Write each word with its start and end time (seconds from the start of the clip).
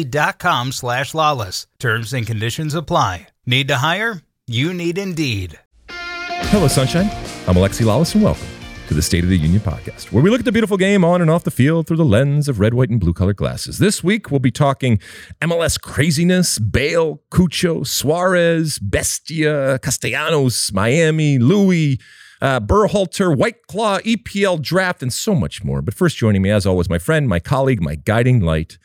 Indeed.com 0.00 0.72
slash 0.72 1.12
lalas. 1.12 1.66
Terms 1.78 2.14
and 2.14 2.26
conditions 2.26 2.74
apply. 2.74 3.26
Need 3.44 3.68
to 3.68 3.76
hire? 3.76 4.22
You 4.46 4.72
need 4.72 4.96
Indeed. 4.96 5.58
Hello, 5.90 6.68
Sunshine. 6.68 7.10
I'm 7.46 7.54
Alexi 7.56 7.84
Lalas, 7.84 8.14
and 8.14 8.24
welcome 8.24 8.46
to 8.88 8.94
the 8.94 9.02
State 9.02 9.24
of 9.24 9.30
the 9.30 9.36
Union 9.36 9.60
podcast, 9.60 10.10
where 10.10 10.22
we 10.22 10.30
look 10.30 10.38
at 10.38 10.46
the 10.46 10.52
beautiful 10.52 10.78
game 10.78 11.04
on 11.04 11.20
and 11.20 11.30
off 11.30 11.44
the 11.44 11.50
field 11.50 11.86
through 11.86 11.98
the 11.98 12.04
lens 12.04 12.48
of 12.48 12.58
red, 12.60 12.72
white, 12.72 12.88
and 12.88 12.98
blue 12.98 13.12
color 13.12 13.34
glasses. 13.34 13.78
This 13.78 14.02
week, 14.02 14.30
we'll 14.30 14.40
be 14.40 14.50
talking 14.50 14.98
MLS 15.42 15.78
craziness, 15.78 16.58
Bale, 16.58 17.22
Cucho, 17.30 17.86
Suarez, 17.86 18.78
Bestia, 18.78 19.78
Castellanos, 19.80 20.72
Miami, 20.72 21.38
Louis, 21.38 22.00
uh, 22.40 22.58
Berhalter, 22.58 23.36
White 23.36 23.66
Claw, 23.66 23.98
EPL 23.98 24.62
draft, 24.62 25.02
and 25.02 25.12
so 25.12 25.34
much 25.34 25.62
more. 25.62 25.82
But 25.82 25.92
first, 25.92 26.16
joining 26.16 26.40
me, 26.40 26.50
as 26.50 26.64
always, 26.64 26.88
my 26.88 26.98
friend, 26.98 27.28
my 27.28 27.38
colleague, 27.38 27.82
my 27.82 27.96
guiding 27.96 28.40
light, 28.40 28.78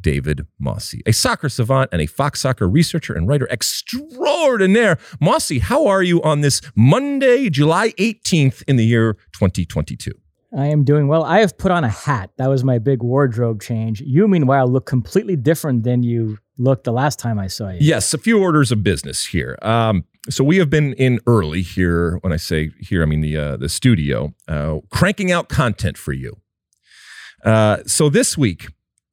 David 0.00 0.46
Mosse, 0.58 0.96
a 1.06 1.12
soccer 1.12 1.48
savant 1.48 1.90
and 1.92 2.00
a 2.00 2.06
Fox 2.06 2.40
Soccer 2.40 2.68
researcher 2.68 3.14
and 3.14 3.28
writer 3.28 3.48
extraordinaire. 3.50 4.98
Mossy, 5.20 5.58
how 5.58 5.86
are 5.86 6.02
you 6.02 6.22
on 6.22 6.40
this 6.40 6.60
Monday, 6.74 7.50
July 7.50 7.90
18th 7.92 8.62
in 8.68 8.76
the 8.76 8.84
year 8.84 9.14
2022? 9.32 10.12
I 10.56 10.66
am 10.66 10.84
doing 10.84 11.08
well. 11.08 11.24
I 11.24 11.40
have 11.40 11.58
put 11.58 11.70
on 11.70 11.84
a 11.84 11.88
hat. 11.88 12.30
That 12.38 12.48
was 12.48 12.64
my 12.64 12.78
big 12.78 13.02
wardrobe 13.02 13.60
change. 13.60 14.00
You, 14.00 14.26
meanwhile, 14.26 14.66
look 14.66 14.86
completely 14.86 15.36
different 15.36 15.84
than 15.84 16.02
you 16.02 16.38
looked 16.56 16.84
the 16.84 16.92
last 16.92 17.18
time 17.18 17.38
I 17.38 17.48
saw 17.48 17.68
you. 17.68 17.78
Yes, 17.80 18.14
a 18.14 18.18
few 18.18 18.40
orders 18.40 18.72
of 18.72 18.82
business 18.82 19.26
here. 19.26 19.58
Um, 19.60 20.04
so 20.30 20.42
we 20.42 20.56
have 20.56 20.70
been 20.70 20.94
in 20.94 21.20
early 21.26 21.62
here. 21.62 22.18
When 22.22 22.32
I 22.32 22.36
say 22.36 22.70
here, 22.80 23.02
I 23.02 23.06
mean 23.06 23.20
the 23.20 23.36
uh, 23.36 23.56
the 23.56 23.68
studio, 23.68 24.34
uh, 24.46 24.78
cranking 24.90 25.30
out 25.30 25.48
content 25.48 25.98
for 25.98 26.12
you. 26.12 26.38
Uh, 27.44 27.78
so 27.86 28.08
this 28.08 28.36
week, 28.36 28.68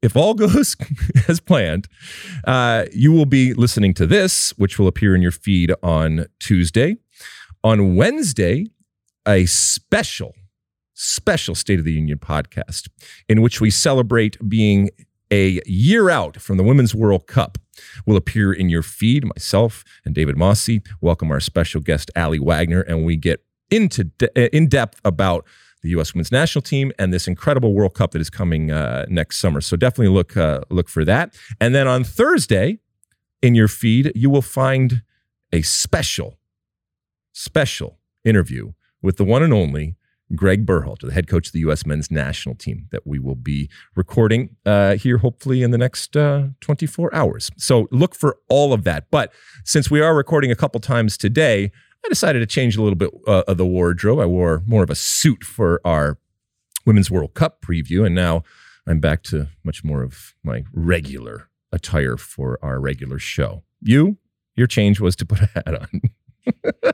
if 0.06 0.16
all 0.16 0.36
goes 0.36 0.78
as 1.28 1.40
planned, 1.40 1.88
uh, 2.46 2.86
you 2.94 3.12
will 3.12 3.26
be 3.26 3.54
listening 3.54 3.94
to 3.96 4.06
this, 4.06 4.52
which 4.52 4.78
will 4.78 4.88
appear 4.88 5.16
in 5.16 5.22
your 5.22 5.32
feed 5.32 5.74
on 5.82 6.28
Tuesday. 6.40 6.98
On 7.64 7.96
Wednesday, 7.96 8.68
a 9.28 9.48
special, 9.48 10.36
special 10.94 11.56
State 11.56 11.80
of 11.80 11.86
the 11.86 11.94
Union 11.94 12.20
podcast 12.20 12.88
in 13.28 13.42
which 13.42 13.60
we 13.60 13.72
celebrate 13.72 14.38
being 14.48 14.92
a 15.32 15.60
year 15.66 16.12
out 16.12 16.40
from 16.40 16.58
the 16.58 16.64
Women's 16.64 16.94
World 16.94 17.26
Cup 17.26 17.58
will 18.06 18.16
appear 18.16 18.54
in 18.54 18.70
your 18.70 18.84
feed. 18.84 19.26
Myself 19.26 19.84
and 20.06 20.14
David 20.14 20.38
Mosse 20.38 20.70
welcome 21.02 21.32
our 21.32 21.40
special 21.40 21.82
guest, 21.82 22.12
Aly 22.16 22.40
Wagner, 22.40 22.82
and 22.82 23.04
we 23.04 23.16
get 23.16 23.44
into 23.72 24.04
de- 24.04 24.56
in 24.56 24.70
depth 24.70 25.02
about 25.04 25.46
the 25.86 25.92
U.S. 25.92 26.14
Women's 26.14 26.32
National 26.32 26.62
Team 26.62 26.92
and 27.00 27.14
this 27.14 27.28
incredible 27.28 27.74
World 27.74 27.94
Cup 27.94 28.12
that 28.12 28.22
is 28.22 28.30
coming 28.30 28.72
uh, 28.72 29.06
next 29.08 29.38
summer. 29.38 29.62
So 29.62 29.78
definitely 29.78 30.14
look 30.14 30.36
uh, 30.36 30.62
look 30.70 30.90
for 30.90 31.06
that. 31.06 31.36
And 31.62 31.74
then 31.74 31.88
on 31.88 32.04
Thursday, 32.04 32.80
in 33.42 33.56
your 33.56 33.68
feed, 33.68 34.12
you 34.16 34.30
will 34.30 34.42
find 34.42 35.04
a 35.54 35.62
special, 35.62 36.38
special 37.32 38.00
interview 38.24 38.74
with 39.02 39.18
the 39.18 39.24
one 39.24 39.44
and 39.44 39.54
only 39.54 39.96
Greg 40.36 40.66
Berhalter, 40.66 41.02
the 41.02 41.14
head 41.14 41.28
coach 41.28 41.48
of 41.48 41.54
the 41.54 41.60
U.S. 41.60 41.86
men's 41.86 42.10
national 42.10 42.56
team, 42.56 42.88
that 42.92 43.06
we 43.06 43.20
will 43.20 43.36
be 43.36 43.70
recording 43.96 44.56
uh, 44.66 44.96
here 44.96 45.20
hopefully 45.20 45.62
in 45.62 45.70
the 45.70 45.78
next 45.78 46.18
uh, 46.18 46.48
24 46.62 47.14
hours. 47.14 47.52
So 47.58 47.88
look 47.92 48.16
for 48.16 48.38
all 48.50 48.74
of 48.74 48.84
that. 48.86 49.12
But 49.12 49.32
since 49.64 49.92
we 49.92 50.02
are 50.02 50.16
recording 50.16 50.52
a 50.52 50.56
couple 50.56 50.80
times 50.80 51.16
today, 51.16 51.72
I 52.06 52.10
decided 52.10 52.40
to 52.40 52.46
change 52.46 52.78
a 52.78 52.84
little 52.84 52.96
bit 52.96 53.10
uh, 53.26 53.44
of 53.48 53.58
the 53.58 53.66
wardrobe. 53.66 54.20
I 54.20 54.28
wore 54.28 54.62
more 54.68 54.84
of 54.84 54.92
a 54.92 54.96
suit 54.96 55.44
for 55.44 55.82
our 55.84 56.20
Women's 56.86 57.10
World 57.10 57.34
Cup 57.34 57.62
preview, 57.62 58.06
and 58.06 58.14
now 58.14 58.44
I'm 58.86 59.00
back 59.00 59.24
to 59.24 59.48
much 59.64 59.84
more 59.84 60.04
of 60.04 60.36
my 60.44 60.66
regular 60.72 61.50
attire 61.72 62.16
for 62.16 62.60
our 62.62 62.80
regular 62.80 63.18
show. 63.18 63.64
You, 63.82 64.18
your 64.56 64.68
change 64.68 65.00
was 65.00 65.16
to 65.16 65.26
put 65.26 65.42
a 65.42 65.48
hat 65.48 65.82
on. 65.82 66.94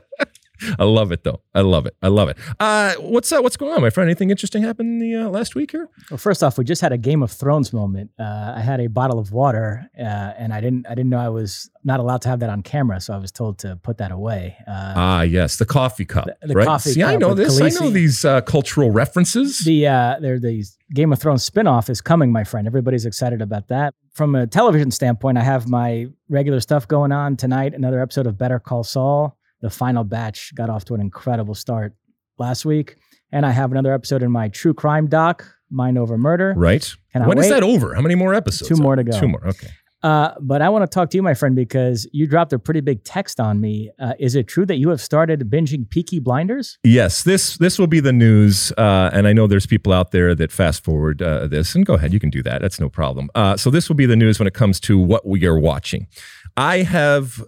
I 0.78 0.84
love 0.84 1.12
it 1.12 1.24
though. 1.24 1.40
I 1.54 1.60
love 1.60 1.86
it. 1.86 1.96
I 2.02 2.08
love 2.08 2.28
it. 2.28 2.38
Uh, 2.58 2.94
what's 2.94 3.30
uh, 3.32 3.40
what's 3.40 3.56
going 3.56 3.72
on, 3.72 3.80
my 3.80 3.90
friend? 3.90 4.08
Anything 4.08 4.30
interesting 4.30 4.62
happened 4.62 5.00
in 5.02 5.10
the 5.10 5.26
uh, 5.26 5.28
last 5.28 5.54
week 5.54 5.72
here? 5.72 5.88
Well, 6.10 6.18
first 6.18 6.42
off, 6.42 6.58
we 6.58 6.64
just 6.64 6.80
had 6.80 6.92
a 6.92 6.98
Game 6.98 7.22
of 7.22 7.30
Thrones 7.30 7.72
moment. 7.72 8.10
Uh, 8.18 8.54
I 8.56 8.60
had 8.60 8.80
a 8.80 8.88
bottle 8.88 9.18
of 9.18 9.32
water, 9.32 9.88
uh, 9.98 10.02
and 10.02 10.52
I 10.52 10.60
didn't 10.60 10.86
I 10.86 10.94
didn't 10.94 11.10
know 11.10 11.18
I 11.18 11.28
was 11.28 11.70
not 11.84 12.00
allowed 12.00 12.22
to 12.22 12.28
have 12.28 12.40
that 12.40 12.50
on 12.50 12.62
camera, 12.62 13.00
so 13.00 13.14
I 13.14 13.18
was 13.18 13.32
told 13.32 13.58
to 13.60 13.76
put 13.82 13.98
that 13.98 14.12
away. 14.12 14.56
Uh, 14.66 14.94
ah, 14.96 15.22
yes, 15.22 15.56
the 15.56 15.66
coffee 15.66 16.04
cup. 16.04 16.26
The, 16.26 16.48
the 16.48 16.54
right? 16.54 16.66
coffee 16.66 16.90
See, 16.90 17.02
I 17.02 17.16
know 17.16 17.34
this. 17.34 17.60
I 17.60 17.68
know 17.68 17.90
these 17.90 18.24
uh, 18.24 18.40
cultural 18.42 18.90
references. 18.90 19.60
the 19.60 19.86
uh, 19.86 20.16
there 20.20 20.38
the 20.38 20.64
Game 20.94 21.12
of 21.12 21.18
Thrones 21.18 21.48
spinoff 21.48 21.88
is 21.88 22.00
coming, 22.00 22.32
my 22.32 22.44
friend. 22.44 22.66
Everybody's 22.66 23.06
excited 23.06 23.40
about 23.40 23.68
that. 23.68 23.94
From 24.14 24.34
a 24.34 24.46
television 24.46 24.90
standpoint, 24.90 25.38
I 25.38 25.42
have 25.42 25.68
my 25.68 26.08
regular 26.28 26.60
stuff 26.60 26.86
going 26.86 27.12
on 27.12 27.36
tonight. 27.36 27.72
Another 27.72 28.00
episode 28.00 28.26
of 28.26 28.36
Better 28.36 28.58
Call 28.58 28.84
Saul. 28.84 29.38
The 29.62 29.70
final 29.70 30.04
batch 30.04 30.54
got 30.54 30.68
off 30.68 30.84
to 30.86 30.94
an 30.94 31.00
incredible 31.00 31.54
start 31.54 31.94
last 32.38 32.64
week, 32.64 32.96
and 33.30 33.46
I 33.46 33.50
have 33.52 33.70
another 33.70 33.94
episode 33.94 34.22
in 34.22 34.30
my 34.30 34.48
true 34.48 34.74
crime 34.74 35.06
doc, 35.08 35.46
Mind 35.70 35.96
Over 35.96 36.18
Murder. 36.18 36.52
right. 36.56 36.94
Can 37.12 37.22
I 37.22 37.26
When 37.28 37.38
is 37.38 37.48
that 37.48 37.62
over? 37.62 37.94
How 37.94 38.02
many 38.02 38.14
more 38.14 38.34
episodes? 38.34 38.68
Two 38.68 38.82
more 38.82 38.96
to 38.96 39.04
go. 39.04 39.18
Two 39.18 39.28
more. 39.28 39.46
Okay. 39.46 39.68
Uh, 40.02 40.34
but 40.40 40.60
I 40.62 40.68
want 40.68 40.82
to 40.82 40.92
talk 40.92 41.10
to 41.10 41.16
you, 41.16 41.22
my 41.22 41.34
friend, 41.34 41.54
because 41.54 42.08
you 42.12 42.26
dropped 42.26 42.52
a 42.52 42.58
pretty 42.58 42.80
big 42.80 43.04
text 43.04 43.38
on 43.38 43.60
me. 43.60 43.88
Uh, 44.00 44.14
is 44.18 44.34
it 44.34 44.48
true 44.48 44.66
that 44.66 44.76
you 44.78 44.88
have 44.88 45.00
started 45.00 45.48
binging 45.48 45.88
Peaky 45.88 46.18
Blinders? 46.18 46.76
Yes, 46.82 47.22
this 47.22 47.56
this 47.58 47.78
will 47.78 47.86
be 47.86 48.00
the 48.00 48.12
news, 48.12 48.72
uh, 48.76 49.10
and 49.12 49.28
I 49.28 49.32
know 49.32 49.46
there's 49.46 49.66
people 49.66 49.92
out 49.92 50.10
there 50.10 50.34
that 50.34 50.50
fast 50.50 50.82
forward 50.82 51.22
uh, 51.22 51.46
this, 51.46 51.76
and 51.76 51.86
go 51.86 51.94
ahead, 51.94 52.12
you 52.12 52.18
can 52.18 52.30
do 52.30 52.42
that. 52.42 52.62
That's 52.62 52.80
no 52.80 52.88
problem. 52.88 53.30
Uh, 53.36 53.56
so 53.56 53.70
this 53.70 53.88
will 53.88 53.94
be 53.94 54.06
the 54.06 54.16
news 54.16 54.40
when 54.40 54.48
it 54.48 54.54
comes 54.54 54.80
to 54.80 54.98
what 54.98 55.24
we 55.24 55.46
are 55.46 55.58
watching. 55.58 56.08
I 56.56 56.78
have 56.78 57.40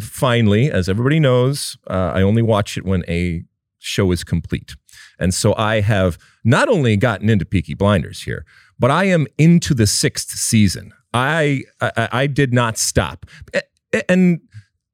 finally, 0.00 0.70
as 0.70 0.88
everybody 0.88 1.20
knows, 1.20 1.76
uh, 1.88 2.12
I 2.14 2.22
only 2.22 2.42
watch 2.42 2.76
it 2.76 2.84
when 2.84 3.04
a 3.08 3.42
show 3.78 4.12
is 4.12 4.24
complete, 4.24 4.76
and 5.18 5.34
so 5.34 5.54
I 5.56 5.80
have 5.80 6.18
not 6.44 6.68
only 6.68 6.96
gotten 6.96 7.28
into 7.28 7.44
Peaky 7.44 7.74
Blinders 7.74 8.22
here, 8.22 8.44
but 8.78 8.90
I 8.90 9.04
am 9.04 9.26
into 9.38 9.74
the 9.74 9.86
sixth 9.86 10.30
season. 10.30 10.92
I 11.12 11.62
I, 11.80 12.08
I 12.12 12.26
did 12.26 12.52
not 12.52 12.78
stop, 12.78 13.26
and 14.08 14.40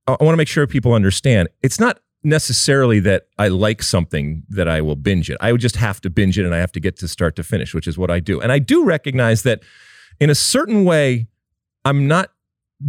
I 0.06 0.12
want 0.12 0.32
to 0.32 0.37
make 0.37 0.48
sure 0.48 0.66
people 0.66 0.94
understand 0.94 1.48
it's 1.62 1.78
not 1.78 2.00
necessarily 2.25 3.00
that 3.00 3.26
I 3.38 3.49
like 3.49 3.82
something 3.82 4.43
that 4.49 4.69
I 4.69 4.81
will 4.81 4.96
binge 4.96 5.31
it. 5.31 5.37
I 5.40 5.52
would 5.52 5.61
just 5.61 5.76
have 5.76 6.00
to 6.02 6.11
binge 6.11 6.38
it 6.38 6.44
and 6.44 6.55
I 6.55 6.58
have 6.58 6.73
to 6.73 6.81
get 6.81 6.96
to 6.99 7.08
start 7.08 7.37
to 7.37 7.44
finish, 7.44 7.75
which 7.75 7.87
is 7.87 7.96
what 7.96 8.11
I 8.11 8.20
do. 8.20 8.40
And 8.40 8.50
I 8.50 8.58
do 8.58 8.84
recognize 8.84 9.43
that 9.43 9.61
in 10.20 10.31
a 10.31 10.34
certain 10.34 10.84
way, 10.84 11.28
I'm 11.84 12.08
not 12.08 12.31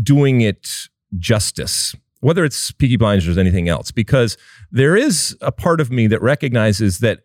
doing 0.02 0.42
it 0.42 0.68
justice, 1.18 1.96
whether 2.22 2.44
it's 2.44 2.72
Peaky 2.72 2.98
Blinders 2.98 3.38
or 3.38 3.40
anything 3.40 3.70
else, 3.70 3.92
because 3.92 4.38
there 4.72 4.96
is 4.96 5.38
a 5.42 5.52
part 5.52 5.82
of 5.82 5.92
me 5.92 6.08
that 6.08 6.22
recognizes 6.22 7.00
that 7.00 7.22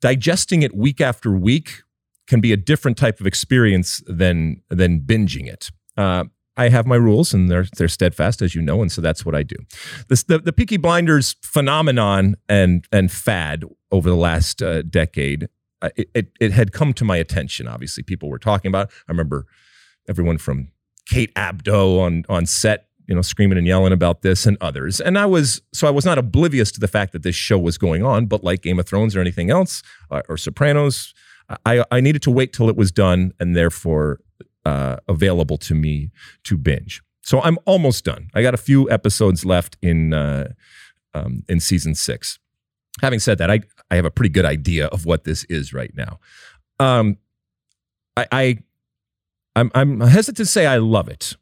digesting 0.00 0.62
it 0.62 0.74
week 0.76 1.00
after 1.00 1.32
week 1.32 1.82
can 2.26 2.40
be 2.40 2.52
a 2.52 2.56
different 2.56 2.96
type 2.96 3.20
of 3.20 3.26
experience 3.26 4.02
than 4.06 4.62
than 4.68 5.00
binging 5.00 5.46
it. 5.46 5.70
Uh, 5.96 6.24
I 6.56 6.68
have 6.68 6.86
my 6.86 6.96
rules 6.96 7.34
and 7.34 7.50
they're 7.50 7.66
they're 7.76 7.88
steadfast, 7.88 8.40
as 8.42 8.54
you 8.54 8.62
know, 8.62 8.80
and 8.80 8.90
so 8.90 9.00
that's 9.00 9.26
what 9.26 9.34
I 9.34 9.42
do. 9.42 9.56
The 10.08 10.40
the 10.44 10.52
Peaky 10.52 10.76
Blinders 10.76 11.36
phenomenon 11.42 12.36
and 12.48 12.86
and 12.92 13.10
fad 13.10 13.64
over 13.90 14.08
the 14.08 14.16
last 14.16 14.62
uh, 14.62 14.82
decade, 14.82 15.48
uh, 15.82 15.90
it, 15.96 16.10
it 16.14 16.26
it 16.40 16.52
had 16.52 16.72
come 16.72 16.92
to 16.94 17.04
my 17.04 17.16
attention. 17.16 17.66
Obviously, 17.66 18.02
people 18.02 18.28
were 18.28 18.38
talking 18.38 18.68
about. 18.68 18.88
it. 18.88 18.94
I 19.08 19.12
remember 19.12 19.46
everyone 20.08 20.38
from 20.38 20.68
Kate 21.06 21.34
Abdo 21.34 22.00
on 22.00 22.24
on 22.28 22.46
set 22.46 22.88
you 23.06 23.14
know, 23.14 23.22
screaming 23.22 23.58
and 23.58 23.66
yelling 23.66 23.92
about 23.92 24.22
this 24.22 24.46
and 24.46 24.56
others. 24.60 25.00
And 25.00 25.18
I 25.18 25.26
was, 25.26 25.62
so 25.72 25.86
I 25.86 25.90
was 25.90 26.04
not 26.04 26.18
oblivious 26.18 26.72
to 26.72 26.80
the 26.80 26.88
fact 26.88 27.12
that 27.12 27.22
this 27.22 27.34
show 27.34 27.58
was 27.58 27.78
going 27.78 28.02
on, 28.02 28.26
but 28.26 28.42
like 28.42 28.62
Game 28.62 28.78
of 28.78 28.86
Thrones 28.86 29.14
or 29.14 29.20
anything 29.20 29.50
else, 29.50 29.82
uh, 30.10 30.22
or 30.28 30.36
Sopranos, 30.36 31.14
I, 31.66 31.84
I 31.90 32.00
needed 32.00 32.22
to 32.22 32.30
wait 32.30 32.52
till 32.52 32.68
it 32.68 32.76
was 32.76 32.90
done 32.90 33.32
and 33.38 33.54
therefore 33.54 34.20
uh, 34.64 34.96
available 35.08 35.58
to 35.58 35.74
me 35.74 36.10
to 36.44 36.56
binge. 36.56 37.02
So 37.22 37.40
I'm 37.40 37.58
almost 37.64 38.04
done. 38.04 38.30
I 38.34 38.42
got 38.42 38.54
a 38.54 38.58
few 38.58 38.90
episodes 38.90 39.44
left 39.44 39.76
in 39.82 40.12
uh, 40.12 40.52
um, 41.14 41.42
in 41.48 41.60
season 41.60 41.94
six. 41.94 42.38
Having 43.00 43.20
said 43.20 43.38
that, 43.38 43.50
I 43.50 43.60
I 43.90 43.96
have 43.96 44.04
a 44.04 44.10
pretty 44.10 44.28
good 44.28 44.44
idea 44.44 44.86
of 44.86 45.06
what 45.06 45.24
this 45.24 45.44
is 45.44 45.72
right 45.72 45.92
now. 45.94 46.18
Um, 46.78 47.16
I, 48.16 48.26
I 48.30 48.58
I'm 49.56 49.70
I'm 49.74 50.00
hesitant 50.00 50.36
to 50.36 50.46
say 50.46 50.66
I 50.66 50.76
love 50.76 51.08
it. 51.08 51.36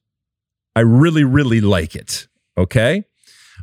I 0.75 0.81
really 0.81 1.25
really 1.25 1.61
like 1.61 1.95
it. 1.95 2.29
Okay. 2.57 3.05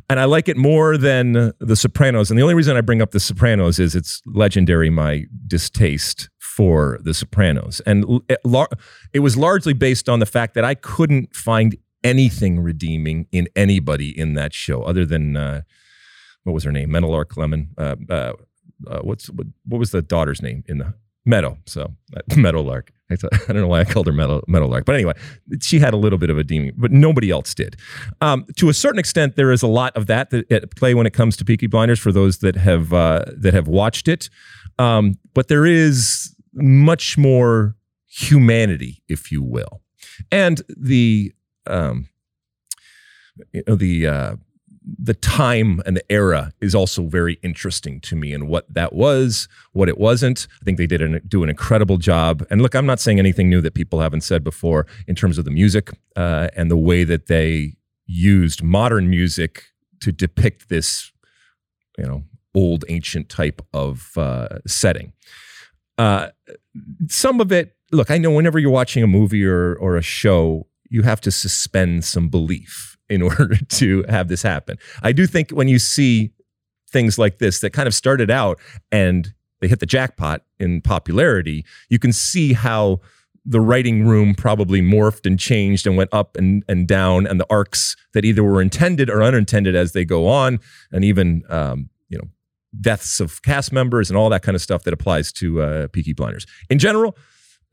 And 0.08 0.18
I 0.18 0.24
like 0.24 0.48
it 0.48 0.56
more 0.56 0.96
than 0.96 1.52
The 1.60 1.76
Sopranos. 1.76 2.30
And 2.30 2.38
the 2.38 2.42
only 2.42 2.54
reason 2.54 2.76
I 2.76 2.80
bring 2.80 3.00
up 3.00 3.12
The 3.12 3.20
Sopranos 3.20 3.78
is 3.78 3.94
it's 3.94 4.20
legendary, 4.26 4.90
my 4.90 5.26
distaste 5.46 6.28
for 6.38 6.98
The 7.02 7.14
Sopranos. 7.14 7.80
And 7.86 8.22
it, 8.28 8.40
it 9.12 9.20
was 9.20 9.36
largely 9.36 9.72
based 9.72 10.08
on 10.08 10.18
the 10.18 10.26
fact 10.26 10.54
that 10.54 10.64
I 10.64 10.74
couldn't 10.74 11.36
find 11.36 11.76
anything 12.02 12.58
redeeming 12.58 13.28
in 13.30 13.46
anybody 13.54 14.18
in 14.18 14.34
that 14.34 14.52
show 14.52 14.82
other 14.82 15.06
than, 15.06 15.36
uh, 15.36 15.60
what 16.42 16.54
was 16.54 16.64
her 16.64 16.72
name? 16.72 16.90
Meadowlark 16.90 17.36
Lemon. 17.36 17.68
Uh, 17.78 17.94
uh, 18.08 18.32
uh, 18.86 19.00
what's 19.02 19.28
what, 19.30 19.46
what 19.66 19.78
was 19.78 19.90
the 19.90 20.02
daughter's 20.02 20.42
name 20.42 20.64
in 20.66 20.78
the 20.78 20.94
Meadow? 21.24 21.58
So 21.66 21.94
Meadowlark. 22.36 22.92
I, 23.10 23.16
don't 23.48 23.56
know 23.56 23.66
why 23.66 23.80
I 23.80 23.84
called 23.84 24.06
her 24.06 24.12
Meadow, 24.12 24.40
Meadowlark, 24.46 24.84
but 24.84 24.94
anyway, 24.94 25.14
she 25.60 25.80
had 25.80 25.92
a 25.92 25.96
little 25.96 26.18
bit 26.18 26.30
of 26.30 26.38
a 26.38 26.44
demon, 26.44 26.72
but 26.76 26.92
nobody 26.92 27.30
else 27.30 27.54
did. 27.54 27.76
Um, 28.20 28.46
to 28.56 28.68
a 28.68 28.74
certain 28.74 29.00
extent, 29.00 29.34
there 29.34 29.50
is 29.50 29.62
a 29.62 29.66
lot 29.66 29.96
of 29.96 30.06
that, 30.06 30.30
that 30.30 30.50
at 30.52 30.76
play 30.76 30.94
when 30.94 31.06
it 31.06 31.12
comes 31.12 31.36
to 31.38 31.44
Peaky 31.44 31.66
Blinders 31.66 31.98
for 31.98 32.12
those 32.12 32.38
that 32.38 32.54
have 32.54 32.92
uh, 32.92 33.24
that 33.36 33.52
have 33.52 33.66
watched 33.66 34.06
it. 34.06 34.30
Um, 34.78 35.18
but 35.34 35.48
there 35.48 35.66
is 35.66 36.34
much 36.54 37.18
more 37.18 37.74
humanity, 38.06 39.02
if 39.08 39.32
you 39.32 39.42
will, 39.42 39.82
and 40.30 40.62
the 40.68 41.32
um, 41.66 42.08
you 43.52 43.62
know, 43.66 43.74
the 43.74 44.06
uh, 44.06 44.36
the 44.98 45.14
time 45.14 45.82
and 45.86 45.96
the 45.96 46.12
era 46.12 46.52
is 46.60 46.74
also 46.74 47.04
very 47.04 47.38
interesting 47.42 48.00
to 48.00 48.16
me 48.16 48.32
and 48.32 48.48
what 48.48 48.72
that 48.72 48.92
was, 48.92 49.48
what 49.72 49.88
it 49.88 49.98
wasn't. 49.98 50.46
I 50.60 50.64
think 50.64 50.78
they 50.78 50.86
did 50.86 51.02
an, 51.02 51.20
do 51.26 51.42
an 51.42 51.50
incredible 51.50 51.96
job. 51.96 52.46
And 52.50 52.62
look, 52.62 52.74
I'm 52.74 52.86
not 52.86 53.00
saying 53.00 53.18
anything 53.18 53.48
new 53.48 53.60
that 53.60 53.74
people 53.74 54.00
haven't 54.00 54.22
said 54.22 54.42
before 54.42 54.86
in 55.06 55.14
terms 55.14 55.38
of 55.38 55.44
the 55.44 55.50
music 55.50 55.90
uh, 56.16 56.48
and 56.56 56.70
the 56.70 56.76
way 56.76 57.04
that 57.04 57.26
they 57.26 57.76
used 58.06 58.62
modern 58.62 59.08
music 59.08 59.64
to 60.00 60.12
depict 60.12 60.68
this, 60.68 61.12
you 61.98 62.04
know, 62.04 62.24
old 62.54 62.84
ancient 62.88 63.28
type 63.28 63.62
of 63.72 64.12
uh, 64.16 64.58
setting. 64.66 65.12
Uh, 65.98 66.28
some 67.08 67.40
of 67.40 67.52
it, 67.52 67.76
look, 67.92 68.10
I 68.10 68.18
know 68.18 68.30
whenever 68.30 68.58
you're 68.58 68.70
watching 68.70 69.02
a 69.02 69.06
movie 69.06 69.44
or 69.44 69.74
or 69.74 69.96
a 69.96 70.02
show, 70.02 70.66
you 70.88 71.02
have 71.02 71.20
to 71.20 71.30
suspend 71.30 72.04
some 72.04 72.28
belief 72.28 72.89
in 73.10 73.22
order 73.30 73.56
to 73.56 74.04
have 74.08 74.28
this 74.28 74.42
happen. 74.42 74.78
I 75.02 75.12
do 75.12 75.26
think 75.26 75.50
when 75.50 75.68
you 75.68 75.78
see 75.78 76.30
things 76.88 77.18
like 77.18 77.38
this 77.38 77.60
that 77.60 77.70
kind 77.70 77.86
of 77.86 77.94
started 77.94 78.30
out 78.30 78.58
and 78.90 79.32
they 79.60 79.68
hit 79.68 79.80
the 79.80 79.86
jackpot 79.86 80.42
in 80.58 80.80
popularity, 80.80 81.64
you 81.90 81.98
can 81.98 82.12
see 82.12 82.54
how 82.54 83.00
the 83.44 83.60
writing 83.60 84.06
room 84.06 84.34
probably 84.34 84.80
morphed 84.80 85.26
and 85.26 85.38
changed 85.38 85.86
and 85.86 85.96
went 85.96 86.10
up 86.12 86.36
and, 86.36 86.62
and 86.68 86.86
down, 86.86 87.26
and 87.26 87.40
the 87.40 87.46
arcs 87.50 87.96
that 88.12 88.24
either 88.24 88.44
were 88.44 88.60
intended 88.60 89.08
or 89.08 89.22
unintended 89.22 89.74
as 89.74 89.92
they 89.92 90.04
go 90.04 90.28
on, 90.28 90.60
and 90.92 91.04
even 91.04 91.42
um, 91.48 91.88
you 92.08 92.18
know 92.18 92.28
deaths 92.80 93.18
of 93.18 93.42
cast 93.42 93.72
members 93.72 94.10
and 94.10 94.16
all 94.16 94.28
that 94.28 94.42
kind 94.42 94.54
of 94.54 94.62
stuff 94.62 94.82
that 94.84 94.92
applies 94.92 95.32
to 95.32 95.62
uh, 95.62 95.88
Peaky 95.88 96.12
Blinders. 96.12 96.46
In 96.68 96.78
general, 96.78 97.16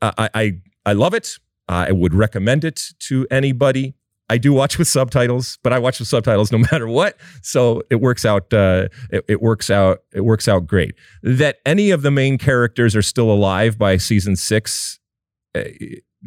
uh, 0.00 0.12
I, 0.16 0.30
I 0.34 0.52
I 0.86 0.92
love 0.94 1.14
it. 1.14 1.38
I 1.68 1.92
would 1.92 2.14
recommend 2.14 2.64
it 2.64 2.82
to 3.00 3.26
anybody. 3.30 3.94
I 4.30 4.38
do 4.38 4.52
watch 4.52 4.78
with 4.78 4.88
subtitles, 4.88 5.58
but 5.62 5.72
I 5.72 5.78
watch 5.78 5.98
with 5.98 6.08
subtitles 6.08 6.52
no 6.52 6.58
matter 6.72 6.86
what. 6.86 7.16
So 7.42 7.82
it 7.90 7.96
works 7.96 8.24
out. 8.24 8.52
Uh, 8.52 8.88
it, 9.10 9.24
it, 9.28 9.42
works 9.42 9.70
out. 9.70 10.00
It 10.12 10.22
works 10.22 10.48
out 10.48 10.66
great. 10.66 10.94
That 11.22 11.56
any 11.64 11.90
of 11.90 12.02
the 12.02 12.10
main 12.10 12.38
characters 12.38 12.94
are 12.94 13.02
still 13.02 13.30
alive 13.30 13.78
by 13.78 13.96
season 13.96 14.36
six 14.36 14.98
uh, 15.54 15.62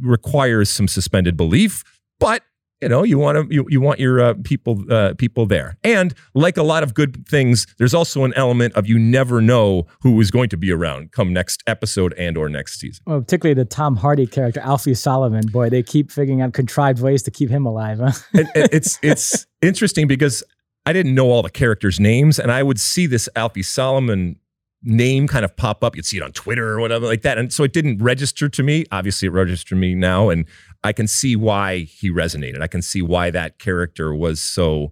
requires 0.02 0.70
some 0.70 0.88
suspended 0.88 1.38
belief, 1.38 1.84
but 2.20 2.44
you 2.82 2.90
know 2.90 3.04
you 3.04 3.18
want 3.18 3.38
to 3.38 3.54
you, 3.54 3.66
you 3.70 3.80
want 3.80 4.00
your 4.00 4.20
uh, 4.20 4.34
people 4.44 4.84
uh, 4.92 5.14
people 5.18 5.46
there 5.46 5.78
and 5.84 6.14
like 6.34 6.58
a 6.58 6.64
lot 6.64 6.84
of 6.84 6.94
good 6.94 7.26
things 7.28 7.68
there's 7.78 7.94
also 7.94 8.24
an 8.24 8.34
element 8.36 8.74
of 8.74 8.88
you 8.88 8.98
never 8.98 9.42
know 9.42 9.86
who 10.02 10.20
is 10.20 10.32
going 10.32 10.50
to 10.50 10.58
be 10.58 10.72
around 10.72 11.12
come 11.12 11.32
next 11.32 11.64
episode 11.68 12.14
and 12.18 12.38
or 12.38 12.50
next 12.50 12.80
season 12.80 13.04
well 13.06 13.22
particularly 13.22 13.54
the 13.54 13.66
tom 13.66 13.96
hardy 13.96 14.26
character 14.26 14.60
alfie 14.62 14.94
solomon 14.94 15.46
boy 15.48 15.70
they 15.70 15.84
keep 15.84 16.12
figuring 16.12 16.42
out 16.42 16.54
contrived 16.54 17.02
ways 17.02 17.24
to 17.24 17.32
keep 17.32 17.50
him 17.50 17.66
alive 17.66 18.00
huh? 18.00 18.12
and, 18.34 18.50
and 18.56 18.70
it's 18.72 18.98
it's 19.02 19.46
interesting 19.62 20.08
because 20.08 20.44
i 20.86 20.94
didn't 20.94 21.14
know 21.14 21.30
all 21.30 21.44
the 21.44 21.50
characters 21.50 22.00
names 22.00 22.40
and 22.40 22.52
i 22.52 22.64
would 22.64 22.80
see 22.80 23.06
this 23.06 23.30
alfie 23.36 23.64
solomon 23.64 24.38
name 24.84 25.28
kind 25.28 25.46
of 25.46 25.56
pop 25.56 25.84
up. 25.84 25.96
You'd 25.96 26.06
see 26.06 26.18
it 26.18 26.24
on 26.24 26.32
Twitter 26.32 26.72
or 26.72 26.80
whatever 26.80 27.06
like 27.06 27.22
that. 27.22 27.38
And 27.38 27.54
so 27.54 27.64
it 27.64 27.74
didn't 27.74 28.02
register 28.02 28.50
to 28.50 28.64
me. 28.64 28.86
Obviously, 28.92 29.28
it 29.28 29.32
registered 29.32 29.78
me 29.78 29.96
now. 29.96 30.30
And 30.30 30.46
I 30.84 30.94
can 30.94 31.08
see 31.08 31.36
why 31.36 31.80
he 31.80 32.10
resonated. 32.10 32.62
I 32.62 32.68
can 32.68 32.82
see 32.82 33.02
why 33.02 33.32
that 33.32 33.60
character 33.60 34.14
was 34.14 34.42
so 34.42 34.92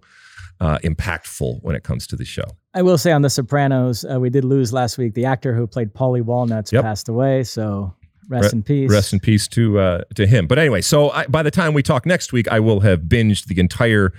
uh, 0.60 0.78
impactful 0.78 1.62
when 1.62 1.74
it 1.74 1.82
comes 1.82 2.06
to 2.08 2.16
the 2.16 2.24
show. 2.24 2.44
I 2.74 2.82
will 2.82 2.98
say 2.98 3.10
on 3.10 3.22
The 3.22 3.30
Sopranos, 3.30 4.04
uh, 4.04 4.20
we 4.20 4.30
did 4.30 4.44
lose 4.44 4.72
last 4.72 4.98
week. 4.98 5.14
The 5.14 5.24
actor 5.24 5.54
who 5.54 5.66
played 5.66 5.92
Paulie 5.92 6.22
Walnuts 6.22 6.72
yep. 6.72 6.84
passed 6.84 7.08
away. 7.08 7.42
So 7.42 7.94
rest 8.28 8.52
Re- 8.52 8.58
in 8.58 8.62
peace. 8.62 8.90
Rest 8.90 9.12
in 9.12 9.18
peace 9.18 9.48
to 9.48 9.80
uh, 9.80 10.02
to 10.14 10.26
him. 10.26 10.46
But 10.46 10.58
anyway, 10.58 10.82
so 10.82 11.10
I, 11.10 11.26
by 11.26 11.42
the 11.42 11.50
time 11.50 11.74
we 11.74 11.82
talk 11.82 12.06
next 12.06 12.32
week, 12.32 12.46
I 12.48 12.60
will 12.60 12.80
have 12.80 13.00
binged 13.02 13.46
the 13.46 13.58
entire 13.58 14.12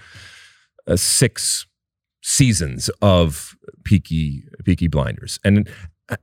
uh, 0.86 0.98
six 0.98 1.66
seasons 2.22 2.90
of 3.02 3.58
Peaky 3.84 4.44
Peaky 4.64 4.88
Blinders, 4.88 5.40
and 5.44 5.70
uh, 6.10 6.18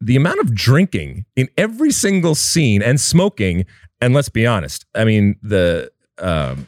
the 0.00 0.16
amount 0.16 0.40
of 0.40 0.54
drinking 0.54 1.26
in 1.36 1.48
every 1.56 1.90
single 1.90 2.34
scene 2.34 2.82
and 2.82 3.00
smoking. 3.00 3.64
And 4.00 4.12
let's 4.12 4.28
be 4.28 4.46
honest, 4.46 4.84
I 4.94 5.04
mean 5.04 5.36
the 5.42 5.90
um, 6.18 6.66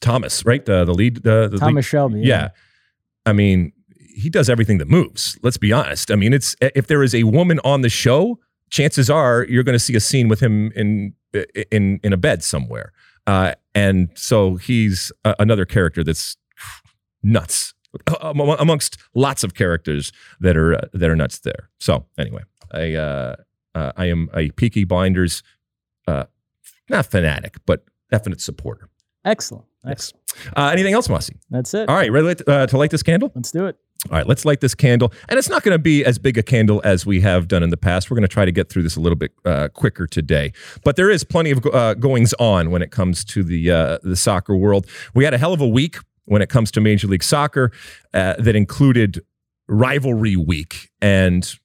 Thomas, 0.00 0.44
right? 0.44 0.64
The 0.64 0.84
the 0.84 0.94
lead, 0.94 1.22
the, 1.22 1.48
the 1.48 1.58
Thomas 1.58 1.84
lead, 1.84 1.84
Shelby. 1.84 2.20
Yeah. 2.20 2.24
yeah, 2.26 2.48
I 3.26 3.32
mean 3.32 3.72
he 4.14 4.28
does 4.28 4.48
everything 4.48 4.78
that 4.78 4.88
moves. 4.88 5.38
Let's 5.42 5.56
be 5.56 5.72
honest. 5.72 6.10
I 6.10 6.16
mean, 6.16 6.32
it's 6.32 6.54
if 6.60 6.86
there 6.86 7.02
is 7.02 7.14
a 7.14 7.24
woman 7.24 7.60
on 7.64 7.80
the 7.80 7.88
show, 7.88 8.38
chances 8.70 9.08
are 9.10 9.44
you're 9.48 9.62
going 9.62 9.74
to 9.74 9.78
see 9.78 9.96
a 9.96 10.00
scene 10.00 10.28
with 10.28 10.40
him 10.40 10.70
in 10.74 11.14
in 11.70 12.00
in 12.02 12.12
a 12.12 12.16
bed 12.16 12.42
somewhere. 12.42 12.92
Uh, 13.26 13.54
and 13.74 14.10
so 14.14 14.56
he's 14.56 15.12
uh, 15.24 15.34
another 15.38 15.64
character 15.64 16.02
that's 16.02 16.36
nuts 17.22 17.72
amongst 18.20 18.98
lots 19.14 19.44
of 19.44 19.54
characters 19.54 20.12
that 20.40 20.56
are 20.56 20.74
uh, 20.74 20.88
that 20.92 21.10
are 21.10 21.16
nuts 21.16 21.40
there. 21.40 21.70
So 21.78 22.06
anyway, 22.18 22.42
I 22.72 22.94
uh, 22.94 23.36
uh, 23.74 23.92
I 23.96 24.06
am 24.06 24.30
a 24.34 24.50
Peaky 24.50 24.84
Blinders 24.84 25.42
uh, 26.06 26.24
not 26.88 27.06
fanatic, 27.06 27.56
but 27.66 27.84
definite 28.10 28.40
supporter. 28.40 28.88
Excellent. 29.24 29.64
Excellent. 29.86 30.22
Yes. 30.28 30.52
Uh, 30.56 30.70
anything 30.72 30.94
else, 30.94 31.08
Mossy? 31.08 31.36
That's 31.50 31.74
it. 31.74 31.88
All 31.88 31.96
right, 31.96 32.10
ready 32.10 32.34
to, 32.36 32.50
uh, 32.50 32.66
to 32.66 32.76
light 32.78 32.90
this 32.90 33.02
candle? 33.02 33.32
Let's 33.34 33.50
do 33.50 33.66
it. 33.66 33.76
All 34.10 34.16
right, 34.16 34.26
let's 34.26 34.44
light 34.44 34.60
this 34.60 34.74
candle. 34.74 35.12
And 35.28 35.38
it's 35.38 35.48
not 35.48 35.62
going 35.62 35.74
to 35.74 35.78
be 35.78 36.04
as 36.04 36.18
big 36.18 36.36
a 36.36 36.42
candle 36.42 36.80
as 36.84 37.06
we 37.06 37.20
have 37.20 37.46
done 37.46 37.62
in 37.62 37.70
the 37.70 37.76
past. 37.76 38.10
We're 38.10 38.16
going 38.16 38.22
to 38.22 38.28
try 38.28 38.44
to 38.44 38.50
get 38.50 38.68
through 38.68 38.82
this 38.82 38.96
a 38.96 39.00
little 39.00 39.16
bit 39.16 39.32
uh, 39.44 39.68
quicker 39.68 40.08
today. 40.08 40.52
But 40.82 40.96
there 40.96 41.08
is 41.08 41.22
plenty 41.22 41.52
of 41.52 41.64
uh, 41.66 41.94
goings 41.94 42.34
on 42.34 42.70
when 42.70 42.82
it 42.82 42.90
comes 42.90 43.24
to 43.26 43.44
the 43.44 43.70
uh, 43.70 43.98
the 44.02 44.16
soccer 44.16 44.56
world. 44.56 44.88
We 45.14 45.24
had 45.24 45.34
a 45.34 45.38
hell 45.38 45.52
of 45.52 45.60
a 45.60 45.68
week 45.68 45.98
when 46.24 46.42
it 46.42 46.48
comes 46.48 46.70
to 46.72 46.80
Major 46.80 47.08
League 47.08 47.22
Soccer 47.22 47.72
uh, 48.14 48.34
that 48.38 48.56
included 48.56 49.22
rivalry 49.68 50.36
week 50.36 50.90
and 51.00 51.58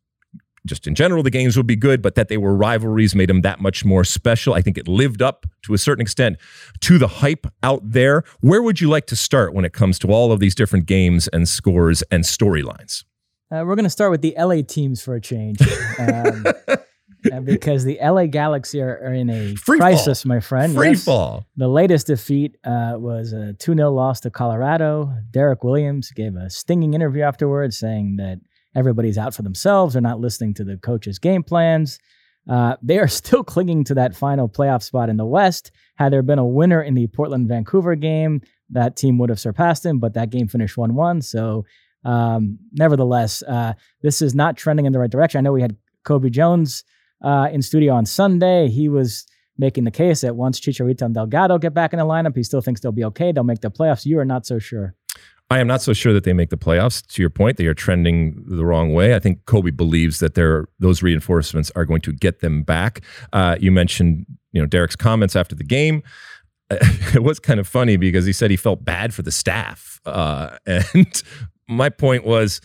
just 0.68 0.86
in 0.86 0.94
general, 0.94 1.24
the 1.24 1.30
games 1.30 1.58
would 1.58 1.66
be 1.66 1.76
good, 1.76 2.02
but 2.02 2.16
that 2.16 2.28
they 2.28 2.38
were 2.38 2.54
rivalries 2.54 3.16
made 3.16 3.30
them 3.30 3.42
that 3.42 3.60
much 3.60 3.86
more 3.86 4.04
special. 4.04 4.54
I 4.54 4.62
think 4.62 4.78
it 4.78 4.88
lived 4.88 5.22
up 5.22 5.46
to 5.64 5.74
a 5.74 5.78
certain 5.78 6.02
extent 6.02 6.38
to 6.82 6.98
the 6.98 7.08
hype 7.08 7.48
out 7.64 7.82
there. 7.84 8.24
Where 8.42 8.62
would 8.62 8.82
you 8.82 8.90
like 8.90 9.08
to 9.08 9.16
start 9.16 9.54
when 9.54 9.66
it 9.66 9.74
comes 9.74 9.98
to 10.00 10.10
all 10.10 10.32
of 10.32 10.40
these 10.40 10.54
different 10.54 10.86
games 10.86 11.28
and 11.30 11.48
scores 11.48 12.04
and 12.12 12.24
storylines? 12.24 13.06
Uh, 13.50 13.64
we're 13.66 13.76
going 13.76 13.86
to 13.86 13.90
start 13.90 14.12
with 14.12 14.22
the 14.22 14.36
LA 14.38 14.62
teams 14.62 15.02
for 15.02 15.16
a 15.16 15.22
change. 15.22 15.60
Um, 16.00 16.46
because 17.44 17.84
the 17.84 17.98
LA 18.02 18.26
Galaxy 18.26 18.82
are, 18.82 19.00
are 19.04 19.14
in 19.14 19.30
a 19.30 19.56
Free 19.56 19.80
crisis, 19.80 20.24
fall. 20.24 20.30
my 20.30 20.40
friend. 20.40 20.74
Free 20.74 20.90
yes. 20.90 21.04
fall. 21.04 21.46
The 21.56 21.68
latest 21.68 22.08
defeat 22.08 22.58
uh, 22.64 22.94
was 22.98 23.34
a 23.34 23.54
2 23.54 23.76
0 23.76 23.92
loss 23.92 24.20
to 24.22 24.30
Colorado. 24.30 25.14
Derrick 25.32 25.64
Williams 25.64 26.12
gave 26.12 26.36
a 26.36 26.50
stinging 26.50 26.94
interview 26.94 27.24
afterwards 27.24 27.78
saying 27.78 28.18
that 28.18 28.40
everybody's 28.76 29.18
out 29.18 29.34
for 29.34 29.42
themselves. 29.42 29.94
They're 29.94 30.02
not 30.02 30.20
listening 30.20 30.54
to 30.56 30.64
the 30.64 30.78
coach's 30.78 31.20
game 31.20 31.44
plans. 31.44 32.00
Uh, 32.50 32.76
they 32.82 33.00
are 33.00 33.08
still 33.08 33.44
clinging 33.44 33.84
to 33.86 33.96
that 33.96 34.16
final 34.16 34.48
playoff 34.48 34.84
spot 34.84 35.10
in 35.10 35.18
the 35.18 35.26
West. 35.26 35.72
Had 35.96 36.14
there 36.14 36.24
been 36.24 36.40
a 36.40 36.46
winner 36.46 36.82
in 36.82 36.94
the 36.94 37.08
Portland 37.08 37.48
Vancouver 37.48 37.96
game, 37.96 38.42
that 38.70 38.96
team 38.96 39.18
would 39.18 39.30
have 39.30 39.40
surpassed 39.40 39.86
him, 39.86 40.00
but 40.00 40.14
that 40.14 40.30
game 40.30 40.48
finished 40.48 40.78
1 40.78 40.94
1. 40.94 41.22
So, 41.22 41.66
um, 42.06 42.60
nevertheless, 42.74 43.42
uh, 43.44 43.74
this 44.02 44.22
is 44.22 44.36
not 44.36 44.58
trending 44.58 44.86
in 44.86 44.94
the 44.94 45.00
right 45.00 45.10
direction. 45.10 45.40
I 45.40 45.42
know 45.42 45.54
we 45.54 45.62
had 45.62 45.76
Cobi 46.04 46.30
Jones 46.30 46.84
uh, 47.22 47.50
in 47.52 47.62
studio 47.62 47.94
on 47.94 48.06
Sunday. 48.06 48.70
He 48.70 48.90
was 48.90 49.26
making 49.58 49.84
the 49.84 49.92
case 49.92 50.22
that 50.22 50.36
once 50.36 50.60
Chicharito 50.60 51.02
and 51.04 51.14
Delgado 51.14 51.58
get 51.58 51.74
back 51.74 51.94
in 51.94 52.00
the 52.00 52.06
lineup, 52.06 52.36
he 52.36 52.44
still 52.44 52.62
thinks 52.62 52.82
they'll 52.82 52.92
be 52.92 53.06
okay. 53.06 53.32
They'll 53.32 53.44
make 53.44 53.62
the 53.62 53.72
playoffs. 53.72 54.06
You 54.06 54.20
are 54.20 54.26
not 54.26 54.46
so 54.46 54.60
sure. 54.60 54.96
I 55.50 55.60
am 55.60 55.68
not 55.68 55.82
so 55.82 55.94
sure 55.94 56.12
that 56.12 56.26
they 56.26 56.34
make 56.34 56.50
the 56.50 56.58
playoffs. 56.58 57.06
To 57.08 57.22
your 57.22 57.30
point, 57.30 57.56
they 57.58 57.66
are 57.68 57.74
trending 57.74 58.44
the 58.48 58.66
wrong 58.66 58.94
way. 58.94 59.16
I 59.16 59.20
think 59.20 59.46
Cobi 59.46 59.72
believes 59.72 60.20
that 60.20 60.36
those 60.80 61.02
reinforcements 61.02 61.72
are 61.76 61.86
going 61.86 62.02
to 62.02 62.12
get 62.12 62.42
them 62.42 62.64
back. 62.64 63.02
Uh, 63.32 63.56
you 63.60 63.72
mentioned, 63.72 64.26
you 64.52 64.62
know, 64.62 64.68
Derrick's 64.68 64.98
comments 64.98 65.38
after 65.38 65.56
the 65.56 65.64
game. 65.64 66.04
it 66.70 67.24
was 67.24 67.40
kind 67.40 67.62
of 67.62 67.68
funny 67.68 67.96
because 67.96 68.26
he 68.26 68.34
said 68.34 68.52
he 68.52 68.58
felt 68.58 68.84
bad 68.84 69.14
for 69.14 69.22
the 69.22 69.32
staff, 69.32 70.02
uh, 70.06 70.58
and 70.66 71.24
my 71.70 71.88
point 71.88 72.26
was, 72.26 72.60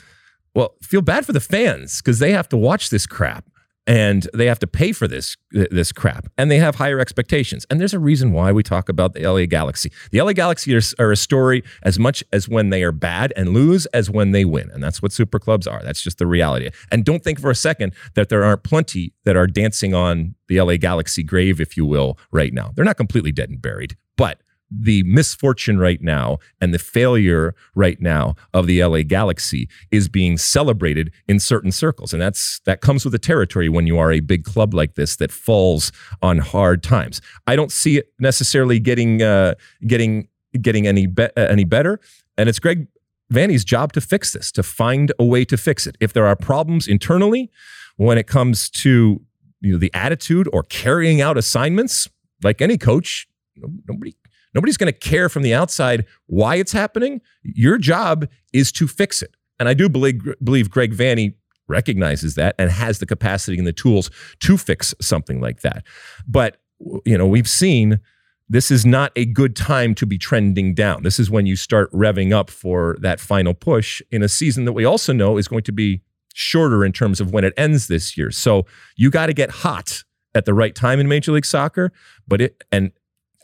well, 0.54 0.75
feel 0.82 1.02
bad 1.02 1.25
for 1.25 1.32
the 1.32 1.40
fans 1.40 1.99
because 1.99 2.18
they 2.18 2.32
have 2.32 2.49
to 2.49 2.56
watch 2.56 2.90
this 2.90 3.06
crap 3.06 3.44
and 3.87 4.29
they 4.33 4.47
have 4.47 4.59
to 4.61 4.67
pay 4.67 4.93
for 4.93 5.09
this 5.09 5.37
this 5.51 5.93
crap 5.93 6.29
and 6.39 6.51
they 6.51 6.59
have 6.59 6.77
higher 6.77 7.01
expectations. 7.01 7.67
And 7.69 7.81
there's 7.81 7.95
a 7.95 7.99
reason 7.99 8.33
why 8.33 8.53
we 8.53 8.62
talk 8.62 8.89
about 8.89 9.15
the 9.15 9.27
LA 9.27 9.47
Galaxy. 9.47 9.93
The 10.11 10.23
LA 10.23 10.33
Galaxy 10.33 10.75
are, 10.75 10.81
are, 10.99 11.12
a 11.12 11.17
story 11.17 11.62
as 11.83 11.99
much 11.99 12.23
as 12.33 12.49
when 12.49 12.71
they 12.71 12.83
are 12.83 12.93
bad 12.93 13.33
and 13.37 13.51
lose 13.51 13.87
as 13.87 14.09
when 14.09 14.33
they 14.33 14.45
win 14.45 14.71
and 14.73 14.83
that's 14.83 15.03
what 15.03 15.12
super 15.12 15.39
clubs 15.39 15.67
are. 15.67 15.83
That's 15.83 16.03
just 16.03 16.19
the 16.19 16.27
reality. 16.27 16.71
And 16.91 17.05
don't 17.05 17.25
think 17.25 17.41
for 17.41 17.51
a 17.51 17.57
second 17.57 17.95
that 18.15 18.29
there 18.29 18.45
aren't 18.45 18.62
plenty 18.62 19.12
that 19.25 19.37
are 19.37 19.47
dancing 19.47 19.95
on 19.95 20.35
the 20.49 20.61
LA 20.61 20.77
Galaxy 20.77 21.23
grave 21.23 21.61
if 21.61 21.77
you 21.77 21.85
will 21.85 22.19
right 22.31 22.53
now. 22.53 22.73
They're 22.75 22.85
not 22.85 22.97
completely 22.97 23.33
dead 23.33 23.51
and 23.51 23.61
buried 23.61 23.97
but 24.17 24.42
the 24.81 25.02
misfortune 25.05 25.79
right 25.79 26.00
now 26.00 26.38
and 26.61 26.73
the 26.73 26.79
failure 26.79 27.55
right 27.75 28.00
now 28.00 28.35
of 28.55 28.67
the 28.67 28.83
LA 28.83 29.02
Galaxy 29.02 29.69
is 29.91 30.09
being 30.09 30.38
celebrated 30.38 31.12
in 31.29 31.38
certain 31.38 31.73
circles. 31.73 32.12
And 32.12 32.23
that's 32.23 32.61
that 32.64 32.81
comes 32.81 33.05
with 33.05 33.12
the 33.12 33.19
territory 33.19 33.69
when 33.69 33.87
you 33.87 33.99
are 33.99 34.12
a 34.12 34.21
big 34.21 34.45
club 34.45 34.75
like 34.75 34.95
this 34.95 35.17
that 35.17 35.31
falls 35.31 35.93
on 36.23 36.38
hard 36.38 36.83
times. 36.83 37.21
I 37.47 37.57
don't 37.57 37.73
see 37.73 37.99
it 37.99 38.12
necessarily 38.19 38.81
getting 38.81 39.23
uh, 39.23 39.55
getting 39.87 40.29
getting 40.61 40.87
any 40.87 41.07
be- 41.07 41.25
uh, 41.37 41.47
any 41.49 41.64
better. 41.64 42.00
And 42.38 42.49
it's 42.49 42.59
Greg 42.59 42.87
Vanney's 43.33 43.64
job 43.64 43.93
to 43.93 44.00
fix 44.00 44.33
this, 44.33 44.52
to 44.52 44.62
find 44.62 45.12
a 45.19 45.25
way 45.25 45.45
to 45.45 45.57
fix 45.57 45.87
it. 45.87 45.97
If 46.00 46.12
there 46.12 46.26
are 46.26 46.37
problems 46.37 46.87
internally 46.87 47.50
when 47.97 48.19
it 48.19 48.26
comes 48.26 48.71
to 48.71 49.21
you 49.61 49.73
know 49.73 49.79
the 49.79 49.93
attitude 49.95 50.49
or 50.52 50.62
carrying 50.64 51.21
out 51.21 51.37
assignments, 51.37 52.09
like 52.43 52.61
any 52.61 52.79
coach, 52.79 53.26
nobody 53.57 54.14
Nobody's 54.54 54.76
going 54.76 54.92
to 54.92 54.99
care 54.99 55.28
from 55.28 55.42
the 55.42 55.54
outside 55.54 56.04
why 56.26 56.56
it's 56.56 56.73
happening. 56.73 57.21
Your 57.42 57.78
job 57.78 58.28
is 58.52 58.73
to 58.73 58.87
fix 58.87 59.23
it. 59.23 59.35
And 59.59 59.68
I 59.68 59.75
do 59.75 59.88
believe, 59.88 60.23
believe 60.42 60.71
Greg 60.71 60.94
Vanney 60.94 61.35
recognizes 61.68 62.35
that 62.35 62.54
and 62.59 62.71
has 62.71 62.99
the 62.99 63.06
capacity 63.06 63.59
and 63.59 63.66
the 63.66 63.73
tools 63.73 64.11
to 64.40 64.59
fix 64.59 64.94
something 65.00 65.40
like 65.40 65.61
that. 65.61 65.85
But, 66.26 66.59
you 67.04 67.16
know, 67.16 67.26
we've 67.26 67.49
seen 67.49 68.00
this 68.49 68.71
is 68.71 68.85
not 68.85 69.12
a 69.16 69.25
good 69.25 69.56
time 69.56 69.94
to 69.94 70.04
be 70.04 70.18
trending 70.18 70.75
down. 70.75 71.04
This 71.04 71.18
is 71.18 71.30
when 71.30 71.47
you 71.47 71.56
start 71.56 71.90
revving 71.92 72.32
up 72.32 72.50
for 72.50 72.97
that 73.00 73.21
final 73.21 73.54
push 73.54 74.02
in 74.11 74.23
a 74.23 74.28
season 74.28 74.66
that 74.66 74.73
we 74.73 74.85
also 74.85 75.12
know 75.12 75.38
is 75.38 75.49
going 75.49 75.62
to 75.62 75.73
be 75.73 76.02
shorter 76.35 76.85
in 76.85 76.92
terms 76.92 77.21
of 77.21 77.32
when 77.32 77.44
it 77.44 77.54
ends 77.56 77.88
this 77.88 78.16
year. 78.16 78.30
So 78.30 78.66
you 78.97 79.11
got 79.11 79.26
to 79.26 79.32
get 79.32 79.50
hot 79.50 80.04
at 80.35 80.44
the 80.44 80.54
right 80.54 80.75
time 80.75 80.99
in 81.00 81.09
Major 81.09 81.32
League 81.32 81.47
Soccer, 81.47 81.92
but 82.26 82.40
it 82.40 82.64
and 82.71 82.92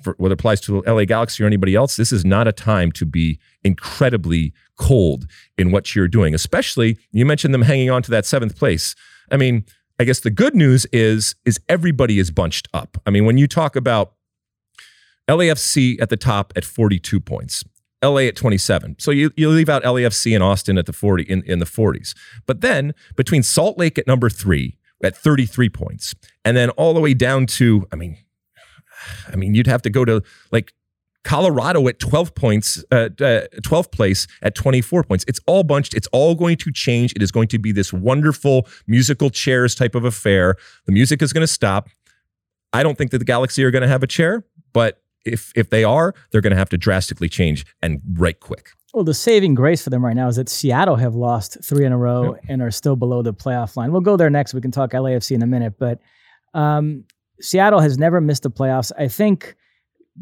for, 0.02 0.14
whether 0.18 0.32
it 0.32 0.40
applies 0.40 0.60
to 0.62 0.82
LA 0.82 1.04
Galaxy 1.04 1.42
or 1.42 1.46
anybody 1.46 1.74
else, 1.74 1.96
this 1.96 2.12
is 2.12 2.24
not 2.24 2.48
a 2.48 2.52
time 2.52 2.92
to 2.92 3.06
be 3.06 3.38
incredibly 3.62 4.52
cold 4.76 5.26
in 5.56 5.70
what 5.70 5.94
you're 5.94 6.08
doing. 6.08 6.34
Especially, 6.34 6.98
you 7.12 7.26
mentioned 7.26 7.52
them 7.52 7.62
hanging 7.62 7.90
on 7.90 8.02
to 8.02 8.10
that 8.10 8.26
seventh 8.26 8.56
place. 8.56 8.94
I 9.30 9.36
mean, 9.36 9.64
I 9.98 10.04
guess 10.04 10.20
the 10.20 10.30
good 10.30 10.54
news 10.54 10.86
is 10.92 11.34
is 11.44 11.58
everybody 11.68 12.18
is 12.18 12.30
bunched 12.30 12.68
up. 12.72 12.98
I 13.06 13.10
mean, 13.10 13.24
when 13.24 13.38
you 13.38 13.48
talk 13.48 13.76
about 13.76 14.12
LAFC 15.28 16.00
at 16.00 16.08
the 16.08 16.16
top 16.16 16.52
at 16.56 16.64
42 16.64 17.20
points, 17.20 17.64
LA 18.02 18.22
at 18.22 18.36
27. 18.36 18.96
So 18.98 19.10
you, 19.10 19.30
you 19.36 19.48
leave 19.48 19.68
out 19.68 19.82
LAFC 19.82 20.34
and 20.34 20.42
Austin 20.42 20.78
at 20.78 20.86
the 20.86 20.92
40 20.92 21.24
in, 21.24 21.42
in 21.42 21.58
the 21.58 21.64
40s. 21.64 22.14
But 22.46 22.60
then 22.60 22.94
between 23.16 23.42
Salt 23.42 23.76
Lake 23.76 23.98
at 23.98 24.06
number 24.06 24.30
three 24.30 24.78
at 25.02 25.16
33 25.16 25.68
points, 25.68 26.14
and 26.44 26.56
then 26.56 26.70
all 26.70 26.94
the 26.94 27.00
way 27.00 27.14
down 27.14 27.46
to, 27.46 27.86
I 27.92 27.96
mean, 27.96 28.16
I 29.32 29.36
mean, 29.36 29.54
you'd 29.54 29.66
have 29.66 29.82
to 29.82 29.90
go 29.90 30.04
to 30.04 30.22
like 30.52 30.72
Colorado 31.24 31.86
at 31.88 31.98
12 31.98 32.34
points, 32.34 32.84
uh, 32.90 33.10
uh, 33.20 33.46
12th 33.62 33.92
place 33.92 34.26
at 34.42 34.54
24 34.54 35.02
points. 35.04 35.24
It's 35.28 35.40
all 35.46 35.62
bunched. 35.62 35.94
It's 35.94 36.08
all 36.12 36.34
going 36.34 36.56
to 36.58 36.72
change. 36.72 37.12
It 37.14 37.22
is 37.22 37.30
going 37.30 37.48
to 37.48 37.58
be 37.58 37.72
this 37.72 37.92
wonderful 37.92 38.66
musical 38.86 39.28
chairs 39.30 39.74
type 39.74 39.94
of 39.94 40.04
affair. 40.04 40.56
The 40.86 40.92
music 40.92 41.20
is 41.20 41.32
going 41.32 41.42
to 41.42 41.52
stop. 41.52 41.88
I 42.72 42.82
don't 42.82 42.96
think 42.96 43.10
that 43.10 43.18
the 43.18 43.24
Galaxy 43.24 43.64
are 43.64 43.70
going 43.70 43.82
to 43.82 43.88
have 43.88 44.02
a 44.02 44.06
chair, 44.06 44.44
but 44.72 45.02
if 45.24 45.52
if 45.56 45.70
they 45.70 45.84
are, 45.84 46.14
they're 46.30 46.40
going 46.40 46.52
to 46.52 46.56
have 46.56 46.68
to 46.70 46.78
drastically 46.78 47.28
change 47.28 47.66
and 47.82 48.00
right 48.14 48.38
quick. 48.38 48.70
Well, 48.94 49.04
the 49.04 49.14
saving 49.14 49.54
grace 49.54 49.82
for 49.82 49.90
them 49.90 50.04
right 50.04 50.16
now 50.16 50.28
is 50.28 50.36
that 50.36 50.48
Seattle 50.48 50.96
have 50.96 51.14
lost 51.14 51.58
three 51.62 51.84
in 51.84 51.92
a 51.92 51.98
row 51.98 52.34
yep. 52.34 52.44
and 52.48 52.62
are 52.62 52.70
still 52.70 52.96
below 52.96 53.22
the 53.22 53.34
playoff 53.34 53.76
line. 53.76 53.92
We'll 53.92 54.00
go 54.00 54.16
there 54.16 54.30
next. 54.30 54.54
We 54.54 54.62
can 54.62 54.70
talk 54.70 54.92
LAFC 54.92 55.32
in 55.32 55.42
a 55.42 55.46
minute, 55.46 55.74
but 55.78 56.00
um, 56.54 57.04
Seattle 57.40 57.80
has 57.80 57.98
never 57.98 58.20
missed 58.20 58.42
the 58.42 58.50
playoffs. 58.50 58.92
I 58.98 59.08
think, 59.08 59.54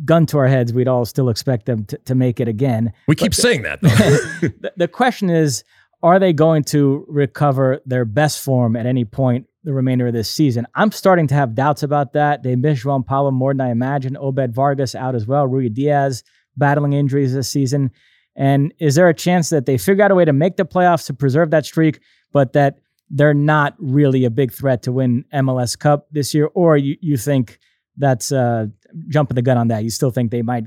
gun 0.04 0.26
to 0.26 0.38
our 0.38 0.46
heads, 0.46 0.73
we'd 0.73 0.88
all 0.88 1.04
still 1.04 1.28
expect 1.28 1.66
them 1.66 1.85
to, 1.87 1.99
to 1.99 2.14
make 2.14 2.40
it 2.40 2.49
again. 2.49 2.92
We 3.08 3.14
keep 3.14 3.35
the, 3.35 3.42
saying 3.42 3.62
that. 3.62 3.80
the, 3.82 4.73
the 4.76 4.88
question 4.88 5.30
is, 5.30 5.64
are 6.02 6.18
they 6.18 6.32
going 6.32 6.64
to 6.64 7.04
recover 7.08 7.80
their 7.87 8.04
best 8.04 8.42
form 8.42 8.76
at 8.76 8.87
any 8.87 9.04
point 9.04 9.46
the 9.64 9.73
remainder 9.73 10.06
of 10.06 10.12
this 10.12 10.30
season? 10.30 10.66
I'm 10.75 10.92
starting 10.92 11.26
to 11.28 11.35
have 11.35 11.54
doubts 11.54 11.82
about 11.82 12.12
that. 12.12 12.42
They 12.42 12.54
miss 12.54 12.85
Juan 12.85 13.02
Pablo 13.02 13.30
more 13.30 13.54
than 13.54 13.62
I 13.62 13.70
imagined. 13.70 14.16
Obed 14.18 14.54
Vargas 14.54 14.94
out 14.94 15.14
as 15.14 15.26
well. 15.26 15.49
Ruidíaz 15.49 16.23
battling 16.56 16.92
injuries 16.92 17.35
this 17.35 17.49
season. 17.49 17.90
And 18.37 18.75
is 18.78 18.94
there 18.94 19.08
a 19.08 19.14
chance 19.14 19.49
that 19.49 19.66
they 19.66 19.78
figure 19.78 20.04
out 20.04 20.11
a 20.11 20.14
way 20.14 20.26
to 20.26 20.32
make 20.32 20.56
the 20.56 20.66
playoffs 20.66 21.06
to 21.06 21.14
preserve 21.14 21.50
that 21.50 21.64
streak, 21.64 22.00
but 22.32 22.52
that 22.52 22.78
they're 23.10 23.34
not 23.34 23.75
really 23.78 24.25
a 24.25 24.30
big 24.30 24.52
threat 24.52 24.82
to 24.82 24.92
win 24.92 25.25
MLS 25.32 25.78
Cup 25.78 26.06
this 26.10 26.34
year, 26.34 26.50
or 26.54 26.76
you, 26.76 26.96
you 27.00 27.16
think 27.16 27.58
that's 27.96 28.32
uh, 28.32 28.66
jumping 29.08 29.34
the 29.34 29.42
gun 29.42 29.58
on 29.58 29.68
that? 29.68 29.84
You 29.84 29.90
still 29.90 30.10
think 30.10 30.30
they 30.30 30.42
might 30.42 30.64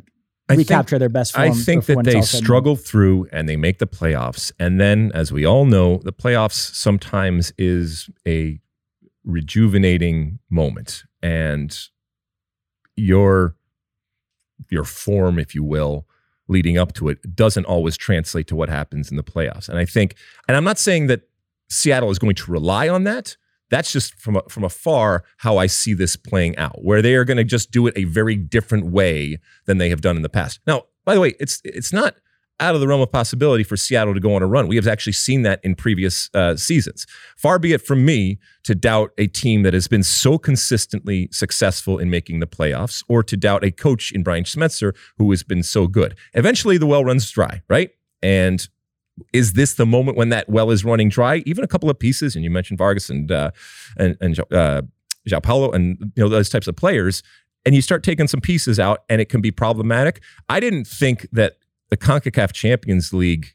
recapture 0.50 0.96
think, 0.96 1.00
their 1.00 1.10
best 1.10 1.34
form? 1.34 1.52
I 1.52 1.54
think 1.54 1.86
that 1.86 2.04
they 2.04 2.22
struggle 2.22 2.76
through 2.76 3.28
and 3.32 3.48
they 3.48 3.58
make 3.58 3.80
the 3.80 3.88
playoffs. 3.88 4.52
And 4.60 4.80
then, 4.80 5.12
as 5.14 5.32
we 5.32 5.46
all 5.46 5.66
know, 5.66 5.98
the 6.04 6.14
playoffs 6.14 6.74
sometimes 6.76 7.52
is 7.58 8.10
a 8.28 8.60
rejuvenating 9.24 10.40
moment. 10.50 11.04
And 11.22 11.78
your 12.96 13.56
your 14.70 14.84
form, 14.84 15.40
if 15.40 15.56
you 15.56 15.64
will, 15.64 16.06
leading 16.48 16.78
up 16.78 16.94
to 16.94 17.08
it 17.10 17.36
doesn't 17.36 17.66
always 17.66 17.96
translate 17.96 18.48
to 18.48 18.56
what 18.56 18.70
happens 18.70 19.10
in 19.10 19.18
the 19.18 19.24
playoffs. 19.24 19.70
And 19.70 19.78
I 19.78 19.86
think, 19.86 20.16
and 20.48 20.58
I'm 20.58 20.64
not 20.64 20.78
saying 20.78 21.08
that 21.08 21.29
Seattle 21.70 22.10
is 22.10 22.20
going 22.20 22.36
to 22.36 22.52
rely 22.52 22.90
on 22.90 23.04
that. 23.06 23.38
That's 23.70 23.92
just 23.92 24.16
from 24.16 24.42
from 24.50 24.64
afar 24.64 25.24
how 25.38 25.58
I 25.58 25.68
see 25.68 25.94
this 25.94 26.16
playing 26.16 26.58
out, 26.58 26.84
where 26.84 27.02
they 27.02 27.14
are 27.16 27.26
going 27.26 27.38
to 27.38 27.44
just 27.44 27.72
do 27.72 27.86
it 27.88 27.94
a 27.96 28.06
very 28.06 28.36
different 28.36 28.88
way 28.88 29.40
than 29.66 29.78
they 29.78 29.90
have 29.90 30.02
done 30.02 30.16
in 30.16 30.24
the 30.24 30.30
past. 30.30 30.60
Now, 30.66 30.86
by 31.06 31.14
the 31.14 31.22
way, 31.22 31.36
it's 31.40 31.62
it's 31.64 31.94
not 31.94 32.16
out 32.60 32.76
of 32.76 32.82
the 32.82 32.88
realm 32.88 33.02
of 33.02 33.12
possibility 33.12 33.64
for 33.64 33.78
Seattle 33.78 34.14
to 34.14 34.20
go 34.20 34.36
on 34.36 34.42
a 34.42 34.48
run. 34.48 34.68
We 34.68 34.76
have 34.76 34.88
actually 34.88 35.14
seen 35.14 35.44
that 35.44 35.60
in 35.64 35.76
previous 35.76 36.30
uh, 36.34 36.56
seasons. 36.56 37.06
Far 37.38 37.58
be 37.58 37.74
it 37.74 37.82
from 37.82 38.04
me 38.04 38.38
to 38.64 38.76
doubt 38.76 39.12
a 39.18 39.28
team 39.28 39.64
that 39.64 39.74
has 39.74 39.88
been 39.88 40.04
so 40.04 40.38
consistently 40.38 41.30
successful 41.32 41.98
in 41.98 42.10
making 42.10 42.40
the 42.40 42.48
playoffs, 42.48 43.04
or 43.08 43.24
to 43.24 43.38
doubt 43.38 43.64
a 43.64 43.72
coach 43.72 44.12
in 44.12 44.24
Brian 44.24 44.44
Schmetzer 44.44 44.96
who 45.18 45.30
has 45.32 45.44
been 45.44 45.64
so 45.64 45.88
good. 45.88 46.18
Eventually, 46.34 46.78
the 46.78 46.88
well 46.88 47.06
runs 47.06 47.30
dry, 47.30 47.62
right? 47.70 47.92
And 48.22 48.68
is 49.34 49.54
this 49.54 49.76
the 49.76 49.86
moment 49.86 50.18
when 50.18 50.30
that 50.30 50.50
well 50.50 50.72
is 50.72 50.86
running 50.86 51.10
dry? 51.10 51.38
Even 51.46 51.64
a 51.64 51.68
couple 51.68 51.90
of 51.90 52.00
pieces, 52.00 52.36
and 52.36 52.44
you 52.44 52.50
mentioned 52.50 52.78
Vargas 52.78 53.10
and 53.10 53.32
uh, 53.32 53.52
and 53.98 54.18
and 54.22 54.40
uh, 54.52 54.82
João 55.28 55.44
Paulo 55.44 55.72
and 55.72 55.98
you 56.16 56.24
know 56.24 56.30
those 56.30 56.50
types 56.50 56.68
of 56.68 56.76
players, 56.76 57.24
and 57.66 57.76
you 57.76 57.82
start 57.82 58.04
taking 58.04 58.28
some 58.28 58.42
pieces 58.42 58.80
out, 58.80 59.04
and 59.10 59.22
it 59.22 59.30
can 59.30 59.42
be 59.42 59.52
problematic. 59.52 60.22
I 60.48 60.60
didn't 60.60 60.86
think 60.86 61.28
that 61.32 61.58
the 61.90 61.98
Concacaf 61.98 62.52
Champions 62.54 63.14
League 63.14 63.54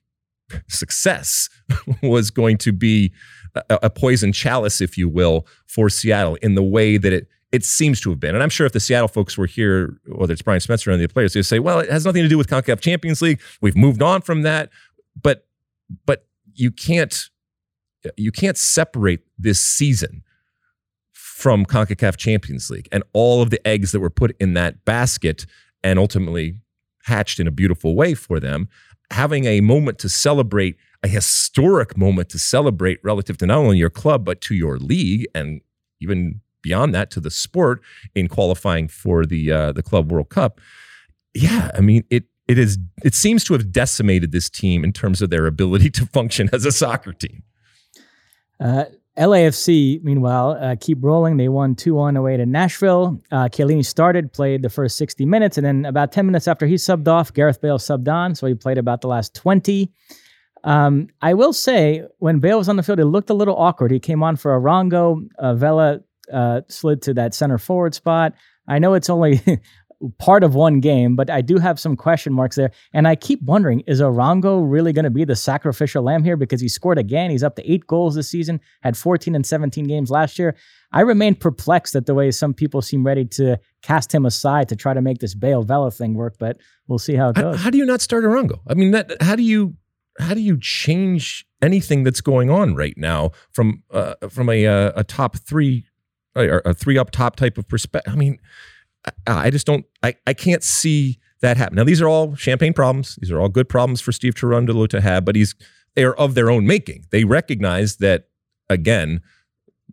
success 0.68 1.49
was 2.02 2.30
going 2.30 2.59
to 2.59 2.73
be 2.73 3.12
a, 3.54 3.78
a 3.85 3.90
poison 3.90 4.33
chalice, 4.33 4.80
if 4.80 4.99
you 4.99 5.09
will, 5.09 5.47
for 5.66 5.88
Seattle 5.88 6.37
in 6.37 6.54
the 6.54 6.62
way 6.62 6.97
that 6.97 7.12
it 7.12 7.28
it 7.52 7.64
seems 7.64 8.00
to 8.00 8.11
have 8.11 8.18
been. 8.18 8.35
And 8.35 8.42
I'm 8.42 8.50
sure 8.50 8.66
if 8.66 8.73
the 8.73 8.80
Seattle 8.80 9.06
folks 9.06 9.38
were 9.38 9.47
here, 9.47 9.97
whether 10.09 10.33
it's 10.33 10.42
Brian 10.42 10.59
Spencer 10.59 10.90
and 10.90 11.00
the 11.00 11.06
players, 11.06 11.35
they'd 11.35 11.42
say, 11.44 11.61
well, 11.61 11.78
it 11.78 11.88
has 11.88 12.04
nothing 12.04 12.25
to 12.25 12.28
do 12.28 12.37
with 12.37 12.49
CONCACAF 12.49 12.80
Champions 12.80 13.23
League. 13.23 13.40
We've 13.61 13.76
moved 13.76 14.02
on 14.02 14.23
from 14.23 14.42
that. 14.42 14.71
But 15.23 15.47
but 16.07 16.27
you 16.55 16.71
can't 16.71 17.31
you 18.17 18.31
can't 18.31 18.59
separate 18.59 19.21
this 19.39 19.61
season 19.61 20.23
from 21.13 21.65
CONCACAF 21.65 22.17
Champions 22.17 22.71
League 22.71 22.89
and 22.93 23.03
all 23.13 23.43
of 23.43 23.51
the 23.51 23.67
eggs 23.67 23.93
that 23.93 24.01
were 24.01 24.11
put 24.11 24.37
in 24.39 24.55
that 24.55 24.85
basket 24.85 25.47
and 25.83 25.99
ultimately 25.99 26.59
hatched 27.05 27.41
in 27.41 27.47
a 27.47 27.51
beautiful 27.51 27.95
way 27.95 28.15
for 28.15 28.39
them. 28.41 28.69
Having 29.11 29.45
a 29.45 29.61
moment 29.61 29.99
to 29.99 30.09
celebrate, 30.09 30.77
a 31.03 31.09
historic 31.09 31.97
moment 31.97 32.29
to 32.31 32.39
celebrate 32.39 32.99
relative 33.03 33.37
to 33.39 33.47
not 33.47 33.59
only 33.59 33.79
your 33.79 33.91
club, 33.91 34.25
but 34.25 34.41
to 34.43 34.55
your 34.55 34.79
league 34.79 35.27
and 35.35 35.61
even 36.01 36.41
beyond 36.63 36.95
that 36.95 37.11
to 37.11 37.21
the 37.21 37.31
sport 37.31 37.83
in 38.15 38.27
qualifying 38.27 38.89
for 38.89 39.27
the 39.27 39.53
uh, 39.53 39.73
the 39.73 39.83
Club 39.83 40.11
World 40.11 40.31
Cup. 40.31 40.61
Yeah, 41.35 41.71
I 41.75 41.81
mean 41.81 42.05
it 42.11 42.25
it 42.49 42.59
is 42.59 42.79
it 43.03 43.15
seems 43.15 43.45
to 43.45 43.55
have 43.55 43.73
decimated 43.73 44.33
this 44.33 44.51
team 44.51 44.85
in 44.85 44.93
terms 44.93 45.23
of 45.23 45.31
their 45.31 45.47
ability 45.47 45.91
to 45.91 46.07
function 46.07 46.51
as 46.53 46.65
a 46.65 46.73
soccer 46.73 47.13
team. 47.13 47.43
Uh, 48.61 48.85
LAFC, 49.17 50.03
meanwhile, 50.03 50.59
uh, 50.61 50.75
keep 50.81 50.99
rolling. 51.01 51.37
They 51.37 51.49
won 51.49 51.77
2 51.77 51.95
1 51.95 52.17
away 52.17 52.37
to 52.37 52.47
Nashville. 52.47 53.21
Uh, 53.31 53.49
Chiellini 53.49 53.85
started, 53.85 54.33
played 54.33 54.63
the 54.63 54.69
first 54.69 54.97
60 54.97 55.25
minutes, 55.25 55.57
and 55.57 55.65
then 55.65 55.85
about 55.85 56.11
10 56.11 56.27
minutes 56.27 56.49
after 56.49 56.67
he 56.67 56.75
subbed 56.75 57.07
off, 57.07 57.33
Gareth 57.33 57.61
Bale 57.61 57.79
subbed 57.79 58.09
on, 58.09 58.35
so 58.35 58.47
he 58.47 58.55
played 58.55 58.79
about 58.79 59.03
the 59.03 59.09
last 59.09 59.35
20. 59.35 59.93
Um, 60.65 61.09
I 61.23 61.35
will 61.35 61.53
say, 61.53 62.03
when 62.19 62.41
Bale 62.41 62.59
was 62.59 62.69
on 62.69 62.77
the 62.77 62.83
field, 62.83 62.99
it 62.99 63.05
looked 63.05 63.31
a 63.31 63.35
little 63.35 63.57
awkward. 63.57 63.93
He 63.93 64.01
came 64.01 64.23
on 64.23 64.35
for 64.35 64.59
Arango. 64.59 65.29
Uh, 65.39 65.55
Vela 65.55 66.01
uh, 66.33 66.63
slid 66.69 67.03
to 67.03 67.15
that 67.15 67.35
center 67.35 67.59
forward 67.59 67.95
spot. 67.95 68.35
I 68.67 68.79
know 68.79 68.95
it's 68.95 69.11
only 69.11 69.41
part 70.19 70.45
of 70.45 70.55
one 70.55 70.81
game, 70.81 71.17
but 71.17 71.31
I 71.31 71.41
do 71.41 71.59
have 71.59 71.79
some 71.79 71.97
question 71.97 72.33
marks 72.33 72.57
there. 72.57 72.71
And 72.93 73.07
I 73.07 73.17
keep 73.17 73.43
wondering, 73.43 73.81
is 73.81 74.01
Arango 74.01 74.63
really 74.65 74.93
going 74.93 75.05
to 75.05 75.11
be 75.11 75.25
the 75.25 75.37
sacrificial 75.37 76.03
lamb 76.03 76.25
here? 76.25 76.37
Because 76.37 76.61
he 76.61 76.69
scored 76.69 76.99
again. 76.99 77.31
He's 77.31 77.43
up 77.43 77.57
to 77.57 77.71
eight 77.71 77.87
goals 77.87 78.15
this 78.15 78.29
season, 78.29 78.61
had 78.83 78.97
14 78.97 79.35
and 79.35 79.47
17 79.47 79.87
games 79.87 80.11
last 80.11 80.39
year. 80.39 80.57
I 80.93 81.01
remain 81.01 81.35
perplexed 81.35 81.97
at 81.97 82.07
the 82.07 82.15
way 82.15 82.31
some 82.31 82.55
people 82.55 82.81
seem 82.81 83.05
ready 83.05 83.25
to 83.27 83.59
cast 83.83 84.15
him 84.15 84.25
aside 84.27 84.69
to 84.69 84.77
try 84.77 84.95
to 84.95 85.03
make 85.03 85.19
this 85.19 85.35
Bale 85.35 85.63
Vela 85.63 85.91
thing 85.91 86.15
work, 86.15 86.37
but 86.39 86.59
we'll 86.87 86.99
see 86.99 87.15
how 87.15 87.31
it 87.31 87.37
goes. 87.37 87.57
How, 87.57 87.65
how 87.65 87.71
do 87.71 87.79
you 87.79 87.87
not 87.87 88.01
start 88.01 88.25
Arango? 88.25 88.61
I 88.69 88.75
mean, 88.75 88.93
that, 88.93 89.21
how 89.21 89.35
do 89.35 89.43
you 89.43 89.77
how 90.21 90.35
do 90.35 90.41
you 90.41 90.59
change 90.61 91.45
anything 91.61 92.05
that's 92.05 92.21
going 92.21 92.51
on 92.51 92.75
right 92.75 92.95
now 92.97 93.33
from 93.51 93.83
uh, 93.91 94.15
from 94.29 94.49
a 94.49 94.67
uh, 94.67 94.93
a 94.97 95.05
top 95.05 95.37
three 95.37 95.87
or 96.37 96.63
a 96.65 96.75
three 96.75 96.99
up 96.99 97.11
top 97.11 97.37
type 97.37 97.59
of 97.59 97.69
perspective? 97.69 98.13
I 98.13 98.17
mean, 98.17 98.39
I 99.27 99.51
just 99.51 99.67
don't, 99.67 99.85
I, 100.03 100.15
I 100.27 100.35
can't 100.35 100.63
see 100.63 101.19
that 101.41 101.57
happen. 101.57 101.77
Now, 101.77 101.85
these 101.85 102.01
are 102.01 102.09
all 102.09 102.35
champagne 102.37 102.73
problems. 102.73 103.17
These 103.21 103.31
are 103.31 103.39
all 103.39 103.49
good 103.49 103.69
problems 103.69 104.01
for 104.01 104.13
Steve 104.13 104.35
Cherundolo 104.35 104.89
to 104.89 105.01
have, 105.01 105.25
but 105.25 105.37
he's, 105.37 105.55
they 105.95 106.05
are 106.05 106.15
of 106.15 106.35
their 106.35 106.51
own 106.51 106.67
making. 106.67 107.05
They 107.11 107.25
recognize 107.25 107.97
that, 107.97 108.29
again, 108.69 109.21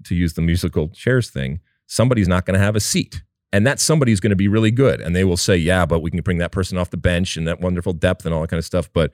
to 0.06 0.16
use 0.16 0.34
the 0.34 0.42
musical 0.42 0.90
chairs 0.90 1.30
thing, 1.30 1.60
somebody's 1.88 2.28
not 2.28 2.46
going 2.46 2.58
to 2.58 2.64
have 2.64 2.76
a 2.76 2.80
seat. 2.80 3.24
And 3.54 3.68
that 3.68 3.82
somebody's 3.82 4.22
going 4.22 4.30
to 4.30 4.38
be 4.38 4.48
really 4.48 4.72
good. 4.72 5.02
And 5.02 5.14
they 5.14 5.26
will 5.26 5.36
say, 5.36 5.58
yeah, 5.58 5.86
but 5.86 6.00
we 6.00 6.10
can 6.10 6.22
bring 6.22 6.38
that 6.38 6.54
person 6.54 6.78
off 6.78 6.90
the 6.90 6.98
bench 6.98 7.36
and 7.36 7.46
that 7.48 7.60
wonderful 7.60 7.92
depth 7.92 8.26
and 8.26 8.34
all 8.34 8.42
that 8.42 8.48
kind 8.48 8.60
of 8.60 8.66
stuff. 8.66 8.90
But 8.94 9.12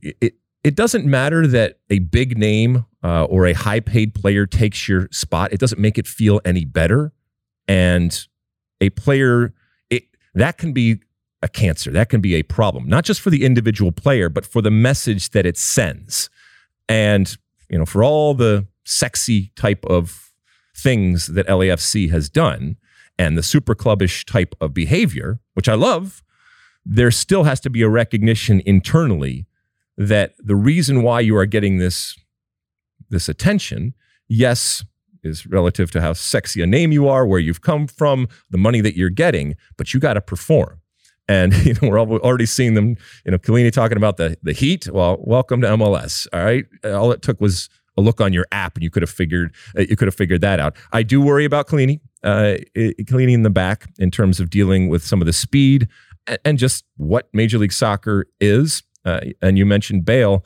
it, 0.00 0.36
it 0.64 0.74
doesn't 0.74 1.04
matter 1.04 1.46
that 1.46 1.80
a 1.90 1.98
big 1.98 2.38
name 2.38 2.86
uh, 3.04 3.24
or 3.24 3.46
a 3.46 3.52
high 3.52 3.80
paid 3.80 4.14
player 4.14 4.46
takes 4.46 4.88
your 4.88 5.06
spot. 5.12 5.52
It 5.52 5.60
doesn't 5.60 5.78
make 5.80 5.98
it 5.98 6.06
feel 6.06 6.40
any 6.46 6.64
better. 6.64 7.12
And 7.68 8.26
a 8.80 8.90
player, 8.90 9.52
it, 9.90 10.04
that 10.34 10.58
can 10.58 10.72
be 10.72 11.00
a 11.42 11.48
cancer. 11.48 11.90
That 11.90 12.08
can 12.08 12.20
be 12.20 12.34
a 12.34 12.42
problem, 12.42 12.88
not 12.88 13.04
just 13.04 13.20
for 13.20 13.30
the 13.30 13.44
individual 13.44 13.92
player, 13.92 14.28
but 14.28 14.44
for 14.44 14.60
the 14.60 14.70
message 14.70 15.30
that 15.30 15.46
it 15.46 15.56
sends. 15.56 16.28
And, 16.88 17.36
you 17.68 17.78
know, 17.78 17.86
for 17.86 18.04
all 18.04 18.34
the 18.34 18.66
sexy 18.84 19.52
type 19.56 19.84
of 19.86 20.32
things 20.76 21.28
that 21.28 21.46
LAFC 21.46 22.10
has 22.10 22.28
done 22.28 22.76
and 23.18 23.36
the 23.36 23.42
super 23.42 23.74
clubbish 23.74 24.24
type 24.24 24.54
of 24.60 24.74
behavior, 24.74 25.40
which 25.54 25.68
I 25.68 25.74
love, 25.74 26.22
there 26.84 27.10
still 27.10 27.44
has 27.44 27.60
to 27.60 27.70
be 27.70 27.82
a 27.82 27.88
recognition 27.88 28.62
internally 28.64 29.46
that 29.96 30.34
the 30.38 30.56
reason 30.56 31.02
why 31.02 31.20
you 31.20 31.36
are 31.36 31.46
getting 31.46 31.78
this 31.78 32.16
this 33.10 33.28
attention, 33.28 33.92
yes, 34.28 34.84
is 35.22 35.46
relative 35.46 35.90
to 35.92 36.00
how 36.00 36.12
sexy 36.12 36.62
a 36.62 36.66
name 36.66 36.92
you 36.92 37.08
are, 37.08 37.26
where 37.26 37.40
you've 37.40 37.60
come 37.60 37.86
from, 37.86 38.28
the 38.50 38.58
money 38.58 38.80
that 38.80 38.96
you're 38.96 39.10
getting, 39.10 39.56
but 39.76 39.92
you 39.92 40.00
got 40.00 40.14
to 40.14 40.20
perform. 40.20 40.80
And 41.28 41.54
you 41.66 41.74
know, 41.74 41.88
we're 41.88 42.00
already 42.00 42.46
seeing 42.46 42.74
them. 42.74 42.96
You 43.24 43.32
know, 43.32 43.38
Chiellini 43.38 43.72
talking 43.72 43.96
about 43.96 44.16
the 44.16 44.36
the 44.42 44.52
heat. 44.52 44.88
Well, 44.88 45.18
welcome 45.20 45.60
to 45.62 45.68
MLS. 45.68 46.26
All 46.32 46.44
right, 46.44 46.64
all 46.84 47.12
it 47.12 47.22
took 47.22 47.40
was 47.40 47.68
a 47.96 48.00
look 48.00 48.20
on 48.20 48.32
your 48.32 48.46
app, 48.52 48.76
and 48.76 48.82
you 48.82 48.90
could 48.90 49.02
have 49.02 49.10
figured 49.10 49.54
uh, 49.78 49.82
you 49.82 49.96
could 49.96 50.08
have 50.08 50.14
figured 50.14 50.40
that 50.40 50.60
out. 50.60 50.76
I 50.92 51.02
do 51.02 51.20
worry 51.20 51.44
about 51.44 51.68
Chiellini, 51.68 52.00
uh, 52.22 52.56
Chiellini 52.76 53.32
in 53.32 53.42
the 53.42 53.50
back 53.50 53.88
in 53.98 54.10
terms 54.10 54.40
of 54.40 54.50
dealing 54.50 54.88
with 54.88 55.04
some 55.04 55.20
of 55.20 55.26
the 55.26 55.32
speed 55.32 55.88
and, 56.26 56.38
and 56.44 56.58
just 56.58 56.84
what 56.96 57.28
Major 57.32 57.58
League 57.58 57.72
Soccer 57.72 58.26
is. 58.40 58.82
Uh, 59.04 59.20
and 59.40 59.56
you 59.56 59.64
mentioned 59.64 60.04
Bale, 60.04 60.44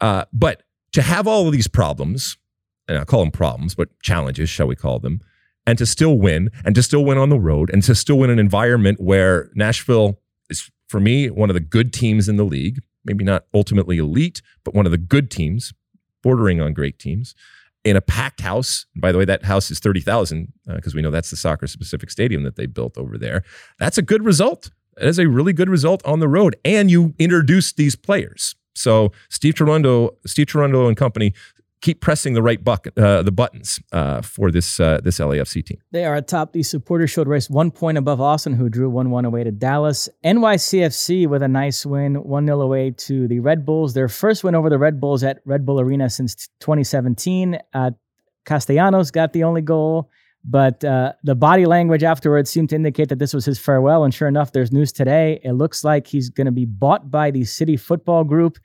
uh, 0.00 0.24
but 0.32 0.62
to 0.92 1.02
have 1.02 1.26
all 1.26 1.46
of 1.46 1.52
these 1.52 1.68
problems 1.68 2.36
and 2.88 2.98
I 2.98 3.04
call 3.04 3.20
them 3.20 3.30
problems, 3.30 3.74
but 3.74 3.88
challenges, 4.00 4.48
shall 4.48 4.66
we 4.66 4.76
call 4.76 4.98
them, 4.98 5.20
and 5.66 5.76
to 5.78 5.86
still 5.86 6.18
win 6.18 6.50
and 6.64 6.74
to 6.74 6.82
still 6.82 7.04
win 7.04 7.18
on 7.18 7.28
the 7.28 7.38
road 7.38 7.70
and 7.72 7.82
to 7.84 7.94
still 7.94 8.18
win 8.18 8.30
an 8.30 8.38
environment 8.38 9.00
where 9.00 9.50
Nashville 9.54 10.18
is, 10.48 10.70
for 10.88 10.98
me, 10.98 11.28
one 11.28 11.50
of 11.50 11.54
the 11.54 11.60
good 11.60 11.92
teams 11.92 12.28
in 12.28 12.36
the 12.36 12.44
league. 12.44 12.80
Maybe 13.04 13.24
not 13.24 13.44
ultimately 13.54 13.98
elite, 13.98 14.42
but 14.64 14.74
one 14.74 14.84
of 14.84 14.92
the 14.92 14.98
good 14.98 15.30
teams, 15.30 15.72
bordering 16.22 16.60
on 16.60 16.74
great 16.74 16.98
teams, 16.98 17.34
in 17.84 17.96
a 17.96 18.00
packed 18.00 18.40
house. 18.40 18.86
By 18.96 19.12
the 19.12 19.18
way, 19.18 19.24
that 19.24 19.44
house 19.44 19.70
is 19.70 19.78
30,000 19.78 20.52
because 20.66 20.94
uh, 20.94 20.96
we 20.96 21.02
know 21.02 21.10
that's 21.10 21.30
the 21.30 21.36
soccer 21.36 21.66
specific 21.66 22.10
stadium 22.10 22.42
that 22.42 22.56
they 22.56 22.66
built 22.66 22.98
over 22.98 23.16
there. 23.16 23.44
That's 23.78 23.98
a 23.98 24.02
good 24.02 24.24
result. 24.24 24.70
It 25.00 25.06
is 25.06 25.18
a 25.18 25.28
really 25.28 25.52
good 25.52 25.70
result 25.70 26.04
on 26.04 26.20
the 26.20 26.28
road. 26.28 26.56
And 26.64 26.90
you 26.90 27.14
introduce 27.18 27.72
these 27.72 27.94
players. 27.94 28.56
So 28.74 29.12
Steve 29.28 29.54
Cherundolo, 29.54 30.10
Steve 30.26 30.46
Cherundolo 30.46 30.88
and 30.88 30.96
company 30.96 31.34
keep 31.80 32.00
pressing 32.00 32.34
the 32.34 32.42
right 32.42 32.62
bucket, 32.62 32.96
uh, 32.98 33.22
the 33.22 33.32
buttons 33.32 33.80
uh, 33.92 34.22
for 34.22 34.50
this 34.50 34.80
uh, 34.80 35.00
this 35.02 35.18
LAFC 35.18 35.64
team. 35.64 35.78
They 35.92 36.04
are 36.04 36.16
atop 36.16 36.52
the 36.52 36.62
supporters 36.62 37.10
shield 37.10 37.28
race, 37.28 37.48
one 37.48 37.70
point 37.70 37.98
above 37.98 38.20
Austin, 38.20 38.54
who 38.54 38.68
drew 38.68 38.90
one 38.90 39.10
one 39.10 39.24
away 39.24 39.44
to 39.44 39.50
Dallas. 39.50 40.08
NYCFC 40.24 41.26
with 41.26 41.42
a 41.42 41.48
nice 41.48 41.84
win, 41.86 42.16
one 42.16 42.46
0 42.46 42.60
away 42.60 42.90
to 42.90 43.28
the 43.28 43.40
Red 43.40 43.64
Bulls. 43.64 43.94
Their 43.94 44.08
first 44.08 44.44
win 44.44 44.54
over 44.54 44.70
the 44.70 44.78
Red 44.78 45.00
Bulls 45.00 45.22
at 45.24 45.40
Red 45.44 45.64
Bull 45.64 45.80
Arena 45.80 46.10
since 46.10 46.48
2017. 46.60 47.58
Uh, 47.74 47.90
Castellanos 48.44 49.10
got 49.10 49.32
the 49.32 49.44
only 49.44 49.62
goal. 49.62 50.10
But 50.44 50.84
uh, 50.84 51.12
the 51.24 51.34
body 51.34 51.66
language 51.66 52.04
afterwards 52.04 52.48
seemed 52.48 52.70
to 52.70 52.76
indicate 52.76 53.08
that 53.08 53.18
this 53.18 53.34
was 53.34 53.44
his 53.44 53.58
farewell. 53.58 54.04
And 54.04 54.14
sure 54.14 54.28
enough, 54.28 54.52
there's 54.52 54.72
news 54.72 54.92
today. 54.92 55.40
It 55.42 55.52
looks 55.52 55.84
like 55.84 56.06
he's 56.06 56.30
going 56.30 56.46
to 56.46 56.52
be 56.52 56.64
bought 56.64 57.10
by 57.10 57.30
the 57.30 57.44
City 57.44 57.76
Football 57.76 58.24
Group 58.24 58.56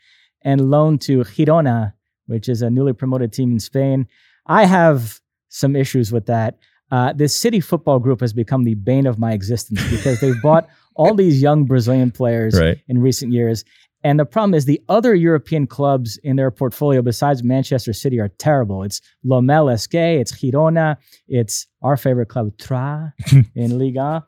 and 0.43 0.69
loaned 0.69 1.02
to 1.02 1.21
Girona 1.21 1.93
which 2.28 2.50
is 2.50 2.62
a 2.62 2.70
newly 2.70 2.94
promoted 2.94 3.34
team 3.34 3.52
in 3.52 3.60
Spain. 3.60 4.08
I 4.46 4.66
have 4.66 5.20
some 5.50 5.76
issues 5.76 6.12
with 6.12 6.26
that. 6.26 6.58
Uh, 6.92 7.14
this 7.14 7.36
City 7.36 7.60
Football 7.60 8.00
Group 8.00 8.22
has 8.22 8.34
become 8.34 8.64
the 8.64 8.76
bane 8.76 9.08
of 9.08 9.18
my 9.18 9.34
existence 9.34 9.82
because 9.90 10.20
they've 10.20 10.42
bought 10.42 10.68
all 10.96 11.16
these 11.16 11.42
young 11.42 11.66
Brazilian 11.66 12.12
players 12.12 12.60
right. 12.60 12.78
in 12.88 13.00
recent 13.00 13.32
years. 13.32 13.64
And 14.04 14.20
the 14.20 14.26
problem 14.26 14.54
is 14.54 14.66
the 14.66 14.82
other 14.90 15.16
European 15.16 15.66
clubs 15.66 16.18
in 16.18 16.36
their 16.36 16.52
portfolio 16.52 17.02
besides 17.02 17.42
Manchester 17.42 17.94
City 17.94 18.20
are 18.20 18.28
terrible. 18.28 18.84
It's 18.84 19.02
Lommel 19.26 19.76
SK, 19.80 19.96
it's 19.96 20.34
Girona, 20.34 20.98
it's 21.28 21.68
our 21.82 21.96
favorite 21.96 22.28
club, 22.28 22.52
Tra 22.58 23.14
in 23.56 23.80
Liga. 23.80 24.26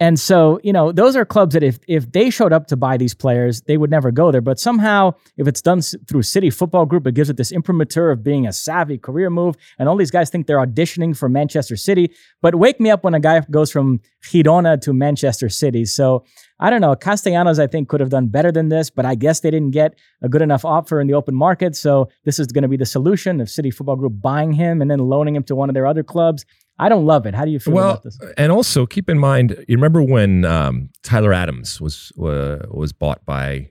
And 0.00 0.18
so, 0.18 0.58
you 0.64 0.72
know, 0.72 0.92
those 0.92 1.14
are 1.14 1.26
clubs 1.26 1.52
that 1.52 1.62
if 1.62 1.78
if 1.86 2.10
they 2.10 2.30
showed 2.30 2.54
up 2.54 2.66
to 2.68 2.76
buy 2.76 2.96
these 2.96 3.12
players, 3.12 3.60
they 3.62 3.76
would 3.76 3.90
never 3.90 4.10
go 4.10 4.32
there. 4.32 4.40
But 4.40 4.58
somehow, 4.58 5.12
if 5.36 5.46
it's 5.46 5.60
done 5.60 5.82
through 5.82 6.22
City 6.22 6.48
Football 6.48 6.86
Group, 6.86 7.06
it 7.06 7.12
gives 7.12 7.28
it 7.28 7.36
this 7.36 7.52
imprimatur 7.52 8.10
of 8.10 8.24
being 8.24 8.46
a 8.46 8.52
savvy 8.52 8.96
career 8.96 9.28
move. 9.28 9.56
And 9.78 9.90
all 9.90 9.96
these 9.96 10.10
guys 10.10 10.30
think 10.30 10.46
they're 10.46 10.64
auditioning 10.66 11.14
for 11.14 11.28
Manchester 11.28 11.76
City. 11.76 12.12
But 12.40 12.54
wake 12.54 12.80
me 12.80 12.88
up 12.88 13.04
when 13.04 13.12
a 13.12 13.20
guy 13.20 13.40
goes 13.50 13.70
from 13.70 14.00
Girona 14.24 14.80
to 14.80 14.94
Manchester 14.94 15.50
City. 15.50 15.84
So 15.84 16.24
I 16.62 16.68
don't 16.68 16.82
know. 16.82 16.94
Castellanos, 16.94 17.58
I 17.58 17.66
think, 17.66 17.88
could 17.88 18.00
have 18.00 18.10
done 18.10 18.26
better 18.26 18.52
than 18.52 18.68
this, 18.68 18.90
but 18.90 19.06
I 19.06 19.14
guess 19.14 19.40
they 19.40 19.50
didn't 19.50 19.70
get 19.70 19.94
a 20.20 20.28
good 20.28 20.42
enough 20.42 20.64
offer 20.64 21.00
in 21.00 21.06
the 21.06 21.14
open 21.14 21.34
market. 21.34 21.74
So 21.74 22.10
this 22.24 22.38
is 22.38 22.48
going 22.48 22.62
to 22.62 22.68
be 22.68 22.76
the 22.76 22.86
solution 22.86 23.40
of 23.40 23.48
City 23.48 23.70
Football 23.70 23.96
Group 23.96 24.20
buying 24.20 24.52
him 24.52 24.82
and 24.82 24.90
then 24.90 24.98
loaning 24.98 25.34
him 25.34 25.42
to 25.44 25.56
one 25.56 25.70
of 25.70 25.74
their 25.74 25.86
other 25.86 26.02
clubs. 26.02 26.44
I 26.78 26.88
don't 26.90 27.06
love 27.06 27.26
it. 27.26 27.34
How 27.34 27.44
do 27.46 27.50
you 27.50 27.58
feel 27.58 27.74
well, 27.74 27.90
about 27.90 28.02
this? 28.02 28.18
And 28.36 28.52
also 28.52 28.86
keep 28.86 29.08
in 29.08 29.18
mind, 29.18 29.56
you 29.68 29.76
remember 29.76 30.02
when 30.02 30.44
um, 30.44 30.90
Tyler 31.02 31.32
Adams 31.32 31.80
was 31.80 32.12
uh, 32.22 32.66
was 32.70 32.92
bought 32.92 33.24
by 33.24 33.70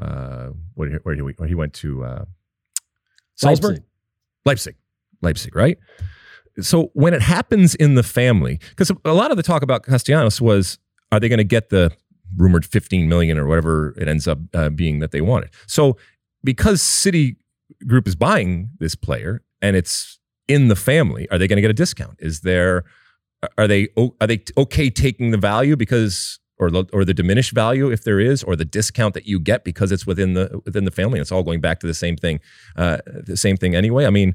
uh, 0.00 0.50
where, 0.74 0.90
where, 1.02 1.14
he, 1.14 1.20
where 1.20 1.48
he 1.48 1.54
went 1.54 1.72
to 1.74 2.04
uh, 2.04 2.24
Salzburg, 3.34 3.70
Leipzig. 3.70 3.84
Leipzig, 4.44 4.76
Leipzig, 5.22 5.56
right? 5.56 5.78
So 6.60 6.90
when 6.94 7.14
it 7.14 7.22
happens 7.22 7.74
in 7.74 7.94
the 7.94 8.02
family, 8.02 8.60
because 8.70 8.90
a 9.04 9.14
lot 9.14 9.30
of 9.30 9.36
the 9.36 9.42
talk 9.42 9.62
about 9.62 9.84
Castellanos 9.84 10.40
was, 10.40 10.78
are 11.12 11.20
they 11.20 11.28
going 11.28 11.38
to 11.38 11.44
get 11.44 11.70
the 11.70 11.92
rumored 12.36 12.64
15 12.64 13.08
million 13.08 13.38
or 13.38 13.46
whatever 13.46 13.94
it 13.96 14.08
ends 14.08 14.28
up 14.28 14.38
uh, 14.54 14.70
being 14.70 15.00
that 15.00 15.10
they 15.10 15.20
wanted? 15.20 15.50
So 15.66 15.96
because 16.44 16.82
City 16.82 17.36
Group 17.86 18.06
is 18.06 18.16
buying 18.16 18.70
this 18.78 18.94
player 18.94 19.42
and 19.62 19.76
it's 19.76 20.18
in 20.48 20.68
the 20.68 20.76
family, 20.76 21.28
are 21.30 21.38
they 21.38 21.46
going 21.46 21.56
to 21.56 21.62
get 21.62 21.70
a 21.70 21.74
discount? 21.74 22.16
Is 22.18 22.40
there 22.40 22.84
are 23.56 23.66
they 23.66 23.88
are 24.20 24.26
they 24.26 24.42
okay 24.56 24.90
taking 24.90 25.30
the 25.30 25.38
value 25.38 25.76
because 25.76 26.40
or 26.60 26.70
the, 26.70 26.84
or 26.92 27.06
the 27.06 27.14
diminished 27.14 27.52
value 27.52 27.90
if 27.90 28.04
there 28.04 28.20
is, 28.20 28.42
or 28.42 28.54
the 28.54 28.66
discount 28.66 29.14
that 29.14 29.24
you 29.26 29.40
get 29.40 29.64
because 29.64 29.90
it's 29.90 30.06
within 30.06 30.34
the 30.34 30.60
within 30.66 30.84
the 30.84 30.90
family. 30.90 31.18
And 31.18 31.22
it's 31.22 31.32
all 31.32 31.42
going 31.42 31.60
back 31.60 31.80
to 31.80 31.86
the 31.86 31.94
same 31.94 32.16
thing, 32.16 32.38
uh, 32.76 32.98
the 33.06 33.36
same 33.36 33.56
thing 33.56 33.74
anyway. 33.74 34.04
I 34.04 34.10
mean, 34.10 34.34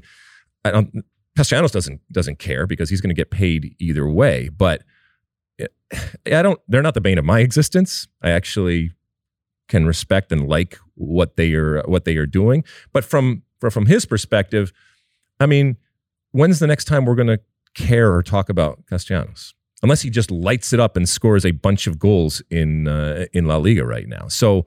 I 0.64 0.72
don't. 0.72 1.04
Castellanos 1.36 1.70
doesn't 1.70 2.00
doesn't 2.12 2.38
care 2.38 2.66
because 2.66 2.90
he's 2.90 3.00
going 3.00 3.14
to 3.14 3.14
get 3.14 3.30
paid 3.30 3.76
either 3.78 4.08
way. 4.08 4.48
But 4.48 4.82
I 6.26 6.42
don't. 6.42 6.60
They're 6.68 6.82
not 6.82 6.94
the 6.94 7.00
bane 7.00 7.18
of 7.18 7.24
my 7.24 7.40
existence. 7.40 8.08
I 8.22 8.30
actually 8.30 8.92
can 9.68 9.86
respect 9.86 10.32
and 10.32 10.48
like 10.48 10.78
what 10.94 11.36
they 11.36 11.54
are 11.54 11.82
what 11.86 12.04
they 12.04 12.16
are 12.16 12.26
doing. 12.26 12.64
But 12.92 13.04
from 13.04 13.42
from 13.70 13.86
his 13.86 14.04
perspective, 14.04 14.72
I 15.40 15.46
mean, 15.46 15.76
when's 16.32 16.58
the 16.58 16.66
next 16.66 16.84
time 16.84 17.04
we're 17.04 17.14
going 17.14 17.28
to 17.28 17.40
care 17.74 18.12
or 18.12 18.22
talk 18.22 18.48
about 18.48 18.84
Castellanos? 18.86 19.54
Unless 19.82 20.02
he 20.02 20.10
just 20.10 20.30
lights 20.30 20.72
it 20.72 20.80
up 20.80 20.96
and 20.96 21.08
scores 21.08 21.44
a 21.44 21.50
bunch 21.50 21.86
of 21.86 21.98
goals 21.98 22.42
in 22.50 22.88
uh, 22.88 23.26
in 23.32 23.46
La 23.46 23.56
Liga 23.56 23.84
right 23.86 24.08
now. 24.08 24.28
So 24.28 24.66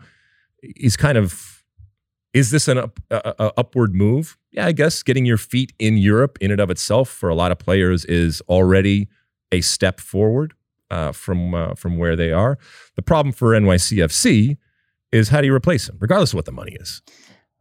he's 0.62 0.96
kind 0.98 1.18
of 1.18 1.64
is 2.32 2.52
this 2.52 2.68
an 2.68 2.78
up, 2.78 3.00
upward 3.10 3.96
move? 3.96 4.38
Yeah, 4.52 4.68
I 4.68 4.72
guess 4.72 5.02
getting 5.02 5.26
your 5.26 5.38
feet 5.38 5.74
in 5.80 5.98
Europe 5.98 6.38
in 6.42 6.52
and 6.52 6.62
of 6.62 6.70
itself 6.70 7.10
for 7.10 7.28
a 7.28 7.36
lot 7.36 7.52
of 7.52 7.58
players 7.58 8.06
is 8.06 8.42
already 8.48 9.08
a 9.52 9.62
step 9.62 10.00
forward 10.00 10.54
uh, 10.90 11.12
from 11.12 11.54
uh, 11.54 11.76
from 11.76 11.98
where 11.98 12.16
they 12.16 12.32
are. 12.32 12.58
The 12.96 13.02
problem 13.02 13.32
for 13.32 13.50
NYCFC 13.50 14.58
is 15.12 15.30
how 15.30 15.42
do 15.42 15.48
you 15.48 15.54
replace 15.54 15.90
him, 15.90 15.98
regardless 16.00 16.32
of 16.32 16.36
what 16.36 16.46
the 16.46 16.52
money 16.52 16.76
is. 16.80 17.02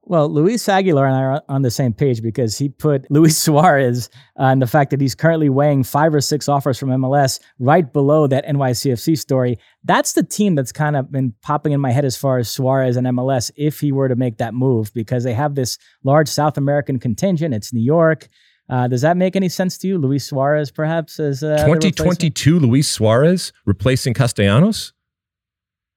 Well, 0.08 0.30
Luis 0.30 0.66
Aguilar 0.70 1.04
and 1.06 1.14
I 1.14 1.20
are 1.20 1.42
on 1.50 1.60
the 1.60 1.70
same 1.70 1.92
page 1.92 2.22
because 2.22 2.56
he 2.56 2.70
put 2.70 3.06
Luis 3.10 3.36
Suarez 3.36 4.08
uh, 4.40 4.44
and 4.44 4.62
the 4.62 4.66
fact 4.66 4.90
that 4.90 5.02
he's 5.02 5.14
currently 5.14 5.50
weighing 5.50 5.84
five 5.84 6.14
or 6.14 6.22
six 6.22 6.48
offers 6.48 6.78
from 6.78 6.88
MLS 6.88 7.40
right 7.58 7.92
below 7.92 8.26
that 8.26 8.46
NYCFC 8.46 9.18
story. 9.18 9.58
That's 9.84 10.14
the 10.14 10.22
team 10.22 10.54
that's 10.54 10.72
kind 10.72 10.96
of 10.96 11.12
been 11.12 11.34
popping 11.42 11.72
in 11.72 11.80
my 11.82 11.90
head 11.90 12.06
as 12.06 12.16
far 12.16 12.38
as 12.38 12.48
Suarez 12.48 12.96
and 12.96 13.06
MLS 13.08 13.50
if 13.54 13.80
he 13.80 13.92
were 13.92 14.08
to 14.08 14.16
make 14.16 14.38
that 14.38 14.54
move 14.54 14.90
because 14.94 15.24
they 15.24 15.34
have 15.34 15.56
this 15.56 15.76
large 16.04 16.28
South 16.28 16.56
American 16.56 16.98
contingent. 16.98 17.52
It's 17.54 17.74
New 17.74 17.84
York. 17.84 18.28
Uh, 18.68 18.86
does 18.86 19.00
that 19.02 19.16
make 19.16 19.34
any 19.34 19.48
sense 19.48 19.78
to 19.78 19.88
you, 19.88 19.96
Luis 19.98 20.26
Suarez, 20.26 20.70
perhaps 20.70 21.18
as 21.18 21.42
uh, 21.42 21.56
2022 21.64 22.58
Luis 22.58 22.88
Suarez 22.88 23.52
replacing 23.64 24.14
Castellanos? 24.14 24.92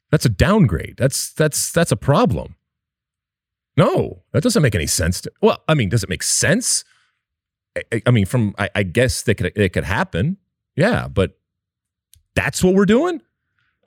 That's 0.10 0.25
a 0.25 0.29
downgrade. 0.29 0.95
That's 0.97 1.34
that's 1.34 1.71
that's 1.71 1.91
a 1.91 1.97
problem. 1.97 2.55
No, 3.77 4.23
that 4.34 4.43
doesn't 4.43 4.62
make 4.62 4.75
any 4.75 4.88
sense. 4.88 5.21
To, 5.21 5.31
well, 5.41 5.63
I 5.67 5.73
mean, 5.73 5.89
does 5.89 6.03
it 6.03 6.10
make 6.10 6.23
sense? 6.23 6.84
I, 7.91 8.01
I 8.05 8.12
mean, 8.12 8.25
from 8.25 8.53
I, 8.57 8.69
I 8.75 8.84
guess 8.84 9.21
that 9.23 9.36
could 9.36 9.51
it 9.55 9.73
could 9.73 9.86
happen. 9.86 10.38
Yeah, 10.75 11.07
but 11.07 11.38
that's 12.36 12.63
what 12.63 12.73
we're 12.73 12.86
doing. 12.86 13.21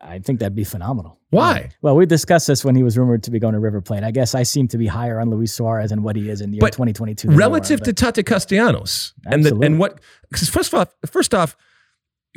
I 0.04 0.18
think 0.18 0.38
that'd 0.40 0.54
be 0.54 0.64
phenomenal. 0.64 1.18
Why? 1.30 1.70
Well, 1.80 1.96
we 1.96 2.04
discussed 2.06 2.46
this 2.46 2.64
when 2.64 2.76
he 2.76 2.82
was 2.82 2.98
rumored 2.98 3.22
to 3.24 3.30
be 3.30 3.38
going 3.38 3.54
to 3.54 3.60
River 3.60 3.80
Plate. 3.80 4.04
I 4.04 4.10
guess 4.10 4.34
I 4.34 4.42
seem 4.42 4.68
to 4.68 4.78
be 4.78 4.86
higher 4.86 5.18
on 5.18 5.30
Luis 5.30 5.52
Suarez 5.52 5.90
and 5.92 6.04
what 6.04 6.14
he 6.14 6.28
is 6.28 6.40
in 6.40 6.50
the 6.50 6.58
year 6.58 6.68
2022. 6.68 7.30
Relative 7.30 7.80
to 7.82 7.92
Taty 7.92 8.24
Castellanos 8.24 9.14
and 9.26 9.44
the, 9.44 9.58
and 9.60 9.78
what 9.78 10.00
because 10.30 10.48
first 10.48 10.74
off, 10.74 10.94
first 11.06 11.34
off, 11.34 11.56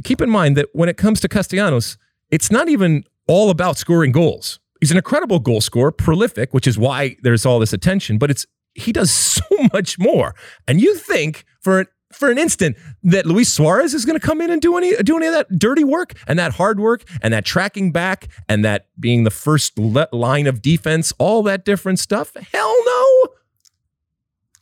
keep 0.04 0.22
in 0.22 0.30
mind 0.30 0.56
that 0.58 0.70
when 0.74 0.88
it 0.88 0.98
comes 0.98 1.20
to 1.22 1.28
Castellanos, 1.28 1.98
it's 2.32 2.50
not 2.50 2.70
even 2.70 3.04
all 3.28 3.50
about 3.50 3.78
scoring 3.78 4.12
goals. 4.12 4.60
He's 4.80 4.92
an 4.92 4.98
incredible 4.98 5.40
goal 5.40 5.60
scorer, 5.60 5.92
prolific, 5.92 6.54
which 6.54 6.68
is 6.68 6.78
why 6.78 7.18
there's 7.22 7.46
all 7.46 7.60
this 7.60 7.74
attention, 7.74 8.18
but 8.18 8.32
it's 8.32 8.46
he 8.76 8.92
does 8.92 9.12
so 9.38 9.44
much 9.74 10.00
more. 10.00 10.36
And 10.68 10.80
you 10.80 10.96
think 10.96 11.46
for 11.60 11.82
an 11.82 11.88
for 12.12 12.30
an 12.32 12.38
instant 12.38 12.78
that 13.04 13.26
Luis 13.26 13.52
Suarez 13.52 13.94
is 13.94 14.06
going 14.06 14.20
to 14.20 14.26
come 14.26 14.42
in 14.42 14.50
and 14.50 14.62
do 14.62 14.78
any 14.78 14.96
do 14.98 15.18
any 15.18 15.28
of 15.28 15.34
that 15.34 15.48
dirty 15.58 15.84
work 15.84 16.14
and 16.28 16.40
that 16.40 16.54
hard 16.54 16.80
work 16.80 17.04
and 17.22 17.34
that 17.34 17.46
tracking 17.46 17.92
back 17.92 18.28
and 18.48 18.64
that 18.64 18.88
being 19.00 19.24
the 19.24 19.32
first 19.32 19.78
le- 19.78 20.08
line 20.12 20.48
of 20.48 20.62
defense, 20.62 21.14
all 21.18 21.44
that 21.44 21.66
different 21.66 22.00
stuff? 22.00 22.34
Hell 22.52 22.76
no. 22.86 23.28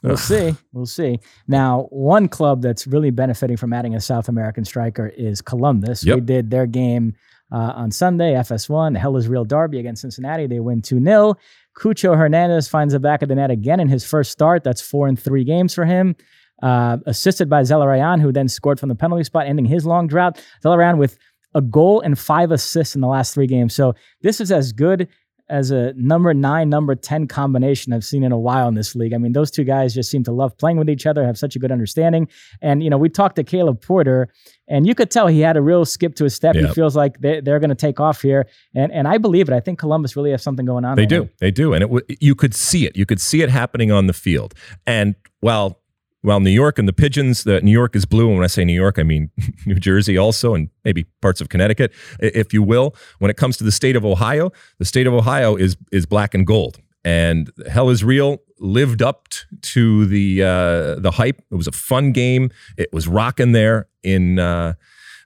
We'll 0.03 0.17
see. 0.17 0.55
We'll 0.73 0.85
see. 0.85 1.19
Now, 1.47 1.87
one 1.89 2.27
club 2.27 2.61
that's 2.61 2.87
really 2.87 3.11
benefiting 3.11 3.57
from 3.57 3.73
adding 3.73 3.95
a 3.95 4.01
South 4.01 4.27
American 4.27 4.65
striker 4.65 5.07
is 5.07 5.41
Columbus. 5.41 6.03
Yep. 6.03 6.15
We 6.15 6.21
did 6.21 6.49
their 6.51 6.65
game 6.65 7.15
uh, 7.51 7.73
on 7.75 7.91
Sunday, 7.91 8.33
FS1, 8.33 8.97
Hell 8.97 9.17
is 9.17 9.27
Real 9.27 9.45
Derby 9.45 9.79
against 9.79 10.01
Cincinnati. 10.01 10.47
They 10.47 10.59
win 10.59 10.81
2 10.81 11.03
0. 11.03 11.35
Cucho 11.77 12.17
Hernandez 12.17 12.67
finds 12.67 12.93
the 12.93 12.99
back 12.99 13.21
of 13.21 13.29
the 13.29 13.35
net 13.35 13.51
again 13.51 13.79
in 13.79 13.87
his 13.87 14.03
first 14.03 14.31
start. 14.31 14.63
That's 14.63 14.81
four 14.81 15.07
and 15.07 15.19
three 15.19 15.43
games 15.43 15.73
for 15.73 15.85
him. 15.85 16.15
Uh, 16.61 16.97
assisted 17.05 17.49
by 17.49 17.61
Zelarayan, 17.61 18.21
who 18.21 18.31
then 18.31 18.47
scored 18.47 18.79
from 18.79 18.89
the 18.89 18.95
penalty 18.95 19.23
spot, 19.25 19.45
ending 19.45 19.65
his 19.65 19.85
long 19.85 20.07
drought. 20.07 20.41
Zelarayan 20.63 20.97
with 20.97 21.17
a 21.53 21.61
goal 21.61 22.01
and 22.01 22.17
five 22.17 22.51
assists 22.51 22.95
in 22.95 23.01
the 23.01 23.07
last 23.07 23.33
three 23.33 23.47
games. 23.47 23.73
So 23.73 23.93
this 24.21 24.39
is 24.39 24.51
as 24.51 24.71
good 24.71 25.07
as 25.47 25.69
a 25.69 25.93
number 25.95 26.33
nine, 26.33 26.69
number 26.69 26.95
10 26.95 27.27
combination 27.27 27.93
I've 27.93 28.03
seen 28.03 28.23
in 28.23 28.31
a 28.31 28.37
while 28.37 28.67
in 28.67 28.73
this 28.73 28.95
league. 28.95 29.13
I 29.13 29.17
mean, 29.17 29.33
those 29.33 29.51
two 29.51 29.63
guys 29.63 29.93
just 29.93 30.09
seem 30.09 30.23
to 30.23 30.31
love 30.31 30.57
playing 30.57 30.77
with 30.77 30.89
each 30.89 31.05
other, 31.05 31.23
have 31.23 31.37
such 31.37 31.55
a 31.55 31.59
good 31.59 31.71
understanding. 31.71 32.27
And, 32.61 32.83
you 32.83 32.89
know, 32.89 32.97
we 32.97 33.09
talked 33.09 33.35
to 33.35 33.43
Caleb 33.43 33.81
Porter, 33.81 34.29
and 34.67 34.87
you 34.87 34.95
could 34.95 35.11
tell 35.11 35.27
he 35.27 35.41
had 35.41 35.55
a 35.55 35.61
real 35.61 35.85
skip 35.85 36.15
to 36.15 36.23
his 36.23 36.33
step. 36.33 36.55
Yep. 36.55 36.65
He 36.65 36.73
feels 36.73 36.95
like 36.95 37.19
they, 37.19 37.41
they're 37.41 37.59
going 37.59 37.69
to 37.69 37.75
take 37.75 37.99
off 37.99 38.21
here. 38.21 38.47
And, 38.73 38.91
and 38.91 39.07
I 39.07 39.19
believe 39.19 39.47
it. 39.47 39.53
I 39.53 39.59
think 39.59 39.77
Columbus 39.77 40.15
really 40.15 40.31
has 40.31 40.41
something 40.41 40.65
going 40.65 40.83
on. 40.83 40.95
They 40.95 41.05
do. 41.05 41.29
They 41.39 41.51
do. 41.51 41.73
And 41.73 41.83
it, 41.83 42.17
you 42.19 42.33
could 42.33 42.55
see 42.55 42.87
it. 42.87 42.97
You 42.97 43.05
could 43.05 43.21
see 43.21 43.43
it 43.43 43.49
happening 43.49 43.91
on 43.91 44.07
the 44.07 44.13
field. 44.13 44.55
And, 44.87 45.13
well, 45.41 45.79
well, 46.25 46.39
New 46.39 46.49
York 46.49 46.79
and 46.79 46.87
the 46.87 46.93
Pigeons, 46.93 47.43
the 47.43 47.61
New 47.61 47.71
York 47.71 47.95
is 47.95 48.05
blue. 48.05 48.27
And 48.27 48.35
when 48.35 48.43
I 48.43 48.47
say 48.47 48.65
New 48.65 48.73
York, 48.73 48.97
I 48.97 49.03
mean 49.03 49.29
New 49.65 49.75
Jersey 49.75 50.17
also, 50.17 50.55
and 50.55 50.69
maybe 50.83 51.05
parts 51.21 51.39
of 51.39 51.49
Connecticut, 51.49 51.93
if 52.19 52.51
you 52.51 52.63
will. 52.63 52.95
When 53.19 53.29
it 53.29 53.37
comes 53.37 53.57
to 53.57 53.63
the 53.63 53.71
state 53.71 53.95
of 53.95 54.03
Ohio, 54.03 54.51
the 54.79 54.85
state 54.85 55.05
of 55.05 55.13
Ohio 55.13 55.55
is 55.55 55.77
is 55.91 56.05
black 56.05 56.33
and 56.33 56.45
gold. 56.45 56.79
And 57.03 57.51
Hell 57.69 57.91
is 57.91 58.03
Real 58.03 58.39
lived 58.59 59.03
up 59.03 59.27
to 59.61 60.05
the 60.07 60.41
uh, 60.41 60.95
the 60.95 61.11
hype. 61.11 61.41
It 61.51 61.55
was 61.55 61.67
a 61.67 61.71
fun 61.71 62.11
game. 62.11 62.49
It 62.75 62.91
was 62.91 63.07
rocking 63.07 63.51
there 63.51 63.87
in 64.01 64.39
uh, 64.39 64.73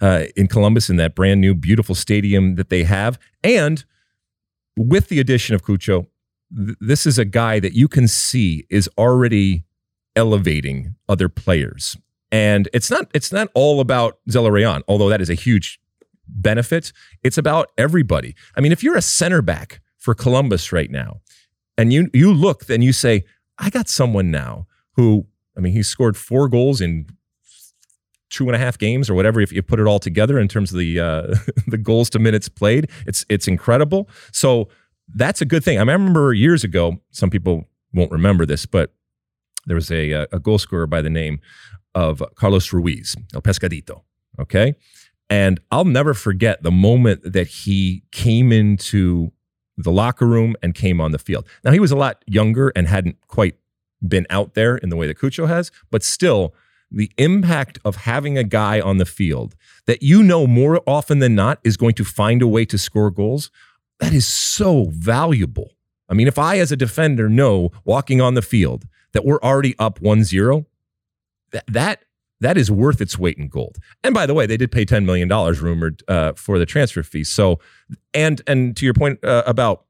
uh, 0.02 0.26
in 0.36 0.48
Columbus 0.48 0.90
in 0.90 0.98
that 0.98 1.16
brand 1.16 1.40
new 1.40 1.56
beautiful 1.56 1.96
stadium 1.96 2.56
that 2.56 2.70
they 2.70 2.84
have. 2.84 3.18
And 3.42 3.86
with 4.76 5.08
the 5.08 5.22
addition 5.22 5.56
of 5.56 5.64
Cucho, 5.64 6.08
th- 6.56 6.78
this 6.82 7.06
is 7.06 7.18
a 7.18 7.26
guy 7.26 7.62
that 7.62 7.74
you 7.74 7.88
can 7.88 8.10
see 8.10 8.66
is 8.70 8.90
already 8.98 9.64
elevating 10.20 10.96
other 11.08 11.30
players. 11.30 11.96
And 12.32 12.68
it's 12.74 12.92
not 12.92 13.10
it's 13.14 13.32
not 13.32 13.48
all 13.56 13.80
about 13.80 14.20
Zelarayan, 14.30 14.82
although 14.88 15.10
that 15.10 15.22
is 15.22 15.30
a 15.30 15.34
huge 15.34 15.80
benefit. 16.28 16.92
It's 17.24 17.38
about 17.38 17.72
everybody. 17.78 18.36
I 18.56 18.62
mean, 18.62 18.74
if 18.74 18.84
you're 18.84 18.98
a 18.98 19.02
center 19.02 19.42
back 19.42 19.82
for 19.98 20.14
Columbus 20.14 20.72
right 20.72 20.92
now, 20.92 21.22
and 21.78 21.94
you 21.94 22.10
you 22.14 22.34
look, 22.34 22.66
then 22.66 22.82
you 22.82 22.92
say, 22.94 23.24
I 23.58 23.70
got 23.70 23.88
someone 23.88 24.30
now 24.30 24.68
who, 24.96 25.26
I 25.58 25.62
mean, 25.62 25.74
he 25.74 25.82
scored 25.82 26.18
four 26.18 26.50
goals 26.50 26.82
in 26.82 27.08
two 28.30 28.48
and 28.48 28.56
a 28.56 28.60
half 28.60 28.78
games 28.78 29.10
or 29.10 29.16
whatever 29.16 29.42
if 29.42 29.52
you 29.52 29.64
put 29.64 29.80
it 29.80 29.88
all 29.88 30.00
together 30.00 30.38
in 30.38 30.48
terms 30.48 30.72
of 30.72 30.78
the 30.78 31.00
uh, 31.00 31.36
the 31.68 31.78
goals 31.78 32.10
to 32.12 32.20
minutes 32.20 32.50
played. 32.50 32.90
It's 33.08 33.26
it's 33.30 33.48
incredible. 33.48 34.10
So 34.34 34.68
that's 35.16 35.42
a 35.42 35.46
good 35.46 35.64
thing. 35.64 35.78
I 35.78 35.82
remember 35.82 36.34
years 36.34 36.64
ago, 36.64 36.98
some 37.10 37.30
people 37.30 37.66
won't 37.94 38.12
remember 38.12 38.46
this, 38.46 38.68
but 38.68 38.94
there 39.70 39.76
was 39.76 39.92
a, 39.92 40.14
uh, 40.14 40.26
a 40.32 40.40
goal 40.40 40.58
scorer 40.58 40.88
by 40.88 41.00
the 41.00 41.12
name 41.12 41.40
of 41.94 42.24
Carlos 42.36 42.74
Ruiz, 42.74 43.16
El 43.36 43.42
Pescadito. 43.42 44.02
Okay. 44.40 44.74
And 45.30 45.60
I'll 45.70 45.86
never 45.86 46.16
forget 46.16 46.64
the 46.64 46.72
moment 46.72 47.34
that 47.34 47.48
he 47.48 48.02
came 48.12 48.52
into 48.52 49.32
the 49.78 49.92
locker 49.92 50.26
room 50.26 50.56
and 50.64 50.74
came 50.74 51.00
on 51.00 51.12
the 51.12 51.20
field. 51.20 51.48
Now, 51.64 51.72
he 51.72 51.80
was 51.80 51.92
a 51.92 51.96
lot 51.96 52.24
younger 52.26 52.70
and 52.76 52.88
hadn't 52.88 53.18
quite 53.28 53.58
been 54.06 54.26
out 54.32 54.56
there 54.56 54.76
in 54.76 54.90
the 54.90 54.96
way 54.96 55.06
that 55.06 55.20
Cucho 55.20 55.48
has, 55.48 55.72
but 55.92 56.04
still, 56.04 56.56
the 56.92 57.12
impact 57.20 57.78
of 57.86 57.96
having 57.98 58.40
a 58.40 58.44
guy 58.44 58.82
on 58.82 58.98
the 58.98 59.06
field 59.06 59.56
that 59.86 60.02
you 60.02 60.24
know 60.24 60.48
more 60.48 60.82
often 60.88 61.20
than 61.20 61.36
not 61.36 61.60
is 61.64 61.78
going 61.78 61.94
to 61.94 62.04
find 62.04 62.42
a 62.42 62.48
way 62.48 62.66
to 62.66 62.80
score 62.80 63.12
goals, 63.12 63.52
that 64.00 64.14
is 64.14 64.28
so 64.28 64.88
valuable. 64.90 65.74
I 66.10 66.16
mean, 66.16 66.28
if 66.28 66.40
I, 66.40 66.58
as 66.58 66.72
a 66.72 66.76
defender, 66.76 67.30
know 67.30 67.70
walking 67.86 68.20
on 68.20 68.34
the 68.34 68.42
field 68.42 68.88
that 69.14 69.26
we're 69.26 69.40
already 69.42 69.76
up 69.80 70.00
1-0, 70.00 70.66
that 71.52 71.64
that 71.68 72.04
that 72.42 72.58
is 72.58 72.72
worth 72.72 73.02
its 73.02 73.20
weight 73.20 73.38
in 73.38 73.50
gold. 73.50 73.78
And 74.04 74.14
by 74.14 74.26
the 74.26 74.34
way, 74.34 74.46
they 74.46 74.56
did 74.56 74.72
pay 74.72 74.86
$10 74.86 75.04
million 75.04 75.28
rumored 75.28 76.04
uh, 76.08 76.34
for 76.34 76.58
the 76.58 76.66
transfer 76.66 77.04
fee. 77.04 77.26
So, 77.26 77.60
and 78.14 78.42
and 78.48 78.78
to 78.78 78.86
your 78.86 78.94
point 78.94 79.24
uh, 79.24 79.44
about 79.46 79.86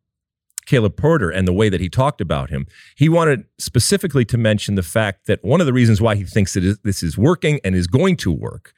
Caleb 0.70 0.96
Porter 0.98 1.32
and 1.32 1.48
the 1.48 1.54
way 1.54 1.68
that 1.68 1.82
he 1.82 1.90
talked 1.90 2.22
about 2.22 2.52
him, 2.52 2.68
he 2.96 3.10
wanted 3.10 3.44
specifically 3.58 4.24
to 4.26 4.38
mention 4.38 4.76
the 4.76 4.84
fact 4.84 5.26
that 5.26 5.44
one 5.44 5.60
of 5.62 5.66
the 5.66 5.74
reasons 5.74 6.00
why 6.00 6.14
he 6.16 6.24
thinks 6.24 6.54
that 6.54 6.78
this 6.84 7.02
is 7.02 7.18
working 7.18 7.60
and 7.64 7.74
is 7.74 7.88
going 7.88 8.16
to 8.18 8.32
work 8.32 8.74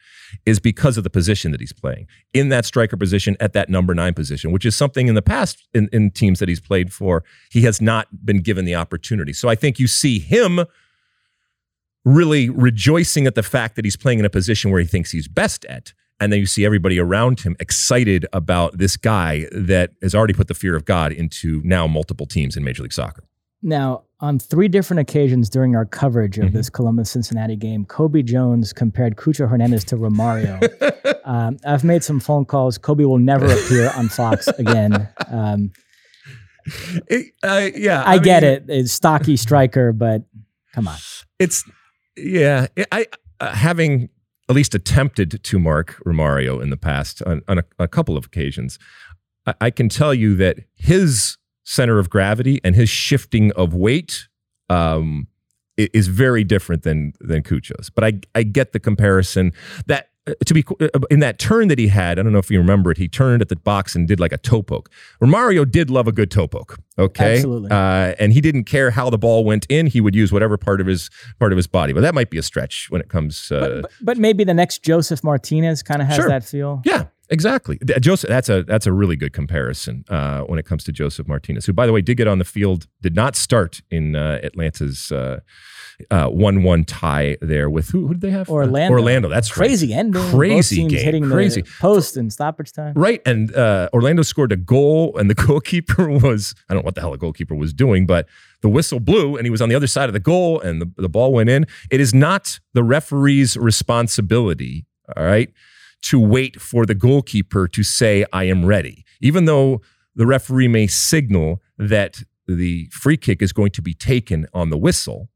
is 0.45 0.57
because 0.57 0.97
of 0.97 1.03
the 1.03 1.09
position 1.09 1.51
that 1.51 1.59
he's 1.59 1.73
playing 1.73 2.07
in 2.33 2.47
that 2.47 2.63
striker 2.63 2.95
position 2.95 3.35
at 3.41 3.51
that 3.51 3.67
number 3.67 3.93
nine 3.93 4.13
position, 4.13 4.53
which 4.53 4.65
is 4.65 4.73
something 4.73 5.09
in 5.09 5.15
the 5.15 5.21
past 5.21 5.67
in, 5.73 5.89
in 5.91 6.09
teams 6.11 6.39
that 6.39 6.47
he's 6.47 6.61
played 6.61 6.93
for, 6.93 7.25
he 7.51 7.63
has 7.63 7.81
not 7.81 8.07
been 8.25 8.41
given 8.41 8.63
the 8.63 8.75
opportunity. 8.75 9.33
So 9.33 9.49
I 9.49 9.55
think 9.55 9.77
you 9.77 9.87
see 9.87 10.17
him 10.17 10.61
really 12.05 12.49
rejoicing 12.49 13.27
at 13.27 13.35
the 13.35 13.43
fact 13.43 13.75
that 13.75 13.83
he's 13.83 13.97
playing 13.97 14.19
in 14.19 14.23
a 14.23 14.29
position 14.29 14.71
where 14.71 14.79
he 14.79 14.87
thinks 14.87 15.11
he's 15.11 15.27
best 15.27 15.65
at. 15.65 15.91
And 16.21 16.31
then 16.31 16.39
you 16.39 16.45
see 16.45 16.63
everybody 16.65 16.99
around 16.99 17.41
him 17.41 17.55
excited 17.59 18.25
about 18.31 18.77
this 18.77 18.95
guy 18.95 19.47
that 19.51 19.89
has 20.03 20.13
already 20.15 20.33
put 20.33 20.47
the 20.47 20.53
fear 20.53 20.75
of 20.75 20.85
God 20.85 21.11
into 21.11 21.61
now 21.65 21.87
multiple 21.87 22.25
teams 22.27 22.55
in 22.55 22.63
Major 22.63 22.83
League 22.83 22.93
Soccer. 22.93 23.23
Now, 23.63 24.03
on 24.19 24.39
three 24.39 24.67
different 24.67 24.99
occasions 25.01 25.49
during 25.49 25.75
our 25.75 25.85
coverage 25.85 26.37
of 26.37 26.49
Mhm. 26.49 26.53
this 26.53 26.69
Columbus 26.69 27.09
Cincinnati 27.11 27.55
game, 27.55 27.85
Cobi 27.85 28.21
Jones 28.23 28.71
compared 28.71 29.15
Cucho 29.17 29.47
Hernandez 29.49 29.83
to 29.85 29.97
Romario. 29.97 30.59
um, 31.25 31.57
I've 31.65 31.83
made 31.83 32.03
some 32.03 32.19
phone 32.19 32.45
calls. 32.45 32.77
Cobi 32.77 33.03
will 33.05 33.17
never 33.19 33.45
appear 33.45 33.91
on 33.95 34.07
Fox 34.09 34.47
again. 34.59 35.07
Um, 35.27 35.71
It- 37.07 37.33
uh, 37.43 37.69
yeah, 37.75 38.03
I, 38.05 38.19
get 38.19 38.43
mean, 38.43 38.51
it. 38.51 38.65
It's 38.67 38.91
stocky 38.91 39.37
striker, 39.37 39.91
but 39.93 40.23
come 40.73 40.87
on. 40.87 40.97
It's 41.39 41.63
yeah. 42.15 42.67
I, 42.77 42.85
I 42.91 43.05
uh, 43.39 43.51
having 43.55 44.09
at 44.51 44.55
least 44.55 44.75
attempted 44.75 45.43
to 45.43 45.59
mark 45.59 46.01
Romario 46.05 46.61
in 46.61 46.69
the 46.69 46.77
past 46.77 47.23
on, 47.23 47.41
on 47.47 47.59
a, 47.59 47.63
a 47.79 47.87
couple 47.87 48.17
of 48.17 48.25
occasions. 48.25 48.77
I, 49.47 49.53
I 49.61 49.69
can 49.71 49.89
tell 49.89 50.13
you 50.13 50.35
that 50.35 50.59
his 50.75 51.37
center 51.63 51.99
of 51.99 52.09
gravity 52.09 52.59
and 52.63 52.75
his 52.75 52.89
shifting 52.89 53.51
of 53.53 53.73
weight 53.73 54.27
um, 54.69 55.27
is 55.77 56.07
very 56.07 56.43
different 56.43 56.83
than 56.83 57.13
than 57.19 57.43
Cucho's. 57.43 57.89
But 57.89 58.03
I 58.03 58.13
I 58.35 58.43
get 58.43 58.73
the 58.73 58.79
comparison 58.79 59.53
that. 59.87 60.09
Uh, 60.27 60.33
To 60.45 60.53
be 60.53 60.63
uh, 60.79 60.87
in 61.09 61.19
that 61.21 61.39
turn 61.39 61.67
that 61.69 61.79
he 61.79 61.87
had, 61.87 62.19
I 62.19 62.23
don't 62.23 62.31
know 62.31 62.37
if 62.39 62.51
you 62.51 62.59
remember 62.59 62.91
it. 62.91 62.97
He 62.97 63.07
turned 63.07 63.41
at 63.41 63.49
the 63.49 63.55
box 63.55 63.95
and 63.95 64.07
did 64.07 64.19
like 64.19 64.31
a 64.31 64.37
toe 64.37 64.61
poke. 64.61 64.89
Romario 65.21 65.65
did 65.69 65.89
love 65.89 66.07
a 66.07 66.11
good 66.11 66.29
toe 66.29 66.47
poke. 66.47 66.77
Okay, 66.99 67.35
Absolutely. 67.37 67.71
uh, 67.71 68.13
and 68.19 68.31
he 68.31 68.41
didn't 68.41 68.65
care 68.65 68.91
how 68.91 69.09
the 69.09 69.17
ball 69.17 69.43
went 69.43 69.65
in. 69.69 69.87
He 69.87 69.99
would 69.99 70.13
use 70.15 70.31
whatever 70.31 70.57
part 70.57 70.79
of 70.81 70.85
his 70.87 71.09
part 71.39 71.51
of 71.51 71.57
his 71.57 71.67
body. 71.67 71.93
But 71.93 72.01
that 72.01 72.13
might 72.13 72.29
be 72.29 72.37
a 72.37 72.43
stretch 72.43 72.87
when 72.91 73.01
it 73.01 73.09
comes. 73.09 73.51
Uh, 73.51 73.59
But, 73.59 73.81
but, 73.81 73.91
but 74.01 74.17
maybe 74.17 74.43
the 74.43 74.53
next 74.53 74.83
Josef 74.83 75.23
Martinez 75.23 75.81
kind 75.83 76.01
of 76.01 76.07
has 76.07 76.17
Sure. 76.17 76.27
that 76.29 76.43
feel. 76.43 76.81
yeah, 76.85 77.05
exactly. 77.31 77.79
Josef, 77.99 78.27
that's 78.29 78.49
a 78.49 78.61
that's 78.63 78.85
a 78.85 78.93
really 78.93 79.15
good 79.15 79.33
comparison 79.33 80.03
uh, 80.09 80.41
when 80.41 80.59
it 80.59 80.65
comes 80.67 80.83
to 80.83 80.91
Josef 80.91 81.27
Martinez, 81.27 81.65
who, 81.65 81.73
by 81.73 81.87
the 81.87 81.93
way, 81.93 82.01
did 82.01 82.17
get 82.17 82.27
on 82.27 82.37
the 82.37 82.45
field, 82.45 82.85
did 83.01 83.15
not 83.15 83.35
start 83.35 83.81
in 83.89 84.15
uh, 84.15 84.39
Atlanta's 84.43 85.11
uh, 85.11 85.39
uh, 86.09 86.27
one-one 86.27 86.83
tie 86.85 87.37
there 87.41 87.69
with 87.69 87.89
who? 87.89 88.07
Who 88.07 88.13
did 88.13 88.21
they 88.21 88.31
have? 88.31 88.49
Orlando. 88.49 88.93
Orlando. 88.93 89.29
That's 89.29 89.55
right. 89.57 89.67
Crazy 89.67 89.93
ending. 89.93 90.21
Both 90.21 90.31
Crazy 90.33 90.87
game. 90.87 90.99
hitting 90.99 91.29
Crazy. 91.29 91.61
the 91.61 91.69
post 91.79 92.17
and 92.17 92.31
stoppage 92.31 92.71
time. 92.71 92.93
Right. 92.95 93.21
And 93.25 93.53
uh, 93.55 93.89
Orlando 93.93 94.21
scored 94.23 94.51
a 94.51 94.55
goal, 94.57 95.17
and 95.17 95.29
the 95.29 95.35
goalkeeper 95.47 96.09
was, 96.09 96.53
I 96.69 96.73
don't 96.73 96.83
know 96.83 96.85
what 96.85 96.95
the 96.95 97.01
hell 97.01 97.13
a 97.13 97.17
goalkeeper 97.17 97.55
was 97.55 97.73
doing, 97.73 98.05
but 98.05 98.27
the 98.61 98.69
whistle 98.69 98.99
blew, 98.99 99.37
and 99.37 99.45
he 99.45 99.49
was 99.49 99.61
on 99.61 99.69
the 99.69 99.75
other 99.75 99.87
side 99.87 100.09
of 100.09 100.13
the 100.13 100.19
goal, 100.19 100.59
and 100.61 100.81
the, 100.81 100.91
the 100.97 101.09
ball 101.09 101.33
went 101.33 101.49
in. 101.49 101.65
It 101.89 101.99
is 101.99 102.13
not 102.13 102.59
the 102.73 102.83
referee's 102.83 103.57
responsibility, 103.57 104.85
all 105.15 105.23
right, 105.23 105.51
to 106.03 106.19
wait 106.19 106.59
for 106.61 106.85
the 106.85 106.95
goalkeeper 106.95 107.67
to 107.67 107.83
say, 107.83 108.25
I 108.33 108.45
am 108.45 108.65
ready. 108.65 109.05
Even 109.21 109.45
though 109.45 109.81
the 110.15 110.25
referee 110.25 110.67
may 110.67 110.87
signal 110.87 111.61
that 111.77 112.23
the 112.47 112.87
free 112.91 113.17
kick 113.17 113.41
is 113.41 113.53
going 113.53 113.71
to 113.71 113.81
be 113.81 113.93
taken 113.93 114.47
on 114.53 114.69
the 114.69 114.77
whistle, 114.77 115.29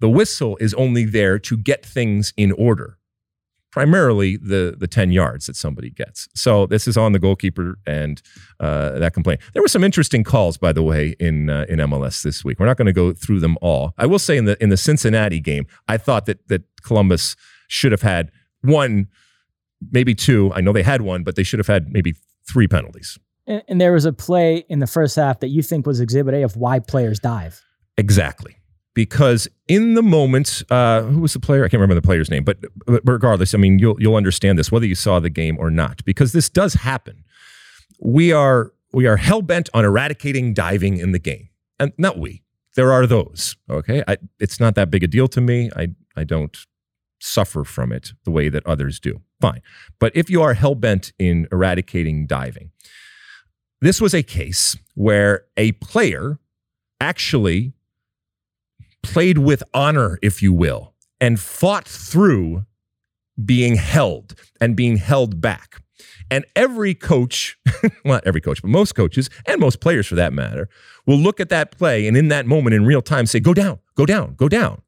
the 0.00 0.08
whistle 0.08 0.56
is 0.60 0.74
only 0.74 1.04
there 1.04 1.38
to 1.38 1.56
get 1.56 1.84
things 1.84 2.32
in 2.36 2.52
order 2.52 2.98
primarily 3.70 4.36
the 4.36 4.74
the 4.76 4.86
10 4.86 5.12
yards 5.12 5.46
that 5.46 5.56
somebody 5.56 5.90
gets. 5.90 6.28
So 6.34 6.66
this 6.66 6.88
is 6.88 6.96
on 6.96 7.12
the 7.12 7.18
goalkeeper 7.18 7.78
and 7.86 8.20
uh, 8.60 8.98
that 8.98 9.14
complaint. 9.14 9.40
There 9.52 9.62
were 9.62 9.68
some 9.68 9.84
interesting 9.84 10.24
calls, 10.24 10.56
by 10.56 10.72
the 10.72 10.82
way, 10.82 11.14
in 11.20 11.50
uh, 11.50 11.66
in 11.68 11.78
MLS 11.78 12.22
this 12.22 12.44
week. 12.44 12.58
We're 12.58 12.66
not 12.66 12.76
going 12.76 12.86
to 12.86 12.92
go 12.92 13.12
through 13.12 13.40
them 13.40 13.56
all. 13.60 13.94
I 13.98 14.06
will 14.06 14.18
say 14.18 14.36
in 14.36 14.46
the 14.46 14.60
in 14.62 14.70
the 14.70 14.76
Cincinnati 14.76 15.40
game, 15.40 15.66
I 15.86 15.96
thought 15.96 16.26
that 16.26 16.48
that 16.48 16.62
Columbus 16.82 17.36
should 17.68 17.92
have 17.92 18.02
had 18.02 18.30
one, 18.62 19.08
maybe 19.92 20.14
two. 20.14 20.50
I 20.54 20.60
know 20.60 20.72
they 20.72 20.82
had 20.82 21.02
one, 21.02 21.22
but 21.22 21.36
they 21.36 21.42
should 21.42 21.58
have 21.58 21.66
had 21.66 21.92
maybe 21.92 22.14
three 22.50 22.66
penalties. 22.66 23.18
And, 23.46 23.62
and 23.68 23.80
there 23.80 23.92
was 23.92 24.04
a 24.04 24.12
play 24.12 24.64
in 24.68 24.80
the 24.80 24.86
first 24.86 25.16
half 25.16 25.40
that 25.40 25.48
you 25.48 25.62
think 25.62 25.86
was 25.86 26.00
Exhibit 26.00 26.34
A 26.34 26.42
of 26.42 26.56
why 26.56 26.80
players 26.80 27.20
dive. 27.20 27.62
Exactly. 27.96 28.57
Because 28.98 29.46
in 29.68 29.94
the 29.94 30.02
moment, 30.02 30.64
uh, 30.70 31.02
who 31.02 31.20
was 31.20 31.32
the 31.32 31.38
player? 31.38 31.64
I 31.64 31.68
can't 31.68 31.80
remember 31.80 31.94
the 31.94 32.04
player's 32.04 32.32
name, 32.32 32.42
but, 32.42 32.58
but 32.84 33.00
regardless, 33.04 33.54
I 33.54 33.56
mean, 33.56 33.78
you'll 33.78 33.94
you'll 34.02 34.16
understand 34.16 34.58
this 34.58 34.72
whether 34.72 34.86
you 34.86 34.96
saw 34.96 35.20
the 35.20 35.30
game 35.30 35.56
or 35.56 35.70
not, 35.70 36.04
because 36.04 36.32
this 36.32 36.48
does 36.48 36.74
happen. 36.74 37.22
We 38.00 38.32
are 38.32 38.72
we 38.92 39.06
are 39.06 39.16
hell 39.16 39.40
bent 39.40 39.68
on 39.72 39.84
eradicating 39.84 40.52
diving 40.52 40.96
in 40.96 41.12
the 41.12 41.20
game, 41.20 41.48
and 41.78 41.92
not 41.96 42.18
we. 42.18 42.42
There 42.74 42.90
are 42.90 43.06
those. 43.06 43.54
Okay, 43.70 44.02
I, 44.08 44.16
it's 44.40 44.58
not 44.58 44.74
that 44.74 44.90
big 44.90 45.04
a 45.04 45.06
deal 45.06 45.28
to 45.28 45.40
me. 45.40 45.70
I 45.76 45.90
I 46.16 46.24
don't 46.24 46.58
suffer 47.20 47.62
from 47.62 47.92
it 47.92 48.14
the 48.24 48.32
way 48.32 48.48
that 48.48 48.66
others 48.66 48.98
do. 48.98 49.20
Fine, 49.40 49.62
but 50.00 50.10
if 50.16 50.28
you 50.28 50.42
are 50.42 50.54
hell 50.54 50.74
bent 50.74 51.12
in 51.20 51.46
eradicating 51.52 52.26
diving, 52.26 52.72
this 53.80 54.00
was 54.00 54.12
a 54.12 54.24
case 54.24 54.76
where 54.96 55.44
a 55.56 55.70
player 55.70 56.40
actually 57.00 57.74
played 59.02 59.38
with 59.38 59.62
honor, 59.74 60.18
if 60.22 60.42
you 60.42 60.52
will, 60.52 60.94
and 61.20 61.38
fought 61.40 61.86
through 61.86 62.64
being 63.44 63.76
held 63.76 64.34
and 64.60 64.76
being 64.76 64.96
held 64.96 65.40
back. 65.40 65.82
And 66.30 66.44
every 66.54 66.94
coach, 66.94 67.58
not 68.04 68.26
every 68.26 68.40
coach, 68.40 68.60
but 68.60 68.68
most 68.68 68.94
coaches 68.94 69.30
and 69.46 69.60
most 69.60 69.80
players 69.80 70.06
for 70.06 70.14
that 70.16 70.32
matter, 70.32 70.68
will 71.06 71.16
look 71.16 71.40
at 71.40 71.48
that 71.48 71.70
play 71.76 72.06
and 72.06 72.16
in 72.16 72.28
that 72.28 72.46
moment 72.46 72.74
in 72.74 72.84
real 72.84 73.00
time 73.00 73.26
say, 73.26 73.40
go 73.40 73.54
down, 73.54 73.78
go 73.94 74.04
down, 74.04 74.34
go 74.34 74.48
down. 74.48 74.82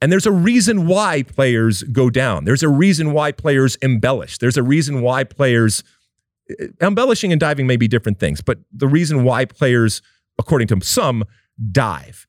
And 0.00 0.10
there's 0.10 0.26
a 0.26 0.32
reason 0.32 0.86
why 0.86 1.22
players 1.22 1.82
go 1.82 2.08
down. 2.08 2.44
There's 2.44 2.62
a 2.62 2.68
reason 2.68 3.12
why 3.12 3.32
players 3.32 3.76
embellish. 3.76 4.38
There's 4.38 4.56
a 4.56 4.62
reason 4.62 5.02
why 5.02 5.24
players 5.24 5.82
eh, 6.48 6.68
embellishing 6.80 7.32
and 7.32 7.40
diving 7.40 7.66
may 7.66 7.76
be 7.76 7.88
different 7.88 8.18
things, 8.18 8.40
but 8.40 8.58
the 8.72 8.88
reason 8.88 9.24
why 9.24 9.44
players, 9.44 10.00
according 10.38 10.68
to 10.68 10.80
some, 10.82 11.24
dive, 11.70 12.26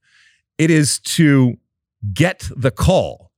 it 0.62 0.70
is 0.70 1.00
to 1.00 1.58
get 2.14 2.48
the 2.56 2.70
call. 2.70 3.32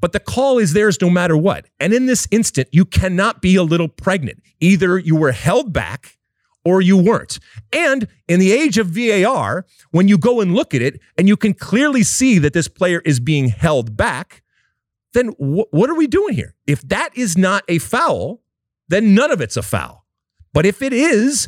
But 0.00 0.12
the 0.12 0.18
call 0.18 0.56
is 0.56 0.72
theirs 0.72 0.98
no 1.02 1.10
matter 1.10 1.36
what. 1.36 1.66
And 1.78 1.92
in 1.92 2.06
this 2.06 2.26
instant, 2.30 2.68
you 2.72 2.86
cannot 2.86 3.42
be 3.42 3.54
a 3.54 3.62
little 3.62 3.86
pregnant. 3.86 4.42
Either 4.60 4.96
you 4.98 5.14
were 5.14 5.32
held 5.32 5.74
back 5.74 6.16
or 6.64 6.80
you 6.80 6.96
weren't. 6.96 7.38
And 7.70 8.08
in 8.28 8.40
the 8.40 8.52
age 8.52 8.78
of 8.78 8.86
VAR, 8.86 9.66
when 9.90 10.08
you 10.08 10.16
go 10.16 10.40
and 10.40 10.54
look 10.54 10.72
at 10.72 10.80
it 10.80 11.00
and 11.18 11.28
you 11.28 11.36
can 11.36 11.52
clearly 11.52 12.02
see 12.02 12.38
that 12.38 12.54
this 12.54 12.66
player 12.66 13.02
is 13.04 13.20
being 13.20 13.48
held 13.48 13.94
back, 13.94 14.42
then 15.12 15.28
wh- 15.32 15.70
what 15.74 15.90
are 15.90 15.94
we 15.94 16.06
doing 16.06 16.32
here? 16.32 16.54
If 16.66 16.80
that 16.88 17.10
is 17.14 17.36
not 17.36 17.62
a 17.68 17.76
foul, 17.76 18.40
then 18.88 19.14
none 19.14 19.30
of 19.30 19.42
it's 19.42 19.58
a 19.58 19.62
foul. 19.62 20.06
But 20.54 20.64
if 20.64 20.80
it 20.80 20.94
is 20.94 21.46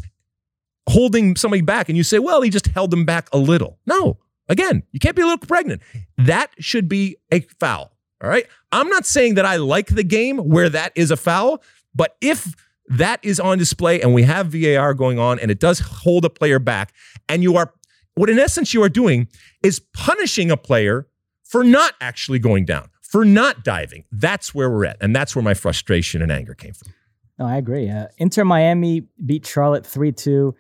holding 0.91 1.37
somebody 1.37 1.63
back 1.63 1.89
and 1.89 1.97
you 1.97 2.05
say, 2.05 2.19
well, 2.19 2.43
he 2.43 2.51
just 2.51 2.67
held 2.67 2.91
them 2.91 3.07
back 3.07 3.31
a 3.33 3.39
little. 3.39 3.79
No, 3.87 4.19
again, 4.53 4.83
you 4.93 5.01
can't 5.01 5.17
be 5.17 5.23
a 5.23 5.27
little 5.27 5.47
pregnant. 5.47 5.83
That 6.19 6.51
should 6.59 6.89
be 6.89 7.17
a 7.33 7.41
foul. 7.41 7.93
All 8.23 8.31
right. 8.31 8.47
I'm 8.71 8.89
not 8.89 9.05
saying 9.05 9.35
that 9.35 9.45
I 9.45 9.57
like 9.57 9.89
the 9.89 10.05
game 10.05 10.39
where 10.39 10.69
that 10.69 10.93
is 10.95 11.11
a 11.11 11.17
foul, 11.17 11.63
but 11.95 12.17
if 12.21 12.55
that 12.89 13.19
is 13.25 13.41
on 13.41 13.59
display 13.59 14.01
and 14.01 14.15
we 14.15 14.23
have 14.23 14.49
VAR 14.49 14.95
going 14.95 15.19
on 15.19 15.41
and 15.41 15.51
it 15.51 15.59
does 15.59 15.81
hold 15.81 16.25
a 16.25 16.31
player 16.31 16.59
back, 16.59 16.93
and 17.29 17.43
you 17.43 17.57
are, 17.57 17.73
what 18.15 18.31
in 18.31 18.39
essence 18.39 18.73
you 18.73 18.83
are 18.83 18.89
doing 18.89 19.27
is 19.63 19.81
punishing 19.95 20.51
a 20.51 20.57
player 20.57 21.09
for 21.43 21.65
not 21.65 21.95
actually 22.01 22.39
going 22.39 22.65
down, 22.65 22.91
for 23.03 23.25
not 23.25 23.65
diving. 23.65 24.05
That's 24.13 24.55
where 24.55 24.71
we're 24.71 24.85
at. 24.85 24.99
And 25.01 25.17
that's 25.17 25.35
where 25.35 25.43
my 25.43 25.55
frustration 25.55 26.23
and 26.23 26.31
anger 26.31 26.55
came 26.55 26.75
from. 26.75 26.93
No, 27.39 27.47
I 27.47 27.57
agree. 27.57 27.89
Uh, 27.89 28.07
Inter 28.19 28.45
Miami 28.45 29.07
beat 29.25 29.47
Charlotte 29.47 29.87
3 29.87 30.13
2. 30.13 30.55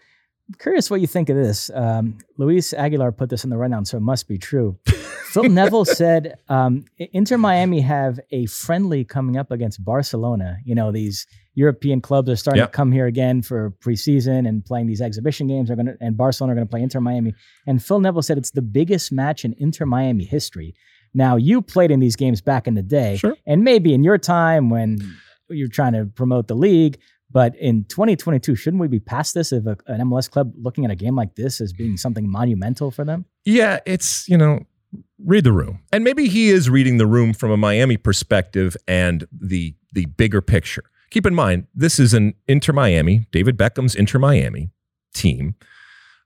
Curious 0.58 0.90
what 0.90 1.00
you 1.00 1.06
think 1.06 1.28
of 1.28 1.36
this. 1.36 1.70
Um, 1.74 2.18
Luis 2.38 2.72
Aguilar 2.72 3.12
put 3.12 3.30
this 3.30 3.44
in 3.44 3.50
the 3.50 3.56
rundown, 3.56 3.84
so 3.84 3.96
it 3.96 4.00
must 4.02 4.28
be 4.28 4.38
true. 4.38 4.78
Phil 5.30 5.44
Neville 5.44 5.84
said 6.02 6.36
um, 6.48 6.84
Inter 6.98 7.38
Miami 7.38 7.80
have 7.80 8.20
a 8.30 8.46
friendly 8.46 9.04
coming 9.04 9.36
up 9.36 9.50
against 9.50 9.84
Barcelona. 9.84 10.58
You 10.64 10.74
know, 10.74 10.92
these 10.92 11.26
European 11.54 12.00
clubs 12.00 12.28
are 12.30 12.36
starting 12.36 12.60
Yep. 12.60 12.72
to 12.72 12.76
come 12.76 12.92
here 12.92 13.06
again 13.06 13.42
for 13.42 13.70
preseason 13.80 14.46
and 14.48 14.64
playing 14.64 14.86
these 14.86 15.00
exhibition 15.00 15.46
games. 15.46 15.70
Are 15.70 15.76
going 15.76 15.86
to 15.86 15.96
and 16.00 16.16
Barcelona 16.16 16.52
are 16.52 16.56
going 16.56 16.66
to 16.66 16.70
play 16.70 16.82
Inter 16.82 17.00
Miami. 17.00 17.34
And 17.66 17.82
Phil 17.82 18.00
Neville 18.00 18.22
said 18.22 18.38
it's 18.38 18.50
the 18.50 18.62
biggest 18.62 19.12
match 19.12 19.44
in 19.44 19.54
Inter 19.58 19.86
Miami 19.86 20.24
history. 20.24 20.74
Now, 21.14 21.36
you 21.36 21.60
played 21.60 21.90
in 21.90 22.00
these 22.00 22.16
games 22.16 22.40
back 22.40 22.66
in 22.66 22.74
the 22.74 22.82
day, 22.82 23.16
Sure. 23.16 23.36
and 23.46 23.62
maybe 23.64 23.92
in 23.92 24.02
your 24.02 24.16
time 24.18 24.70
when 24.70 24.98
you're 25.50 25.68
trying 25.68 25.92
to 25.92 26.06
promote 26.06 26.48
the 26.48 26.54
league. 26.56 26.98
But 27.32 27.56
in 27.56 27.84
2022, 27.84 28.54
shouldn't 28.54 28.80
we 28.80 28.88
be 28.88 29.00
past 29.00 29.34
this 29.34 29.52
if 29.52 29.64
an 29.66 29.78
MLS 30.00 30.30
club 30.30 30.52
looking 30.56 30.84
at 30.84 30.90
a 30.90 30.94
game 30.94 31.16
like 31.16 31.34
this 31.34 31.60
as 31.60 31.72
being 31.72 31.96
something 31.96 32.30
monumental 32.30 32.90
for 32.90 33.04
them? 33.04 33.24
Yeah, 33.44 33.80
it's, 33.86 34.28
you 34.28 34.36
know, 34.36 34.60
read 35.24 35.44
the 35.44 35.52
room. 35.52 35.80
And 35.92 36.04
maybe 36.04 36.28
he 36.28 36.50
is 36.50 36.68
reading 36.68 36.98
the 36.98 37.06
room 37.06 37.32
from 37.32 37.50
a 37.50 37.56
Miami 37.56 37.96
perspective 37.96 38.76
and 38.86 39.26
the 39.32 39.74
the 39.94 40.06
bigger 40.06 40.40
picture. 40.40 40.84
Keep 41.10 41.26
in 41.26 41.34
mind, 41.34 41.66
this 41.74 41.98
is 41.98 42.14
an 42.14 42.34
Inter 42.48 42.72
Miami, 42.72 43.26
David 43.30 43.58
Beckham's 43.58 43.94
Inter 43.94 44.18
Miami 44.18 44.70
team 45.14 45.54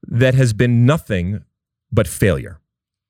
that 0.07 0.35
has 0.35 0.53
been 0.53 0.87
nothing 0.87 1.43
but 1.91 2.07
failure 2.07 2.61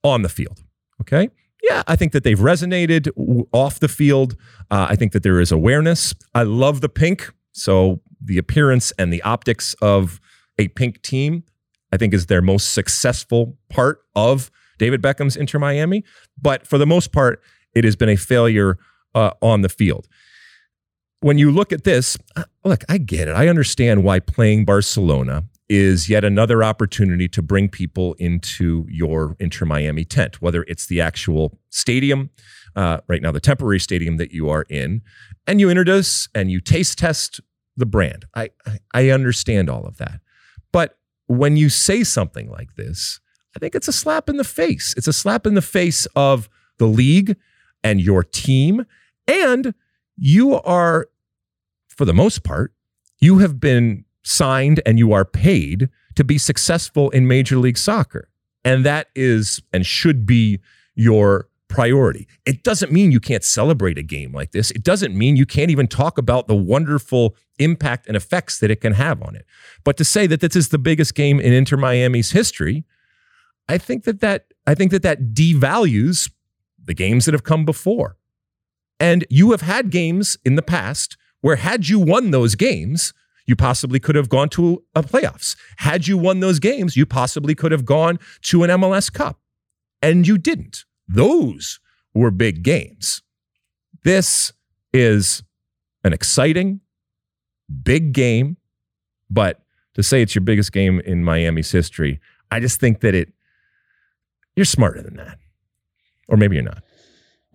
on 0.02 0.22
the 0.22 0.30
field. 0.30 0.62
Okay? 1.00 1.28
yeah, 1.66 1.82
I 1.86 1.96
think 1.96 2.12
that 2.12 2.22
they've 2.24 2.38
resonated 2.38 3.10
off 3.52 3.80
the 3.80 3.88
field. 3.88 4.36
Uh, 4.70 4.86
I 4.88 4.96
think 4.96 5.12
that 5.12 5.22
there 5.22 5.40
is 5.40 5.50
awareness. 5.50 6.14
I 6.34 6.44
love 6.44 6.80
the 6.80 6.88
pink. 6.88 7.32
So 7.56 8.00
the 8.22 8.38
appearance 8.38 8.92
and 8.98 9.12
the 9.12 9.22
optics 9.22 9.74
of 9.80 10.20
a 10.58 10.68
pink 10.68 11.02
team, 11.02 11.44
I 11.90 11.96
think, 11.96 12.12
is 12.12 12.26
their 12.26 12.42
most 12.42 12.72
successful 12.72 13.56
part 13.70 14.00
of 14.14 14.50
David 14.78 15.00
Beckham's 15.00 15.36
Inter 15.36 15.58
Miami. 15.58 16.04
But 16.40 16.66
for 16.66 16.76
the 16.76 16.86
most 16.86 17.12
part, 17.12 17.42
it 17.74 17.84
has 17.84 17.96
been 17.96 18.10
a 18.10 18.16
failure 18.16 18.78
uh, 19.14 19.30
on 19.40 19.62
the 19.62 19.68
field. 19.68 20.06
When 21.20 21.38
you 21.38 21.50
look 21.50 21.72
at 21.72 21.84
this, 21.84 22.18
uh, 22.36 22.44
look, 22.62 22.84
I 22.88 22.98
get 22.98 23.26
it. 23.26 23.32
I 23.32 23.48
understand 23.48 24.04
why 24.04 24.20
playing 24.20 24.66
Barcelona 24.66 25.44
is 25.68 26.08
yet 26.08 26.24
another 26.24 26.62
opportunity 26.62 27.28
to 27.28 27.42
bring 27.42 27.68
people 27.68 28.14
into 28.14 28.86
your 28.88 29.36
Inter 29.40 29.66
Miami 29.66 30.04
tent, 30.04 30.40
whether 30.40 30.64
it's 30.68 30.86
the 30.86 31.00
actual 31.00 31.58
stadium, 31.70 32.30
uh, 32.76 32.98
right 33.08 33.22
now, 33.22 33.32
the 33.32 33.40
temporary 33.40 33.80
stadium 33.80 34.16
that 34.16 34.30
you 34.32 34.48
are 34.48 34.64
in, 34.68 35.02
and 35.46 35.60
you 35.60 35.68
introduce 35.68 36.28
and 36.34 36.50
you 36.50 36.60
taste 36.60 36.98
test 36.98 37.40
the 37.76 37.86
brand. 37.86 38.26
I, 38.34 38.50
I, 38.66 38.78
I 38.94 39.10
understand 39.10 39.68
all 39.68 39.86
of 39.86 39.96
that. 39.98 40.20
But 40.72 40.98
when 41.26 41.56
you 41.56 41.68
say 41.68 42.04
something 42.04 42.50
like 42.50 42.76
this, 42.76 43.20
I 43.54 43.58
think 43.58 43.74
it's 43.74 43.88
a 43.88 43.92
slap 43.92 44.28
in 44.28 44.36
the 44.36 44.44
face. 44.44 44.94
It's 44.96 45.08
a 45.08 45.12
slap 45.12 45.46
in 45.46 45.54
the 45.54 45.62
face 45.62 46.06
of 46.14 46.48
the 46.78 46.86
league 46.86 47.36
and 47.82 48.00
your 48.00 48.22
team. 48.22 48.86
And 49.26 49.74
you 50.16 50.54
are, 50.54 51.08
for 51.88 52.04
the 52.04 52.14
most 52.14 52.44
part, 52.44 52.72
you 53.18 53.38
have 53.38 53.58
been 53.58 54.04
signed 54.26 54.80
and 54.84 54.98
you 54.98 55.12
are 55.12 55.24
paid 55.24 55.88
to 56.16 56.24
be 56.24 56.38
successful 56.38 57.10
in 57.10 57.28
Major 57.28 57.56
League 57.58 57.78
Soccer. 57.78 58.28
And 58.64 58.84
that 58.84 59.08
is 59.14 59.62
and 59.72 59.86
should 59.86 60.26
be 60.26 60.60
your 60.94 61.48
priority. 61.68 62.26
It 62.44 62.62
doesn't 62.62 62.90
mean 62.90 63.12
you 63.12 63.20
can't 63.20 63.44
celebrate 63.44 63.98
a 63.98 64.02
game 64.02 64.32
like 64.32 64.52
this. 64.52 64.70
It 64.72 64.82
doesn't 64.82 65.16
mean 65.16 65.36
you 65.36 65.46
can't 65.46 65.70
even 65.70 65.86
talk 65.86 66.18
about 66.18 66.48
the 66.48 66.56
wonderful 66.56 67.36
impact 67.58 68.06
and 68.06 68.16
effects 68.16 68.58
that 68.58 68.70
it 68.70 68.80
can 68.80 68.94
have 68.94 69.22
on 69.22 69.36
it. 69.36 69.46
But 69.84 69.96
to 69.98 70.04
say 70.04 70.26
that 70.26 70.40
this 70.40 70.56
is 70.56 70.68
the 70.68 70.78
biggest 70.78 71.14
game 71.14 71.38
in 71.38 71.52
Inter 71.52 71.76
Miami's 71.76 72.32
history, 72.32 72.84
I 73.68 73.78
think 73.78 74.04
that 74.04 74.20
that 74.20 74.46
I 74.66 74.74
think 74.74 74.90
that 74.90 75.02
that 75.02 75.34
devalues 75.34 76.30
the 76.82 76.94
games 76.94 77.24
that 77.26 77.34
have 77.34 77.44
come 77.44 77.64
before. 77.64 78.16
And 78.98 79.24
you 79.28 79.50
have 79.50 79.60
had 79.60 79.90
games 79.90 80.36
in 80.44 80.56
the 80.56 80.62
past 80.62 81.16
where 81.40 81.56
had 81.56 81.88
you 81.88 81.98
won 81.98 82.30
those 82.30 82.54
games, 82.54 83.12
you 83.46 83.56
possibly 83.56 84.00
could 84.00 84.16
have 84.16 84.28
gone 84.28 84.48
to 84.50 84.82
a 84.94 85.02
playoffs. 85.02 85.56
Had 85.76 86.06
you 86.06 86.18
won 86.18 86.40
those 86.40 86.58
games, 86.58 86.96
you 86.96 87.06
possibly 87.06 87.54
could 87.54 87.72
have 87.72 87.84
gone 87.84 88.18
to 88.42 88.64
an 88.64 88.70
MLS 88.70 89.12
Cup. 89.12 89.38
And 90.02 90.26
you 90.26 90.36
didn't. 90.36 90.84
Those 91.08 91.80
were 92.14 92.30
big 92.30 92.62
games. 92.62 93.22
This 94.04 94.52
is 94.92 95.42
an 96.04 96.12
exciting, 96.12 96.80
big 97.82 98.12
game, 98.12 98.56
but 99.30 99.62
to 99.94 100.02
say 100.02 100.22
it's 100.22 100.34
your 100.34 100.42
biggest 100.42 100.72
game 100.72 101.00
in 101.00 101.24
Miami's 101.24 101.70
history, 101.70 102.20
I 102.50 102.60
just 102.60 102.80
think 102.80 103.00
that 103.00 103.14
it 103.14 103.32
you're 104.54 104.64
smarter 104.64 105.02
than 105.02 105.16
that. 105.16 105.38
Or 106.28 106.36
maybe 106.36 106.56
you're 106.56 106.64
not. 106.64 106.82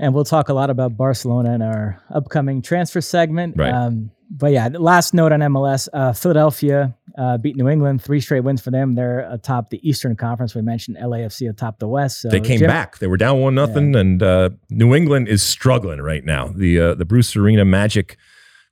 And 0.01 0.15
we'll 0.15 0.25
talk 0.25 0.49
a 0.49 0.53
lot 0.53 0.71
about 0.71 0.97
Barcelona 0.97 1.53
in 1.53 1.61
our 1.61 2.01
upcoming 2.09 2.63
transfer 2.63 3.01
segment. 3.01 3.55
Right. 3.55 3.71
Um, 3.71 4.09
but 4.31 4.51
yeah, 4.51 4.67
last 4.71 5.13
note 5.13 5.31
on 5.31 5.41
MLS 5.41 5.87
uh, 5.93 6.11
Philadelphia 6.13 6.95
uh, 7.17 7.37
beat 7.37 7.55
New 7.55 7.69
England, 7.69 8.01
three 8.01 8.19
straight 8.19 8.39
wins 8.39 8.61
for 8.61 8.71
them. 8.71 8.95
They're 8.95 9.31
atop 9.31 9.69
the 9.69 9.87
Eastern 9.87 10.15
Conference. 10.15 10.55
We 10.55 10.63
mentioned 10.63 10.97
LAFC 10.97 11.47
atop 11.47 11.77
the 11.77 11.87
West. 11.87 12.21
So 12.21 12.29
they 12.29 12.39
came 12.39 12.57
Jim, 12.57 12.67
back. 12.67 12.97
They 12.97 13.05
were 13.05 13.17
down 13.17 13.41
one 13.41 13.53
nothing, 13.53 13.93
yeah. 13.93 13.99
and 13.99 14.23
uh, 14.23 14.49
New 14.71 14.95
England 14.95 15.27
is 15.27 15.43
struggling 15.43 16.01
right 16.01 16.25
now. 16.25 16.47
The 16.47 16.79
uh, 16.79 16.95
the 16.95 17.05
Bruce 17.05 17.35
Arena 17.35 17.63
magic 17.63 18.17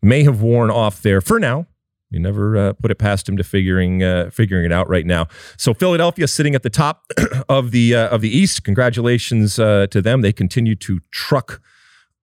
may 0.01 0.23
have 0.23 0.41
worn 0.41 0.71
off 0.71 1.03
there 1.03 1.21
for 1.21 1.39
now. 1.39 1.67
You 2.11 2.19
never 2.19 2.57
uh, 2.57 2.73
put 2.73 2.89
it 2.89 2.95
past 2.95 3.29
him 3.29 3.37
to 3.37 3.43
figuring 3.43 4.01
uh, 4.01 4.31
figuring 4.31 4.65
it 4.65 4.71
out 4.71 4.89
right 4.89 5.05
now. 5.05 5.27
So 5.57 5.73
Philadelphia 5.75 6.27
sitting 6.27 6.55
at 6.55 6.63
the 6.63 6.69
top 6.69 7.03
of 7.49 7.71
the 7.71 7.95
uh, 7.95 8.09
of 8.09 8.21
the 8.21 8.35
East. 8.35 8.63
Congratulations 8.63 9.59
uh, 9.59 9.87
to 9.91 10.01
them. 10.01 10.21
They 10.21 10.33
continue 10.33 10.75
to 10.75 11.01
truck 11.11 11.61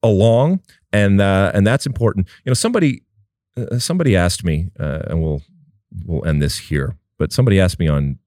along, 0.02 0.60
and 0.92 1.20
uh, 1.20 1.52
and 1.54 1.64
that's 1.64 1.86
important. 1.86 2.28
You 2.44 2.50
know, 2.50 2.54
somebody 2.54 3.02
uh, 3.56 3.78
somebody 3.78 4.16
asked 4.16 4.42
me, 4.42 4.70
and 4.76 5.22
we'll 5.22 5.42
we'll 6.04 6.26
end 6.26 6.42
this 6.42 6.58
here. 6.58 6.96
But 7.16 7.32
somebody 7.32 7.60
asked 7.60 7.78
me 7.78 7.86
on 7.86 8.18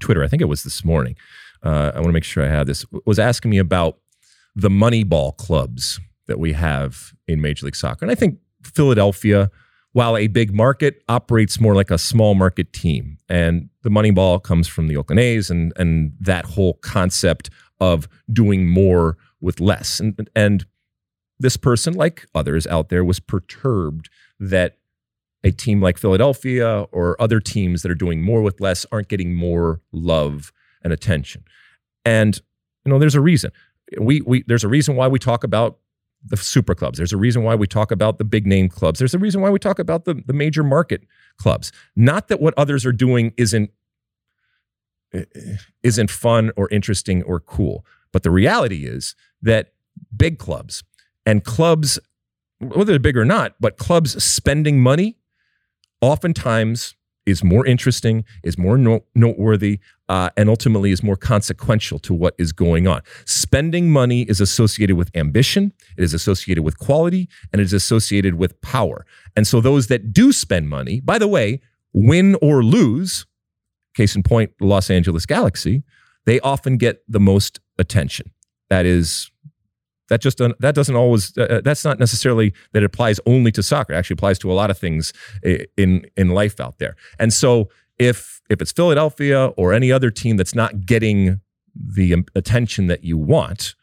Twitter. 0.00 0.24
I 0.24 0.28
think 0.28 0.42
it 0.42 0.46
was 0.46 0.64
this 0.64 0.84
morning. 0.84 1.14
I 1.62 1.92
want 1.94 2.06
to 2.06 2.12
make 2.12 2.24
sure 2.24 2.44
I 2.44 2.48
have 2.48 2.66
this. 2.66 2.84
Was 3.06 3.20
asking 3.20 3.52
me 3.52 3.58
about 3.58 3.98
the 4.56 4.68
Moneyball 4.68 5.36
clubs 5.36 6.00
that 6.26 6.40
we 6.40 6.54
have 6.54 7.12
in 7.28 7.40
Major 7.40 7.66
League 7.66 7.76
Soccer, 7.76 8.04
and 8.04 8.10
I 8.10 8.16
think 8.16 8.38
Philadelphia 8.64 9.48
while 9.98 10.16
a 10.16 10.28
big 10.28 10.54
market 10.54 11.02
operates 11.08 11.58
more 11.58 11.74
like 11.74 11.90
a 11.90 11.98
small 11.98 12.36
market 12.36 12.72
team. 12.72 13.18
And 13.28 13.68
the 13.82 13.90
money 13.90 14.12
ball 14.12 14.38
comes 14.38 14.68
from 14.68 14.86
the 14.86 14.96
Oakland 14.96 15.18
A's 15.18 15.50
and, 15.50 15.72
and 15.74 16.12
that 16.20 16.44
whole 16.44 16.74
concept 16.74 17.50
of 17.80 18.08
doing 18.32 18.68
more 18.68 19.16
with 19.40 19.58
less. 19.58 19.98
And, 19.98 20.30
and 20.36 20.64
this 21.40 21.56
person, 21.56 21.94
like 21.94 22.26
others 22.32 22.64
out 22.68 22.90
there, 22.90 23.04
was 23.04 23.18
perturbed 23.18 24.08
that 24.38 24.78
a 25.42 25.50
team 25.50 25.82
like 25.82 25.98
Philadelphia 25.98 26.86
or 26.92 27.20
other 27.20 27.40
teams 27.40 27.82
that 27.82 27.90
are 27.90 27.96
doing 27.96 28.22
more 28.22 28.40
with 28.40 28.60
less 28.60 28.86
aren't 28.92 29.08
getting 29.08 29.34
more 29.34 29.80
love 29.90 30.52
and 30.80 30.92
attention. 30.92 31.42
And 32.04 32.40
you 32.84 32.92
know, 32.92 33.00
there's 33.00 33.16
a 33.16 33.20
reason. 33.20 33.50
We 33.98 34.20
we 34.20 34.44
there's 34.46 34.62
a 34.62 34.68
reason 34.68 34.94
why 34.94 35.08
we 35.08 35.18
talk 35.18 35.42
about 35.42 35.78
the 36.24 36.36
super 36.36 36.74
clubs. 36.74 36.98
There's 36.98 37.12
a 37.12 37.16
reason 37.16 37.42
why 37.42 37.54
we 37.54 37.66
talk 37.66 37.90
about 37.90 38.18
the 38.18 38.24
big 38.24 38.46
name 38.46 38.68
clubs. 38.68 38.98
There's 38.98 39.14
a 39.14 39.18
reason 39.18 39.40
why 39.40 39.50
we 39.50 39.58
talk 39.58 39.78
about 39.78 40.04
the, 40.04 40.14
the 40.26 40.32
major 40.32 40.62
market 40.62 41.04
clubs. 41.38 41.72
Not 41.96 42.28
that 42.28 42.40
what 42.40 42.54
others 42.56 42.84
are 42.84 42.92
doing 42.92 43.32
isn't 43.36 43.70
eh, 45.14 45.24
eh, 45.34 45.56
isn't 45.82 46.10
fun 46.10 46.50
or 46.56 46.68
interesting 46.70 47.22
or 47.22 47.40
cool, 47.40 47.84
but 48.12 48.22
the 48.22 48.30
reality 48.30 48.84
is 48.84 49.14
that 49.42 49.72
big 50.16 50.38
clubs 50.38 50.82
and 51.24 51.44
clubs, 51.44 51.98
whether 52.58 52.92
they're 52.92 52.98
big 52.98 53.16
or 53.16 53.24
not, 53.24 53.54
but 53.60 53.76
clubs 53.76 54.22
spending 54.22 54.80
money, 54.80 55.16
oftentimes 56.00 56.94
is 57.26 57.44
more 57.44 57.66
interesting, 57.66 58.24
is 58.42 58.56
more 58.56 58.78
no- 58.78 59.04
noteworthy, 59.14 59.78
uh, 60.08 60.30
and 60.36 60.48
ultimately 60.48 60.90
is 60.90 61.02
more 61.02 61.16
consequential 61.16 61.98
to 62.00 62.14
what 62.14 62.34
is 62.38 62.52
going 62.52 62.86
on. 62.86 63.02
Spending 63.24 63.90
money 63.90 64.22
is 64.22 64.40
associated 64.40 64.96
with 64.96 65.10
ambition, 65.14 65.72
it 65.96 66.04
is 66.04 66.14
associated 66.14 66.62
with 66.64 66.78
quality, 66.78 67.28
and 67.52 67.60
it 67.60 67.64
is 67.64 67.72
associated 67.72 68.34
with 68.34 68.60
power. 68.60 69.04
And 69.36 69.46
so 69.46 69.60
those 69.60 69.88
that 69.88 70.12
do 70.12 70.32
spend 70.32 70.68
money, 70.68 71.00
by 71.00 71.18
the 71.18 71.28
way, 71.28 71.60
win 71.92 72.36
or 72.40 72.62
lose, 72.62 73.26
case 73.94 74.16
in 74.16 74.22
point, 74.22 74.52
Los 74.60 74.90
Angeles 74.90 75.26
Galaxy, 75.26 75.82
they 76.24 76.40
often 76.40 76.76
get 76.76 77.02
the 77.08 77.20
most 77.20 77.60
attention. 77.78 78.30
That 78.70 78.86
is 78.86 79.30
that 80.08 80.20
just 80.20 80.38
that 80.38 80.74
doesn't 80.74 80.96
always 80.96 81.36
uh, 81.36 81.42
uh, 81.42 81.60
that's 81.62 81.84
not 81.84 81.98
necessarily 81.98 82.54
that 82.72 82.82
it 82.82 82.86
applies 82.86 83.20
only 83.26 83.52
to 83.52 83.62
soccer 83.62 83.92
it 83.92 83.96
actually 83.96 84.14
applies 84.14 84.38
to 84.38 84.50
a 84.50 84.54
lot 84.54 84.70
of 84.70 84.78
things 84.78 85.12
in 85.76 86.06
in 86.16 86.30
life 86.30 86.60
out 86.60 86.78
there 86.78 86.96
and 87.18 87.32
so 87.32 87.68
if 87.98 88.40
if 88.50 88.60
it's 88.60 88.72
philadelphia 88.72 89.46
or 89.56 89.72
any 89.72 89.92
other 89.92 90.10
team 90.10 90.36
that's 90.36 90.54
not 90.54 90.86
getting 90.86 91.40
the 91.74 92.24
attention 92.34 92.86
that 92.86 93.04
you 93.04 93.16
want 93.16 93.74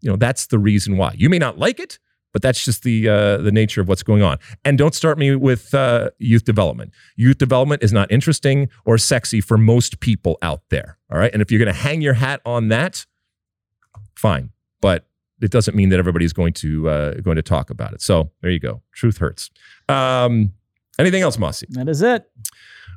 you 0.00 0.10
know 0.10 0.16
that's 0.16 0.46
the 0.46 0.58
reason 0.58 0.96
why 0.96 1.12
you 1.16 1.28
may 1.28 1.38
not 1.38 1.58
like 1.58 1.78
it 1.78 1.98
but 2.36 2.42
that's 2.42 2.62
just 2.62 2.82
the 2.82 3.08
uh, 3.08 3.38
the 3.38 3.50
nature 3.50 3.80
of 3.80 3.88
what's 3.88 4.02
going 4.02 4.20
on. 4.20 4.36
And 4.62 4.76
don't 4.76 4.94
start 4.94 5.16
me 5.16 5.34
with 5.34 5.72
uh, 5.72 6.10
youth 6.18 6.44
development. 6.44 6.92
Youth 7.16 7.38
development 7.38 7.82
is 7.82 7.94
not 7.94 8.12
interesting 8.12 8.68
or 8.84 8.98
sexy 8.98 9.40
for 9.40 9.56
most 9.56 10.00
people 10.00 10.36
out 10.42 10.60
there. 10.68 10.98
All 11.10 11.18
right, 11.18 11.32
and 11.32 11.40
if 11.40 11.50
you're 11.50 11.58
going 11.58 11.74
to 11.74 11.80
hang 11.80 12.02
your 12.02 12.12
hat 12.12 12.42
on 12.44 12.68
that, 12.68 13.06
fine. 14.16 14.50
But 14.82 15.06
it 15.40 15.50
doesn't 15.50 15.74
mean 15.74 15.88
that 15.88 15.98
everybody's 15.98 16.34
going 16.34 16.52
to 16.54 16.86
uh, 16.90 17.14
going 17.22 17.36
to 17.36 17.42
talk 17.42 17.70
about 17.70 17.94
it. 17.94 18.02
So 18.02 18.30
there 18.42 18.50
you 18.50 18.60
go. 18.60 18.82
Truth 18.92 19.16
hurts. 19.16 19.48
Um, 19.88 20.52
anything 20.98 21.22
else, 21.22 21.38
Mossy? 21.38 21.68
That 21.70 21.88
is 21.88 22.02
it. 22.02 22.30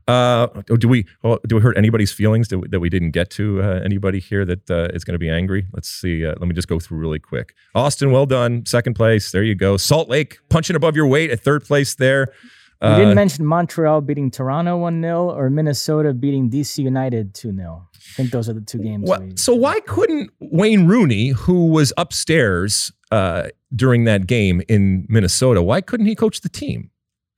Uh, 0.10 0.48
do 0.80 0.88
we 0.88 1.06
oh, 1.24 1.38
do 1.48 1.56
we 1.56 1.62
hurt 1.62 1.78
anybody's 1.78 2.12
feelings 2.12 2.48
that, 2.48 2.72
that 2.72 2.80
we 2.80 2.90
didn't 2.90 3.12
get 3.12 3.30
to? 3.30 3.62
Uh, 3.62 3.80
anybody 3.86 4.20
here 4.20 4.44
that 4.44 4.70
uh, 4.72 4.88
is 4.94 5.04
going 5.04 5.14
to 5.14 5.20
be 5.20 5.30
angry? 5.30 5.68
Let's 5.72 5.88
see. 5.88 6.26
Uh, 6.26 6.34
let 6.40 6.48
me 6.48 6.54
just 6.54 6.68
go 6.68 6.80
through 6.80 6.98
really 6.98 7.20
quick. 7.20 7.54
Austin, 7.76 8.12
well 8.12 8.26
done, 8.26 8.66
second 8.66 8.96
place. 8.96 9.32
There 9.32 9.44
you 9.44 9.54
go. 9.54 9.78
Salt 9.78 10.10
Lake 10.10 10.40
punching 10.50 10.76
above 10.76 10.96
your 10.96 11.06
weight 11.06 11.30
at 11.30 11.42
third 11.42 11.64
place 11.64 11.94
there. 11.94 12.34
You 12.82 12.90
didn't 12.90 13.12
uh, 13.12 13.16
mention 13.16 13.46
Montreal 13.46 14.02
beating 14.02 14.32
Toronto 14.32 14.78
1 14.78 15.02
0 15.02 15.32
or 15.32 15.50
Minnesota 15.50 16.14
beating 16.14 16.50
DC 16.50 16.78
United 16.80 17.36
2 17.36 17.54
0. 17.54 17.88
I 17.94 18.14
think 18.16 18.32
those 18.32 18.48
are 18.50 18.54
the 18.54 18.62
two 18.62 18.80
games. 18.80 19.08
Well, 19.08 19.22
we, 19.22 19.36
so, 19.36 19.54
why 19.54 19.82
couldn't 19.82 20.32
Wayne 20.40 20.88
Rooney, 20.88 21.30
who 21.30 21.68
was 21.68 21.92
upstairs 21.98 22.92
uh, 23.12 23.50
during 23.76 24.06
that 24.06 24.28
game 24.28 24.62
in 24.70 25.06
Minnesota, 25.10 25.62
why 25.62 25.82
couldn't 25.82 26.06
he 26.06 26.16
coach 26.16 26.42
the 26.42 26.50
team? 26.50 26.90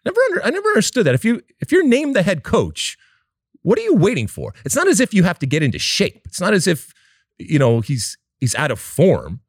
Never 0.05 0.19
under, 0.29 0.43
I 0.43 0.49
never 0.49 0.69
understood 0.69 1.05
that. 1.05 1.15
If 1.15 1.23
you 1.23 1.41
if 1.59 1.71
you're 1.71 1.85
named 1.85 2.15
the 2.15 2.23
head 2.23 2.43
coach, 2.43 2.97
what 3.61 3.77
are 3.77 3.83
you 3.83 3.95
waiting 3.95 4.27
for? 4.27 4.53
It's 4.65 4.75
not 4.75 4.87
as 4.87 4.99
if 4.99 5.13
you 5.13 5.23
have 5.23 5.39
to 5.39 5.45
get 5.45 5.63
into 5.63 5.79
shape. 5.79 6.21
It's 6.25 6.41
not 6.41 6.53
as 6.53 6.67
if 6.67 6.93
you 7.37 7.59
know 7.59 7.81
he's 7.81 8.17
he's 8.39 8.55
out 8.55 8.71
of 8.71 8.79
form. 8.79 9.41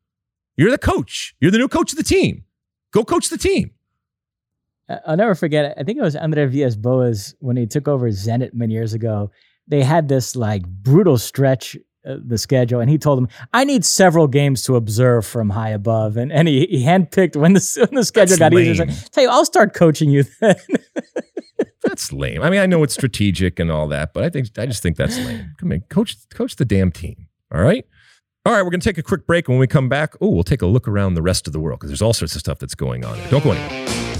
You're 0.57 0.71
the 0.71 0.79
coach. 0.79 1.35
You're 1.41 1.51
the 1.51 1.59
new 1.59 1.69
coach 1.69 1.93
of 1.93 1.99
the 1.99 2.05
team. 2.05 2.45
Go 2.93 3.05
coach 3.05 3.31
the 3.31 3.39
team. 3.39 3.71
I'll 5.07 5.17
never 5.17 5.35
forget. 5.35 5.75
I 5.79 5.85
think 5.85 5.99
it 5.99 6.03
was 6.03 6.17
Andre 6.17 6.47
Villas 6.47 6.77
Boas 6.77 7.35
when 7.41 7.57
he 7.57 7.67
took 7.67 7.89
over 7.89 8.11
Zenit 8.11 8.53
many 8.53 8.75
years 8.75 8.93
ago. 8.93 9.31
They 9.67 9.83
had 9.83 10.09
this 10.09 10.37
like 10.37 10.67
brutal 10.67 11.17
stretch 11.17 11.77
Uh, 12.05 12.17
the 12.25 12.37
schedule, 12.37 12.81
and 12.81 12.91
he 12.91 12.99
told 12.99 13.19
him 13.19 13.29
"I 13.53 13.63
need 13.63 13.85
several 13.85 14.27
games 14.27 14.65
to 14.65 14.75
observe 14.75 15.25
from 15.25 15.51
high 15.51 15.71
above." 15.71 16.17
And 16.17 16.33
and 16.33 16.49
he, 16.49 16.67
he 16.67 16.85
handpicked 16.85 17.37
when 17.37 17.53
the 17.53 17.87
when 17.91 17.97
the 17.97 18.05
schedule 18.05 18.37
That's 18.37 18.53
got 18.53 18.61
easier. 18.61 18.87
Like, 18.87 19.11
"Tell 19.13 19.23
you, 19.25 19.31
I'll 19.31 19.45
start 19.45 19.73
coaching 19.73 20.11
you 20.11 20.25
then." 20.41 20.57
That's 21.83 22.13
lame. 22.13 22.43
I 22.43 22.51
mean, 22.51 22.61
I 22.61 22.67
know 22.67 22.83
it's 22.83 22.95
strategic 22.95 23.59
and 23.59 23.71
all 23.71 23.87
that, 23.89 24.15
but 24.15 24.25
I 24.25 24.31
think 24.31 24.49
I 24.59 24.67
just 24.67 24.83
think 24.83 24.97
that's 24.97 25.19
lame. 25.19 25.53
Come 25.59 25.73
in, 25.73 25.83
coach, 25.83 26.17
coach 26.31 26.57
the 26.57 26.65
damn 26.65 26.91
team. 26.91 27.27
All 27.53 27.61
right. 27.61 27.85
All 28.45 28.53
right, 28.53 28.63
we're 28.63 28.71
going 28.71 28.81
to 28.81 28.89
take 28.89 28.99
a 28.99 29.03
quick 29.03 29.27
break. 29.27 29.47
When 29.47 29.59
we 29.59 29.69
come 29.69 29.89
back, 29.89 30.15
oh, 30.21 30.29
we'll 30.29 30.43
take 30.43 30.63
a 30.63 30.67
look 30.67 30.89
around 30.89 31.15
the 31.15 31.23
rest 31.23 31.47
of 31.47 31.53
the 31.53 31.61
world 31.61 31.79
because 31.79 31.91
there's 31.91 32.03
all 32.03 32.13
sorts 32.13 32.35
of 32.35 32.41
stuff 32.41 32.59
that's 32.59 32.75
going 32.75 33.05
on. 33.05 33.17
There. 33.19 33.31
Don't 33.31 33.45
go 33.45 33.53
anywhere. 33.53 34.12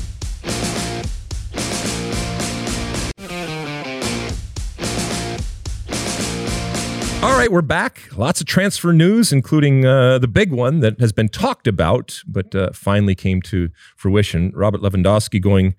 Right, 7.43 7.51
we're 7.51 7.61
back. 7.61 8.09
Lots 8.17 8.41
of 8.41 8.47
transfer 8.47 8.93
news, 8.93 9.33
including 9.33 9.85
uh, 9.85 10.21
the 10.21 10.29
big 10.29 10.53
one 10.53 10.79
that 10.79 11.01
has 11.01 11.13
been 11.13 11.29
talked 11.29 11.67
about, 11.67 12.21
but 12.25 12.55
uh, 12.55 12.71
finally 12.73 13.17
came 13.17 13.43
to 13.43 13.69
fruition. 13.97 14.53
Robert 14.55 14.81
Lewandowski 14.81 15.43
going 15.43 15.75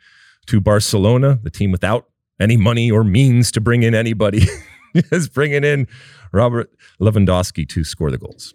to 0.48 0.60
Barcelona, 0.60 1.40
the 1.42 1.50
team 1.50 1.72
without 1.72 2.10
any 2.38 2.58
money 2.58 2.92
or 2.92 3.06
means 3.06 3.50
to 3.54 3.62
bring 3.62 3.84
in 3.84 3.96
anybody, 3.96 4.46
is 4.94 5.30
bringing 5.30 5.64
in 5.64 5.88
Robert 6.34 6.70
Lewandowski 7.00 7.68
to 7.70 7.86
score 7.86 8.12
the 8.12 8.18
goals. 8.18 8.54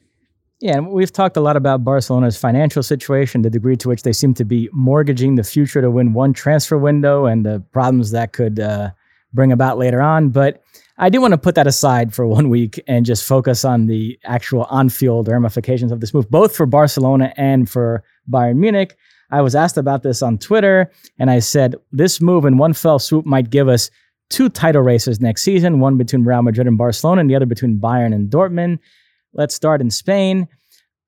Yeah, 0.61 0.77
and 0.77 0.91
we've 0.91 1.13
talked 1.13 1.39
a 1.39 1.41
lot 1.41 1.57
about 1.57 1.83
Barcelona's 1.85 2.37
financial 2.37 2.83
situation, 2.83 3.41
the 3.41 3.49
degree 3.49 3.77
to 3.77 3.89
which 3.89 4.03
they 4.03 4.13
seem 4.13 4.35
to 4.35 4.45
be 4.45 4.69
mortgaging 4.75 5.37
the 5.37 5.45
future 5.45 5.81
to 5.81 5.91
win 5.91 6.13
one 6.13 6.35
transfer 6.35 6.77
window, 6.77 7.25
and 7.25 7.47
the 7.47 7.65
problems 7.73 8.11
that 8.11 8.35
could 8.35 8.61
uh, 8.61 8.91
bring 9.33 9.51
about 9.51 9.79
later 9.79 10.03
on. 10.03 10.29
But 10.29 10.63
I 10.99 11.09
do 11.09 11.21
want 11.21 11.33
to 11.33 11.39
put 11.39 11.55
that 11.55 11.67
aside 11.67 12.13
for 12.13 12.27
one 12.39 12.49
week 12.49 12.83
and 12.87 13.07
just 13.07 13.25
focus 13.25 13.65
on 13.65 13.87
the 13.87 14.19
actual 14.25 14.65
on-field 14.65 15.29
ramifications 15.29 15.93
of 15.93 16.01
this 16.01 16.13
move, 16.13 16.31
both 16.31 16.55
for 16.55 16.67
Barcelona 16.67 17.33
and 17.37 17.71
for 17.71 18.03
Bayern 18.31 18.57
Munich. 18.57 18.97
I 19.31 19.43
was 19.43 19.55
asked 19.55 19.77
about 19.77 20.03
this 20.03 20.23
on 20.23 20.39
Twitter, 20.39 20.91
and 21.19 21.31
I 21.31 21.39
said 21.39 21.77
this 21.93 22.21
move 22.21 22.45
in 22.45 22.57
one 22.57 22.73
fell 22.73 22.99
swoop 22.99 23.27
might 23.27 23.51
give 23.51 23.69
us 23.69 23.91
two 24.31 24.49
title 24.49 24.83
races 24.83 25.21
next 25.21 25.43
season, 25.43 25.81
one 25.81 25.97
between 25.97 26.25
Real 26.25 26.43
Madrid 26.43 26.67
and 26.67 26.79
Barcelona, 26.79 27.21
and 27.21 27.31
the 27.31 27.37
other 27.37 27.47
between 27.47 27.79
Bayern 27.79 28.15
and 28.15 28.31
Dortmund. 28.31 28.79
Let's 29.35 29.55
start 29.55 29.81
in 29.81 29.91
Spain. 29.91 30.49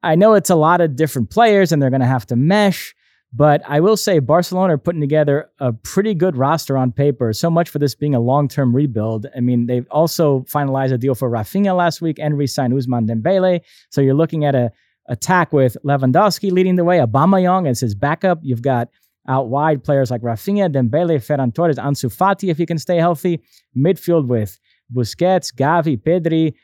I 0.03 0.14
know 0.14 0.34
it's 0.34 0.51
a 0.51 0.55
lot 0.55 0.80
of 0.80 0.97
different 0.97 1.30
players 1.30 1.72
and 1.72 1.82
they're 1.82 1.91
going 1.91 2.01
to 2.01 2.07
have 2.07 2.26
to 2.26 2.36
mesh, 2.36 2.95
but 3.33 3.62
I 3.68 3.81
will 3.81 3.97
say 3.97 4.18
Barcelona 4.18 4.74
are 4.74 4.78
putting 4.78 5.01
together 5.01 5.51
a 5.61 5.72
pretty 5.72 6.14
good 6.14 6.37
roster 6.37 6.76
on 6.76 6.91
paper. 6.91 7.33
So 7.33 7.49
much 7.49 7.68
for 7.68 7.78
this 7.78 7.95
being 7.95 8.14
a 8.14 8.20
long 8.20 8.49
term 8.49 8.74
rebuild. 8.74 9.26
I 9.37 9.41
mean, 9.41 9.66
they've 9.66 9.87
also 9.91 10.41
finalized 10.53 10.93
a 10.93 10.99
deal 10.99 11.14
for 11.14 11.31
Rafinha 11.31 11.76
last 11.76 12.01
week 12.01 12.18
and 12.18 12.37
re 12.37 12.47
signed 12.47 12.72
Ousmane 12.72 13.09
Dembele. 13.09 13.61
So 13.91 14.01
you're 14.01 14.14
looking 14.14 14.45
at 14.45 14.55
a 14.55 14.72
attack 15.09 15.53
with 15.53 15.76
Lewandowski 15.85 16.51
leading 16.51 16.76
the 16.76 16.85
way, 16.85 16.99
Aubameyang 16.99 17.68
as 17.68 17.81
his 17.81 17.95
backup. 17.95 18.41
You've 18.43 18.62
got 18.62 18.89
out 19.28 19.49
wide 19.49 19.85
players 19.85 20.11
like 20.11 20.22
Rafinha, 20.22 20.72
Dembele, 20.72 21.18
Ferran 21.18 21.55
Torres, 21.55 21.76
Ansu 21.76 22.14
Fati 22.14 22.49
if 22.51 22.59
he 22.59 22.66
can 22.66 22.78
stay 22.78 22.97
healthy. 22.97 23.43
Midfield 23.76 24.26
with 24.26 24.59
Busquets, 24.93 25.55
Gavi, 25.55 25.97
Pedri, 26.01 26.55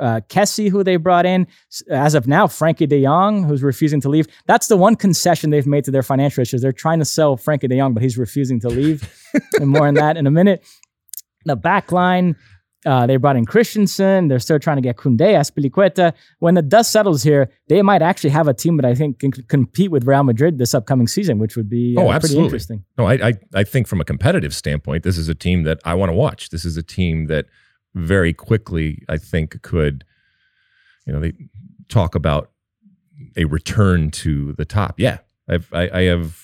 uh, 0.00 0.20
Kessie, 0.28 0.70
who 0.70 0.82
they 0.84 0.96
brought 0.96 1.26
in. 1.26 1.46
As 1.90 2.14
of 2.14 2.26
now, 2.26 2.46
Frenkie 2.46 2.88
de 2.88 3.02
Jong, 3.04 3.44
who's 3.44 3.62
refusing 3.62 4.00
to 4.02 4.08
leave. 4.08 4.26
That's 4.46 4.68
the 4.68 4.76
one 4.76 4.96
concession 4.96 5.50
they've 5.50 5.66
made 5.66 5.84
to 5.84 5.90
their 5.90 6.02
financial 6.02 6.42
issues. 6.42 6.62
They're 6.62 6.72
trying 6.72 6.98
to 6.98 7.04
sell 7.04 7.36
Frenkie 7.36 7.68
de 7.68 7.76
Jong, 7.78 7.94
but 7.94 8.02
he's 8.02 8.18
refusing 8.18 8.60
to 8.60 8.68
leave. 8.68 9.08
and 9.60 9.68
more 9.68 9.86
on 9.86 9.94
that 9.94 10.16
in 10.16 10.26
a 10.26 10.30
minute. 10.30 10.64
The 11.46 11.56
back 11.56 11.92
line, 11.92 12.36
uh, 12.86 13.06
they 13.06 13.16
brought 13.16 13.36
in 13.36 13.44
Christensen. 13.46 14.28
They're 14.28 14.38
still 14.38 14.58
trying 14.58 14.76
to 14.76 14.82
get 14.82 14.96
Koundé, 14.96 15.34
Azpilicueta. 15.34 16.12
When 16.38 16.54
the 16.54 16.62
dust 16.62 16.90
settles 16.92 17.22
here, 17.22 17.50
they 17.68 17.82
might 17.82 18.02
actually 18.02 18.30
have 18.30 18.48
a 18.48 18.54
team 18.54 18.76
that 18.76 18.84
I 18.84 18.94
think 18.94 19.18
can 19.20 19.30
compete 19.32 19.90
with 19.90 20.06
Real 20.06 20.22
Madrid 20.24 20.58
this 20.58 20.74
upcoming 20.74 21.06
season, 21.06 21.38
which 21.38 21.56
would 21.56 21.68
be 21.68 21.94
uh, 21.96 22.00
Oh, 22.00 22.04
pretty 22.04 22.14
absolutely. 22.16 22.44
interesting. 22.44 22.84
No, 22.98 23.06
I, 23.06 23.14
I 23.28 23.32
I 23.54 23.64
think 23.64 23.86
from 23.86 24.00
a 24.00 24.04
competitive 24.04 24.54
standpoint, 24.54 25.02
this 25.02 25.16
is 25.18 25.28
a 25.28 25.34
team 25.34 25.62
that 25.64 25.80
I 25.84 25.94
want 25.94 26.10
to 26.10 26.14
watch. 26.14 26.50
This 26.50 26.64
is 26.64 26.76
a 26.76 26.82
team 26.82 27.26
that 27.26 27.46
very 27.94 28.32
quickly 28.32 29.02
I 29.08 29.18
think 29.18 29.62
could, 29.62 30.04
you 31.06 31.12
know, 31.12 31.20
they 31.20 31.32
talk 31.88 32.14
about 32.14 32.50
a 33.36 33.44
return 33.44 34.10
to 34.10 34.52
the 34.54 34.64
top. 34.64 34.98
Yeah, 34.98 35.18
I've, 35.48 35.68
I, 35.72 35.90
I 35.90 36.02
have, 36.04 36.40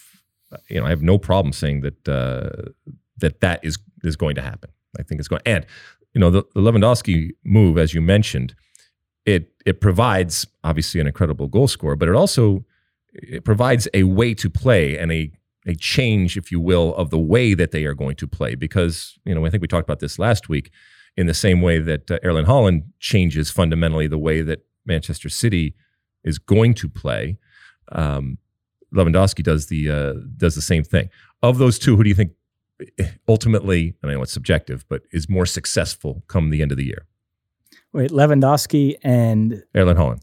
you 0.68 0.80
know, 0.80 0.86
I 0.86 0.90
have 0.90 1.02
no 1.02 1.18
problem 1.18 1.52
saying 1.52 1.80
that 1.82 2.08
uh, 2.08 2.70
that 3.18 3.40
that 3.40 3.64
is 3.64 3.78
is 4.02 4.16
going 4.16 4.34
to 4.36 4.42
happen. 4.42 4.70
I 4.98 5.02
think 5.02 5.20
it's 5.20 5.28
going, 5.28 5.42
and 5.46 5.66
you 6.14 6.20
know, 6.20 6.30
the, 6.30 6.44
the 6.54 6.60
Lewandowski 6.60 7.30
move, 7.44 7.78
as 7.78 7.94
you 7.94 8.00
mentioned, 8.00 8.54
it 9.24 9.52
it 9.66 9.80
provides 9.80 10.46
obviously 10.64 11.00
an 11.00 11.06
incredible 11.06 11.48
goal 11.48 11.68
scorer, 11.68 11.96
but 11.96 12.08
it 12.08 12.14
also 12.14 12.64
it 13.12 13.44
provides 13.44 13.88
a 13.94 14.04
way 14.04 14.34
to 14.34 14.50
play 14.50 14.98
and 14.98 15.12
a 15.12 15.30
a 15.66 15.74
change, 15.74 16.36
if 16.36 16.50
you 16.50 16.58
will, 16.58 16.94
of 16.94 17.10
the 17.10 17.18
way 17.18 17.52
that 17.54 17.70
they 17.70 17.84
are 17.84 17.94
going 17.94 18.16
to 18.16 18.26
play. 18.26 18.54
Because 18.54 19.18
you 19.24 19.34
know, 19.34 19.44
I 19.44 19.50
think 19.50 19.60
we 19.60 19.68
talked 19.68 19.86
about 19.86 20.00
this 20.00 20.18
last 20.18 20.48
week. 20.48 20.70
In 21.20 21.26
the 21.26 21.34
same 21.34 21.60
way 21.60 21.80
that 21.80 22.10
uh, 22.10 22.18
Erling 22.22 22.46
Haaland 22.46 22.84
changes 22.98 23.50
fundamentally 23.50 24.06
the 24.06 24.16
way 24.16 24.40
that 24.40 24.64
Manchester 24.86 25.28
City 25.28 25.74
is 26.24 26.38
going 26.38 26.72
to 26.74 26.88
play, 26.88 27.36
um, 27.92 28.38
Lewandowski 28.94 29.42
does 29.42 29.66
the 29.66 29.90
uh, 29.90 30.14
does 30.38 30.54
the 30.54 30.62
same 30.62 30.82
thing. 30.82 31.10
Of 31.42 31.58
those 31.58 31.78
two, 31.78 31.94
who 31.94 32.04
do 32.04 32.08
you 32.08 32.14
think 32.14 32.32
eh, 32.98 33.10
ultimately? 33.28 33.94
I 34.02 34.06
know 34.06 34.22
it's 34.22 34.32
subjective, 34.32 34.86
but 34.88 35.02
is 35.12 35.28
more 35.28 35.44
successful 35.44 36.22
come 36.26 36.48
the 36.48 36.62
end 36.62 36.72
of 36.72 36.78
the 36.78 36.86
year? 36.86 37.06
Wait, 37.92 38.10
Lewandowski 38.10 38.96
and 39.02 39.62
Erling 39.74 39.96
Haaland. 39.96 40.22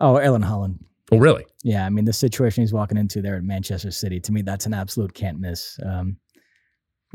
oh, 0.00 0.18
Erling 0.18 0.42
Haaland. 0.42 0.80
Oh, 1.12 1.18
really? 1.18 1.46
Yeah, 1.62 1.86
I 1.86 1.90
mean 1.90 2.04
the 2.04 2.12
situation 2.12 2.62
he's 2.62 2.72
walking 2.72 2.98
into 2.98 3.22
there 3.22 3.36
at 3.36 3.44
Manchester 3.44 3.92
City. 3.92 4.18
To 4.18 4.32
me, 4.32 4.42
that's 4.42 4.66
an 4.66 4.74
absolute 4.74 5.14
can't 5.14 5.38
miss. 5.38 5.78
Um, 5.86 6.16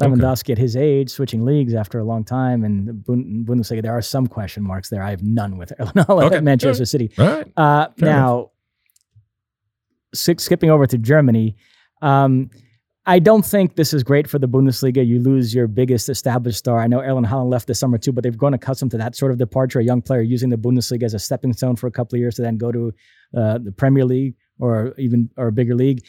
Okay. 0.02 0.52
At 0.52 0.58
his 0.58 0.76
age, 0.76 1.10
switching 1.10 1.46
leagues 1.46 1.74
after 1.74 2.00
a 2.00 2.04
long 2.04 2.24
time, 2.24 2.64
and 2.64 3.04
Bundesliga, 3.06 3.82
there 3.82 3.92
are 3.92 4.02
some 4.02 4.26
question 4.28 4.64
marks 4.64 4.90
there. 4.90 5.04
I 5.04 5.10
have 5.12 5.22
none 5.22 5.58
with 5.58 5.74
Haaland 5.80 6.24
Okay. 6.26 6.38
at 6.38 6.44
Manchester 6.44 6.86
City. 6.86 7.12
Right. 7.18 7.46
Uh, 7.58 7.88
now, 7.98 8.52
skipping 10.14 10.70
over 10.70 10.86
to 10.88 10.98
Germany, 10.98 11.56
um, 12.02 12.50
I 13.06 13.18
don't 13.18 13.44
think 13.44 13.76
this 13.76 13.94
is 13.94 14.04
great 14.04 14.28
for 14.30 14.38
the 14.38 14.48
Bundesliga. 14.48 15.06
You 15.06 15.20
lose 15.20 15.56
your 15.56 15.68
biggest 15.68 16.08
established 16.08 16.60
star. 16.60 16.80
I 16.80 16.86
know 16.88 17.02
Erling 17.02 17.26
Haaland 17.26 17.50
left 17.50 17.68
this 17.68 17.80
summer 17.80 17.98
too, 17.98 18.12
but 18.12 18.24
they've 18.24 18.38
grown 18.38 18.54
accustomed 18.54 18.92
to 18.92 18.98
that 18.98 19.16
sort 19.16 19.32
of 19.32 19.40
departure. 19.40 19.80
A 19.80 19.84
young 19.84 20.04
player 20.04 20.22
using 20.22 20.50
the 20.50 20.56
Bundesliga 20.58 21.04
as 21.04 21.16
a 21.16 21.20
stepping 21.20 21.52
stone 21.54 21.76
for 21.76 21.88
a 21.88 21.92
couple 21.92 22.16
of 22.16 22.20
years 22.20 22.36
to 22.36 22.44
then 22.44 22.58
go 22.58 22.72
to 22.72 22.94
uh, 23.36 23.58
the 23.58 23.72
Premier 23.72 24.06
League 24.06 24.36
or 24.60 24.94
even 25.00 25.32
or 25.36 25.48
a 25.48 25.52
bigger 25.52 25.74
league. 25.74 26.06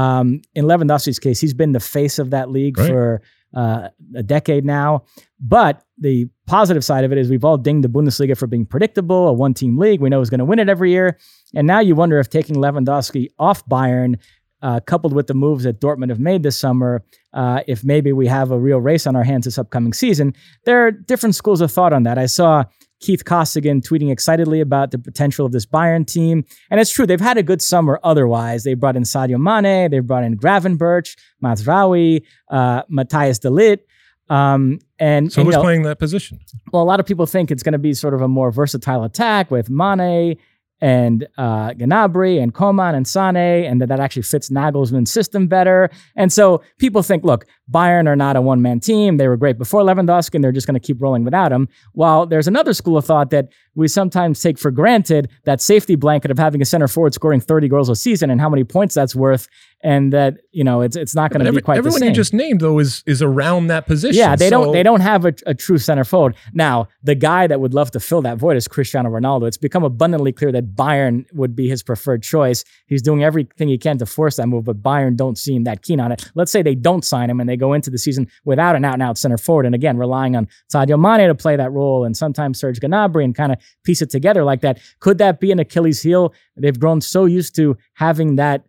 Um, 0.00 0.42
in 0.54 0.64
Lewandowski's 0.66 1.18
case, 1.18 1.40
he's 1.40 1.54
been 1.54 1.72
the 1.72 1.80
face 1.80 2.18
of 2.18 2.30
that 2.30 2.50
league 2.50 2.78
Right. 2.78 2.88
for 2.90 3.22
uh, 3.54 3.88
a 4.14 4.22
decade 4.22 4.64
now. 4.64 5.04
But 5.40 5.82
the 5.98 6.28
positive 6.46 6.84
side 6.84 7.04
of 7.04 7.12
it 7.12 7.18
is 7.18 7.30
we've 7.30 7.44
all 7.44 7.56
dinged 7.56 7.84
the 7.84 7.88
Bundesliga 7.88 8.36
for 8.36 8.46
being 8.46 8.66
predictable, 8.66 9.28
a 9.28 9.32
one 9.32 9.54
team 9.54 9.78
league. 9.78 10.00
We 10.00 10.10
know 10.10 10.18
who's 10.18 10.30
going 10.30 10.44
to 10.44 10.44
win 10.44 10.58
it 10.58 10.68
every 10.68 10.90
year. 10.90 11.16
And 11.54 11.66
now 11.66 11.80
you 11.80 11.94
wonder 11.94 12.18
if 12.18 12.28
taking 12.28 12.56
Lewandowski 12.56 13.28
off 13.38 13.64
Bayern, 13.66 14.18
uh, 14.62 14.80
coupled 14.80 15.12
with 15.14 15.26
the 15.28 15.34
moves 15.34 15.64
that 15.64 15.80
Dortmund 15.80 16.10
have 16.10 16.20
made 16.20 16.42
this 16.42 16.58
summer, 16.58 17.02
uh, 17.32 17.60
if 17.66 17.84
maybe 17.84 18.12
we 18.12 18.26
have 18.26 18.50
a 18.50 18.58
real 18.58 18.80
race 18.80 19.06
on 19.06 19.14
our 19.16 19.24
hands 19.24 19.44
this 19.46 19.58
upcoming 19.58 19.92
season. 19.94 20.34
There 20.66 20.86
are 20.86 20.90
different 20.90 21.34
schools 21.34 21.60
of 21.60 21.70
thought 21.72 21.92
on 21.92 22.02
that. 22.02 22.18
I 22.18 22.26
saw 22.26 22.64
Keith 23.00 23.24
Costigan 23.24 23.80
tweeting 23.80 24.10
excitedly 24.10 24.60
about 24.60 24.90
the 24.90 24.98
potential 24.98 25.44
of 25.44 25.52
this 25.52 25.66
Bayern 25.66 26.06
team. 26.06 26.44
And 26.70 26.80
it's 26.80 26.90
true, 26.90 27.06
they've 27.06 27.20
had 27.20 27.36
a 27.36 27.42
good 27.42 27.60
summer 27.60 28.00
otherwise. 28.02 28.64
They 28.64 28.74
brought 28.74 28.96
in 28.96 29.02
Sadio 29.02 29.38
Mane, 29.38 29.90
they've 29.90 30.06
brought 30.06 30.24
in 30.24 30.36
Gravenberch, 30.38 31.16
Mazraoui, 31.42 32.22
uh, 32.50 32.82
Matthias 32.88 33.38
de 33.38 33.48
Ligt. 33.48 33.80
Um, 34.28 34.80
and, 34.98 35.32
So 35.32 35.40
and, 35.40 35.46
you 35.46 35.52
who's 35.52 35.56
know, 35.56 35.62
playing 35.62 35.82
that 35.82 35.98
position? 35.98 36.40
well, 36.72 36.82
a 36.82 36.84
lot 36.84 36.98
of 36.98 37.06
people 37.06 37.26
think 37.26 37.50
it's 37.50 37.62
going 37.62 37.74
to 37.74 37.78
be 37.78 37.94
sort 37.94 38.14
of 38.14 38.22
a 38.22 38.28
more 38.28 38.50
versatile 38.50 39.04
attack 39.04 39.50
with 39.50 39.70
Mane 39.70 40.36
and 40.80 41.26
uh, 41.38 41.70
Gnabry 41.70 42.42
and 42.42 42.52
Coman 42.52 42.94
and 42.94 43.06
Sane, 43.08 43.36
and 43.36 43.80
that 43.80 43.88
that 43.88 44.00
actually 44.00 44.22
fits 44.22 44.50
Nagelsmann's 44.50 45.10
system 45.10 45.46
better. 45.46 45.90
And 46.16 46.32
so 46.32 46.62
people 46.78 47.02
think, 47.02 47.24
look, 47.24 47.46
Bayern 47.70 48.06
are 48.06 48.16
not 48.16 48.36
a 48.36 48.40
one-man 48.40 48.80
team. 48.80 49.16
They 49.16 49.26
were 49.26 49.36
great 49.36 49.58
before 49.58 49.82
Lewandowski, 49.82 50.34
and 50.34 50.44
they're 50.44 50.52
just 50.52 50.66
going 50.66 50.78
to 50.78 50.86
keep 50.86 51.00
rolling 51.00 51.24
without 51.24 51.50
him. 51.50 51.68
While 51.92 52.26
there's 52.26 52.46
another 52.46 52.74
school 52.74 52.96
of 52.98 53.04
thought 53.04 53.30
that 53.30 53.48
we 53.76 53.86
sometimes 53.86 54.40
take 54.40 54.58
for 54.58 54.70
granted 54.72 55.30
that 55.44 55.60
safety 55.60 55.94
blanket 55.94 56.30
of 56.32 56.38
having 56.38 56.60
a 56.60 56.64
center 56.64 56.88
forward 56.88 57.14
scoring 57.14 57.40
30 57.40 57.68
goals 57.68 57.88
a 57.88 57.94
season 57.94 58.30
and 58.30 58.40
how 58.40 58.48
many 58.48 58.64
points 58.64 58.94
that's 58.94 59.14
worth, 59.14 59.46
and 59.82 60.12
that 60.12 60.38
you 60.50 60.64
know 60.64 60.80
it's 60.80 60.96
it's 60.96 61.14
not 61.14 61.30
going 61.30 61.44
to 61.44 61.52
be 61.52 61.60
quite 61.60 61.78
everyone 61.78 62.00
the 62.00 62.06
same. 62.06 62.08
you 62.08 62.14
just 62.14 62.32
named 62.34 62.60
though 62.60 62.78
is 62.80 63.02
is 63.06 63.22
around 63.22 63.68
that 63.68 63.86
position. 63.86 64.18
Yeah, 64.18 64.34
they 64.34 64.46
So- 64.48 64.64
don't 64.64 64.72
they 64.72 64.82
don't 64.82 65.00
have 65.02 65.24
a, 65.24 65.34
a 65.46 65.54
true 65.54 65.78
center 65.78 66.02
forward. 66.04 66.34
Now, 66.52 66.88
the 67.04 67.14
guy 67.14 67.46
that 67.46 67.60
would 67.60 67.74
love 67.74 67.90
to 67.92 68.00
fill 68.00 68.22
that 68.22 68.38
void 68.38 68.56
is 68.56 68.66
Cristiano 68.66 69.10
Ronaldo. 69.10 69.46
It's 69.46 69.56
become 69.58 69.84
abundantly 69.84 70.32
clear 70.32 70.50
that 70.52 70.74
Bayern 70.74 71.26
would 71.34 71.54
be 71.54 71.68
his 71.68 71.82
preferred 71.82 72.22
choice. 72.22 72.64
He's 72.86 73.02
doing 73.02 73.22
everything 73.22 73.68
he 73.68 73.78
can 73.78 73.98
to 73.98 74.06
force 74.06 74.36
that 74.36 74.46
move, 74.48 74.64
but 74.64 74.82
Bayern 74.82 75.16
don't 75.16 75.36
seem 75.38 75.64
that 75.64 75.82
keen 75.82 76.00
on 76.00 76.10
it. 76.10 76.30
Let's 76.34 76.50
say 76.50 76.62
they 76.62 76.74
don't 76.74 77.04
sign 77.04 77.28
him 77.30 77.38
and 77.40 77.48
they 77.48 77.56
go 77.56 77.74
into 77.74 77.90
the 77.90 77.98
season 77.98 78.26
without 78.44 78.74
an 78.74 78.84
out 78.84 78.94
and 78.94 79.02
out 79.02 79.18
center 79.18 79.36
forward, 79.38 79.66
and 79.66 79.74
again 79.74 79.98
relying 79.98 80.34
on 80.36 80.48
Sadio 80.72 80.98
Mane 80.98 81.28
to 81.28 81.34
play 81.34 81.56
that 81.56 81.70
role 81.70 82.04
and 82.04 82.16
sometimes 82.16 82.58
Serge 82.58 82.80
Gnabry 82.80 83.22
and 83.24 83.34
kind 83.34 83.52
of 83.52 83.58
piece 83.84 84.02
it 84.02 84.10
together 84.10 84.44
like 84.44 84.60
that. 84.60 84.80
Could 85.00 85.18
that 85.18 85.40
be 85.40 85.52
an 85.52 85.58
Achilles 85.58 86.02
heel? 86.02 86.34
They've 86.56 86.78
grown 86.78 87.00
so 87.00 87.24
used 87.24 87.54
to 87.56 87.76
having 87.94 88.36
that 88.36 88.66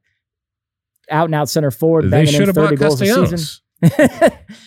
out 1.10 1.26
and 1.26 1.36
out 1.36 1.50
center 1.50 1.72
forward 1.72 2.06
They 2.06 2.10
banging 2.10 2.32
should 2.32 2.42
in 2.42 2.48
have 2.48 2.56
30 2.56 2.76
bought 2.76 2.80
goals 2.80 3.02
a 3.02 3.28
season 3.28 3.64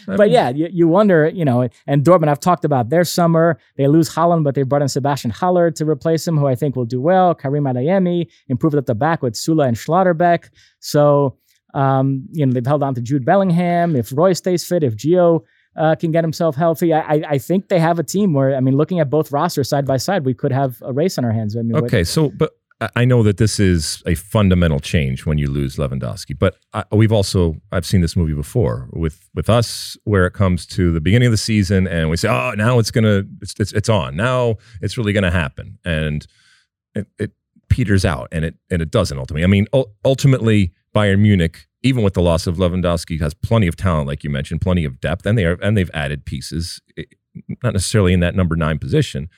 but 0.06 0.30
yeah, 0.30 0.50
you, 0.50 0.68
you 0.70 0.86
wonder, 0.86 1.28
you 1.28 1.44
know, 1.44 1.68
and 1.86 2.04
Dortmund, 2.04 2.28
I've 2.28 2.40
talked 2.40 2.64
about 2.64 2.90
their 2.90 3.04
summer. 3.04 3.58
They 3.76 3.88
lose 3.88 4.08
Haaland, 4.10 4.44
but 4.44 4.54
they 4.54 4.62
brought 4.62 4.82
in 4.82 4.88
Sebastian 4.88 5.30
Haller 5.30 5.70
to 5.72 5.84
replace 5.84 6.26
him, 6.26 6.36
who 6.36 6.46
I 6.46 6.54
think 6.54 6.76
will 6.76 6.84
do 6.84 7.00
well. 7.00 7.34
Karim 7.34 7.64
Adeyemi 7.64 8.28
improved 8.48 8.76
at 8.76 8.86
the 8.86 8.94
back 8.94 9.22
with 9.22 9.34
Süle 9.34 9.66
and 9.66 9.76
Schlotterbeck. 9.76 10.50
So, 10.78 11.36
um, 11.74 12.26
you 12.32 12.46
know, 12.46 12.52
they've 12.52 12.66
held 12.66 12.82
on 12.82 12.94
to 12.94 13.00
Jude 13.00 13.24
Bellingham. 13.24 13.96
If 13.96 14.12
Roy 14.12 14.32
stays 14.32 14.64
fit, 14.64 14.84
if 14.84 14.96
Gio 14.96 15.42
uh, 15.76 15.94
can 15.94 16.10
get 16.10 16.24
himself 16.24 16.56
healthy, 16.56 16.92
I, 16.92 17.00
I, 17.00 17.22
I 17.30 17.38
think 17.38 17.68
they 17.68 17.78
have 17.78 17.98
a 17.98 18.02
team 18.02 18.32
where, 18.34 18.56
I 18.56 18.60
mean, 18.60 18.76
looking 18.76 19.00
at 19.00 19.08
both 19.10 19.30
rosters 19.32 19.68
side 19.68 19.86
by 19.86 19.96
side, 19.98 20.24
we 20.24 20.34
could 20.34 20.52
have 20.52 20.82
a 20.82 20.92
race 20.92 21.16
on 21.18 21.24
our 21.24 21.32
hands. 21.32 21.56
I 21.56 21.60
mean, 21.62 21.72
what- 21.72 21.84
Okay, 21.84 22.04
so 22.04 22.30
but 22.30 22.50
I- 22.96 23.04
know 23.04 23.22
that 23.22 23.36
this 23.36 23.60
is 23.60 24.02
a 24.06 24.14
fundamental 24.14 24.80
change 24.80 25.26
when 25.26 25.36
you 25.38 25.50
lose 25.50 25.76
Lewandowski, 25.76 26.38
but 26.38 26.56
I, 26.72 26.84
we've 26.92 27.12
also 27.12 27.56
I've 27.72 27.84
seen 27.84 28.00
this 28.00 28.16
movie 28.16 28.32
before 28.34 28.88
with 28.92 29.28
with 29.34 29.50
us 29.50 29.96
where 30.04 30.26
it 30.26 30.32
comes 30.32 30.64
to 30.68 30.90
the 30.92 31.00
beginning 31.00 31.26
of 31.26 31.32
the 31.32 31.36
season 31.36 31.86
and 31.86 32.08
we 32.10 32.16
say, 32.16 32.28
oh, 32.28 32.52
now 32.56 32.78
it's 32.78 32.90
gonna 32.90 33.24
it's 33.42 33.54
it's, 33.60 33.72
it's 33.72 33.88
on 33.90 34.16
now 34.16 34.56
it's 34.80 34.96
really 34.96 35.12
gonna 35.12 35.30
happen 35.30 35.78
and 35.84 36.26
it, 36.94 37.06
it 37.18 37.32
peters 37.68 38.04
out 38.06 38.28
and 38.32 38.44
it 38.46 38.54
and 38.70 38.80
it 38.80 38.90
doesn't 38.90 39.18
ultimately. 39.18 39.44
I 39.44 39.48
mean, 39.48 39.66
ul- 39.74 39.92
ultimately 40.04 40.72
Bayern 40.94 41.20
Munich. 41.20 41.66
Even 41.82 42.02
with 42.02 42.14
the 42.14 42.20
loss 42.22 42.46
of 42.46 42.56
Lewandowski, 42.56 43.18
has 43.20 43.32
plenty 43.34 43.66
of 43.66 43.74
talent, 43.76 44.06
like 44.06 44.22
you 44.22 44.30
mentioned, 44.30 44.60
plenty 44.60 44.84
of 44.84 45.00
depth, 45.00 45.24
and 45.26 45.38
they 45.38 45.44
are 45.46 45.54
and 45.62 45.76
they've 45.76 45.90
added 45.94 46.24
pieces, 46.26 46.80
eh, 46.98 47.04
not 47.62 47.72
necessarily 47.72 48.12
in 48.12 48.20
that 48.20 48.34
number 48.34 48.54
nine 48.56 48.78
position. 48.78 49.28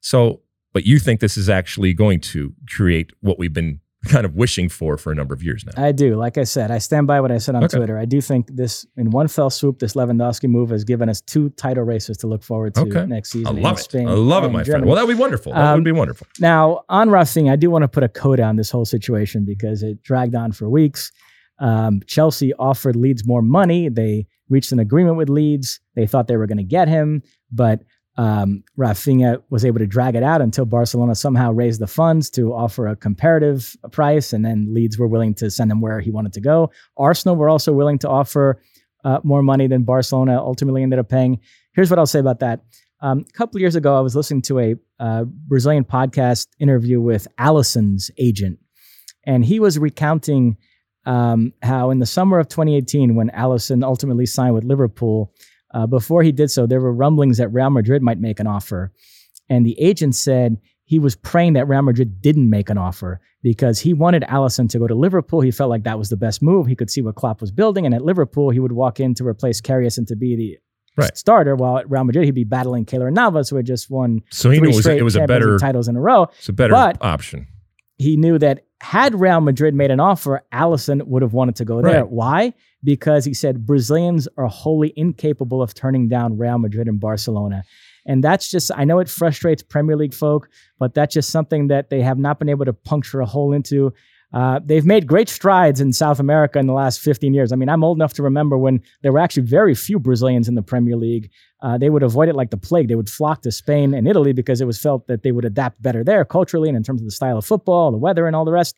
So 0.00 0.40
but 0.72 0.84
you 0.86 1.00
think 1.00 1.18
this 1.20 1.36
is 1.36 1.48
actually 1.48 1.92
going 1.94 2.20
to 2.20 2.54
create 2.68 3.10
what 3.20 3.38
we've 3.40 3.52
been 3.52 3.80
kind 4.06 4.24
of 4.24 4.34
wishing 4.36 4.68
for 4.68 4.96
for 4.96 5.10
a 5.12 5.14
number 5.16 5.34
of 5.34 5.42
years 5.42 5.64
now. 5.66 5.82
I 5.84 5.92
do. 5.92 6.14
Like 6.16 6.38
I 6.38 6.44
said, 6.44 6.70
I 6.70 6.78
stand 6.78 7.06
by 7.08 7.20
what 7.20 7.30
I 7.32 7.38
said 7.38 7.54
on 7.56 7.64
Okay. 7.64 7.76
Twitter. 7.76 7.98
I 7.98 8.04
do 8.06 8.20
think 8.22 8.46
this, 8.54 8.86
in 8.96 9.10
one 9.10 9.28
fell 9.28 9.50
swoop, 9.50 9.78
this 9.80 9.92
Lewandowski 9.94 10.48
move 10.48 10.70
has 10.70 10.84
given 10.84 11.08
us 11.10 11.20
two 11.20 11.50
title 11.50 11.82
races 11.84 12.16
to 12.18 12.26
look 12.26 12.42
forward 12.42 12.74
to 12.76 12.80
Okay. 12.82 13.04
next 13.04 13.32
season. 13.32 13.56
in 13.58 13.62
love 13.62 13.78
it. 13.78 13.82
Spain 13.82 14.08
I 14.08 14.12
love 14.12 14.44
it, 14.44 14.52
my 14.52 14.64
friend. 14.64 14.86
Well, 14.86 14.94
that 14.94 15.06
would 15.06 15.14
be 15.14 15.20
wonderful. 15.20 15.52
That 15.52 15.60
Um, 15.72 15.74
would 15.74 15.84
be 15.84 15.92
wonderful. 15.92 16.26
Now, 16.38 16.82
on 16.88 17.08
Rafinha, 17.10 17.50
I 17.52 17.56
do 17.56 17.68
want 17.68 17.82
to 17.82 17.88
put 17.88 18.02
a 18.02 18.08
coda 18.08 18.44
on 18.44 18.56
this 18.56 18.70
whole 18.70 18.86
situation 18.86 19.44
because 19.44 19.82
it 19.82 20.02
dragged 20.02 20.34
on 20.34 20.52
for 20.52 20.70
weeks. 20.70 21.12
Um, 21.60 22.00
Chelsea 22.06 22.52
offered 22.54 22.96
Leeds 22.96 23.26
more 23.26 23.42
money. 23.42 23.88
They 23.88 24.26
reached 24.48 24.72
an 24.72 24.78
agreement 24.78 25.16
with 25.16 25.28
Leeds. 25.28 25.80
They 25.94 26.06
thought 26.06 26.26
they 26.26 26.36
were 26.36 26.46
going 26.46 26.58
to 26.58 26.64
get 26.64 26.88
him, 26.88 27.22
but 27.52 27.82
um, 28.16 28.64
Rafinha 28.78 29.42
was 29.50 29.64
able 29.64 29.78
to 29.78 29.86
drag 29.86 30.14
it 30.14 30.22
out 30.22 30.42
until 30.42 30.64
Barcelona 30.64 31.14
somehow 31.14 31.52
raised 31.52 31.80
the 31.80 31.86
funds 31.86 32.28
to 32.30 32.52
offer 32.52 32.86
a 32.86 32.96
comparative 32.96 33.76
price, 33.92 34.32
and 34.32 34.44
then 34.44 34.74
Leeds 34.74 34.98
were 34.98 35.06
willing 35.06 35.34
to 35.34 35.50
send 35.50 35.70
him 35.70 35.80
where 35.80 36.00
he 36.00 36.10
wanted 36.10 36.32
to 36.34 36.40
go. 36.40 36.70
Arsenal 36.96 37.36
were 37.36 37.48
also 37.48 37.72
willing 37.72 37.98
to 38.00 38.08
offer 38.08 38.60
uh, 39.04 39.20
more 39.22 39.42
money 39.42 39.66
than 39.66 39.84
Barcelona 39.84 40.38
ultimately 40.38 40.82
ended 40.82 40.98
up 40.98 41.08
paying. 41.08 41.40
Here's 41.72 41.88
what 41.88 41.98
I'll 41.98 42.06
say 42.06 42.18
about 42.18 42.40
that. 42.40 42.60
Um, 43.00 43.24
a 43.26 43.32
couple 43.32 43.60
years 43.60 43.76
ago, 43.76 43.96
I 43.96 44.00
was 44.00 44.14
listening 44.14 44.42
to 44.42 44.58
a 44.58 44.74
uh, 44.98 45.24
Brazilian 45.24 45.84
podcast 45.84 46.48
interview 46.58 47.00
with 47.00 47.26
Alisson's 47.38 48.10
agent, 48.18 48.58
and 49.24 49.44
he 49.44 49.60
was 49.60 49.78
recounting 49.78 50.58
um, 51.06 51.52
how 51.62 51.90
in 51.90 51.98
the 51.98 52.06
summer 52.06 52.38
of 52.38 52.48
2018, 52.48 53.14
when 53.14 53.30
Alisson 53.30 53.82
ultimately 53.84 54.26
signed 54.26 54.54
with 54.54 54.64
Liverpool, 54.64 55.32
uh, 55.72 55.86
before 55.86 56.22
he 56.22 56.32
did 56.32 56.50
so, 56.50 56.66
there 56.66 56.80
were 56.80 56.92
rumblings 56.92 57.38
that 57.38 57.48
Real 57.48 57.70
Madrid 57.70 58.02
might 58.02 58.18
make 58.18 58.40
an 58.40 58.46
offer, 58.46 58.92
and 59.48 59.64
the 59.64 59.78
agent 59.80 60.14
said 60.14 60.58
he 60.84 60.98
was 60.98 61.14
praying 61.16 61.52
that 61.54 61.68
Real 61.68 61.82
Madrid 61.82 62.20
didn't 62.20 62.50
make 62.50 62.68
an 62.68 62.76
offer 62.78 63.20
because 63.42 63.78
he 63.78 63.94
wanted 63.94 64.22
Alisson 64.24 64.68
to 64.70 64.78
go 64.78 64.86
to 64.88 64.94
Liverpool. 64.94 65.40
He 65.40 65.50
felt 65.52 65.70
like 65.70 65.84
that 65.84 65.98
was 65.98 66.08
the 66.10 66.16
best 66.16 66.42
move. 66.42 66.66
He 66.66 66.74
could 66.74 66.90
see 66.90 67.00
what 67.00 67.14
Klopp 67.14 67.40
was 67.40 67.50
building, 67.52 67.86
and 67.86 67.94
at 67.94 68.02
Liverpool, 68.04 68.50
he 68.50 68.58
would 68.60 68.72
walk 68.72 68.98
in 69.00 69.14
to 69.14 69.24
replace 69.26 69.60
Karius 69.60 69.96
and 69.98 70.06
to 70.08 70.16
be 70.16 70.36
the 70.36 70.58
Right. 70.96 71.16
starter, 71.16 71.54
while 71.54 71.78
at 71.78 71.88
Real 71.88 72.02
Madrid, 72.04 72.24
he'd 72.24 72.32
be 72.34 72.42
battling 72.44 72.84
Keylor 72.84 73.12
Navas, 73.12 73.48
who 73.48 73.56
had 73.56 73.64
just 73.64 73.88
won 73.88 74.22
So 74.30 74.50
he 74.50 74.58
knew 74.58 74.66
three 74.66 74.72
it 74.72 74.74
was, 74.74 74.84
straight 74.84 74.98
it 74.98 75.02
was 75.04 75.16
a 75.16 75.24
better, 75.26 75.56
titles 75.56 75.86
in 75.88 75.96
a 75.96 76.00
row. 76.00 76.24
it's 76.36 76.48
a 76.48 76.52
better 76.52 76.72
but- 76.74 76.98
option. 77.00 77.46
He 77.96 78.16
knew 78.16 78.38
that 78.40 78.64
had 78.80 79.18
Real 79.18 79.40
Madrid 79.40 79.74
made 79.74 79.90
an 79.90 80.00
offer, 80.00 80.42
Alisson 80.52 81.02
would 81.06 81.22
have 81.22 81.34
wanted 81.34 81.56
to 81.56 81.64
go 81.64 81.82
there. 81.82 82.02
Right. 82.02 82.10
Why? 82.10 82.54
Because 82.82 83.24
he 83.24 83.34
said 83.34 83.66
Brazilians 83.66 84.26
are 84.36 84.46
wholly 84.46 84.92
incapable 84.96 85.62
of 85.62 85.74
turning 85.74 86.08
down 86.08 86.38
Real 86.38 86.58
Madrid 86.58 86.88
and 86.88 86.98
Barcelona. 86.98 87.64
And 88.06 88.24
that's 88.24 88.50
just, 88.50 88.70
I 88.74 88.84
know 88.84 88.98
it 88.98 89.08
frustrates 89.08 89.62
Premier 89.62 89.96
League 89.96 90.14
folk, 90.14 90.48
but 90.78 90.94
that's 90.94 91.12
just 91.12 91.30
something 91.30 91.68
that 91.68 91.90
they 91.90 92.00
have 92.00 92.18
not 92.18 92.38
been 92.38 92.48
able 92.48 92.64
to 92.64 92.72
puncture 92.72 93.20
a 93.20 93.26
hole 93.26 93.52
into. 93.52 93.92
Uh, 94.32 94.60
they've 94.64 94.86
made 94.86 95.06
great 95.06 95.28
strides 95.28 95.80
in 95.80 95.92
South 95.92 96.20
America 96.20 96.58
in 96.58 96.66
the 96.66 96.72
last 96.72 97.00
15 97.00 97.34
years. 97.34 97.52
I 97.52 97.56
mean, 97.56 97.68
I'm 97.68 97.82
old 97.82 97.98
enough 97.98 98.12
to 98.14 98.22
remember 98.22 98.56
when 98.56 98.80
there 99.02 99.12
were 99.12 99.18
actually 99.18 99.42
very 99.42 99.74
few 99.74 99.98
Brazilians 99.98 100.48
in 100.48 100.54
the 100.54 100.62
Premier 100.62 100.96
League. 100.96 101.30
Uh, 101.62 101.76
they 101.76 101.90
would 101.90 102.02
avoid 102.02 102.28
it 102.28 102.36
like 102.36 102.50
the 102.50 102.56
plague. 102.56 102.88
They 102.88 102.94
would 102.94 103.10
flock 103.10 103.42
to 103.42 103.52
Spain 103.52 103.92
and 103.92 104.06
Italy 104.06 104.32
because 104.32 104.60
it 104.60 104.66
was 104.66 104.80
felt 104.80 105.06
that 105.08 105.22
they 105.22 105.32
would 105.32 105.44
adapt 105.44 105.82
better 105.82 106.04
there 106.04 106.24
culturally 106.24 106.68
and 106.68 106.76
in 106.76 106.82
terms 106.82 107.00
of 107.00 107.06
the 107.06 107.12
style 107.12 107.38
of 107.38 107.44
football, 107.44 107.90
the 107.90 107.98
weather, 107.98 108.26
and 108.26 108.36
all 108.36 108.44
the 108.44 108.52
rest. 108.52 108.76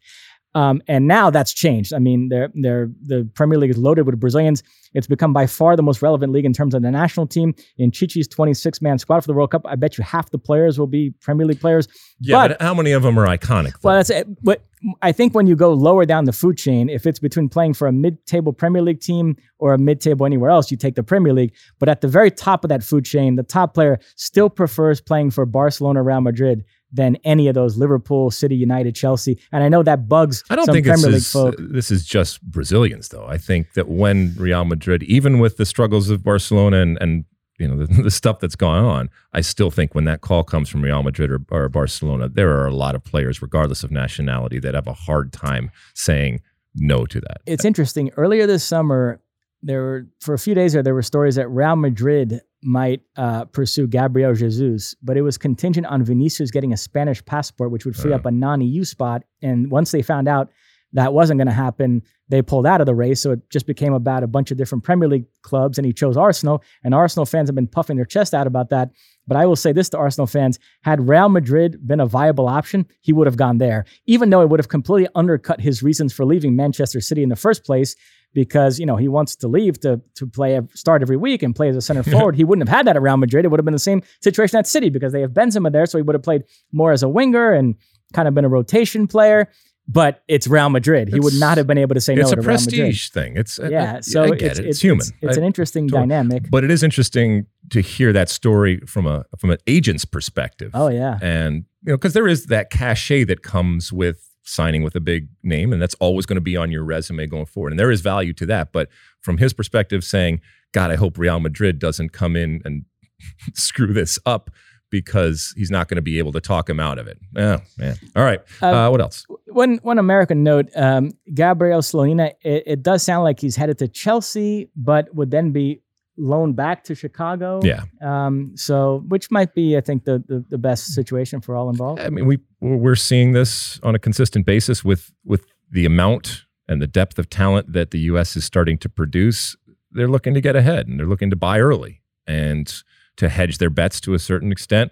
Um, 0.54 0.82
and 0.86 1.06
now 1.08 1.30
that's 1.30 1.52
changed. 1.54 1.94
I 1.94 1.98
mean, 1.98 2.28
they're, 2.28 2.50
they're, 2.54 2.90
the 3.02 3.28
Premier 3.34 3.58
League 3.58 3.70
is 3.70 3.78
loaded 3.78 4.02
with 4.06 4.20
Brazilians. 4.20 4.62
It's 4.92 5.06
become 5.06 5.32
by 5.32 5.46
far 5.46 5.76
the 5.76 5.82
most 5.82 6.02
relevant 6.02 6.30
league 6.32 6.44
in 6.44 6.52
terms 6.52 6.74
of 6.74 6.82
the 6.82 6.90
national 6.90 7.26
team. 7.26 7.54
In 7.78 7.90
Tite's 7.90 8.28
26 8.28 8.82
man 8.82 8.98
squad 8.98 9.20
for 9.22 9.28
the 9.28 9.32
World 9.32 9.50
Cup, 9.50 9.62
I 9.64 9.76
bet 9.76 9.96
you 9.96 10.04
half 10.04 10.30
the 10.30 10.38
players 10.38 10.78
will 10.78 10.86
be 10.86 11.14
Premier 11.22 11.46
League 11.46 11.60
players. 11.60 11.88
Yeah, 12.20 12.48
but- 12.48 12.58
but, 12.58 12.62
how 12.66 12.74
many 12.74 12.92
of 12.92 13.02
them 13.02 13.18
are 13.18 13.26
iconic? 13.26 13.72
though? 13.80 13.88
Well, 13.88 13.96
that's 13.96 14.10
it. 14.10 14.26
But 14.44 14.62
I 15.00 15.12
think 15.12 15.34
when 15.34 15.46
you 15.46 15.56
go 15.56 15.72
lower 15.72 16.04
down 16.04 16.24
the 16.26 16.32
food 16.32 16.58
chain, 16.58 16.90
if 16.90 17.06
it's 17.06 17.18
between 17.18 17.48
playing 17.48 17.72
for 17.74 17.86
a 17.88 17.92
mid-table 17.92 18.52
Premier 18.52 18.82
League 18.82 19.00
team 19.00 19.36
or 19.58 19.72
a 19.72 19.78
mid-table 19.78 20.26
anywhere 20.26 20.50
else, 20.50 20.70
you 20.70 20.76
take 20.76 20.96
the 20.96 21.02
Premier 21.04 21.32
League. 21.32 21.54
But 21.78 21.88
at 21.88 22.02
the 22.02 22.08
very 22.08 22.30
top 22.30 22.62
of 22.64 22.68
that 22.68 22.82
food 22.82 23.06
chain, 23.06 23.36
the 23.36 23.42
top 23.42 23.72
player 23.72 23.98
still 24.16 24.50
prefers 24.50 25.00
playing 25.00 25.30
for 25.30 25.46
Barcelona, 25.46 26.02
Real 26.02 26.20
Madrid 26.20 26.64
than 26.92 27.16
any 27.24 27.48
of 27.48 27.54
those 27.54 27.76
Liverpool, 27.76 28.30
City, 28.30 28.54
United, 28.54 28.94
Chelsea. 28.94 29.38
And 29.50 29.64
I 29.64 29.68
know 29.68 29.82
that 29.82 30.08
bugs 30.08 30.44
I 30.50 30.56
don't 30.56 30.66
some 30.66 30.74
think 30.74 30.86
Premier 30.86 31.06
this 31.06 31.06
League 31.06 31.16
is, 31.16 31.32
folk. 31.32 31.54
Uh, 31.58 31.72
this 31.72 31.90
is 31.90 32.04
just 32.04 32.42
Brazilians, 32.42 33.08
though. 33.08 33.26
I 33.26 33.38
think 33.38 33.72
that 33.72 33.88
when 33.88 34.34
Real 34.36 34.64
Madrid, 34.64 35.02
even 35.04 35.38
with 35.38 35.56
the 35.56 35.64
struggles 35.64 36.10
of 36.10 36.22
Barcelona 36.22 36.78
and, 36.78 36.98
and 37.00 37.24
you 37.58 37.68
know 37.68 37.76
the, 37.86 38.02
the 38.02 38.10
stuff 38.10 38.40
that's 38.40 38.56
gone 38.56 38.84
on, 38.84 39.10
I 39.32 39.40
still 39.40 39.70
think 39.70 39.94
when 39.94 40.04
that 40.04 40.20
call 40.20 40.44
comes 40.44 40.68
from 40.68 40.82
Real 40.82 41.02
Madrid 41.02 41.30
or, 41.30 41.40
or 41.50 41.68
Barcelona, 41.68 42.28
there 42.28 42.50
are 42.50 42.66
a 42.66 42.74
lot 42.74 42.94
of 42.94 43.02
players, 43.02 43.40
regardless 43.40 43.82
of 43.82 43.90
nationality, 43.90 44.58
that 44.60 44.74
have 44.74 44.86
a 44.86 44.94
hard 44.94 45.32
time 45.32 45.70
saying 45.94 46.42
no 46.74 47.04
to 47.06 47.20
that. 47.20 47.38
it's 47.46 47.64
interesting. 47.64 48.10
Earlier 48.16 48.46
this 48.46 48.64
summer, 48.64 49.20
there 49.62 49.82
were 49.82 50.06
for 50.20 50.34
a 50.34 50.38
few 50.38 50.54
days 50.54 50.72
there 50.72 50.82
there 50.82 50.94
were 50.94 51.02
stories 51.02 51.36
that 51.36 51.48
Real 51.48 51.76
Madrid 51.76 52.40
might 52.62 53.00
uh, 53.16 53.44
pursue 53.46 53.86
Gabriel 53.86 54.34
Jesus, 54.34 54.94
but 55.02 55.16
it 55.16 55.22
was 55.22 55.36
contingent 55.38 55.86
on 55.86 56.02
Vinicius 56.04 56.50
getting 56.50 56.72
a 56.72 56.76
Spanish 56.76 57.24
passport, 57.24 57.70
which 57.70 57.84
would 57.84 57.96
free 57.96 58.12
Oh. 58.12 58.16
up 58.16 58.26
a 58.26 58.30
non-EU 58.30 58.84
spot. 58.84 59.24
And 59.42 59.70
once 59.70 59.90
they 59.90 60.02
found 60.02 60.28
out 60.28 60.50
that 60.94 61.14
wasn't 61.14 61.38
going 61.38 61.46
to 61.48 61.52
happen, 61.54 62.02
they 62.28 62.42
pulled 62.42 62.66
out 62.66 62.80
of 62.80 62.86
the 62.86 62.94
race. 62.94 63.20
So 63.20 63.32
it 63.32 63.40
just 63.50 63.66
became 63.66 63.94
about 63.94 64.22
a 64.22 64.26
bunch 64.26 64.50
of 64.50 64.58
different 64.58 64.84
Premier 64.84 65.08
League 65.08 65.24
clubs, 65.42 65.78
and 65.78 65.86
he 65.86 65.92
chose 65.92 66.16
Arsenal. 66.16 66.62
And 66.84 66.94
Arsenal 66.94 67.24
fans 67.26 67.48
have 67.48 67.54
been 67.54 67.66
puffing 67.66 67.96
their 67.96 68.04
chest 68.04 68.34
out 68.34 68.46
about 68.46 68.68
that. 68.70 68.90
But 69.26 69.36
I 69.38 69.46
will 69.46 69.56
say 69.56 69.72
this 69.72 69.88
to 69.90 69.98
Arsenal 69.98 70.26
fans: 70.26 70.58
had 70.82 71.08
Real 71.08 71.28
Madrid 71.30 71.86
been 71.86 72.00
a 72.00 72.06
viable 72.06 72.46
option, 72.48 72.86
he 73.00 73.12
would 73.12 73.26
have 73.26 73.36
gone 73.36 73.58
there, 73.58 73.84
even 74.06 74.30
though 74.30 74.42
it 74.42 74.48
would 74.50 74.60
have 74.60 74.68
completely 74.68 75.08
undercut 75.14 75.60
his 75.60 75.82
reasons 75.82 76.12
for 76.12 76.24
leaving 76.26 76.56
Manchester 76.56 77.00
City 77.00 77.22
in 77.22 77.28
the 77.30 77.36
first 77.36 77.64
place 77.64 77.96
because 78.34 78.78
you 78.78 78.86
know 78.86 78.96
he 78.96 79.08
wants 79.08 79.36
to 79.36 79.48
leave 79.48 79.80
to 79.80 80.00
to 80.14 80.26
play 80.26 80.56
a 80.56 80.66
start 80.74 81.02
every 81.02 81.16
week 81.16 81.42
and 81.42 81.54
play 81.54 81.68
as 81.68 81.76
a 81.76 81.80
center 81.80 82.02
forward. 82.14 82.36
he 82.36 82.44
wouldn't 82.44 82.68
have 82.68 82.74
had 82.76 82.86
that 82.86 82.96
at 82.96 83.02
Real 83.02 83.16
Madrid. 83.16 83.44
It 83.44 83.48
would 83.48 83.58
have 83.58 83.64
been 83.64 83.72
the 83.72 83.78
same 83.78 84.02
situation 84.20 84.58
at 84.58 84.66
City 84.66 84.90
because 84.90 85.12
they 85.12 85.20
have 85.20 85.32
Benzema 85.32 85.72
there, 85.72 85.86
so 85.86 85.98
he 85.98 86.02
would 86.02 86.14
have 86.14 86.22
played 86.22 86.44
more 86.72 86.92
as 86.92 87.02
a 87.02 87.08
winger 87.08 87.52
and 87.52 87.74
kind 88.12 88.28
of 88.28 88.34
been 88.34 88.44
a 88.44 88.48
rotation 88.48 89.06
player. 89.06 89.48
but 89.88 90.22
it's 90.28 90.46
Real 90.46 90.70
Madrid. 90.70 91.08
He 91.08 91.18
would 91.18 91.34
not 91.34 91.58
have 91.58 91.66
been 91.66 91.78
able 91.78 91.94
to 91.94 92.00
say 92.00 92.14
no 92.14 92.22
it's 92.22 92.30
to 92.30 92.36
a 92.36 92.40
Real 92.40 92.50
Madrid. 92.52 92.64
prestige 92.64 93.10
thing. 93.10 93.36
It's 93.36 93.58
Yeah, 93.58 93.96
I, 93.96 94.00
so 94.00 94.24
I 94.24 94.30
get 94.30 94.42
it's, 94.42 94.42
it. 94.42 94.48
It's, 94.66 94.76
it's, 94.76 94.80
human. 94.80 95.06
It's, 95.20 95.36
an 95.36 95.44
interesting 95.44 95.88
totally. 95.88 96.08
dynamic. 96.08 96.50
but 96.50 96.62
it 96.62 96.70
is 96.70 96.82
interesting 96.82 97.46
to 97.70 97.80
hear 97.80 98.12
that 98.12 98.28
story 98.28 98.80
from 98.86 99.06
a 99.06 99.24
from 99.38 99.50
an 99.50 99.58
agent's 99.66 100.04
perspective. 100.04 100.70
Oh 100.74 100.88
yeah, 100.88 101.18
and 101.20 101.64
you 101.82 101.92
know 101.92 101.96
because 101.96 102.12
there 102.12 102.28
is 102.28 102.46
that 102.46 102.70
cachet 102.70 103.24
that 103.24 103.42
comes 103.42 103.92
with 103.92 104.31
signing 104.42 104.82
with 104.82 104.94
a 104.94 105.00
big 105.00 105.28
name 105.42 105.72
and 105.72 105.80
that's 105.80 105.94
always 105.94 106.26
going 106.26 106.36
to 106.36 106.40
be 106.40 106.56
on 106.56 106.70
your 106.70 106.84
resume 106.84 107.26
going 107.26 107.46
forward 107.46 107.72
and 107.72 107.78
there 107.78 107.90
is 107.90 108.00
value 108.00 108.32
to 108.32 108.44
that 108.46 108.72
but 108.72 108.88
from 109.20 109.38
his 109.38 109.52
perspective 109.52 110.02
saying 110.02 110.40
god 110.72 110.90
i 110.90 110.96
hope 110.96 111.16
real 111.16 111.38
madrid 111.40 111.78
doesn't 111.78 112.10
come 112.12 112.34
in 112.36 112.60
and 112.64 112.84
screw 113.54 113.92
this 113.92 114.18
up 114.26 114.50
because 114.90 115.54
he's 115.56 115.70
not 115.70 115.88
going 115.88 115.96
to 115.96 116.02
be 116.02 116.18
able 116.18 116.32
to 116.32 116.40
talk 116.40 116.68
him 116.68 116.80
out 116.80 116.98
of 116.98 117.06
it 117.06 117.18
oh 117.36 117.58
man 117.78 117.96
all 118.16 118.24
right 118.24 118.40
Uh, 118.60 118.66
uh, 118.66 118.90
what 118.90 119.00
else 119.00 119.24
one 119.46 119.78
one 119.82 119.98
American 119.98 120.42
note: 120.42 120.70
um, 120.74 121.12
Gabriel 121.34 121.80
Slonina. 121.80 122.32
It, 122.42 122.62
it 122.66 122.82
does 122.82 123.02
sound 123.02 123.24
like 123.24 123.38
he's 123.38 123.54
headed 123.54 123.76
to 123.78 123.88
Chelsea, 123.88 124.70
but 124.74 125.14
would 125.14 125.30
then 125.30 125.50
be 125.52 125.82
loaned 126.16 126.56
back 126.56 126.84
to 126.84 126.94
Chicago. 126.94 127.60
yeah 127.62 127.84
Um, 128.00 128.52
so, 128.56 129.02
which 129.08 129.30
might 129.30 129.54
be, 129.54 129.76
I 129.76 129.80
think, 129.80 130.04
the, 130.04 130.22
the 130.26 130.44
the 130.48 130.58
best 130.58 130.92
situation 130.94 131.40
for 131.40 131.56
all 131.56 131.70
involved. 131.70 132.00
i 132.00 132.08
mean 132.10 132.26
we 132.26 132.38
we're 132.60 132.96
seeing 132.96 133.32
this 133.32 133.80
on 133.82 133.94
a 133.94 133.98
consistent 133.98 134.44
basis 134.46 134.84
with 134.84 135.10
with 135.24 135.44
the 135.70 135.84
amount 135.86 136.44
and 136.68 136.80
the 136.82 136.86
depth 136.86 137.18
of 137.18 137.28
talent 137.30 137.72
that 137.72 137.90
the 137.92 137.98
us 138.00 138.36
is 138.36 138.44
starting 138.44 138.78
to 138.78 138.88
produce 138.88 139.56
they're 139.90 140.08
looking 140.08 140.34
to 140.34 140.40
get 140.40 140.56
ahead 140.56 140.86
and 140.88 140.98
they're 140.98 141.06
looking 141.06 141.30
to 141.30 141.36
buy 141.36 141.58
early 141.60 142.00
and 142.26 142.82
to 143.16 143.28
hedge 143.28 143.58
their 143.58 143.70
bets 143.70 144.00
to 144.00 144.14
a 144.14 144.18
certain 144.18 144.50
extent. 144.52 144.90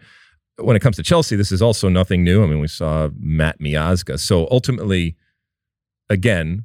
When 0.58 0.76
it 0.76 0.80
comes 0.80 0.96
to 0.96 1.02
Chelsea, 1.02 1.36
this 1.36 1.50
is 1.50 1.62
also 1.62 1.88
nothing 1.88 2.22
new. 2.22 2.44
I 2.44 2.46
mean, 2.46 2.60
we 2.60 2.68
saw 2.68 3.08
Matt 3.18 3.60
Miazga. 3.60 4.18
So 4.18 4.46
ultimately, 4.50 5.16
again, 6.10 6.64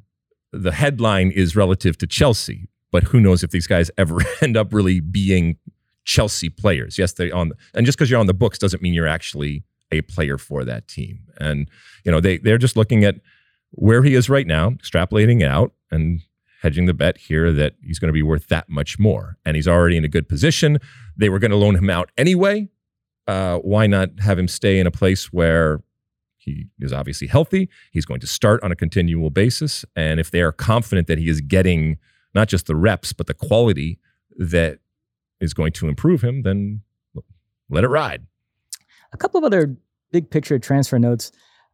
the 0.52 0.72
headline 0.72 1.30
is 1.30 1.56
relative 1.56 1.96
to 1.98 2.06
Chelsea, 2.06 2.68
but 2.96 3.04
who 3.04 3.20
knows 3.20 3.44
if 3.44 3.50
these 3.50 3.66
guys 3.66 3.90
ever 3.98 4.20
end 4.40 4.56
up 4.56 4.72
really 4.72 5.00
being 5.00 5.58
Chelsea 6.06 6.48
players? 6.48 6.96
Yes, 6.96 7.12
they 7.12 7.30
on, 7.30 7.52
and 7.74 7.84
just 7.84 7.98
because 7.98 8.10
you're 8.10 8.18
on 8.18 8.24
the 8.24 8.32
books 8.32 8.58
doesn't 8.58 8.80
mean 8.80 8.94
you're 8.94 9.06
actually 9.06 9.64
a 9.92 10.00
player 10.00 10.38
for 10.38 10.64
that 10.64 10.88
team. 10.88 11.18
And 11.36 11.68
you 12.06 12.10
know, 12.10 12.20
they 12.20 12.38
they're 12.38 12.56
just 12.56 12.74
looking 12.74 13.04
at 13.04 13.16
where 13.72 14.02
he 14.02 14.14
is 14.14 14.30
right 14.30 14.46
now, 14.46 14.70
extrapolating 14.70 15.42
it 15.42 15.46
out, 15.46 15.74
and 15.90 16.22
hedging 16.62 16.86
the 16.86 16.94
bet 16.94 17.18
here 17.18 17.52
that 17.52 17.74
he's 17.84 17.98
going 17.98 18.08
to 18.08 18.14
be 18.14 18.22
worth 18.22 18.46
that 18.46 18.66
much 18.70 18.98
more. 18.98 19.36
And 19.44 19.56
he's 19.56 19.68
already 19.68 19.98
in 19.98 20.04
a 20.06 20.08
good 20.08 20.26
position. 20.26 20.78
They 21.18 21.28
were 21.28 21.38
going 21.38 21.50
to 21.50 21.58
loan 21.58 21.76
him 21.76 21.90
out 21.90 22.10
anyway. 22.16 22.70
Uh, 23.28 23.58
why 23.58 23.86
not 23.86 24.20
have 24.20 24.38
him 24.38 24.48
stay 24.48 24.78
in 24.78 24.86
a 24.86 24.90
place 24.90 25.30
where 25.34 25.82
he 26.38 26.68
is 26.80 26.94
obviously 26.94 27.26
healthy? 27.26 27.68
He's 27.90 28.06
going 28.06 28.20
to 28.20 28.26
start 28.26 28.62
on 28.62 28.72
a 28.72 28.74
continual 28.74 29.28
basis. 29.28 29.84
And 29.94 30.18
if 30.18 30.30
they 30.30 30.40
are 30.40 30.50
confident 30.50 31.08
that 31.08 31.18
he 31.18 31.28
is 31.28 31.42
getting 31.42 31.98
not 32.36 32.48
just 32.48 32.66
the 32.66 32.76
reps, 32.76 33.12
but 33.12 33.26
the 33.26 33.34
quality 33.34 33.98
that 34.36 34.78
is 35.40 35.54
going 35.54 35.72
to 35.72 35.88
improve 35.88 36.22
him, 36.22 36.42
then 36.42 36.82
let 37.68 37.82
it 37.82 37.88
ride. 37.88 38.26
A 39.12 39.16
couple 39.16 39.38
of 39.38 39.44
other 39.44 39.76
big 40.12 40.30
picture 40.30 40.58
transfer 40.58 40.98
notes. 40.98 41.32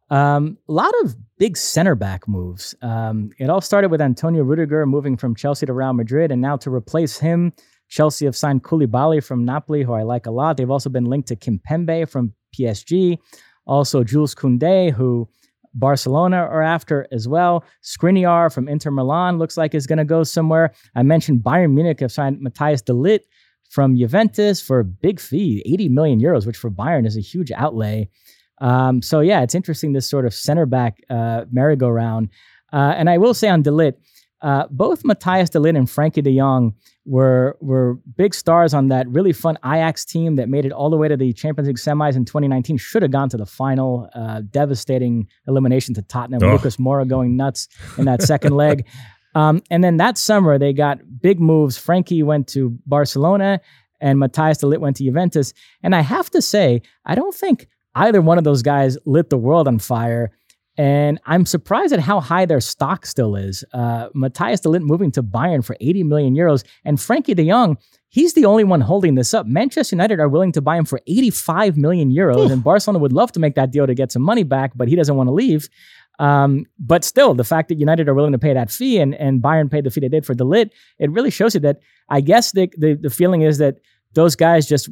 Um, 0.09 0.57
a 0.67 0.71
lot 0.71 0.93
of 1.03 1.15
big 1.37 1.57
center 1.57 1.95
back 1.95 2.27
moves. 2.27 2.73
Um, 2.81 3.31
it 3.39 3.49
all 3.49 3.61
started 3.61 3.91
with 3.91 4.01
Antonio 4.01 4.43
Rudiger 4.43 4.85
moving 4.85 5.17
from 5.17 5.35
Chelsea 5.35 5.65
to 5.65 5.73
Real 5.73 5.93
Madrid, 5.93 6.31
and 6.31 6.41
now 6.41 6.57
to 6.57 6.73
replace 6.73 7.19
him, 7.19 7.53
Chelsea 7.89 8.25
have 8.25 8.35
signed 8.35 8.63
Koulibaly 8.63 9.23
from 9.23 9.45
Napoli, 9.45 9.83
who 9.83 9.93
I 9.93 10.03
like 10.03 10.25
a 10.25 10.31
lot. 10.31 10.57
They've 10.57 10.69
also 10.69 10.89
been 10.89 11.05
linked 11.05 11.27
to 11.27 11.35
Kimpembe 11.35 12.09
from 12.09 12.33
PSG, 12.57 13.17
also 13.65 14.03
Jules 14.03 14.33
Koundé, 14.33 14.91
who 14.91 15.27
Barcelona 15.73 16.37
are 16.37 16.61
after 16.61 17.07
as 17.11 17.27
well. 17.27 17.63
Skriniar 17.83 18.53
from 18.53 18.67
Inter 18.67 18.91
Milan 18.91 19.37
looks 19.37 19.57
like 19.57 19.73
is 19.73 19.87
going 19.87 19.97
to 19.97 20.05
go 20.05 20.23
somewhere. 20.23 20.73
I 20.95 21.03
mentioned 21.03 21.39
Bayern 21.39 21.73
Munich 21.73 21.99
have 21.99 22.11
signed 22.11 22.41
Matthias 22.41 22.81
de 22.81 22.93
Ligt 22.93 23.21
from 23.69 23.95
Juventus 23.97 24.61
for 24.61 24.79
a 24.79 24.85
big 24.85 25.19
fee, 25.19 25.63
80 25.65 25.89
million 25.89 26.21
euros, 26.21 26.45
which 26.45 26.57
for 26.57 26.69
Bayern 26.69 27.07
is 27.07 27.17
a 27.17 27.21
huge 27.21 27.51
outlay. 27.51 28.07
Um, 28.61 29.01
so 29.01 29.19
yeah, 29.19 29.41
it's 29.41 29.55
interesting 29.55 29.93
this 29.93 30.09
sort 30.09 30.25
of 30.25 30.33
center 30.33 30.65
back 30.65 30.97
uh, 31.09 31.45
merry-go-round. 31.51 32.29
Uh, 32.71 32.93
and 32.95 33.09
I 33.09 33.17
will 33.17 33.33
say 33.33 33.49
on 33.49 33.61
De 33.61 33.71
Ligt, 33.71 33.95
uh, 34.41 34.67
both 34.69 35.03
Matthias 35.03 35.49
De 35.49 35.59
Ligt 35.59 35.77
and 35.77 35.87
Frenkie 35.87 36.23
De 36.23 36.37
Jong 36.37 36.75
were 37.05 37.57
were 37.59 37.95
big 38.15 38.33
stars 38.33 38.73
on 38.73 38.87
that 38.87 39.07
really 39.09 39.33
fun 39.33 39.57
Ajax 39.65 40.05
team 40.05 40.35
that 40.37 40.47
made 40.47 40.65
it 40.65 40.71
all 40.71 40.89
the 40.89 40.97
way 40.97 41.07
to 41.07 41.17
the 41.17 41.33
Champions 41.33 41.67
League 41.67 41.77
semis 41.77 42.15
in 42.15 42.25
2019. 42.25 42.77
Should 42.77 43.01
have 43.01 43.11
gone 43.11 43.29
to 43.29 43.37
the 43.37 43.45
final. 43.45 44.09
Uh, 44.13 44.41
devastating 44.49 45.27
elimination 45.47 45.93
to 45.95 46.01
Tottenham. 46.01 46.41
Oh. 46.43 46.53
Lucas 46.53 46.77
Moura 46.77 47.07
going 47.07 47.35
nuts 47.35 47.67
in 47.97 48.05
that 48.05 48.21
second 48.21 48.55
leg. 48.55 48.87
Um, 49.35 49.63
and 49.71 49.83
then 49.83 49.97
that 49.97 50.19
summer 50.19 50.59
they 50.59 50.73
got 50.73 50.99
big 51.19 51.39
moves. 51.39 51.75
Frenkie 51.75 52.23
went 52.23 52.47
to 52.49 52.77
Barcelona, 52.85 53.59
and 53.99 54.19
Matthias 54.19 54.59
De 54.59 54.67
Ligt 54.67 54.79
went 54.79 54.97
to 54.97 55.03
Juventus. 55.03 55.53
And 55.81 55.95
I 55.95 56.01
have 56.01 56.29
to 56.31 56.41
say, 56.41 56.81
I 57.05 57.15
don't 57.15 57.33
think 57.33 57.67
either 57.95 58.21
one 58.21 58.37
of 58.37 58.43
those 58.43 58.61
guys 58.61 58.97
lit 59.05 59.29
the 59.29 59.37
world 59.37 59.67
on 59.67 59.79
fire. 59.79 60.31
And 60.77 61.19
I'm 61.25 61.45
surprised 61.45 61.93
at 61.93 61.99
how 61.99 62.19
high 62.19 62.45
their 62.45 62.59
stock 62.59 63.05
still 63.05 63.35
is. 63.35 63.63
Uh, 63.73 64.09
Matthias 64.15 64.59
De 64.59 64.69
Ligt 64.69 64.81
moving 64.81 65.11
to 65.11 65.21
Bayern 65.21 65.63
for 65.63 65.77
80 65.79 66.03
million 66.03 66.35
euros, 66.35 66.63
and 66.83 66.97
Frenkie 66.97 67.35
De 67.35 67.47
Jong, 67.47 67.77
he's 68.09 68.33
the 68.33 68.45
only 68.45 68.63
one 68.63 68.81
holding 68.81 69.13
this 69.13 69.33
up. 69.33 69.45
Manchester 69.45 69.95
United 69.95 70.19
are 70.19 70.29
willing 70.29 70.51
to 70.53 70.61
buy 70.61 70.77
him 70.77 70.85
for 70.85 70.99
85 71.05 71.77
million 71.77 72.11
euros, 72.11 72.51
and 72.51 72.63
Barcelona 72.63 72.99
would 72.99 73.13
love 73.13 73.31
to 73.33 73.39
make 73.39 73.53
that 73.55 73.71
deal 73.71 73.85
to 73.85 73.93
get 73.93 74.11
some 74.11 74.23
money 74.23 74.43
back, 74.43 74.71
but 74.75 74.87
he 74.87 74.95
doesn't 74.95 75.15
want 75.15 75.27
to 75.27 75.33
leave. 75.33 75.69
Um, 76.19 76.65
but 76.79 77.03
still, 77.03 77.33
the 77.33 77.43
fact 77.43 77.69
that 77.69 77.79
United 77.79 78.07
are 78.07 78.13
willing 78.13 78.31
to 78.31 78.39
pay 78.39 78.53
that 78.53 78.71
fee 78.71 78.99
and, 78.99 79.15
and 79.15 79.41
Bayern 79.41 79.69
paid 79.69 79.83
the 79.83 79.91
fee 79.91 80.01
they 80.01 80.09
did 80.09 80.25
for 80.25 80.33
De 80.33 80.43
Ligt, 80.43 80.71
it 80.99 81.11
really 81.11 81.31
shows 81.31 81.53
you 81.53 81.59
that 81.61 81.79
I 82.09 82.21
guess 82.21 82.51
the, 82.51 82.69
the, 82.77 82.95
the 82.95 83.09
feeling 83.09 83.41
is 83.41 83.57
that 83.59 83.77
those 84.13 84.35
guys 84.35 84.67
just 84.67 84.89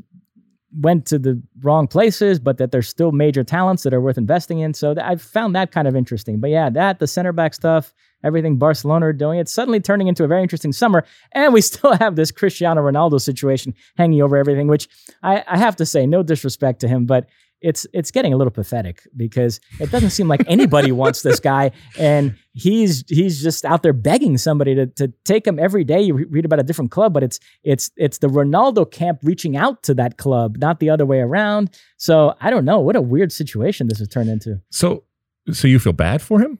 went 0.79 1.05
to 1.07 1.19
the 1.19 1.41
wrong 1.61 1.87
places, 1.87 2.39
but 2.39 2.57
that 2.57 2.71
there's 2.71 2.87
still 2.87 3.11
major 3.11 3.43
talents 3.43 3.83
that 3.83 3.93
are 3.93 4.01
worth 4.01 4.17
investing 4.17 4.59
in. 4.59 4.73
So 4.73 4.93
th- 4.93 5.05
I 5.05 5.15
found 5.15 5.55
that 5.55 5.71
kind 5.71 5.87
of 5.87 5.95
interesting. 5.95 6.39
But 6.39 6.49
yeah, 6.49 6.69
that, 6.69 6.99
the 6.99 7.07
center 7.07 7.33
back 7.33 7.53
stuff, 7.53 7.93
everything 8.23 8.57
Barcelona 8.57 9.07
are 9.07 9.13
doing, 9.13 9.39
it's 9.39 9.51
suddenly 9.51 9.79
turning 9.79 10.07
into 10.07 10.23
a 10.23 10.27
very 10.27 10.41
interesting 10.41 10.71
summer. 10.71 11.03
And 11.33 11.53
we 11.53 11.61
still 11.71 11.93
have 11.93 12.15
this 12.15 12.31
Cristiano 12.31 12.81
Ronaldo 12.81 13.19
situation 13.19 13.73
hanging 13.97 14.21
over 14.21 14.37
everything, 14.37 14.67
which 14.67 14.87
I, 15.23 15.43
I 15.47 15.57
have 15.57 15.75
to 15.77 15.85
say, 15.85 16.05
no 16.05 16.23
disrespect 16.23 16.79
to 16.81 16.87
him, 16.87 17.05
but 17.05 17.27
it's 17.61 17.85
it's 17.93 18.11
getting 18.11 18.33
a 18.33 18.37
little 18.37 18.51
pathetic 18.51 19.07
because 19.15 19.59
it 19.79 19.91
doesn't 19.91 20.09
seem 20.09 20.27
like 20.27 20.43
anybody 20.47 20.91
wants 20.91 21.21
this 21.21 21.39
guy, 21.39 21.71
and 21.97 22.35
he's 22.53 23.03
he's 23.07 23.41
just 23.41 23.63
out 23.65 23.83
there 23.83 23.93
begging 23.93 24.37
somebody 24.37 24.75
to, 24.75 24.87
to 24.87 25.13
take 25.25 25.45
him 25.45 25.59
every 25.59 25.83
day. 25.83 26.01
You 26.01 26.15
re- 26.15 26.25
read 26.25 26.45
about 26.45 26.59
a 26.59 26.63
different 26.63 26.91
club, 26.91 27.13
but 27.13 27.23
it's 27.23 27.39
it's 27.63 27.91
it's 27.95 28.17
the 28.17 28.27
Ronaldo 28.27 28.89
camp 28.89 29.19
reaching 29.23 29.55
out 29.55 29.83
to 29.83 29.93
that 29.93 30.17
club, 30.17 30.57
not 30.57 30.79
the 30.79 30.89
other 30.89 31.05
way 31.05 31.19
around. 31.19 31.69
So 31.97 32.35
I 32.41 32.49
don't 32.49 32.65
know 32.65 32.79
what 32.79 32.95
a 32.95 33.01
weird 33.01 33.31
situation 33.31 33.87
this 33.87 33.99
has 33.99 34.07
turned 34.07 34.29
into. 34.29 34.59
So, 34.71 35.03
so 35.51 35.67
you 35.67 35.77
feel 35.79 35.93
bad 35.93 36.21
for 36.21 36.41
him? 36.41 36.57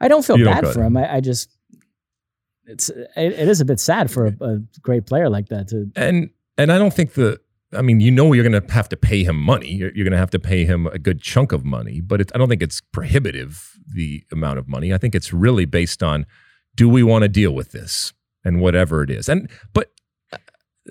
I 0.00 0.08
don't 0.08 0.24
feel 0.24 0.38
You 0.38 0.44
don't 0.44 0.62
bad 0.62 0.74
for 0.74 0.82
him. 0.82 0.96
I, 0.96 1.14
I 1.14 1.20
just 1.20 1.50
it's 2.66 2.88
it, 2.90 3.08
it 3.16 3.48
is 3.48 3.60
a 3.60 3.64
bit 3.64 3.78
sad 3.78 4.10
for 4.10 4.26
a, 4.26 4.44
a 4.44 4.58
great 4.82 5.06
player 5.06 5.28
like 5.28 5.48
that 5.48 5.68
to 5.68 5.90
and 5.94 6.30
and 6.56 6.72
I 6.72 6.78
don't 6.78 6.92
think 6.94 7.14
the 7.14 7.40
I 7.74 7.82
mean 7.82 8.00
you 8.00 8.10
know 8.10 8.32
you're 8.32 8.48
going 8.48 8.60
to 8.60 8.72
have 8.72 8.88
to 8.90 8.96
pay 8.96 9.24
him 9.24 9.36
money. 9.36 9.72
You're, 9.72 9.92
you're 9.94 10.04
going 10.04 10.12
to 10.12 10.18
have 10.18 10.30
to 10.30 10.38
pay 10.38 10.64
him 10.64 10.86
a 10.86 10.98
good 10.98 11.20
chunk 11.20 11.52
of 11.52 11.64
money, 11.64 12.00
but 12.00 12.20
it, 12.20 12.32
I 12.34 12.38
don't 12.38 12.48
think 12.48 12.62
it's 12.62 12.80
prohibitive 12.80 13.78
the 13.86 14.24
amount 14.32 14.58
of 14.58 14.68
money. 14.68 14.92
I 14.92 14.98
think 14.98 15.14
it's 15.14 15.32
really 15.32 15.64
based 15.64 16.02
on 16.02 16.26
do 16.74 16.88
we 16.88 17.02
want 17.02 17.22
to 17.22 17.28
deal 17.28 17.52
with 17.52 17.72
this 17.72 18.12
and 18.44 18.60
whatever 18.60 19.02
it 19.02 19.10
is. 19.10 19.28
And 19.28 19.50
but 19.72 19.92
uh, 20.32 20.38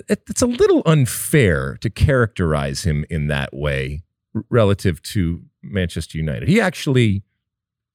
it, 0.10 0.24
it's 0.30 0.42
a 0.42 0.48
little 0.48 0.82
unfair 0.86 1.78
to 1.82 1.90
characterize 1.90 2.84
him 2.84 3.06
in 3.10 3.28
that 3.28 3.54
way 3.54 4.04
relative 4.50 5.02
to 5.04 5.44
Manchester 5.62 6.18
United. 6.18 6.48
He 6.48 6.60
actually 6.60 7.24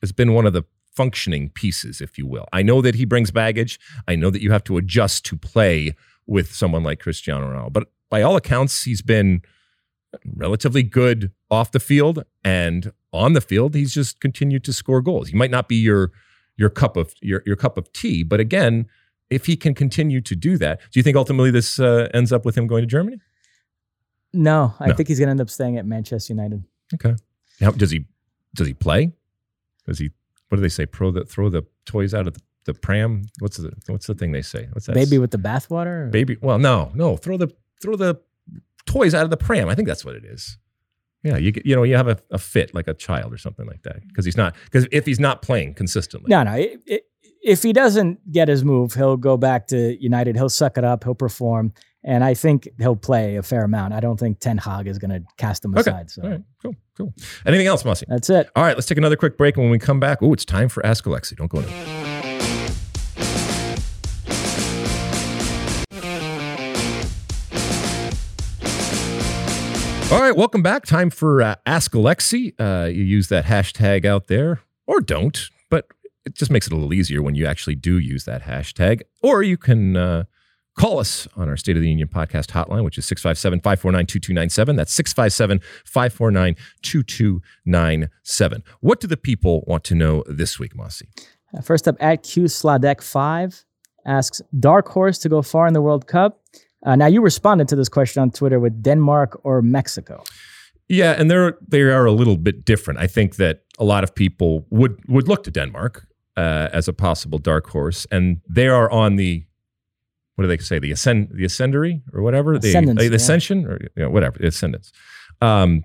has 0.01 0.13
been 0.13 0.33
one 0.33 0.47
of 0.47 0.53
the 0.53 0.63
functioning 0.95 1.51
pieces, 1.51 2.01
if 2.01 2.19
you 2.19 2.27
will. 2.27 2.47
I 2.53 2.63
know 2.63 2.83
that 2.83 2.97
he 2.97 3.05
brings 3.05 3.31
baggage. 3.31 3.79
I 4.07 4.17
know 4.17 4.31
that 4.31 4.43
you 4.43 4.51
have 4.51 4.65
to 4.65 4.77
adjust 4.79 5.25
to 5.27 5.37
play 5.37 5.95
with 6.27 6.53
someone 6.55 6.83
like 6.83 7.01
Cristiano 7.01 7.47
Ronaldo. 7.47 7.73
But 7.73 7.89
by 8.11 8.23
all 8.23 8.37
accounts, 8.37 8.85
he's 8.85 9.03
been 9.03 9.43
relatively 10.37 10.83
good 10.83 11.33
off 11.51 11.71
the 11.73 11.81
field 11.81 12.25
and 12.45 12.93
on 13.13 13.33
the 13.35 13.41
field. 13.41 13.75
He's 13.75 13.93
just 13.95 14.21
continued 14.21 14.65
to 14.65 14.73
score 14.73 15.01
goals. 15.03 15.29
He 15.29 15.37
might 15.37 15.51
not 15.51 15.69
be 15.69 15.77
your 15.77 16.13
your 16.57 16.71
cup 16.71 16.97
of 16.97 17.15
your 17.21 17.43
your 17.47 17.57
cup 17.57 17.77
of 17.79 17.93
tea, 17.93 18.23
but 18.23 18.41
again, 18.41 18.87
if 19.31 19.47
he 19.47 19.57
can 19.57 19.75
continue 19.75 20.21
to 20.23 20.35
do 20.35 20.57
that, 20.59 20.81
do 20.91 20.99
you 20.99 21.03
think 21.03 21.17
ultimately 21.17 21.51
this 21.51 21.79
uh, 21.79 22.09
ends 22.15 22.33
up 22.33 22.45
with 22.45 22.57
him 22.57 22.67
going 22.67 22.83
to 22.83 22.87
Germany? 22.87 23.19
no. 24.33 24.75
I 24.81 24.89
No. 24.89 24.95
think 24.95 25.09
he's 25.09 25.19
going 25.19 25.29
to 25.29 25.33
end 25.33 25.41
up 25.41 25.51
staying 25.51 25.79
at 25.79 25.87
Manchester 25.87 26.33
United. 26.33 26.65
Okay. 26.95 27.15
Now, 27.61 27.71
does 27.71 27.91
he 27.91 28.07
does 28.55 28.67
he 28.67 28.75
play? 28.75 29.13
Does 29.87 29.99
he? 29.99 30.11
What 30.49 30.57
do 30.57 30.63
they 30.63 30.69
say? 30.69 30.87
Throw 30.87 31.11
the 31.11 31.25
throw 31.25 31.49
the 31.51 31.65
toys 31.87 32.15
out 32.15 32.27
of 32.27 32.35
the, 32.35 32.41
the 32.65 32.75
pram. 32.75 33.23
What's 33.41 33.57
the 33.59 33.73
what's 33.87 34.07
the 34.07 34.15
thing 34.15 34.33
they 34.33 34.43
say? 34.43 34.69
What's 34.73 34.87
that? 34.87 34.95
Baby 34.95 35.19
with 35.19 35.31
the 35.31 35.39
bathwater. 35.39 36.11
baby. 36.11 36.37
Well, 36.41 36.59
no, 36.59 36.91
no. 36.95 37.17
Throw 37.17 37.37
the 37.37 37.49
throw 37.81 37.97
the 37.97 38.21
toys 38.87 39.15
out 39.15 39.25
of 39.25 39.31
the 39.31 39.37
pram. 39.37 39.69
I 39.69 39.75
think 39.75 39.87
that's 39.89 40.05
what 40.05 40.15
it 40.15 40.25
is. 40.25 40.59
Yeah, 41.25 41.37
you 41.37 41.51
get- 41.53 41.67
you 41.67 41.75
know 41.75 41.83
you 41.83 41.97
have 41.97 42.09
a, 42.09 42.17
a 42.31 42.39
fit 42.39 42.75
like 42.75 42.87
a 42.89 42.95
child 42.95 43.33
or 43.33 43.39
something 43.39 43.67
like 43.67 43.83
that 43.83 44.07
because 44.07 44.25
he's 44.25 44.37
not 44.37 44.55
because 44.65 44.87
if 44.93 45.05
he's 45.05 45.19
not 45.21 45.43
playing 45.43 45.75
consistently. 45.75 46.29
No, 46.31 46.43
no. 46.45 46.55
It, 46.55 46.81
it, 46.87 47.03
if 47.43 47.63
he 47.63 47.73
doesn't 47.73 48.31
get 48.33 48.49
his 48.49 48.65
move, 48.65 48.95
he'll 48.95 49.17
go 49.17 49.37
back 49.37 49.69
to 49.69 49.97
United. 50.03 50.37
He'll 50.37 50.49
suck 50.49 50.77
it 50.79 50.85
up. 50.85 51.05
He'll 51.05 51.15
perform, 51.15 51.73
and 52.05 52.23
I 52.25 52.35
think 52.35 52.69
he'll 52.79 52.97
play 52.97 53.37
a 53.37 53.43
fair 53.43 53.63
amount. 53.65 53.95
I 53.95 54.01
don't 54.01 54.19
think 54.19 54.41
Ten 54.41 54.59
Hag 54.59 54.87
is 54.89 54.99
going 54.99 55.11
to 55.11 55.23
cast 55.37 55.65
him 55.65 55.73
Okay. 55.77 55.91
aside. 55.91 56.11
So 56.11 56.23
right, 56.23 56.43
cool, 56.63 56.75
cool. 56.97 57.15
Anything 57.47 57.67
else, 57.69 57.85
Mossy? 57.85 58.07
that's 58.09 58.29
it. 58.29 58.51
All 58.57 58.65
right, 58.65 58.77
let's 58.77 58.87
take 58.89 58.99
another 58.99 59.17
quick 59.17 59.37
break, 59.39 59.57
and 59.57 59.65
when 59.65 59.71
we 59.71 59.79
come 59.79 60.01
back, 60.01 60.19
oh, 60.21 60.33
it's 60.33 60.45
time 60.45 60.69
for 60.69 60.85
Ask 60.85 61.05
Alexi. 61.05 61.37
Don't 61.37 61.51
go 61.51 61.59
anywhere. 61.61 62.18
All 70.11 70.21
right, 70.23 70.35
welcome 70.35 70.63
back. 70.63 70.87
Time 70.87 71.11
for 71.11 71.43
uh, 71.43 71.57
Ask 71.67 71.93
Alexi. 71.93 72.55
Uh, 72.59 72.87
you 72.87 73.03
use 73.05 73.29
that 73.29 73.45
hashtag 73.45 74.07
out 74.07 74.27
there, 74.29 74.63
or 74.87 75.03
don't, 75.03 75.51
but 75.69 75.87
it 76.25 76.35
just 76.35 76.51
makes 76.51 76.67
it 76.67 76.73
a 76.73 76.77
little 76.77 76.95
easier 76.95 77.21
when 77.23 77.35
you 77.35 77.45
actually 77.45 77.75
do 77.75 77.99
use 77.99 78.25
that 78.25 78.45
hashtag. 78.45 79.03
Or 79.23 79.43
you 79.43 79.59
can 79.59 79.99
uh, 79.99 80.25
call 80.79 80.99
us 80.99 81.29
on 81.37 81.51
our 81.51 81.59
State 81.59 81.77
of 81.77 81.83
the 81.83 81.91
Union 81.91 82.09
podcast 82.09 82.47
hotline, 82.53 82.85
which 82.85 82.97
is 82.97 83.05
657 83.05 83.61
549 83.61 84.07
2297. 84.07 84.77
That's 84.77 84.95
657 84.95 85.61
549 85.85 86.57
2297. 86.81 88.65
What 88.81 89.01
do 89.01 89.07
the 89.09 89.17
people 89.19 89.63
want 89.67 89.85
to 89.85 89.95
know 89.95 90.25
this 90.27 90.59
week, 90.59 90.75
Mossy? 90.75 91.07
Uh, 91.55 91.61
First 91.61 91.87
up, 91.87 91.97
at 92.01 92.23
Q 92.23 92.45
Sladek 92.45 93.03
five 93.03 93.63
asks 94.07 94.41
dark 94.59 94.89
horse 94.89 95.19
to 95.19 95.29
go 95.29 95.43
far 95.43 95.67
in 95.67 95.75
the 95.75 95.83
World 95.83 96.07
Cup. 96.07 96.41
Uh, 96.85 96.97
now 96.97 97.07
you 97.07 97.21
responded 97.21 97.69
to 97.69 97.77
this 97.77 97.89
question 97.89 98.23
on 98.23 98.31
Twitter 98.31 98.61
with 98.61 98.83
Denmark 98.83 99.41
or 99.45 99.63
Mexico. 99.63 100.23
Yeah, 100.89 101.15
and 101.19 101.31
they're 101.31 101.59
they 101.67 101.83
are 101.83 102.07
a 102.07 102.13
little 102.13 102.37
bit 102.37 102.65
different. 102.65 102.99
I 102.99 103.07
think 103.07 103.37
that 103.37 103.65
a 103.79 103.85
lot 103.85 104.05
of 104.05 104.15
people 104.15 104.67
would 104.71 104.99
would 105.09 105.29
look 105.29 105.45
to 105.45 105.51
Denmark 105.51 106.07
uh, 106.37 106.69
as 106.73 106.89
a 106.89 106.93
possible 106.93 107.39
dark 107.39 107.69
horse, 107.69 108.07
and 108.11 108.41
they 108.49 108.69
are 108.69 108.91
on 108.91 109.17
the 109.17 109.45
what 110.37 110.43
do 110.43 110.49
they 110.49 110.57
say 110.59 110.79
the 110.79 110.93
ascend 110.93 111.29
the 111.33 111.45
ascendery 111.45 112.01
or 112.15 112.23
whatever 112.23 112.55
Ascendance, 112.55 112.99
the, 112.99 113.09
the 113.09 113.11
yeah. 113.11 113.17
ascension 113.17 113.67
or 113.67 113.79
you 113.97 114.05
know, 114.05 114.11
whatever 114.11 114.39
the 114.39 114.47
ascendance, 114.47 114.93
um, 115.43 115.85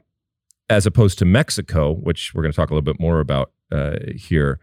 as 0.70 0.86
opposed 0.86 1.20
to 1.20 1.26
Mexico, 1.26 1.94
which 1.96 2.34
we're 2.34 2.44
going 2.44 2.52
to 2.52 2.56
talk 2.56 2.70
a 2.70 2.74
little 2.74 2.94
bit 2.94 3.00
more 3.00 3.20
about 3.20 3.52
uh, 3.72 3.98
here. 4.16 4.60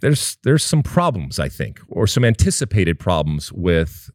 There's 0.00 0.38
there's 0.42 0.64
some 0.64 0.82
problems 0.82 1.38
I 1.38 1.48
think, 1.48 1.80
or 1.88 2.06
some 2.06 2.24
anticipated 2.24 2.98
problems 2.98 3.52
with 3.52 4.10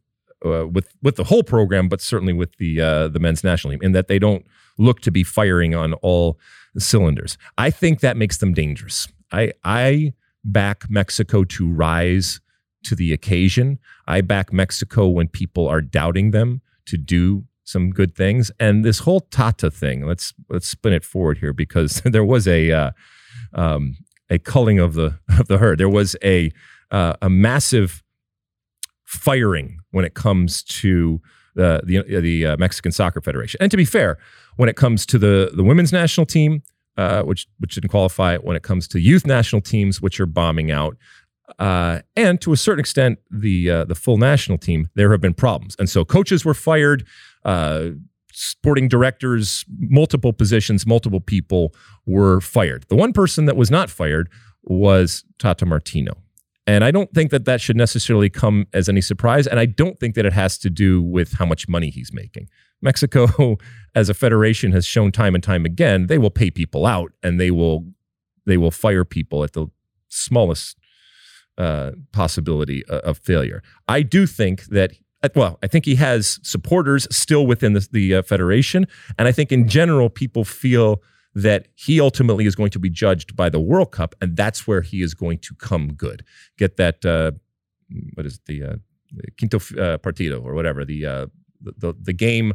uh, 0.46 0.68
with 0.68 0.94
with 1.02 1.16
the 1.16 1.26
whole 1.26 1.44
program, 1.44 1.90
but 1.90 2.02
certainly 2.02 2.34
with 2.34 2.58
the 2.58 2.82
uh, 2.82 3.08
the 3.08 3.20
men's 3.20 3.44
national 3.44 3.72
team, 3.72 3.82
in 3.82 3.92
that 3.92 4.08
they 4.08 4.20
don't 4.20 4.46
look 4.78 5.02
to 5.02 5.12
be 5.12 5.24
firing 5.24 5.76
on 5.76 5.94
all 5.96 6.40
cylinders. 6.78 7.38
I 7.58 7.70
think 7.70 8.00
that 8.00 8.18
makes 8.18 8.38
them 8.38 8.54
dangerous. 8.54 9.08
I 9.32 9.54
I 9.64 10.14
back 10.44 10.90
Mexico 10.90 11.44
to 11.44 11.72
rise 11.72 12.40
to 12.84 12.96
the 12.96 13.14
occasion. 13.14 13.80
I 14.08 14.22
back 14.22 14.52
Mexico 14.52 15.08
when 15.08 15.28
people 15.28 15.68
are 15.68 15.82
doubting 15.82 16.32
them 16.32 16.62
to 16.88 16.98
do 16.98 17.46
some 17.64 17.92
good 17.92 18.16
things. 18.16 18.52
And 18.60 18.84
this 18.84 19.00
whole 19.00 19.22
Tata 19.22 19.72
thing, 19.72 20.06
let's 20.06 20.34
let's 20.50 20.68
spin 20.68 20.94
it 20.94 21.06
forward 21.06 21.38
here 21.38 21.54
because 21.54 22.02
there 22.06 22.26
was 22.26 22.48
a 22.48 22.72
uh, 22.72 22.92
um, 23.54 23.98
a 24.30 24.40
culling 24.40 24.80
of 24.80 24.94
the 24.94 25.20
of 25.40 25.48
the 25.48 25.58
herd. 25.58 25.80
There 25.80 25.90
was 25.90 26.16
a 26.24 26.52
uh, 26.90 27.14
a 27.22 27.30
massive 27.30 28.04
firing 29.12 29.78
when 29.92 30.06
it 30.06 30.14
comes 30.14 30.64
to 30.64 31.22
the 31.54 31.82
the, 31.84 32.22
the 32.22 32.46
uh, 32.46 32.58
Mexican 32.58 32.92
Soccer 32.92 33.22
Federation. 33.22 33.58
And 33.62 33.70
to 33.70 33.78
be 33.78 33.86
fair, 33.86 34.18
when 34.56 34.70
it 34.70 34.76
comes 34.76 35.06
to 35.08 35.20
the 35.20 35.52
the 35.54 35.64
women's 35.64 35.92
national 35.92 36.26
team, 36.26 36.64
uh, 36.98 37.24
which 37.24 37.48
which 37.60 37.76
didn't 37.76 37.90
qualify, 37.90 38.38
when 38.38 38.56
it 38.56 38.64
comes 38.64 38.88
to 38.90 39.00
youth 39.00 39.28
national 39.28 39.62
teams, 39.62 40.02
which 40.02 40.20
are 40.20 40.26
bombing 40.26 40.72
out, 40.72 40.96
uh, 41.60 42.00
and 42.16 42.40
to 42.42 42.54
a 42.54 42.58
certain 42.58 42.80
extent, 42.80 43.20
the 43.30 43.70
uh, 43.70 43.84
the 43.84 43.96
full 43.96 44.18
national 44.18 44.58
team, 44.58 44.90
there 44.96 45.12
have 45.12 45.22
been 45.22 45.34
problems, 45.34 45.76
and 45.78 45.90
so 45.90 46.06
coaches 46.06 46.46
were 46.46 46.54
fired. 46.54 47.06
Uh, 47.44 47.90
sporting 48.34 48.88
directors, 48.88 49.66
multiple 49.78 50.32
positions, 50.32 50.88
multiple 50.88 51.20
people 51.20 51.76
were 52.06 52.40
fired. 52.40 52.86
The 52.88 52.96
one 52.96 53.12
person 53.12 53.44
that 53.46 53.58
was 53.58 53.70
not 53.70 53.90
fired 53.90 54.30
was 54.64 55.26
Tata 55.38 55.66
Martino. 55.66 56.14
And 56.68 56.84
I 56.84 56.92
don't 56.92 57.12
think 57.14 57.32
that 57.32 57.46
that 57.46 57.60
should 57.60 57.76
necessarily 57.76 58.30
come 58.30 58.68
as 58.74 58.88
any 58.88 59.02
surprise. 59.02 59.48
And 59.48 59.60
I 59.60 59.66
don't 59.66 60.00
think 60.00 60.16
that 60.16 60.26
it 60.26 60.34
has 60.34 60.58
to 60.60 60.70
do 60.70 61.02
with 61.02 61.34
how 61.34 61.46
much 61.46 61.68
money 61.68 61.90
he's 61.90 62.14
making. 62.14 62.48
Mexico, 62.82 63.58
as 63.96 64.10
a 64.10 64.14
federation, 64.14 64.72
has 64.72 64.86
shown 64.86 65.12
time 65.12 65.34
and 65.36 65.44
time 65.44 65.66
again 65.66 66.08
they 66.08 66.18
will 66.18 66.30
pay 66.30 66.52
people 66.52 66.86
out 66.86 67.12
and 67.24 67.40
they 67.40 67.52
will 67.52 67.86
they 68.46 68.58
will 68.58 68.72
fire 68.72 69.04
people 69.06 69.44
at 69.44 69.54
the 69.54 69.68
smallest 70.08 70.78
uh, 71.58 71.92
possibility 72.12 72.84
o- 72.90 72.98
of 73.00 73.18
failure. 73.18 73.62
I 73.88 74.02
do 74.04 74.26
think 74.26 74.66
that. 74.66 74.92
uh, 75.24 75.30
Well, 75.36 75.60
I 75.64 75.68
think 75.68 75.86
he 75.86 75.96
has 75.96 76.40
supporters 76.44 77.08
still 77.16 77.46
within 77.46 77.74
the, 77.74 77.88
the 77.92 78.16
uh, 78.16 78.22
federation, 78.24 78.88
and 79.18 79.28
I 79.28 79.32
think 79.32 79.52
in 79.52 79.68
general 79.68 80.10
people 80.10 80.44
feel 80.44 81.02
that 81.34 81.68
he 81.76 82.02
ultimately 82.02 82.46
is 82.46 82.56
going 82.56 82.72
to 82.72 82.80
be 82.80 82.90
judged 82.90 83.36
by 83.36 83.50
the 83.50 83.60
World 83.60 83.92
Cup, 83.92 84.16
and 84.22 84.36
that's 84.36 84.68
where 84.68 84.82
he 84.82 85.02
is 85.02 85.14
going 85.14 85.40
to 85.40 85.56
come 85.56 85.94
good. 85.94 86.24
Get 86.58 86.78
that 86.78 87.06
uh, 87.06 87.32
what 88.14 88.26
is 88.26 88.36
it, 88.36 88.42
the, 88.46 88.64
uh, 88.64 88.76
quinto 89.38 89.58
uh, 89.58 89.98
partido 89.98 90.44
or 90.44 90.54
whatever 90.54 90.86
the, 90.86 91.06
uh, 91.06 91.26
the 91.62 91.94
the 92.02 92.14
game 92.14 92.54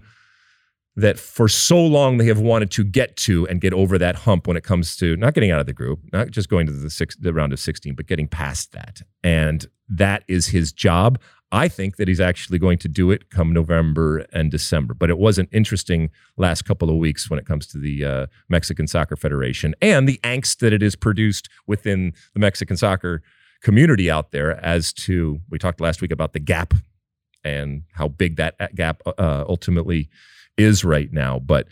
that 0.96 1.18
for 1.18 1.46
so 1.46 1.78
long 1.78 2.16
they 2.16 2.26
have 2.26 2.40
wanted 2.40 2.70
to 2.70 2.82
get 2.82 3.16
to 3.18 3.46
and 3.48 3.60
get 3.60 3.74
over 3.74 3.98
that 3.98 4.16
hump 4.16 4.46
when 4.46 4.56
it 4.56 4.64
comes 4.64 4.96
to 4.96 5.14
not 5.16 5.34
getting 5.34 5.50
out 5.50 5.60
of 5.60 5.66
the 5.66 5.72
group, 5.72 6.00
not 6.12 6.30
just 6.30 6.48
going 6.48 6.66
to 6.66 6.72
the 6.72 6.90
six 6.90 7.14
the 7.16 7.32
round 7.32 7.52
of 7.52 7.60
sixteen, 7.60 7.94
but 7.94 8.06
getting 8.06 8.26
past 8.26 8.72
that, 8.72 9.02
and 9.22 9.66
that 9.88 10.24
is 10.26 10.48
his 10.48 10.72
job. 10.72 11.20
I 11.52 11.68
think 11.68 11.96
that 11.96 12.08
he's 12.08 12.20
actually 12.20 12.58
going 12.58 12.78
to 12.78 12.88
do 12.88 13.10
it 13.10 13.30
come 13.30 13.52
November 13.52 14.26
and 14.32 14.50
December. 14.50 14.94
But 14.94 15.10
it 15.10 15.18
was 15.18 15.38
an 15.38 15.48
interesting 15.52 16.10
last 16.36 16.62
couple 16.62 16.90
of 16.90 16.96
weeks 16.96 17.30
when 17.30 17.38
it 17.38 17.46
comes 17.46 17.66
to 17.68 17.78
the 17.78 18.04
uh, 18.04 18.26
Mexican 18.48 18.86
Soccer 18.86 19.16
Federation 19.16 19.74
and 19.80 20.08
the 20.08 20.18
angst 20.24 20.58
that 20.58 20.72
it 20.72 20.82
has 20.82 20.96
produced 20.96 21.48
within 21.66 22.12
the 22.34 22.40
Mexican 22.40 22.76
soccer 22.76 23.22
community 23.62 24.10
out 24.10 24.32
there. 24.32 24.62
As 24.64 24.92
to 24.94 25.40
we 25.48 25.58
talked 25.58 25.80
last 25.80 26.02
week 26.02 26.10
about 26.10 26.32
the 26.32 26.40
gap 26.40 26.74
and 27.44 27.82
how 27.92 28.08
big 28.08 28.36
that 28.36 28.74
gap 28.74 29.02
uh, 29.06 29.44
ultimately 29.48 30.08
is 30.56 30.84
right 30.84 31.12
now. 31.12 31.38
But 31.38 31.68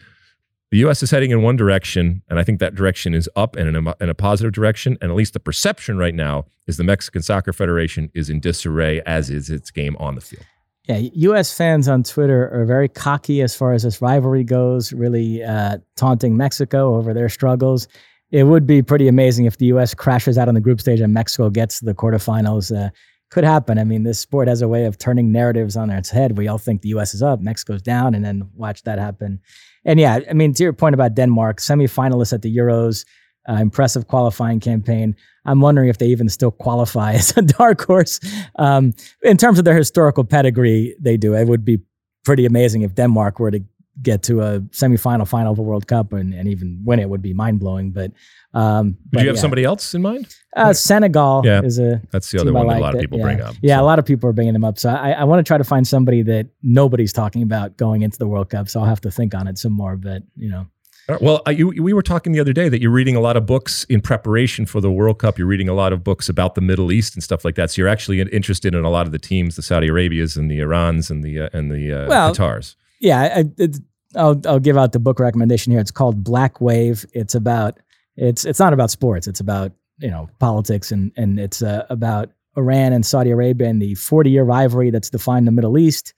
the 0.75 0.81
U.S. 0.81 1.05
is 1.05 1.13
heading 1.13 1.31
in 1.31 1.41
one 1.41 1.55
direction, 1.55 2.21
and 2.29 2.37
I 2.37 2.43
think 2.43 2.59
that 2.59 2.75
direction 2.75 3.15
is 3.15 3.31
up 3.37 3.55
and 3.55 3.69
in 3.69 3.87
a, 3.87 3.95
in 4.01 4.09
a 4.09 4.15
positive 4.15 4.51
direction. 4.51 4.99
And 5.01 5.09
at 5.09 5.17
least 5.17 5.33
the 5.33 5.39
perception 5.39 5.99
right 5.99 6.17
now 6.17 6.47
is 6.67 6.79
the 6.79 6.83
Mexican 6.83 7.23
Soccer 7.23 7.53
Federation 7.53 8.11
is 8.13 8.29
in 8.29 8.41
disarray, 8.41 9.01
as 9.07 9.31
is 9.31 9.51
its 9.51 9.71
game 9.71 9.97
on 10.01 10.17
the 10.17 10.21
field. 10.21 10.45
Yeah, 10.89 10.97
U.S. 10.97 11.57
fans 11.57 11.87
on 11.87 12.03
Twitter 12.03 12.51
are 12.53 12.65
very 12.65 12.89
cocky 12.89 13.41
as 13.41 13.55
far 13.55 13.73
as 13.73 13.85
this 13.85 14.03
rivalry 14.03 14.43
goes, 14.43 14.93
really 14.93 15.45
uh, 15.45 15.79
taunting 15.95 16.37
Mexico 16.37 16.97
over 16.97 17.15
their 17.15 17.29
struggles. 17.29 17.87
It 18.33 18.43
would 18.43 18.67
be 18.67 18.83
pretty 18.83 19.07
amazing 19.07 19.45
if 19.45 19.59
the 19.59 19.67
U.S. 19.67 19.95
crashes 19.95 20.37
out 20.39 20.49
on 20.49 20.55
the 20.55 20.61
group 20.61 20.81
stage 20.81 20.99
and 20.99 21.15
Mexico 21.15 21.51
gets 21.51 21.79
the 21.79 21.95
quarterfinals. 21.95 22.77
Uh, 22.77 22.91
could 23.31 23.45
happen. 23.45 23.79
I 23.79 23.85
mean, 23.85 24.03
this 24.03 24.19
sport 24.19 24.49
has 24.49 24.61
a 24.61 24.69
way 24.69 24.85
of 24.85 24.99
turning 24.99 25.33
narratives 25.33 25.77
on 25.77 25.91
its 25.91 26.11
head. 26.11 26.37
We 26.37 26.47
all 26.47 26.59
think 26.59 26.83
the 26.83 26.91
U.S. 26.91 27.15
is 27.15 27.23
up, 27.23 27.41
Mexico's 27.41 27.83
down, 27.83 28.15
and 28.15 28.25
then 28.25 28.49
watch 28.55 28.83
that 28.83 28.99
happen. 28.99 29.41
And 29.85 30.01
yeah, 30.01 30.21
I 30.29 30.33
mean, 30.33 30.55
to 30.55 30.63
your 30.63 30.73
point 30.73 30.95
about 30.95 31.15
Denmark, 31.15 31.59
semifinalists 31.59 32.33
at 32.33 32.43
the 32.43 32.55
Euros, 32.55 33.05
uh, 33.49 33.55
impressive 33.55 34.07
qualifying 34.09 34.61
campaign. 34.61 35.15
I'm 35.45 35.61
wondering 35.61 35.89
if 35.89 35.99
they 35.99 36.07
even 36.07 36.29
still 36.29 36.51
qualify 36.51 37.13
as 37.15 37.37
a 37.37 37.43
dark 37.43 37.85
horse. 37.85 38.21
Um, 38.59 38.93
in 39.23 39.37
terms 39.37 39.59
of 39.59 39.65
their 39.65 39.77
historical 39.77 40.25
pedigree, 40.25 40.97
they 41.01 41.17
do. 41.17 41.35
It 41.35 41.49
would 41.49 41.65
be 41.65 41.79
pretty 42.25 42.47
amazing 42.47 42.83
if 42.83 42.95
Denmark 42.95 43.39
were 43.39 43.51
to 43.51 43.61
get 44.03 44.23
to 44.25 44.41
a 44.41 44.61
semifinal, 44.73 45.27
final 45.29 45.53
of 45.53 45.59
a 45.59 45.63
World 45.63 45.87
Cup 45.87 46.13
and, 46.13 46.35
and 46.35 46.49
even 46.49 46.81
win 46.85 46.99
it 46.99 47.09
would 47.09 47.23
be 47.23 47.33
mind 47.33 47.61
blowing. 47.61 47.91
But 47.93 48.13
um, 48.53 48.93
Did 48.93 48.99
but 49.13 49.21
you 49.23 49.27
have 49.29 49.37
yeah. 49.37 49.41
somebody 49.43 49.65
else 49.65 49.95
in 49.95 50.03
mind? 50.03 50.35
Uh, 50.57 50.73
Senegal 50.73 51.43
Yeah. 51.45 51.63
is 51.63 51.79
a 51.79 52.01
That's 52.11 52.31
the 52.31 52.41
other 52.41 52.53
one 52.53 52.67
that 52.69 52.79
a 52.79 52.81
lot 52.81 52.95
of 52.95 53.01
people 53.01 53.19
yeah. 53.19 53.25
bring 53.25 53.41
up. 53.41 53.55
Yeah, 53.63 53.77
So- 53.77 53.83
a 53.83 53.87
lot 53.87 53.99
of 53.99 54.05
people 54.05 54.29
are 54.31 54.33
bringing 54.33 54.53
them 54.53 54.65
up. 54.65 54.79
So 54.79 54.91
I, 54.91 55.11
I 55.13 55.25
want 55.25 55.41
to 55.41 55.49
try 55.49 55.59
to 55.59 55.65
find 55.65 55.87
somebody 55.87 56.23
that 56.23 56.49
nobody's 56.63 57.13
talking 57.13 57.43
about 57.43 57.77
going 57.77 58.03
into 58.03 58.19
the 58.19 58.27
World 58.29 58.51
Cup. 58.51 58.69
So 58.69 58.81
I'll 58.81 58.87
have 58.87 59.01
to 59.03 59.11
think 59.11 59.35
on 59.35 59.47
it 59.47 59.59
some 59.59 59.73
more. 59.73 59.97
But 59.97 60.23
you 60.37 60.49
know, 60.51 60.67
right. 61.09 61.21
Well, 61.21 61.43
I, 61.47 61.51
you, 61.53 61.69
we 61.69 61.93
were 61.93 62.03
talking 62.03 62.33
the 62.33 62.41
other 62.41 62.53
day 62.53 62.69
that 62.69 62.81
you're 62.81 62.91
reading 62.93 63.17
a 63.17 63.21
lot 63.21 63.37
of 63.37 63.47
books 63.47 63.85
in 63.85 64.01
preparation 64.01 64.67
for 64.67 64.81
the 64.81 64.91
World 64.91 65.19
Cup. 65.19 65.39
You're 65.39 65.47
reading 65.49 65.69
a 65.69 65.75
lot 65.75 65.93
of 65.93 66.03
books 66.05 66.29
about 66.29 66.55
the 66.55 66.61
Middle 66.61 66.91
East 66.93 67.15
and 67.15 67.23
stuff 67.23 67.45
like 67.45 67.55
that. 67.57 67.71
So 67.73 67.83
you're 67.83 67.89
actually 67.89 68.21
interested 68.21 68.75
in 68.75 68.85
a 68.85 68.91
lot 68.91 69.07
of 69.07 69.13
the 69.13 69.19
teams, 69.19 69.57
the 69.57 69.63
Saudi 69.63 69.89
Arabias 69.89 70.37
and 70.37 70.51
the 70.51 70.59
Irans 70.61 71.11
and 71.11 71.23
the 71.25 71.41
uh, 71.41 71.49
and 71.53 71.71
the 71.71 71.93
uh, 71.93 72.09
Well, 72.09 72.33
Qatars. 72.35 72.77
Yeah, 73.05 73.45
I, 73.59 73.69
I'll 74.17 74.41
I'll 74.47 74.61
give 74.61 74.77
out 74.77 74.93
the 74.93 74.99
book 74.99 75.21
recommendation 75.21 75.71
here. 75.73 75.81
It's 75.81 75.91
called 75.91 76.25
Black 76.25 76.61
Wave. 76.61 77.05
It's 77.13 77.35
about 77.35 77.79
it's 78.17 78.45
it's 78.45 78.59
not 78.59 78.73
about 78.73 78.91
sports. 78.91 79.27
It's 79.27 79.41
about 79.41 79.73
you 79.99 80.11
know 80.11 80.29
politics 80.39 80.91
and 80.91 81.13
and 81.17 81.39
it's 81.39 81.63
uh, 81.63 81.85
about 81.91 82.31
Iran 82.57 82.93
and 82.93 83.05
Saudi 83.05 83.31
Arabia 83.31 83.69
and 83.69 83.81
the 83.81 83.95
40 83.95 84.31
year 84.31 84.45
rivalry 84.45 84.91
that's 84.91 85.11
defined 85.11 85.47
the 85.47 85.53
Middle 85.53 85.79
East. 85.79 86.15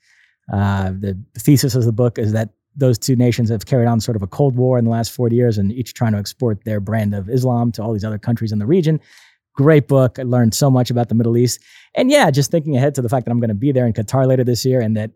Uh, 0.51 0.91
the 0.91 1.17
thesis 1.37 1.75
of 1.75 1.83
the 1.83 1.91
book 1.91 2.17
is 2.17 2.31
that 2.31 2.49
those 2.75 2.97
two 2.97 3.15
nations 3.15 3.49
have 3.49 3.65
carried 3.65 3.87
on 3.87 3.99
sort 3.99 4.15
of 4.15 4.21
a 4.21 4.27
cold 4.27 4.55
war 4.55 4.77
in 4.77 4.85
the 4.85 4.91
last 4.91 5.11
40 5.11 5.35
years 5.35 5.57
and 5.57 5.71
each 5.73 5.93
trying 5.93 6.13
to 6.13 6.19
export 6.19 6.63
their 6.63 6.79
brand 6.79 7.13
of 7.13 7.27
Islam 7.27 7.71
to 7.73 7.81
all 7.81 7.91
these 7.91 8.05
other 8.05 8.19
countries 8.19 8.51
in 8.51 8.59
the 8.59 8.67
region. 8.67 8.99
Great 9.53 9.87
book. 9.87 10.19
I 10.19 10.23
learned 10.23 10.53
so 10.53 10.69
much 10.69 10.91
about 10.91 11.09
the 11.09 11.15
Middle 11.15 11.35
East. 11.35 11.59
And 11.95 12.11
yeah, 12.11 12.29
just 12.29 12.51
thinking 12.51 12.77
ahead 12.77 12.93
to 12.95 13.01
the 13.01 13.09
fact 13.09 13.25
that 13.25 13.31
I'm 13.31 13.39
going 13.39 13.49
to 13.49 13.55
be 13.55 13.71
there 13.71 13.87
in 13.87 13.93
Qatar 13.93 14.27
later 14.27 14.43
this 14.43 14.63
year 14.63 14.79
and 14.79 14.95
that 14.95 15.09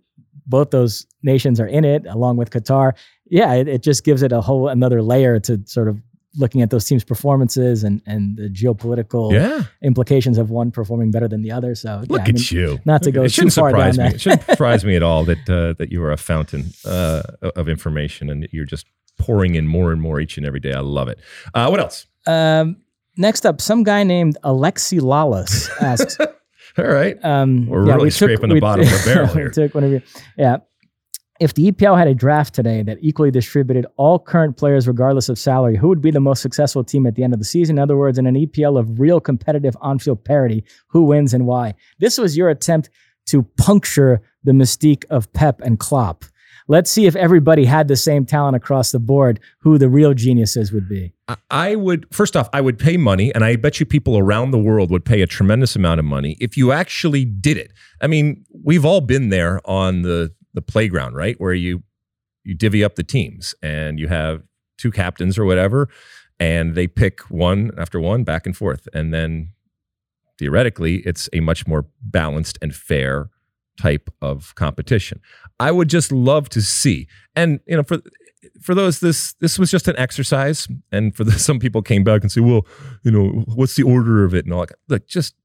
both 0.48 0.72
those 0.72 1.06
nations 1.24 1.60
are 1.60 1.68
in 1.68 1.86
it 1.86 2.06
along 2.08 2.38
with 2.38 2.50
Qatar. 2.50 2.94
Yeah, 3.30 3.54
it, 3.54 3.68
it 3.68 3.84
just 3.84 4.04
gives 4.04 4.22
it 4.24 4.32
a 4.32 4.42
whole 4.42 4.68
another 4.68 5.02
layer 5.02 5.40
to 5.42 5.62
sort 5.66 5.88
of 5.88 6.00
looking 6.38 6.62
at 6.62 6.70
those 6.70 6.86
teams' 6.86 7.04
performances 7.04 7.84
and 7.84 8.02
and 8.06 8.38
the 8.38 8.50
geopolitical 8.50 9.32
Yeah. 9.34 9.64
implications 9.82 10.38
of 10.38 10.50
one 10.50 10.72
performing 10.72 11.12
better 11.12 11.28
than 11.28 11.42
the 11.42 11.52
other. 11.52 11.76
So 11.76 12.04
Look 12.08 12.20
yeah, 12.22 12.26
I 12.26 12.30
at 12.30 12.34
mean, 12.36 12.44
you. 12.52 12.80
not 12.86 13.04
to 13.04 13.12
go 13.12 13.24
it 13.24 13.30
too 13.34 13.50
far 13.50 13.72
down 13.72 13.92
me. 13.92 13.98
that. 13.98 14.14
It 14.16 14.22
shouldn't 14.22 14.44
surprise 14.50 14.84
me 14.86 14.96
at 14.96 15.04
all 15.04 15.24
that 15.26 15.50
uh, 15.50 15.74
that 15.78 15.92
you 15.92 16.02
are 16.04 16.12
a 16.12 16.18
fountain 16.18 16.72
uh, 16.86 17.22
of 17.56 17.68
information 17.70 18.30
and 18.30 18.44
that 18.44 18.54
you're 18.54 18.66
just 18.66 18.86
pouring 19.20 19.56
in 19.56 19.68
more 19.68 19.92
and 19.92 20.02
more 20.02 20.20
each 20.20 20.38
and 20.38 20.46
every 20.46 20.60
day. 20.62 20.74
I 20.74 20.80
love 20.80 21.08
it. 21.10 21.20
Uh, 21.54 21.68
what 21.68 21.80
else? 21.80 22.08
Um, 22.28 22.78
next 23.18 23.46
up, 23.46 23.60
some 23.62 23.84
guy 23.84 24.04
named 24.04 24.38
Alexi 24.44 25.00
Lalas 25.00 25.70
asks. 25.82 26.18
All 26.78 26.86
right. 26.86 27.18
Um, 27.24 27.68
We're 27.68 27.84
really 27.84 28.10
scraping 28.10 28.50
the 28.50 28.60
bottom 28.60 28.86
of 28.86 28.92
the 28.92 29.02
barrel 29.06 29.28
we 29.28 29.42
here. 29.42 29.50
took 29.50 29.76
one 29.76 29.84
of 29.84 29.92
your, 29.92 30.02
yeah. 30.38 30.58
If 31.40 31.56
the 31.56 31.72
EPL 31.72 31.98
had 31.98 32.08
a 32.08 32.14
draft 32.14 32.54
today 32.54 32.84
that 32.84 33.00
equally 33.02 33.32
distributed 33.32 33.88
all 33.98 34.20
current 34.20 34.58
players 34.58 34.88
regardless 34.88 35.28
of 35.28 35.40
salary, 35.40 35.76
who 35.76 35.88
would 35.88 36.02
be 36.02 36.12
the 36.12 36.20
most 36.20 36.42
successful 36.42 36.84
team 36.84 37.08
at 37.08 37.16
the 37.16 37.24
end 37.24 37.34
of 37.34 37.40
the 37.40 37.46
season? 37.46 37.78
In 37.78 37.82
other 37.82 37.98
words, 37.98 38.20
in 38.20 38.28
an 38.28 38.36
EPL 38.36 38.80
of 38.80 39.00
real 39.00 39.20
competitive 39.20 39.76
on-field 39.82 40.24
parity, 40.24 40.64
who 40.88 41.02
wins 41.02 41.34
and 41.34 41.48
why? 41.48 41.74
This 41.98 42.20
was 42.20 42.38
your 42.38 42.50
attempt 42.50 42.92
to 43.28 43.42
puncture 43.58 44.22
the 44.44 44.52
mystique 44.52 45.04
of 45.10 45.34
Pep 45.34 45.62
and 45.62 45.80
Klopp. 45.80 46.26
Let's 46.72 46.90
see 46.90 47.06
if 47.06 47.18
everybody 47.18 47.66
had 47.66 47.90
the 47.90 47.98
same 47.98 48.26
talent 48.26 48.56
across 48.56 48.94
the 48.94 49.00
board, 49.00 49.42
who 49.60 49.78
the 49.78 49.90
real 49.90 50.14
geniuses 50.14 50.72
would 50.72 50.88
be. 50.88 51.12
I- 51.50 51.76
would 51.76 52.08
first 52.16 52.38
off, 52.38 52.48
I 52.54 52.62
would 52.62 52.80
pay 52.80 52.96
money, 52.96 53.36
and 53.36 53.44
I 53.44 53.58
bet 53.58 53.82
you 53.82 53.86
people 53.86 54.18
around 54.18 54.52
the 54.52 54.58
world 54.58 54.90
would 54.90 55.04
pay 55.04 55.22
a 55.22 55.28
tremendous 55.28 55.76
amount 55.76 56.00
of 56.00 56.06
money 56.06 56.38
if 56.40 56.56
you 56.56 56.72
actually 56.72 57.26
did 57.26 57.58
it. 57.58 57.74
I 58.00 58.08
mean, 58.08 58.46
we've 58.64 58.86
all 58.86 59.02
been 59.02 59.28
there 59.28 59.60
on 59.66 60.04
the 60.04 60.32
the 60.54 60.62
playground, 60.62 61.14
right, 61.14 61.36
where 61.42 61.54
you 61.54 61.84
you 62.46 62.56
divvy 62.56 62.86
up 62.86 62.96
the 62.96 63.04
teams 63.04 63.54
and 63.62 64.00
you 64.00 64.08
have 64.08 64.42
two 64.78 64.92
captains 64.92 65.38
or 65.38 65.44
whatever, 65.44 65.90
and 66.40 66.74
they 66.74 66.88
pick 66.88 67.20
one 67.30 67.72
after 67.78 68.00
one 68.00 68.24
back 68.24 68.46
and 68.46 68.56
forth, 68.56 68.88
and 68.94 69.14
then 69.14 69.50
theoretically, 70.40 71.00
it's 71.06 71.28
a 71.34 71.42
much 71.42 71.68
more 71.68 71.88
balanced 72.02 72.58
and 72.62 72.74
fair 72.74 73.30
type 73.80 74.10
of 74.22 74.54
competition. 74.56 75.20
I 75.60 75.72
would 75.72 75.90
just 75.90 76.12
love 76.12 76.50
to 76.50 76.62
see, 76.62 77.08
and 77.36 77.60
you 77.66 77.78
know, 77.78 77.84
for 77.84 78.02
for 78.62 78.76
those 78.76 79.00
this 79.00 79.34
this 79.34 79.60
was 79.60 79.72
just 79.72 79.88
an 79.88 79.98
exercise 79.98 80.68
and 80.92 81.16
for 81.16 81.24
the, 81.26 81.34
some 81.34 81.60
people 81.60 81.82
came 81.82 82.04
back 82.04 82.22
and 82.22 82.32
say 82.32 82.42
well 82.42 82.66
you 83.04 83.12
know 83.12 83.44
what's 83.56 83.76
the 83.76 83.84
order 83.84 84.24
of 84.24 84.34
it 84.34 84.46
and 84.46 84.54
all 84.54 84.62
that? 84.66 84.76
Look 84.88 85.08
just 85.08 85.36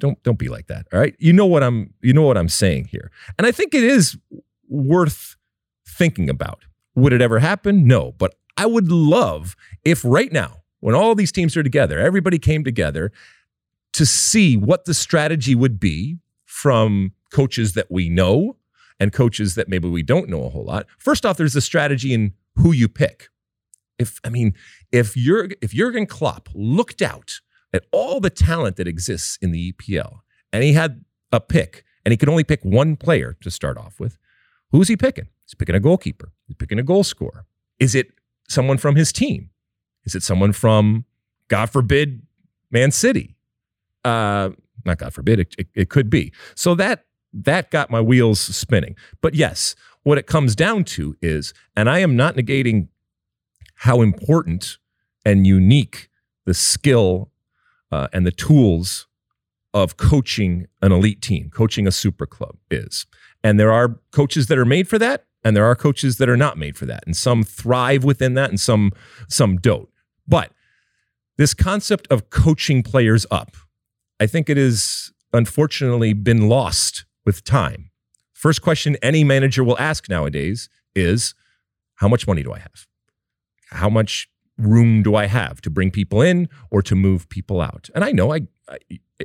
don't 0.00 0.22
don't 0.22 0.38
be 0.38 0.48
like 0.48 0.66
that 0.68 0.86
all 0.92 0.98
right? 0.98 1.14
You 1.18 1.32
know 1.32 1.46
what 1.46 1.62
i'm 1.62 1.94
you 2.02 2.12
know 2.12 2.22
what 2.22 2.36
i'm 2.36 2.48
saying 2.48 2.86
here. 2.86 3.10
And 3.38 3.46
i 3.46 3.52
think 3.52 3.74
it 3.74 3.84
is 3.84 4.16
worth 4.68 5.36
thinking 5.86 6.28
about. 6.28 6.64
Would 6.96 7.12
it 7.12 7.20
ever 7.20 7.38
happen? 7.38 7.86
No 7.86 8.12
but 8.12 8.34
i 8.56 8.66
would 8.66 8.90
love 8.90 9.56
if 9.84 10.04
right 10.04 10.32
now 10.32 10.58
when 10.80 10.94
all 10.94 11.14
these 11.14 11.32
teams 11.32 11.56
are 11.56 11.62
together 11.62 11.98
everybody 11.98 12.38
came 12.38 12.62
together 12.62 13.10
to 13.92 14.04
see 14.04 14.56
what 14.56 14.84
the 14.84 14.94
strategy 14.94 15.54
would 15.54 15.80
be 15.80 16.18
from 16.44 17.12
coaches 17.34 17.72
that 17.72 17.90
we 17.90 18.08
know 18.08 18.56
and 19.00 19.12
coaches 19.12 19.56
that 19.56 19.68
maybe 19.68 19.88
we 19.88 20.04
don't 20.04 20.28
know 20.28 20.44
a 20.44 20.48
whole 20.48 20.64
lot. 20.64 20.86
First 20.98 21.26
off, 21.26 21.36
there's 21.36 21.56
a 21.56 21.60
strategy 21.60 22.14
in 22.14 22.32
who 22.54 22.70
you 22.70 22.88
pick. 22.88 23.28
If 23.98 24.20
I 24.24 24.28
mean, 24.28 24.54
if 24.92 25.16
you're 25.16 25.48
if 25.60 25.72
Jurgen 25.72 26.06
Klopp 26.06 26.48
looked 26.54 27.02
out 27.02 27.40
at 27.72 27.84
all 27.90 28.20
the 28.20 28.30
talent 28.30 28.76
that 28.76 28.86
exists 28.86 29.36
in 29.42 29.50
the 29.50 29.72
EPL 29.72 30.20
and 30.52 30.62
he 30.62 30.74
had 30.74 31.04
a 31.32 31.40
pick 31.40 31.84
and 32.04 32.12
he 32.12 32.16
could 32.16 32.28
only 32.28 32.44
pick 32.44 32.64
one 32.64 32.94
player 32.94 33.36
to 33.40 33.50
start 33.50 33.76
off 33.76 33.98
with, 33.98 34.16
who's 34.70 34.86
he 34.86 34.96
picking? 34.96 35.26
He's 35.44 35.54
picking 35.54 35.74
a 35.74 35.80
goalkeeper. 35.80 36.32
He's 36.46 36.56
picking 36.56 36.78
a 36.78 36.84
goal 36.84 37.02
scorer. 37.02 37.46
Is 37.80 37.96
it 37.96 38.12
someone 38.48 38.78
from 38.78 38.94
his 38.94 39.12
team? 39.12 39.50
Is 40.04 40.14
it 40.14 40.22
someone 40.22 40.52
from, 40.52 41.04
God 41.48 41.70
forbid, 41.70 42.22
Man 42.70 42.92
City? 42.92 43.34
Uh, 44.04 44.50
not 44.84 44.98
God 44.98 45.12
forbid, 45.12 45.40
it, 45.40 45.54
it, 45.58 45.68
it 45.74 45.88
could 45.88 46.10
be. 46.10 46.32
So 46.54 46.74
that 46.76 47.06
that 47.34 47.70
got 47.70 47.90
my 47.90 48.00
wheels 48.00 48.40
spinning. 48.40 48.96
But 49.20 49.34
yes, 49.34 49.74
what 50.04 50.18
it 50.18 50.26
comes 50.26 50.54
down 50.54 50.84
to 50.84 51.16
is, 51.20 51.52
and 51.74 51.90
I 51.90 51.98
am 51.98 52.16
not 52.16 52.36
negating 52.36 52.88
how 53.76 54.00
important 54.00 54.78
and 55.24 55.46
unique 55.46 56.08
the 56.46 56.54
skill 56.54 57.30
uh, 57.90 58.08
and 58.12 58.26
the 58.26 58.30
tools 58.30 59.06
of 59.72 59.96
coaching 59.96 60.66
an 60.80 60.92
elite 60.92 61.20
team, 61.20 61.50
coaching 61.50 61.86
a 61.86 61.92
super 61.92 62.26
club 62.26 62.56
is. 62.70 63.06
And 63.42 63.58
there 63.58 63.72
are 63.72 63.98
coaches 64.12 64.46
that 64.46 64.58
are 64.58 64.64
made 64.64 64.88
for 64.88 64.98
that, 64.98 65.26
and 65.42 65.56
there 65.56 65.64
are 65.64 65.74
coaches 65.74 66.18
that 66.18 66.28
are 66.28 66.36
not 66.36 66.56
made 66.56 66.76
for 66.76 66.86
that. 66.86 67.02
And 67.06 67.16
some 67.16 67.42
thrive 67.42 68.04
within 68.04 68.34
that, 68.34 68.50
and 68.50 68.60
some 68.60 68.92
some 69.28 69.56
don't. 69.56 69.88
But 70.28 70.52
this 71.36 71.52
concept 71.52 72.06
of 72.10 72.30
coaching 72.30 72.82
players 72.82 73.26
up, 73.30 73.56
I 74.20 74.26
think 74.26 74.48
it 74.48 74.56
has 74.56 75.12
unfortunately 75.32 76.12
been 76.12 76.48
lost 76.48 77.04
with 77.24 77.44
time. 77.44 77.90
First 78.32 78.62
question 78.62 78.96
any 79.02 79.24
manager 79.24 79.64
will 79.64 79.78
ask 79.78 80.08
nowadays 80.08 80.68
is 80.94 81.34
how 81.96 82.08
much 82.08 82.26
money 82.26 82.42
do 82.42 82.52
I 82.52 82.58
have? 82.58 82.86
How 83.70 83.88
much 83.88 84.28
room 84.58 85.02
do 85.02 85.14
I 85.14 85.26
have 85.26 85.60
to 85.62 85.70
bring 85.70 85.90
people 85.90 86.20
in 86.20 86.48
or 86.70 86.82
to 86.82 86.94
move 86.94 87.28
people 87.28 87.60
out? 87.60 87.88
And 87.94 88.04
I 88.04 88.12
know 88.12 88.32
I, 88.32 88.42
I, 88.68 88.78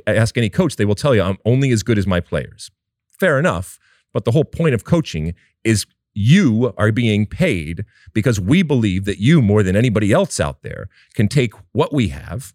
ask 0.06 0.36
any 0.38 0.48
coach, 0.48 0.76
they 0.76 0.84
will 0.84 0.94
tell 0.94 1.14
you 1.14 1.22
I'm 1.22 1.38
only 1.44 1.70
as 1.70 1.82
good 1.82 1.98
as 1.98 2.06
my 2.06 2.20
players. 2.20 2.70
Fair 3.06 3.38
enough. 3.38 3.78
But 4.12 4.24
the 4.24 4.32
whole 4.32 4.44
point 4.44 4.74
of 4.74 4.84
coaching 4.84 5.34
is 5.62 5.86
you 6.14 6.72
are 6.76 6.90
being 6.90 7.26
paid 7.26 7.84
because 8.12 8.40
we 8.40 8.62
believe 8.62 9.04
that 9.04 9.18
you, 9.18 9.40
more 9.40 9.62
than 9.62 9.76
anybody 9.76 10.12
else 10.12 10.40
out 10.40 10.62
there, 10.62 10.88
can 11.14 11.28
take 11.28 11.52
what 11.72 11.92
we 11.92 12.08
have 12.08 12.54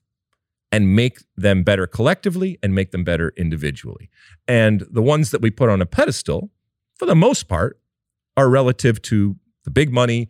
and 0.76 0.94
make 0.94 1.20
them 1.38 1.64
better 1.64 1.88
collectively 1.88 2.60
and 2.62 2.76
make 2.76 2.92
them 2.92 3.06
better 3.06 3.32
individually. 3.38 4.10
And 4.46 4.86
the 4.92 5.02
ones 5.02 5.32
that 5.32 5.42
we 5.42 5.50
put 5.50 5.70
on 5.70 5.82
a 5.82 5.86
pedestal, 5.86 6.52
for 6.96 7.06
the 7.06 7.16
most 7.16 7.48
part, 7.48 7.80
are 8.36 8.50
relative 8.50 9.02
to 9.04 9.38
the 9.64 9.72
big 9.72 9.94
money 9.94 10.28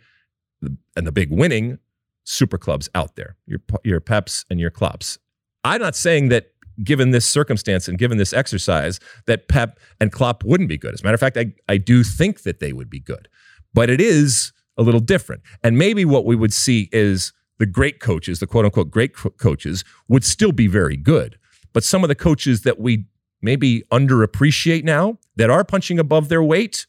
and 0.62 1.08
the 1.08 1.12
big 1.12 1.32
winning 1.32 1.80
super 2.26 2.60
clubs 2.60 2.88
out 2.94 3.16
there, 3.16 3.38
your, 3.48 3.60
your 3.84 4.00
Peps 4.00 4.46
and 4.52 4.60
your 4.60 4.70
Klopps. 4.70 5.18
I'm 5.64 5.82
not 5.82 5.96
saying 5.96 6.30
that 6.30 6.52
given 6.84 7.10
this 7.10 7.26
circumstance 7.26 7.88
and 7.88 7.98
given 7.98 8.20
this 8.20 8.32
exercise 8.32 9.00
that 9.26 9.48
Pep 9.48 9.80
and 10.00 10.12
Klopp 10.12 10.44
wouldn't 10.44 10.70
be 10.70 10.78
good. 10.78 10.94
As 10.94 11.02
a 11.02 11.06
matter 11.06 11.16
of 11.16 11.20
fact, 11.22 11.38
I, 11.38 11.54
I 11.68 11.78
do 11.78 12.04
think 12.04 12.44
that 12.44 12.60
they 12.60 12.72
would 12.72 12.92
be 12.92 13.00
good, 13.00 13.28
but 13.74 13.90
it 13.90 14.00
is 14.00 14.54
a 14.78 14.84
little 14.84 15.00
different. 15.00 15.42
And 15.64 15.76
maybe 15.76 16.06
what 16.06 16.24
we 16.24 16.36
would 16.36 16.54
see 16.54 16.88
is 16.92 17.34
the 17.58 17.66
great 17.66 18.00
coaches, 18.00 18.40
the 18.40 18.48
quote 18.48 18.66
unquote 18.66 18.92
great 18.92 19.16
co- 19.16 19.30
coaches, 19.32 19.84
would 20.08 20.24
still 20.24 20.52
be 20.52 20.68
very 20.68 20.98
good. 20.98 21.38
But 21.74 21.84
some 21.84 22.04
of 22.04 22.08
the 22.08 22.16
coaches 22.16 22.62
that 22.62 22.80
we 22.80 23.06
maybe 23.42 23.84
underappreciate 23.92 24.84
now 24.84 25.18
that 25.36 25.50
are 25.50 25.64
punching 25.64 26.00
above 26.00 26.30
their 26.30 26.44
weight, 26.44 26.86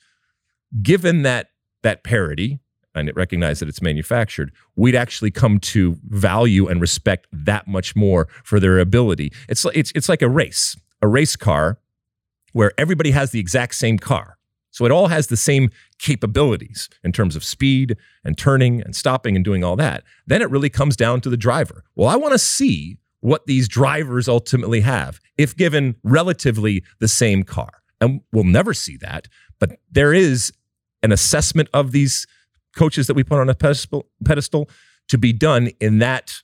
given 0.82 1.22
that 1.22 1.50
that 1.82 2.02
parity 2.02 2.60
and 2.94 3.12
recognize 3.14 3.60
that 3.60 3.68
it's 3.68 3.82
manufactured, 3.82 4.52
we'd 4.74 4.96
actually 4.96 5.30
come 5.30 5.60
to 5.60 5.98
value 6.04 6.66
and 6.66 6.80
respect 6.80 7.26
that 7.30 7.68
much 7.68 7.94
more 7.94 8.26
for 8.42 8.58
their 8.58 8.78
ability. 8.78 9.32
It's 9.48 9.64
it's 9.74 9.92
it's 9.94 10.08
like 10.08 10.22
a 10.22 10.28
race, 10.28 10.76
a 11.02 11.08
race 11.08 11.36
car 11.36 11.78
where 12.52 12.72
everybody 12.78 13.10
has 13.10 13.32
the 13.32 13.40
exact 13.40 13.74
same 13.74 13.98
car. 13.98 14.35
So 14.76 14.84
it 14.84 14.92
all 14.92 15.06
has 15.06 15.28
the 15.28 15.38
same 15.38 15.70
capabilities 15.98 16.90
in 17.02 17.10
terms 17.10 17.34
of 17.34 17.42
speed 17.42 17.96
and 18.22 18.36
turning 18.36 18.82
and 18.82 18.94
stopping 18.94 19.34
and 19.34 19.42
doing 19.42 19.64
all 19.64 19.74
that. 19.76 20.04
Then 20.26 20.42
it 20.42 20.50
really 20.50 20.68
comes 20.68 20.96
down 20.96 21.22
to 21.22 21.30
the 21.30 21.36
driver. 21.38 21.82
Well, 21.94 22.10
I 22.10 22.16
want 22.16 22.32
to 22.32 22.38
see 22.38 22.98
what 23.20 23.46
these 23.46 23.68
drivers 23.68 24.28
ultimately 24.28 24.80
have 24.80 25.18
if 25.38 25.56
given 25.56 25.96
relatively 26.02 26.84
the 27.00 27.08
same 27.08 27.42
car. 27.42 27.80
And 28.02 28.20
we'll 28.34 28.44
never 28.44 28.74
see 28.74 28.98
that, 28.98 29.28
but 29.58 29.78
there 29.90 30.12
is 30.12 30.52
an 31.02 31.10
assessment 31.10 31.70
of 31.72 31.92
these 31.92 32.26
coaches 32.76 33.06
that 33.06 33.14
we 33.14 33.24
put 33.24 33.40
on 33.40 33.48
a 33.48 33.54
pedestal, 33.54 34.68
to 35.08 35.16
be 35.16 35.32
done 35.32 35.70
in 35.80 36.00
that 36.00 36.42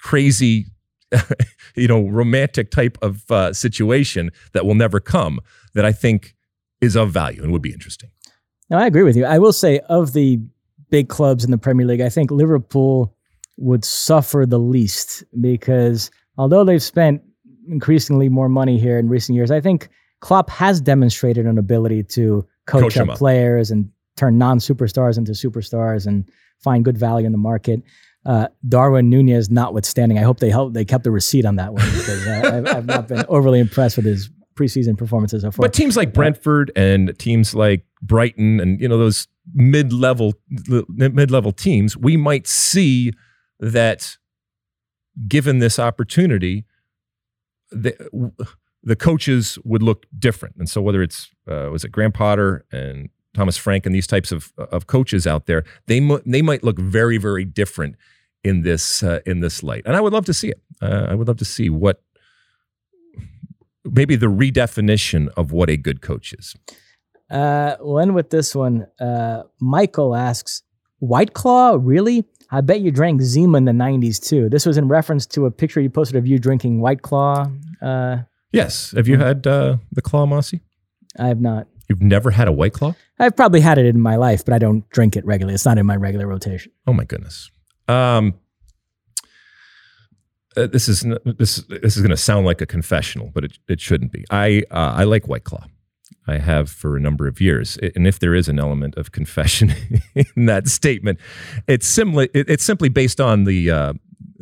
crazy 0.00 0.68
you 1.76 1.88
know 1.88 2.06
romantic 2.08 2.70
type 2.70 2.96
of 3.02 3.30
uh, 3.30 3.52
situation 3.52 4.30
that 4.52 4.64
will 4.64 4.76
never 4.76 5.00
come 5.00 5.40
that 5.74 5.84
i 5.84 5.90
think 5.90 6.36
is 6.80 6.96
of 6.96 7.10
value 7.10 7.42
and 7.42 7.52
would 7.52 7.62
be 7.62 7.72
interesting 7.72 8.10
No, 8.70 8.78
I 8.78 8.86
agree 8.86 9.02
with 9.02 9.16
you. 9.16 9.24
I 9.24 9.38
will 9.38 9.52
say 9.52 9.80
of 9.88 10.12
the 10.12 10.40
big 10.90 11.08
clubs 11.08 11.44
in 11.44 11.50
the 11.50 11.58
Premier 11.58 11.86
League, 11.86 12.00
I 12.00 12.08
think 12.08 12.30
Liverpool 12.30 13.14
would 13.56 13.84
suffer 13.84 14.46
the 14.46 14.58
least 14.58 15.24
because 15.40 16.10
although 16.36 16.64
they've 16.64 16.82
spent 16.82 17.22
increasingly 17.68 18.28
more 18.28 18.48
money 18.48 18.78
here 18.78 18.98
in 18.98 19.08
recent 19.08 19.36
years, 19.36 19.50
I 19.50 19.60
think 19.60 19.88
Klopp 20.20 20.50
has 20.50 20.80
demonstrated 20.80 21.46
an 21.46 21.58
ability 21.58 22.02
to 22.04 22.46
coach, 22.66 22.82
Coach 22.82 22.96
up 22.98 23.08
up. 23.10 23.18
players 23.18 23.70
and 23.70 23.90
turn 24.16 24.38
non-superstars 24.38 25.18
into 25.18 25.32
superstars 25.32 26.06
and 26.06 26.28
find 26.58 26.84
good 26.84 26.98
value 26.98 27.26
in 27.26 27.32
the 27.32 27.38
market. 27.38 27.82
Uh, 28.26 28.48
Darwin 28.68 29.08
Nunez, 29.10 29.48
notwithstanding, 29.50 30.18
I 30.18 30.22
hope 30.22 30.40
they 30.40 30.50
help. 30.50 30.72
They 30.74 30.84
kept 30.84 31.04
the 31.04 31.10
receipt 31.10 31.44
on 31.44 31.56
that 31.56 31.72
one 31.72 31.84
because 31.92 32.26
I, 32.26 32.58
I've, 32.58 32.66
I've 32.66 32.86
not 32.86 33.08
been 33.08 33.24
overly 33.28 33.60
impressed 33.60 33.96
with 33.96 34.06
his 34.06 34.28
preseason 34.58 34.96
performances 34.96 35.42
so 35.42 35.50
far. 35.50 35.64
But 35.64 35.72
teams 35.72 35.96
like 35.96 36.12
Brentford 36.12 36.72
and 36.76 37.16
teams 37.18 37.54
like 37.54 37.84
Brighton 38.02 38.60
and 38.60 38.80
you 38.80 38.88
know 38.88 38.98
those 38.98 39.28
mid-level 39.54 40.34
mid-level 40.88 41.52
teams, 41.52 41.96
we 41.96 42.16
might 42.16 42.46
see 42.46 43.12
that 43.60 44.16
given 45.26 45.58
this 45.58 45.78
opportunity, 45.78 46.64
the 47.70 47.94
the 48.82 48.96
coaches 48.96 49.58
would 49.64 49.82
look 49.82 50.06
different. 50.18 50.56
And 50.56 50.68
so 50.68 50.80
whether 50.80 51.02
it's 51.02 51.30
uh, 51.50 51.68
was 51.70 51.84
it 51.84 51.92
Graham 51.92 52.12
Potter 52.12 52.64
and 52.72 53.08
Thomas 53.34 53.56
Frank 53.56 53.86
and 53.86 53.94
these 53.94 54.06
types 54.06 54.32
of 54.32 54.52
of 54.58 54.86
coaches 54.86 55.26
out 55.26 55.46
there, 55.46 55.64
they 55.86 56.00
they 56.26 56.42
might 56.42 56.62
look 56.64 56.78
very 56.78 57.18
very 57.18 57.44
different 57.44 57.96
in 58.44 58.62
this 58.62 59.02
uh, 59.02 59.20
in 59.26 59.40
this 59.40 59.62
light. 59.62 59.82
And 59.86 59.96
I 59.96 60.00
would 60.00 60.12
love 60.12 60.24
to 60.26 60.34
see 60.34 60.48
it. 60.48 60.60
Uh, 60.80 61.06
I 61.10 61.14
would 61.14 61.28
love 61.28 61.38
to 61.38 61.44
see 61.44 61.68
what 61.70 62.02
maybe 63.92 64.16
the 64.16 64.26
redefinition 64.26 65.28
of 65.36 65.52
what 65.52 65.70
a 65.70 65.76
good 65.76 66.00
coach 66.00 66.32
is. 66.32 66.54
Uh, 67.30 67.76
we'll 67.80 67.98
end 68.00 68.14
with 68.14 68.30
this 68.30 68.54
one. 68.54 68.86
Uh, 69.00 69.42
Michael 69.60 70.14
asks, 70.14 70.62
White 71.00 71.34
Claw, 71.34 71.78
really? 71.80 72.24
I 72.50 72.60
bet 72.62 72.80
you 72.80 72.90
drank 72.90 73.20
Zima 73.22 73.58
in 73.58 73.64
the 73.66 73.72
90s 73.72 74.20
too. 74.26 74.48
This 74.48 74.64
was 74.64 74.78
in 74.78 74.88
reference 74.88 75.26
to 75.26 75.46
a 75.46 75.50
picture 75.50 75.80
you 75.80 75.90
posted 75.90 76.16
of 76.16 76.26
you 76.26 76.38
drinking 76.38 76.80
White 76.80 77.02
Claw. 77.02 77.46
Uh, 77.82 78.18
yes. 78.52 78.92
Have 78.92 79.06
you 79.06 79.18
had 79.18 79.46
uh, 79.46 79.76
the 79.92 80.02
Claw, 80.02 80.26
Mossy? 80.26 80.62
I 81.18 81.28
have 81.28 81.40
not. 81.40 81.68
You've 81.88 82.02
never 82.02 82.30
had 82.30 82.48
a 82.48 82.52
White 82.52 82.72
Claw? 82.72 82.94
I've 83.18 83.36
probably 83.36 83.60
had 83.60 83.78
it 83.78 83.86
in 83.86 84.00
my 84.00 84.16
life, 84.16 84.44
but 84.44 84.54
I 84.54 84.58
don't 84.58 84.88
drink 84.90 85.16
it 85.16 85.24
regularly. 85.24 85.54
It's 85.54 85.64
not 85.64 85.78
in 85.78 85.86
my 85.86 85.96
regular 85.96 86.26
rotation. 86.26 86.72
Oh 86.86 86.92
my 86.92 87.04
goodness. 87.04 87.50
Um, 87.86 88.34
uh, 90.58 90.66
this 90.66 90.88
is 90.88 91.04
this 91.24 91.56
this 91.68 91.96
is 91.96 91.98
going 91.98 92.10
to 92.10 92.16
sound 92.16 92.46
like 92.46 92.60
a 92.60 92.66
confessional, 92.66 93.30
but 93.32 93.44
it, 93.44 93.58
it 93.68 93.80
shouldn't 93.80 94.12
be. 94.12 94.24
I 94.30 94.62
uh, 94.70 94.94
I 94.96 95.04
like 95.04 95.28
White 95.28 95.44
Claw. 95.44 95.64
I 96.26 96.38
have 96.38 96.68
for 96.68 96.96
a 96.96 97.00
number 97.00 97.26
of 97.26 97.40
years, 97.40 97.78
and 97.94 98.06
if 98.06 98.18
there 98.18 98.34
is 98.34 98.48
an 98.48 98.58
element 98.58 98.96
of 98.96 99.12
confession 99.12 99.74
in 100.36 100.46
that 100.46 100.68
statement, 100.68 101.18
it's 101.66 101.86
simply 101.86 102.28
it's 102.34 102.64
simply 102.64 102.88
based 102.88 103.20
on 103.20 103.44
the 103.44 103.70
uh, 103.70 103.92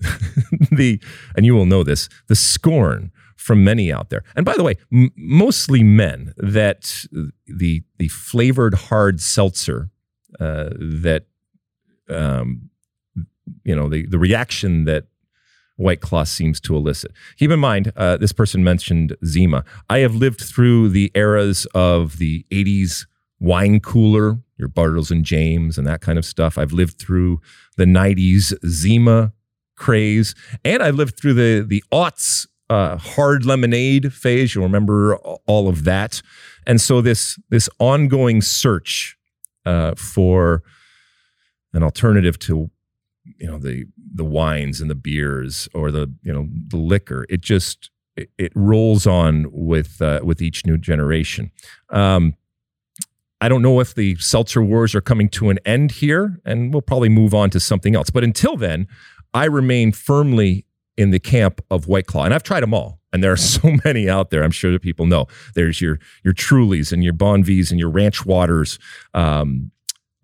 the 0.73 1.01
and 1.37 1.47
you 1.47 1.55
will 1.55 1.67
know 1.67 1.85
this 1.85 2.09
the 2.29 2.37
scorn 2.37 3.13
from 3.37 3.63
many 3.63 3.93
out 3.93 4.11
there. 4.11 4.25
And 4.35 4.45
by 4.45 4.55
the 4.55 4.65
way, 4.65 4.75
m- 4.93 5.13
mostly 5.17 5.83
men 5.83 6.35
that 6.37 7.07
the 7.47 7.83
the 7.99 8.09
flavored 8.09 8.75
hard 8.75 9.21
seltzer 9.21 9.91
uh, 10.41 10.71
that 10.79 11.27
um, 12.09 12.71
you 13.65 13.77
know 13.77 13.89
the 13.89 14.07
the 14.07 14.19
reaction 14.19 14.85
that 14.87 15.05
White 15.77 16.01
Claw 16.01 16.25
seems 16.25 16.61
to 16.61 16.75
elicit. 16.75 17.13
Keep 17.39 17.51
in 17.51 17.61
mind, 17.61 17.93
uh, 17.97 18.17
this 18.17 18.33
person 18.33 18.65
mentioned 18.65 19.17
Zima. 19.25 19.65
I 19.89 19.99
have 19.99 20.15
lived 20.15 20.41
through 20.41 20.89
the 20.89 21.11
eras 21.15 21.67
of 21.75 22.19
the 22.19 22.45
80s 22.51 23.07
wine 23.39 23.81
cooler, 23.81 24.39
your 24.57 24.69
Bartles 24.69 25.11
and 25.11 25.25
Jaymes 25.25 25.77
and 25.77 25.87
that 25.87 26.01
kind 26.01 26.19
of 26.19 26.25
stuff. 26.25 26.57
I've 26.57 26.73
lived 26.73 26.99
through 26.99 27.41
the 27.77 27.85
90s 27.85 28.55
Zima 28.67 29.33
craze, 29.77 30.35
and 30.65 30.83
I've 30.83 30.95
lived 30.95 31.21
through 31.21 31.35
the, 31.35 31.65
the 31.67 31.85
aughts 31.93 32.47
uh, 32.71 32.97
hard 32.97 33.45
lemonade 33.45 34.13
phase. 34.13 34.55
You'll 34.55 34.65
remember 34.65 35.17
all 35.17 35.69
of 35.69 35.85
that. 35.85 36.23
And 36.67 36.81
so 36.81 37.01
this, 37.01 37.39
this 37.51 37.69
ongoing 37.79 38.41
search 38.41 39.17
uh, 39.67 39.95
for 39.95 40.63
an 41.75 41.83
alternative 41.83 42.39
to 42.39 42.71
you 43.39 43.47
know 43.47 43.59
the 43.59 43.87
the 44.15 44.25
wines 44.25 44.81
and 44.81 44.91
the 44.91 44.95
beers 44.95 45.69
or 45.75 45.91
the 45.91 46.13
you 46.23 46.33
know 46.33 46.49
the 46.69 46.77
liquor 46.77 47.27
it 47.29 47.41
just 47.41 47.91
it, 48.17 48.31
it 48.39 48.53
rolls 48.55 49.07
on 49.07 49.47
with 49.51 50.01
uh, 50.01 50.21
with 50.23 50.41
each 50.41 50.65
new 50.65 50.79
generation 50.79 51.51
um, 51.91 52.35
I 53.41 53.49
don't 53.49 53.63
know 53.63 53.81
if 53.81 53.95
the 53.95 54.17
seltzer 54.17 54.63
wars 54.63 54.95
are 54.95 55.01
coming 55.01 55.29
to 55.31 55.51
an 55.51 55.59
end 55.67 55.93
here, 55.93 56.41
and 56.45 56.73
we'll 56.73 56.83
probably 56.83 57.11
move 57.11 57.35
on 57.35 57.51
to 57.51 57.61
something 57.61 57.95
else. 57.95 58.09
But 58.09 58.25
until 58.25 58.57
then, 58.57 58.89
I 59.35 59.45
remain 59.45 59.93
firmly 59.93 60.65
in 60.97 61.11
the 61.11 61.21
camp 61.21 61.61
of 61.71 61.87
White 61.87 62.07
Claw, 62.07 62.25
and 62.25 62.33
I've 62.33 62.43
tried 62.43 62.63
them 62.63 62.73
all. 62.73 62.99
And 63.13 63.23
there 63.23 63.33
are 63.33 63.37
so 63.37 63.77
many 63.85 64.09
out 64.09 64.31
there. 64.31 64.43
I'm 64.43 64.51
sure 64.51 64.73
that 64.73 64.81
people 64.81 65.07
know. 65.07 65.27
There's 65.55 65.81
your 65.81 65.99
your 66.25 66.35
Trulies 66.35 66.93
and 66.93 67.05
your 67.05 67.13
Bon 67.13 67.45
V's 67.45 67.71
and 67.71 67.79
your 67.79 67.91
Ranch 67.91 68.25
Waters. 68.25 68.79
Um, 69.13 69.71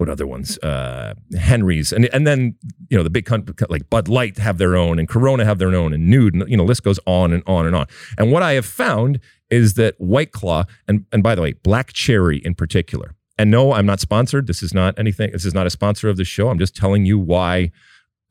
what 0.02 0.08
other 0.08 0.26
ones? 0.26 0.58
Uh, 0.58 1.14
Henry's, 1.38 1.92
and 1.92 2.06
and 2.06 2.26
then 2.26 2.56
you 2.88 2.96
know 2.96 3.04
the 3.04 3.10
big 3.10 3.30
like 3.70 3.88
Bud 3.88 4.08
Light 4.08 4.36
have 4.38 4.58
their 4.58 4.74
own, 4.74 4.98
and 4.98 5.08
Corona 5.08 5.44
have 5.44 5.58
their 5.58 5.72
own, 5.76 5.92
and 5.92 6.10
Nude, 6.10 6.34
and 6.34 6.50
you 6.50 6.56
know 6.56 6.64
list 6.64 6.82
goes 6.82 6.98
on 7.06 7.32
and 7.32 7.44
on 7.46 7.66
and 7.66 7.76
on. 7.76 7.86
And 8.18 8.32
what 8.32 8.42
I 8.42 8.54
have 8.54 8.66
found 8.66 9.20
is 9.48 9.74
that 9.74 9.94
White 9.98 10.32
Claw, 10.32 10.64
and 10.88 11.06
and 11.12 11.22
by 11.22 11.36
the 11.36 11.42
way, 11.42 11.52
Black 11.52 11.92
Cherry 11.92 12.38
in 12.38 12.56
particular. 12.56 13.14
And 13.38 13.48
no, 13.52 13.72
I'm 13.72 13.86
not 13.86 14.00
sponsored. 14.00 14.48
This 14.48 14.60
is 14.60 14.74
not 14.74 14.98
anything. 14.98 15.30
This 15.30 15.44
is 15.44 15.54
not 15.54 15.68
a 15.68 15.70
sponsor 15.70 16.08
of 16.08 16.16
the 16.16 16.24
show. 16.24 16.48
I'm 16.48 16.58
just 16.58 16.74
telling 16.74 17.06
you 17.06 17.16
why 17.16 17.70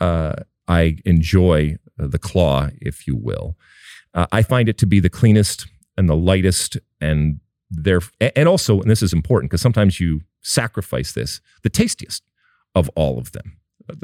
uh, 0.02 0.34
I 0.68 0.98
enjoy 1.06 1.78
the 1.98 2.20
Claw, 2.20 2.68
if 2.82 3.08
you 3.08 3.16
will. 3.16 3.56
Uh, 4.14 4.28
I 4.34 4.42
find 4.42 4.68
it 4.68 4.78
to 4.80 4.86
be 4.86 5.00
the 5.00 5.10
cleanest 5.10 5.68
and 5.98 6.10
the 6.10 6.18
lightest, 6.18 6.78
and 7.00 7.40
there, 7.70 8.02
and 8.20 8.50
also, 8.50 8.82
and 8.82 8.92
this 8.92 9.02
is 9.02 9.14
important 9.14 9.50
because 9.50 9.62
sometimes 9.62 10.02
you 10.02 10.22
sacrifice 10.42 11.14
this, 11.14 11.42
the 11.64 11.70
tastiest 11.70 12.24
of 12.76 12.90
all 12.96 13.18
of 13.18 13.32
them. 13.32 13.58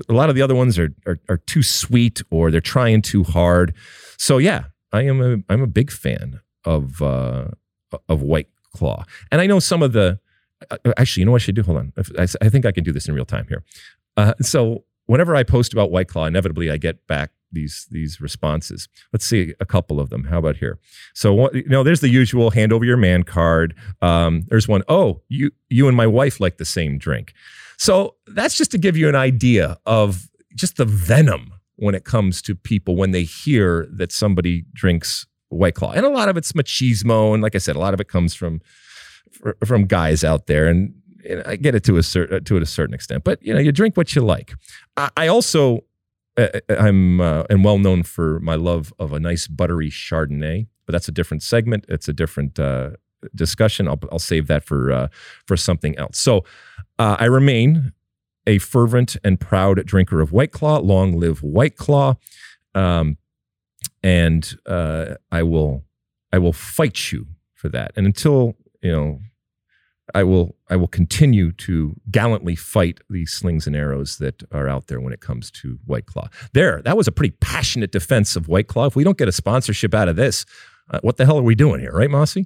A 0.10 0.14
lot 0.14 0.30
of 0.30 0.36
the 0.36 0.42
other 0.42 0.56
ones 0.56 0.78
are, 0.78 0.94
are, 1.06 1.20
are 1.30 1.38
too 1.38 1.64
sweet 1.64 2.22
or 2.30 2.52
they're 2.52 2.62
trying 2.62 3.02
too 3.02 3.24
hard. 3.24 3.74
So 4.18 4.38
yeah, 4.38 4.66
I 4.92 5.04
am 5.04 5.22
a 5.22 5.54
I'm 5.54 5.62
a 5.62 5.68
big 5.68 5.92
fan 5.92 6.42
of 6.66 7.02
uh, 7.02 7.50
of 8.10 8.22
White 8.22 8.50
Claw, 8.76 9.06
and 9.32 9.42
I 9.42 9.48
know 9.48 9.60
some 9.60 9.82
of 9.84 9.94
the. 9.94 10.20
Uh, 10.72 10.78
actually, 10.98 11.22
you 11.22 11.26
know 11.26 11.34
what 11.34 11.44
I 11.44 11.46
should 11.46 11.56
do? 11.56 11.62
Hold 11.62 11.78
on, 11.78 11.94
I, 12.18 12.24
I 12.42 12.50
think 12.50 12.66
I 12.66 12.72
can 12.72 12.84
do 12.84 12.92
this 12.92 13.08
in 13.08 13.14
real 13.14 13.26
time 13.26 13.46
here. 13.48 13.64
Uh, 14.18 14.34
so 14.42 14.86
whenever 15.06 15.36
I 15.36 15.44
post 15.44 15.72
about 15.72 15.92
White 15.92 16.08
Claw, 16.08 16.26
inevitably 16.26 16.72
I 16.72 16.78
get 16.78 17.06
back 17.06 17.32
these 17.52 17.88
these 17.92 18.20
responses. 18.20 18.88
Let's 19.14 19.26
see 19.26 19.54
a 19.60 19.66
couple 19.66 20.00
of 20.00 20.10
them. 20.10 20.26
How 20.26 20.40
about 20.40 20.58
here? 20.58 20.80
So 21.14 21.52
you 21.54 21.68
know, 21.68 21.84
there's 21.84 22.02
the 22.02 22.10
usual 22.10 22.52
hand 22.52 22.74
over 22.74 22.86
your 22.86 22.98
man 22.98 23.24
card. 23.24 23.76
Um, 24.02 24.46
there's 24.48 24.68
one. 24.68 24.84
Oh, 24.88 25.22
you 25.30 25.52
you 25.70 25.88
and 25.88 25.96
my 25.96 26.08
wife 26.08 26.40
like 26.40 26.58
the 26.58 26.66
same 26.66 26.98
drink. 26.98 27.34
So 27.78 28.16
that's 28.28 28.58
just 28.58 28.72
to 28.72 28.78
give 28.78 28.98
you 28.98 29.08
an 29.08 29.16
idea 29.16 29.78
of 29.86 30.28
just 30.56 30.78
the 30.78 30.86
venom 30.86 31.54
when 31.76 31.94
it 31.94 32.04
comes 32.04 32.42
to 32.42 32.56
people 32.56 32.96
when 32.96 33.12
they 33.12 33.24
hear 33.24 33.88
that 33.92 34.12
somebody 34.12 34.66
drinks 34.74 35.28
White 35.50 35.76
Claw, 35.76 35.92
and 35.92 36.06
a 36.06 36.10
lot 36.10 36.28
of 36.30 36.38
it's 36.38 36.52
machismo, 36.54 37.34
and 37.34 37.42
like 37.42 37.56
I 37.56 37.60
said, 37.60 37.76
a 37.76 37.80
lot 37.80 37.94
of 37.94 38.02
it 38.02 38.08
comes 38.08 38.34
from 38.34 38.62
from 39.66 39.86
guys 39.86 40.24
out 40.24 40.48
there, 40.48 40.68
and, 40.68 40.94
and 41.28 41.44
I 41.46 41.56
get 41.56 41.76
it 41.76 41.84
to 41.86 41.98
a 41.98 42.04
certain 42.04 42.44
to 42.44 42.58
a 42.58 42.66
certain 42.66 42.94
extent. 42.94 43.24
But 43.24 43.42
you 43.42 43.54
know, 43.54 43.60
you 43.60 43.72
drink 43.72 43.96
what 43.96 44.16
you 44.16 44.22
like. 44.22 44.54
I, 44.98 45.10
I 45.16 45.28
also 45.28 45.84
uh, 46.38 46.48
uh, 46.70 46.76
I'm 46.76 47.20
uh, 47.20 47.44
and 47.50 47.64
well 47.64 47.80
known 47.80 48.04
for 48.04 48.40
my 48.40 48.56
love 48.56 48.94
of 49.00 49.14
a 49.14 49.20
nice 49.20 49.48
buttery 49.48 49.90
Chardonnay, 49.90 50.68
but 50.86 50.92
that's 50.92 51.08
a 51.08 51.12
different 51.12 51.44
segment. 51.44 51.86
It's 51.90 52.08
a 52.08 52.14
different 52.14 52.60
uh, 52.60 52.92
discussion. 53.36 53.88
I'll, 53.88 54.00
I'll 54.12 54.20
save 54.20 54.48
that 54.48 54.64
for 54.64 54.92
uh, 54.92 55.08
for 55.46 55.58
something 55.58 55.98
else. 55.98 56.20
So 56.20 56.44
uh, 57.00 57.18
I 57.20 57.26
remain 57.26 57.94
a 58.46 58.60
fervent 58.60 59.18
and 59.24 59.40
proud 59.40 59.84
drinker 59.86 60.22
of 60.22 60.32
White 60.32 60.52
Claw. 60.52 60.80
Long 60.80 61.20
live 61.20 61.42
White 61.42 61.76
Claw, 61.76 62.16
um, 62.76 63.18
and 64.04 64.58
I 64.68 65.44
will 65.44 65.84
I 66.32 66.38
will 66.38 66.54
fight 66.54 67.12
you 67.12 67.28
for 67.54 67.70
that. 67.70 67.92
And 67.96 68.06
until 68.06 68.56
you 68.82 68.92
know 68.92 69.20
I 70.16 70.24
will 70.24 70.56
I 70.70 70.76
will 70.76 70.88
continue 70.88 71.52
to 71.54 71.96
gallantly 72.10 72.56
fight 72.56 73.00
these 73.10 73.32
slings 73.32 73.68
and 73.68 73.76
arrows 73.76 74.18
that 74.18 74.44
are 74.52 74.68
out 74.68 74.88
there 74.88 75.00
when 75.02 75.14
it 75.14 75.20
comes 75.20 75.52
to 75.52 75.80
White 75.86 76.06
Claw. 76.06 76.30
There, 76.54 76.82
that 76.84 76.96
was 76.96 77.08
a 77.08 77.12
pretty 77.12 77.36
passionate 77.42 77.92
defense 77.92 78.36
of 78.36 78.48
White 78.48 78.68
Claw. 78.68 78.86
If 78.86 78.96
we 78.96 79.04
don't 79.04 79.18
get 79.18 79.28
a 79.28 79.34
sponsorship 79.34 79.94
out 79.94 80.08
of 80.08 80.16
this, 80.16 80.46
uh, 80.90 81.00
what 81.02 81.18
the 81.18 81.26
hell 81.26 81.38
are 81.38 81.44
we 81.44 81.56
doing 81.56 81.80
here, 81.80 81.92
right, 81.92 82.10
Mosse? 82.10 82.38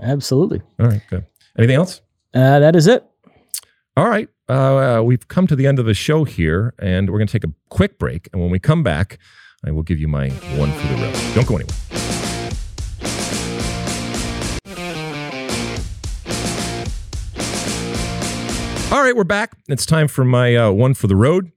Absolutely. 0.00 0.60
All 0.78 0.86
right, 0.86 1.02
good. 1.08 1.24
Anything 1.58 1.76
else? 1.76 2.02
Uh, 2.34 2.58
that 2.58 2.76
is 2.76 2.86
it. 2.86 3.04
All 3.96 4.08
right. 4.08 4.28
Uh, 4.48 5.00
we've 5.02 5.26
come 5.28 5.46
to 5.46 5.56
the 5.56 5.66
end 5.66 5.78
of 5.78 5.86
the 5.86 5.94
show 5.94 6.24
here, 6.24 6.74
and 6.78 7.10
we're 7.10 7.18
going 7.18 7.28
to 7.28 7.32
take 7.32 7.44
a 7.44 7.52
quick 7.70 7.98
break. 7.98 8.28
And 8.32 8.42
when 8.42 8.50
we 8.50 8.58
come 8.58 8.82
back, 8.82 9.18
I 9.64 9.70
will 9.70 9.82
give 9.82 9.98
you 9.98 10.08
my 10.08 10.28
one 10.58 10.70
for 10.70 10.86
the 10.88 11.02
road. 11.02 11.34
Don't 11.34 11.46
go 11.46 11.56
anywhere. 11.56 12.25
All 18.92 19.02
right, 19.02 19.16
we're 19.16 19.24
back. 19.24 19.56
It's 19.68 19.84
time 19.84 20.06
for 20.06 20.24
my 20.24 20.54
uh, 20.54 20.70
one 20.70 20.94
for 20.94 21.08
the 21.08 21.16
road. 21.16 21.50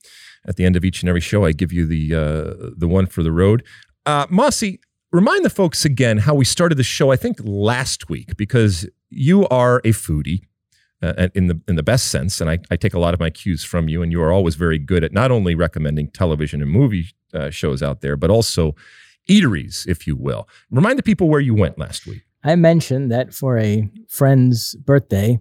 At 0.47 0.55
the 0.55 0.65
end 0.65 0.75
of 0.75 0.83
each 0.83 1.03
and 1.03 1.09
every 1.09 1.21
show, 1.21 1.45
I 1.45 1.51
give 1.51 1.71
you 1.71 1.85
the 1.85 2.15
uh, 2.15 2.71
the 2.75 2.87
one 2.87 3.05
for 3.05 3.21
the 3.21 3.31
road. 3.31 3.63
Uh, 4.05 4.25
Mosse, 4.31 4.63
remind 5.11 5.45
the 5.45 5.49
folks 5.51 5.85
again 5.85 6.17
how 6.17 6.33
we 6.33 6.43
started 6.43 6.75
the 6.75 6.83
show. 6.83 7.11
I 7.11 7.17
think 7.17 7.37
last 7.43 8.09
week 8.09 8.35
because 8.35 8.89
you 9.11 9.47
are 9.49 9.77
a 9.85 9.89
foodie, 9.89 10.41
uh, 11.03 11.27
in 11.35 11.47
the 11.47 11.61
in 11.67 11.75
the 11.75 11.83
best 11.83 12.07
sense. 12.07 12.41
And 12.41 12.49
I, 12.49 12.57
I 12.71 12.75
take 12.75 12.95
a 12.95 12.99
lot 12.99 13.13
of 13.13 13.19
my 13.19 13.29
cues 13.29 13.63
from 13.63 13.87
you, 13.87 14.01
and 14.01 14.11
you 14.11 14.21
are 14.23 14.31
always 14.31 14.55
very 14.55 14.79
good 14.79 15.03
at 15.03 15.13
not 15.13 15.29
only 15.29 15.53
recommending 15.53 16.09
television 16.09 16.63
and 16.63 16.71
movie 16.71 17.09
uh, 17.33 17.51
shows 17.51 17.83
out 17.83 18.01
there, 18.01 18.17
but 18.17 18.31
also 18.31 18.75
eateries, 19.29 19.87
if 19.87 20.07
you 20.07 20.15
will. 20.15 20.47
Remind 20.71 20.97
the 20.97 21.03
people 21.03 21.29
where 21.29 21.41
you 21.41 21.53
went 21.53 21.77
last 21.77 22.07
week. 22.07 22.23
I 22.43 22.55
mentioned 22.55 23.11
that 23.11 23.33
for 23.33 23.59
a 23.59 23.87
friend's 24.07 24.75
birthday, 24.75 25.39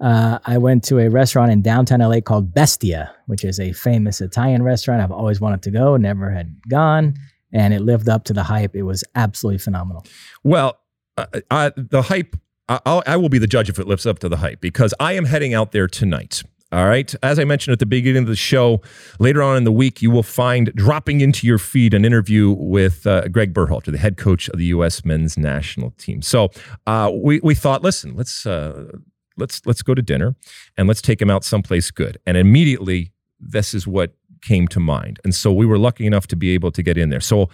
uh, 0.00 0.38
I 0.44 0.58
went 0.58 0.84
to 0.84 0.98
a 0.98 1.08
restaurant 1.08 1.52
in 1.52 1.62
downtown 1.62 2.00
LA 2.00 2.20
called 2.20 2.52
Bestia, 2.52 3.14
which 3.26 3.44
is 3.44 3.60
a 3.60 3.72
famous 3.72 4.20
Italian 4.20 4.62
restaurant. 4.62 5.02
I've 5.02 5.12
always 5.12 5.40
wanted 5.40 5.62
to 5.62 5.70
go, 5.70 5.96
never 5.96 6.30
had 6.30 6.56
gone, 6.68 7.14
and 7.52 7.72
it 7.72 7.80
lived 7.80 8.08
up 8.08 8.24
to 8.24 8.32
the 8.32 8.42
hype. 8.42 8.74
It 8.74 8.82
was 8.82 9.04
absolutely 9.14 9.58
phenomenal. 9.58 10.04
Well, 10.42 10.78
uh, 11.16 11.26
uh, 11.50 11.70
the 11.76 12.02
hype, 12.02 12.36
I'll, 12.68 13.02
I 13.06 13.16
will 13.16 13.28
be 13.28 13.38
the 13.38 13.46
judge 13.46 13.68
if 13.68 13.78
it 13.78 13.86
lives 13.86 14.06
up 14.06 14.18
to 14.20 14.28
the 14.28 14.38
hype 14.38 14.60
because 14.60 14.92
I 14.98 15.12
am 15.12 15.26
heading 15.26 15.54
out 15.54 15.72
there 15.72 15.86
tonight. 15.86 16.42
All 16.72 16.86
right. 16.86 17.14
As 17.22 17.38
I 17.38 17.44
mentioned 17.44 17.72
at 17.72 17.78
the 17.78 17.86
beginning 17.86 18.24
of 18.24 18.28
the 18.28 18.34
show, 18.34 18.82
later 19.20 19.44
on 19.44 19.56
in 19.56 19.62
the 19.62 19.70
week, 19.70 20.02
you 20.02 20.10
will 20.10 20.24
find 20.24 20.72
dropping 20.74 21.20
into 21.20 21.46
your 21.46 21.58
feed 21.58 21.94
an 21.94 22.04
interview 22.04 22.50
with 22.50 23.06
uh, 23.06 23.28
Greg 23.28 23.54
Berhalter, 23.54 23.92
the 23.92 23.98
head 23.98 24.16
coach 24.16 24.48
of 24.48 24.58
the 24.58 24.64
U.S. 24.66 25.04
men's 25.04 25.38
national 25.38 25.92
team. 25.92 26.20
So 26.20 26.50
uh, 26.88 27.12
we, 27.14 27.38
we 27.44 27.54
thought, 27.54 27.82
listen, 27.82 28.16
let's, 28.16 28.44
uh, 28.44 28.86
let's, 29.36 29.64
let's 29.66 29.82
go 29.82 29.94
to 29.94 30.02
dinner 30.02 30.34
and 30.76 30.88
let's 30.88 31.02
take 31.02 31.20
him 31.20 31.30
out 31.30 31.44
someplace 31.44 31.90
good. 31.90 32.18
And 32.26 32.36
immediately, 32.36 33.12
this 33.40 33.74
is 33.74 33.86
what 33.86 34.14
came 34.42 34.68
to 34.68 34.80
mind. 34.80 35.18
And 35.24 35.34
so 35.34 35.52
we 35.52 35.66
were 35.66 35.78
lucky 35.78 36.06
enough 36.06 36.26
to 36.28 36.36
be 36.36 36.50
able 36.50 36.70
to 36.72 36.82
get 36.82 36.98
in 36.98 37.10
there. 37.10 37.20
So 37.20 37.48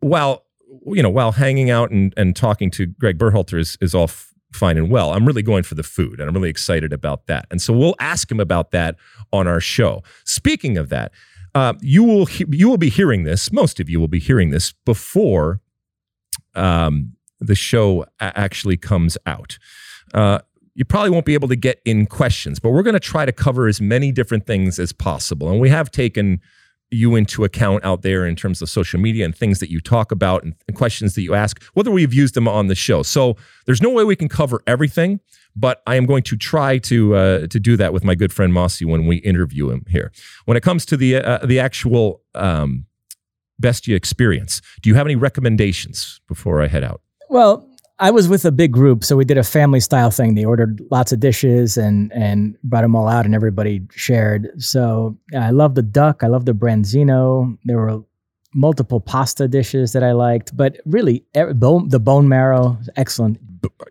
while, 0.00 0.44
you 0.86 1.02
know, 1.02 1.10
while 1.10 1.32
hanging 1.32 1.70
out 1.70 1.90
and, 1.90 2.12
and 2.16 2.36
talking 2.36 2.70
to 2.72 2.86
Greg 2.86 3.18
Berhalter 3.18 3.58
is, 3.58 3.76
is 3.80 3.94
all 3.94 4.10
fine 4.52 4.76
and 4.76 4.90
well. 4.90 5.12
I'm 5.12 5.26
really 5.26 5.42
going 5.42 5.62
for 5.62 5.74
the 5.74 5.82
food 5.82 6.20
and 6.20 6.28
I'm 6.28 6.34
really 6.34 6.50
excited 6.50 6.92
about 6.92 7.26
that. 7.26 7.46
And 7.50 7.60
so 7.60 7.72
we'll 7.72 7.96
ask 7.98 8.30
him 8.30 8.40
about 8.40 8.70
that 8.72 8.96
on 9.32 9.46
our 9.46 9.60
show. 9.60 10.02
Speaking 10.24 10.76
of 10.76 10.88
that, 10.90 11.12
uh, 11.54 11.74
you 11.80 12.02
will 12.04 12.26
he- 12.26 12.46
you 12.50 12.68
will 12.68 12.78
be 12.78 12.88
hearing 12.88 13.24
this. 13.24 13.52
Most 13.52 13.80
of 13.80 13.88
you 13.90 14.00
will 14.00 14.08
be 14.08 14.18
hearing 14.18 14.50
this 14.50 14.72
before 14.84 15.60
um, 16.54 17.14
the 17.40 17.54
show 17.54 18.06
actually 18.20 18.76
comes 18.76 19.18
out. 19.26 19.58
Uh, 20.14 20.38
you 20.74 20.84
probably 20.84 21.10
won't 21.10 21.26
be 21.26 21.34
able 21.34 21.48
to 21.48 21.56
get 21.56 21.80
in 21.84 22.06
questions, 22.06 22.58
but 22.58 22.70
we're 22.70 22.82
going 22.82 22.94
to 22.94 23.00
try 23.00 23.26
to 23.26 23.32
cover 23.32 23.66
as 23.66 23.80
many 23.80 24.10
different 24.10 24.46
things 24.46 24.78
as 24.78 24.92
possible. 24.92 25.50
And 25.50 25.60
we 25.60 25.68
have 25.68 25.90
taken 25.90 26.40
you 26.92 27.16
into 27.16 27.42
account 27.42 27.84
out 27.84 28.02
there 28.02 28.26
in 28.26 28.36
terms 28.36 28.60
of 28.60 28.68
social 28.68 29.00
media 29.00 29.24
and 29.24 29.34
things 29.34 29.58
that 29.60 29.70
you 29.70 29.80
talk 29.80 30.12
about 30.12 30.44
and, 30.44 30.54
and, 30.68 30.76
questions 30.76 31.14
that 31.14 31.22
you 31.22 31.34
ask, 31.34 31.62
whether 31.72 31.90
we've 31.90 32.12
used 32.12 32.34
them 32.34 32.46
on 32.46 32.66
the 32.66 32.74
show. 32.74 33.02
So 33.02 33.36
there's 33.64 33.80
no 33.80 33.88
way 33.90 34.04
we 34.04 34.14
can 34.14 34.28
cover 34.28 34.62
everything, 34.66 35.20
but 35.56 35.82
I 35.86 35.96
am 35.96 36.04
going 36.04 36.22
to 36.24 36.36
try 36.36 36.78
to 36.78 37.14
uh, 37.14 37.46
to 37.46 37.58
do 37.60 37.76
that 37.78 37.92
with 37.92 38.04
my 38.04 38.14
good 38.14 38.32
friend 38.32 38.52
Mosse 38.52 38.80
when 38.82 39.06
we 39.06 39.16
interview 39.16 39.70
him 39.70 39.86
here. 39.88 40.12
When 40.44 40.56
it 40.56 40.62
comes 40.62 40.84
to 40.86 40.96
the 40.96 41.16
uh, 41.16 41.44
the 41.46 41.58
actual 41.58 42.22
um, 42.34 42.86
Bestia 43.58 43.96
experience, 43.96 44.60
do 44.82 44.90
you 44.90 44.94
have 44.94 45.06
any 45.06 45.16
recommendations 45.16 46.20
before 46.28 46.62
I 46.62 46.68
head 46.68 46.84
out? 46.84 47.00
Well, 47.30 47.66
I 47.98 48.10
was 48.10 48.28
with 48.28 48.44
a 48.44 48.52
big 48.52 48.72
group, 48.72 49.04
so 49.04 49.16
we 49.16 49.24
did 49.24 49.38
a 49.38 49.44
family 49.44 49.80
style 49.80 50.10
thing. 50.10 50.34
They 50.34 50.44
ordered 50.44 50.80
lots 50.90 51.12
of 51.12 51.20
dishes 51.20 51.76
and 51.76 52.12
and 52.12 52.56
brought 52.64 52.82
them 52.82 52.96
all 52.96 53.08
out, 53.08 53.24
and 53.24 53.34
everybody 53.34 53.86
shared. 53.92 54.50
So 54.58 55.16
I 55.36 55.50
love 55.50 55.74
the 55.74 55.82
duck. 55.82 56.22
I 56.22 56.26
love 56.26 56.44
the 56.44 56.52
branzino. 56.52 57.56
There 57.64 57.78
were 57.78 58.02
multiple 58.54 59.00
pasta 59.00 59.48
dishes 59.48 59.92
that 59.92 60.02
I 60.02 60.12
liked, 60.12 60.56
but 60.56 60.78
really, 60.84 61.24
bone, 61.54 61.88
the 61.88 62.00
bone 62.00 62.28
marrow, 62.28 62.78
excellent. 62.96 63.38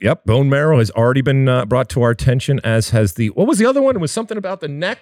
Yep, 0.02 0.26
bone 0.26 0.50
marrow 0.50 0.80
has 0.80 0.92
already 0.92 1.22
been 1.22 1.48
uh, 1.48 1.66
brought 1.66 1.90
to 1.90 2.02
our 2.02 2.12
attention, 2.12 2.60
as 2.64 2.90
has 2.90 3.14
the 3.14 3.30
what 3.30 3.48
was 3.48 3.58
the 3.58 3.66
other 3.66 3.82
one? 3.82 3.96
It 3.96 4.00
was 4.00 4.12
something 4.12 4.38
about 4.38 4.60
the 4.60 4.68
neck. 4.68 5.00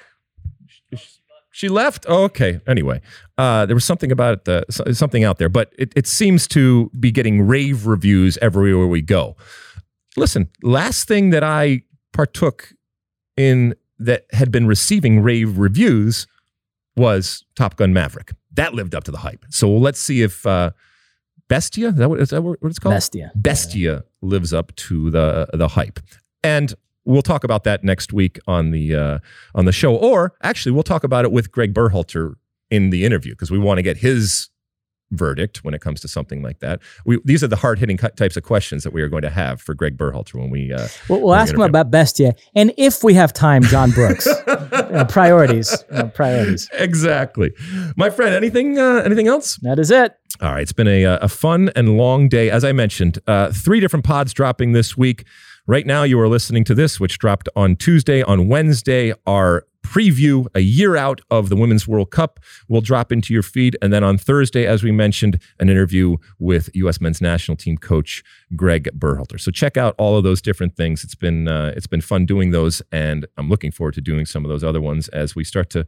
She 1.60 1.68
left. 1.68 2.05
Oh, 2.07 2.24
okay. 2.24 2.62
Anyway, 2.68 3.01
uh, 3.38 3.66
there 3.66 3.76
was 3.76 3.84
something 3.84 4.14
about 4.14 4.45
the 4.45 4.64
something 4.93 5.26
out 5.26 5.39
there, 5.39 5.49
but 5.49 5.74
it, 5.78 5.91
it 5.93 6.07
seems 6.07 6.47
to 6.47 6.89
be 6.97 7.12
getting 7.12 7.41
rave 7.41 7.86
reviews 7.86 8.38
everywhere 8.41 8.88
we 8.88 9.01
go. 9.01 9.36
Listen, 10.16 10.47
last 10.64 11.05
thing 11.05 11.32
that 11.32 11.43
I 11.43 11.82
partook 12.14 12.72
in 13.36 13.76
that 13.97 14.24
had 14.32 14.53
been 14.53 14.68
receiving 14.68 15.22
rave 15.22 15.57
reviews 15.57 16.28
was 16.95 17.43
Top 17.57 17.76
Gun 17.76 17.91
Maverick. 17.91 18.32
That 18.53 18.74
lived 18.74 18.95
up 18.95 19.03
to 19.03 19.12
the 19.12 19.18
hype. 19.18 19.43
So 19.49 19.70
let's 19.70 19.99
see 19.99 20.22
if 20.22 20.45
uh, 20.45 20.72
Bestia 21.49 21.89
is 21.89 21.95
that 21.95 22.07
what 22.07 22.22
is 22.22 22.30
that 22.30 22.41
what 22.41 22.57
it's 22.64 22.80
called? 22.80 22.95
Bestia. 22.95 23.34
Bestia 23.36 24.05
lives 24.22 24.53
up 24.53 24.74
to 24.78 25.10
the 25.12 25.49
the 25.51 25.68
hype. 25.68 25.99
And 26.41 26.74
we'll 27.05 27.21
talk 27.21 27.43
about 27.43 27.63
that 27.63 27.83
next 27.83 28.13
week 28.13 28.39
on 28.47 28.71
the 28.71 28.95
uh, 28.95 29.19
on 29.55 29.65
the 29.65 29.71
show, 29.71 29.95
or 29.95 30.33
actually, 30.43 30.71
we'll 30.71 30.83
talk 30.83 31.03
about 31.03 31.25
it 31.25 31.31
with 31.31 31.51
Greg 31.51 31.73
Berhalter 31.73 32.35
in 32.69 32.89
the 32.89 33.03
interview 33.03 33.33
because 33.33 33.51
we 33.51 33.57
want 33.57 33.77
to 33.77 33.81
get 33.81 33.97
his 33.97 34.49
verdict 35.11 35.63
when 35.63 35.73
it 35.73 35.81
comes 35.81 35.99
to 36.01 36.07
something 36.07 36.41
like 36.41 36.59
that. 36.59 36.79
We, 37.05 37.19
these 37.25 37.43
are 37.43 37.47
the 37.47 37.55
hard 37.55 37.79
hitting 37.79 37.97
types 37.97 38.37
of 38.37 38.43
questions 38.43 38.83
that 38.83 38.93
we 38.93 39.01
are 39.01 39.09
going 39.09 39.23
to 39.23 39.29
have 39.29 39.61
for 39.61 39.73
Greg 39.73 39.97
Berhalter 39.97 40.35
when 40.35 40.49
we. 40.49 40.71
Uh, 40.71 40.87
we'll, 41.07 41.21
we'll 41.21 41.33
ask 41.33 41.53
him 41.53 41.61
about 41.61 41.91
Bestia, 41.91 42.33
and 42.55 42.73
if 42.77 43.03
we 43.03 43.13
have 43.15 43.33
time, 43.33 43.63
John 43.63 43.91
Brooks. 43.91 44.27
uh, 44.47 45.05
priorities, 45.09 45.83
priorities. 46.13 46.69
Exactly, 46.73 47.51
my 47.95 48.09
friend. 48.09 48.35
Anything? 48.35 48.77
Uh, 48.77 49.01
anything 49.05 49.27
else? 49.27 49.57
That 49.61 49.79
is 49.79 49.91
it. 49.91 50.15
All 50.41 50.51
right, 50.51 50.61
it's 50.61 50.73
been 50.73 50.87
a, 50.87 51.03
a 51.03 51.27
fun 51.27 51.71
and 51.75 51.97
long 51.97 52.29
day. 52.29 52.49
As 52.49 52.63
I 52.63 52.71
mentioned, 52.71 53.19
uh, 53.27 53.51
three 53.51 53.79
different 53.79 54.05
pods 54.05 54.33
dropping 54.33 54.73
this 54.73 54.95
week. 54.95 55.25
Right 55.70 55.86
now, 55.86 56.01
you 56.01 56.20
are 56.20 56.28
listening 56.28 56.63
to 56.63 56.74
this, 56.74 56.99
which 56.99 57.20
dropped 57.20 57.47
on 57.55 57.76
Tuesday. 57.76 58.24
On 58.24 58.47
Wednesday, 58.47 59.13
our 59.28 59.67
preview 59.86 60.47
a 60.55 60.61
year 60.61 60.95
out 60.95 61.22
of 61.30 61.49
the 61.49 61.55
Women's 61.55 61.88
World 61.88 62.09
Cup 62.09 62.39
will 62.67 62.82
drop 62.82 63.11
into 63.11 63.36
your 63.36 63.43
feed. 63.43 63.78
And 63.80 63.93
then 63.93 64.03
on 64.03 64.17
Thursday, 64.17 64.65
as 64.65 64.82
we 64.82 64.91
mentioned, 64.91 65.39
an 65.59 65.70
interview 65.70 66.17
with 66.39 66.72
U.S. 66.74 66.99
men's 66.99 67.22
national 67.22 67.55
team 67.55 67.78
coach 67.78 68.24
Greg 68.55 68.89
Berhalter. 68.97 69.39
So 69.39 69.51
check 69.51 69.78
out 69.78 69.93
all 69.99 70.17
of 70.17 70.24
those 70.24 70.41
different 70.41 70.76
things. 70.76 71.03
It's 71.03 71.13
been 71.13 71.47
uh, 71.47 71.72
it's 71.78 71.86
been 71.86 72.01
fun 72.01 72.26
doing 72.26 72.49
those, 72.49 72.82
and 72.91 73.28
I'm 73.38 73.47
looking 73.47 73.70
forward 73.70 73.93
to 73.93 74.01
doing 74.01 74.26
some 74.26 74.43
of 74.43 74.49
those 74.49 74.63
other 74.63 74.82
ones 74.82 75.07
as 75.09 75.36
we 75.36 75.43
start 75.43 75.70
to 75.70 75.86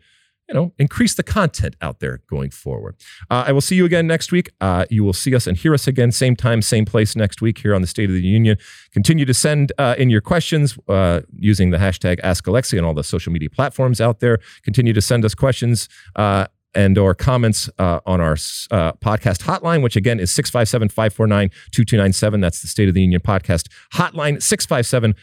you 0.51 0.59
know, 0.59 0.73
increase 0.77 1.15
the 1.15 1.23
content 1.23 1.77
out 1.81 2.01
there 2.01 2.21
going 2.29 2.51
forward. 2.51 2.97
Uh, 3.29 3.45
I 3.47 3.53
will 3.53 3.61
see 3.61 3.75
you 3.75 3.85
again 3.85 4.05
next 4.05 4.33
week. 4.33 4.51
Uh, 4.59 4.83
you 4.89 5.01
will 5.03 5.13
see 5.13 5.33
us 5.33 5.47
and 5.47 5.55
hear 5.55 5.73
us 5.73 5.87
again, 5.87 6.11
same 6.11 6.35
time, 6.35 6.61
same 6.61 6.83
place 6.83 7.15
next 7.15 7.41
week 7.41 7.59
here 7.59 7.73
on 7.73 7.79
the 7.79 7.87
State 7.87 8.09
of 8.09 8.15
the 8.15 8.21
Union. 8.21 8.57
Continue 8.91 9.23
to 9.25 9.33
send 9.33 9.71
uh, 9.77 9.95
in 9.97 10.09
your 10.09 10.19
questions 10.19 10.77
uh, 10.89 11.21
using 11.33 11.69
the 11.69 11.77
hashtag 11.77 12.19
Ask 12.21 12.43
Alexi 12.45 12.77
on 12.77 12.83
all 12.83 12.93
the 12.93 13.03
social 13.03 13.31
media 13.31 13.49
platforms 13.49 14.01
out 14.01 14.19
there. 14.19 14.39
Continue 14.63 14.91
to 14.91 15.01
send 15.01 15.23
us 15.23 15.33
questions 15.33 15.87
uh, 16.17 16.47
and 16.75 16.97
or 16.97 17.15
comments 17.15 17.69
uh, 17.79 18.01
on 18.05 18.19
our 18.19 18.33
uh, 18.33 18.91
podcast 18.93 19.43
hotline, 19.43 19.81
which 19.81 19.95
again 19.95 20.19
is 20.19 20.31
657-549-2297. 20.31 22.41
That's 22.41 22.61
the 22.61 22.67
State 22.67 22.89
of 22.89 22.93
the 22.93 23.01
Union 23.01 23.21
podcast 23.21 23.69
hotline, 23.93 24.41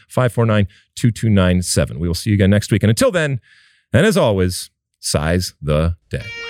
657-549-2297. 0.09 1.97
We 1.97 2.07
will 2.07 2.15
see 2.15 2.31
you 2.31 2.33
again 2.33 2.49
next 2.49 2.71
week. 2.71 2.81
And 2.81 2.89
until 2.89 3.11
then, 3.11 3.39
and 3.93 4.05
as 4.05 4.17
always, 4.17 4.69
size 4.99 5.53
the 5.61 5.95
day. 6.09 6.48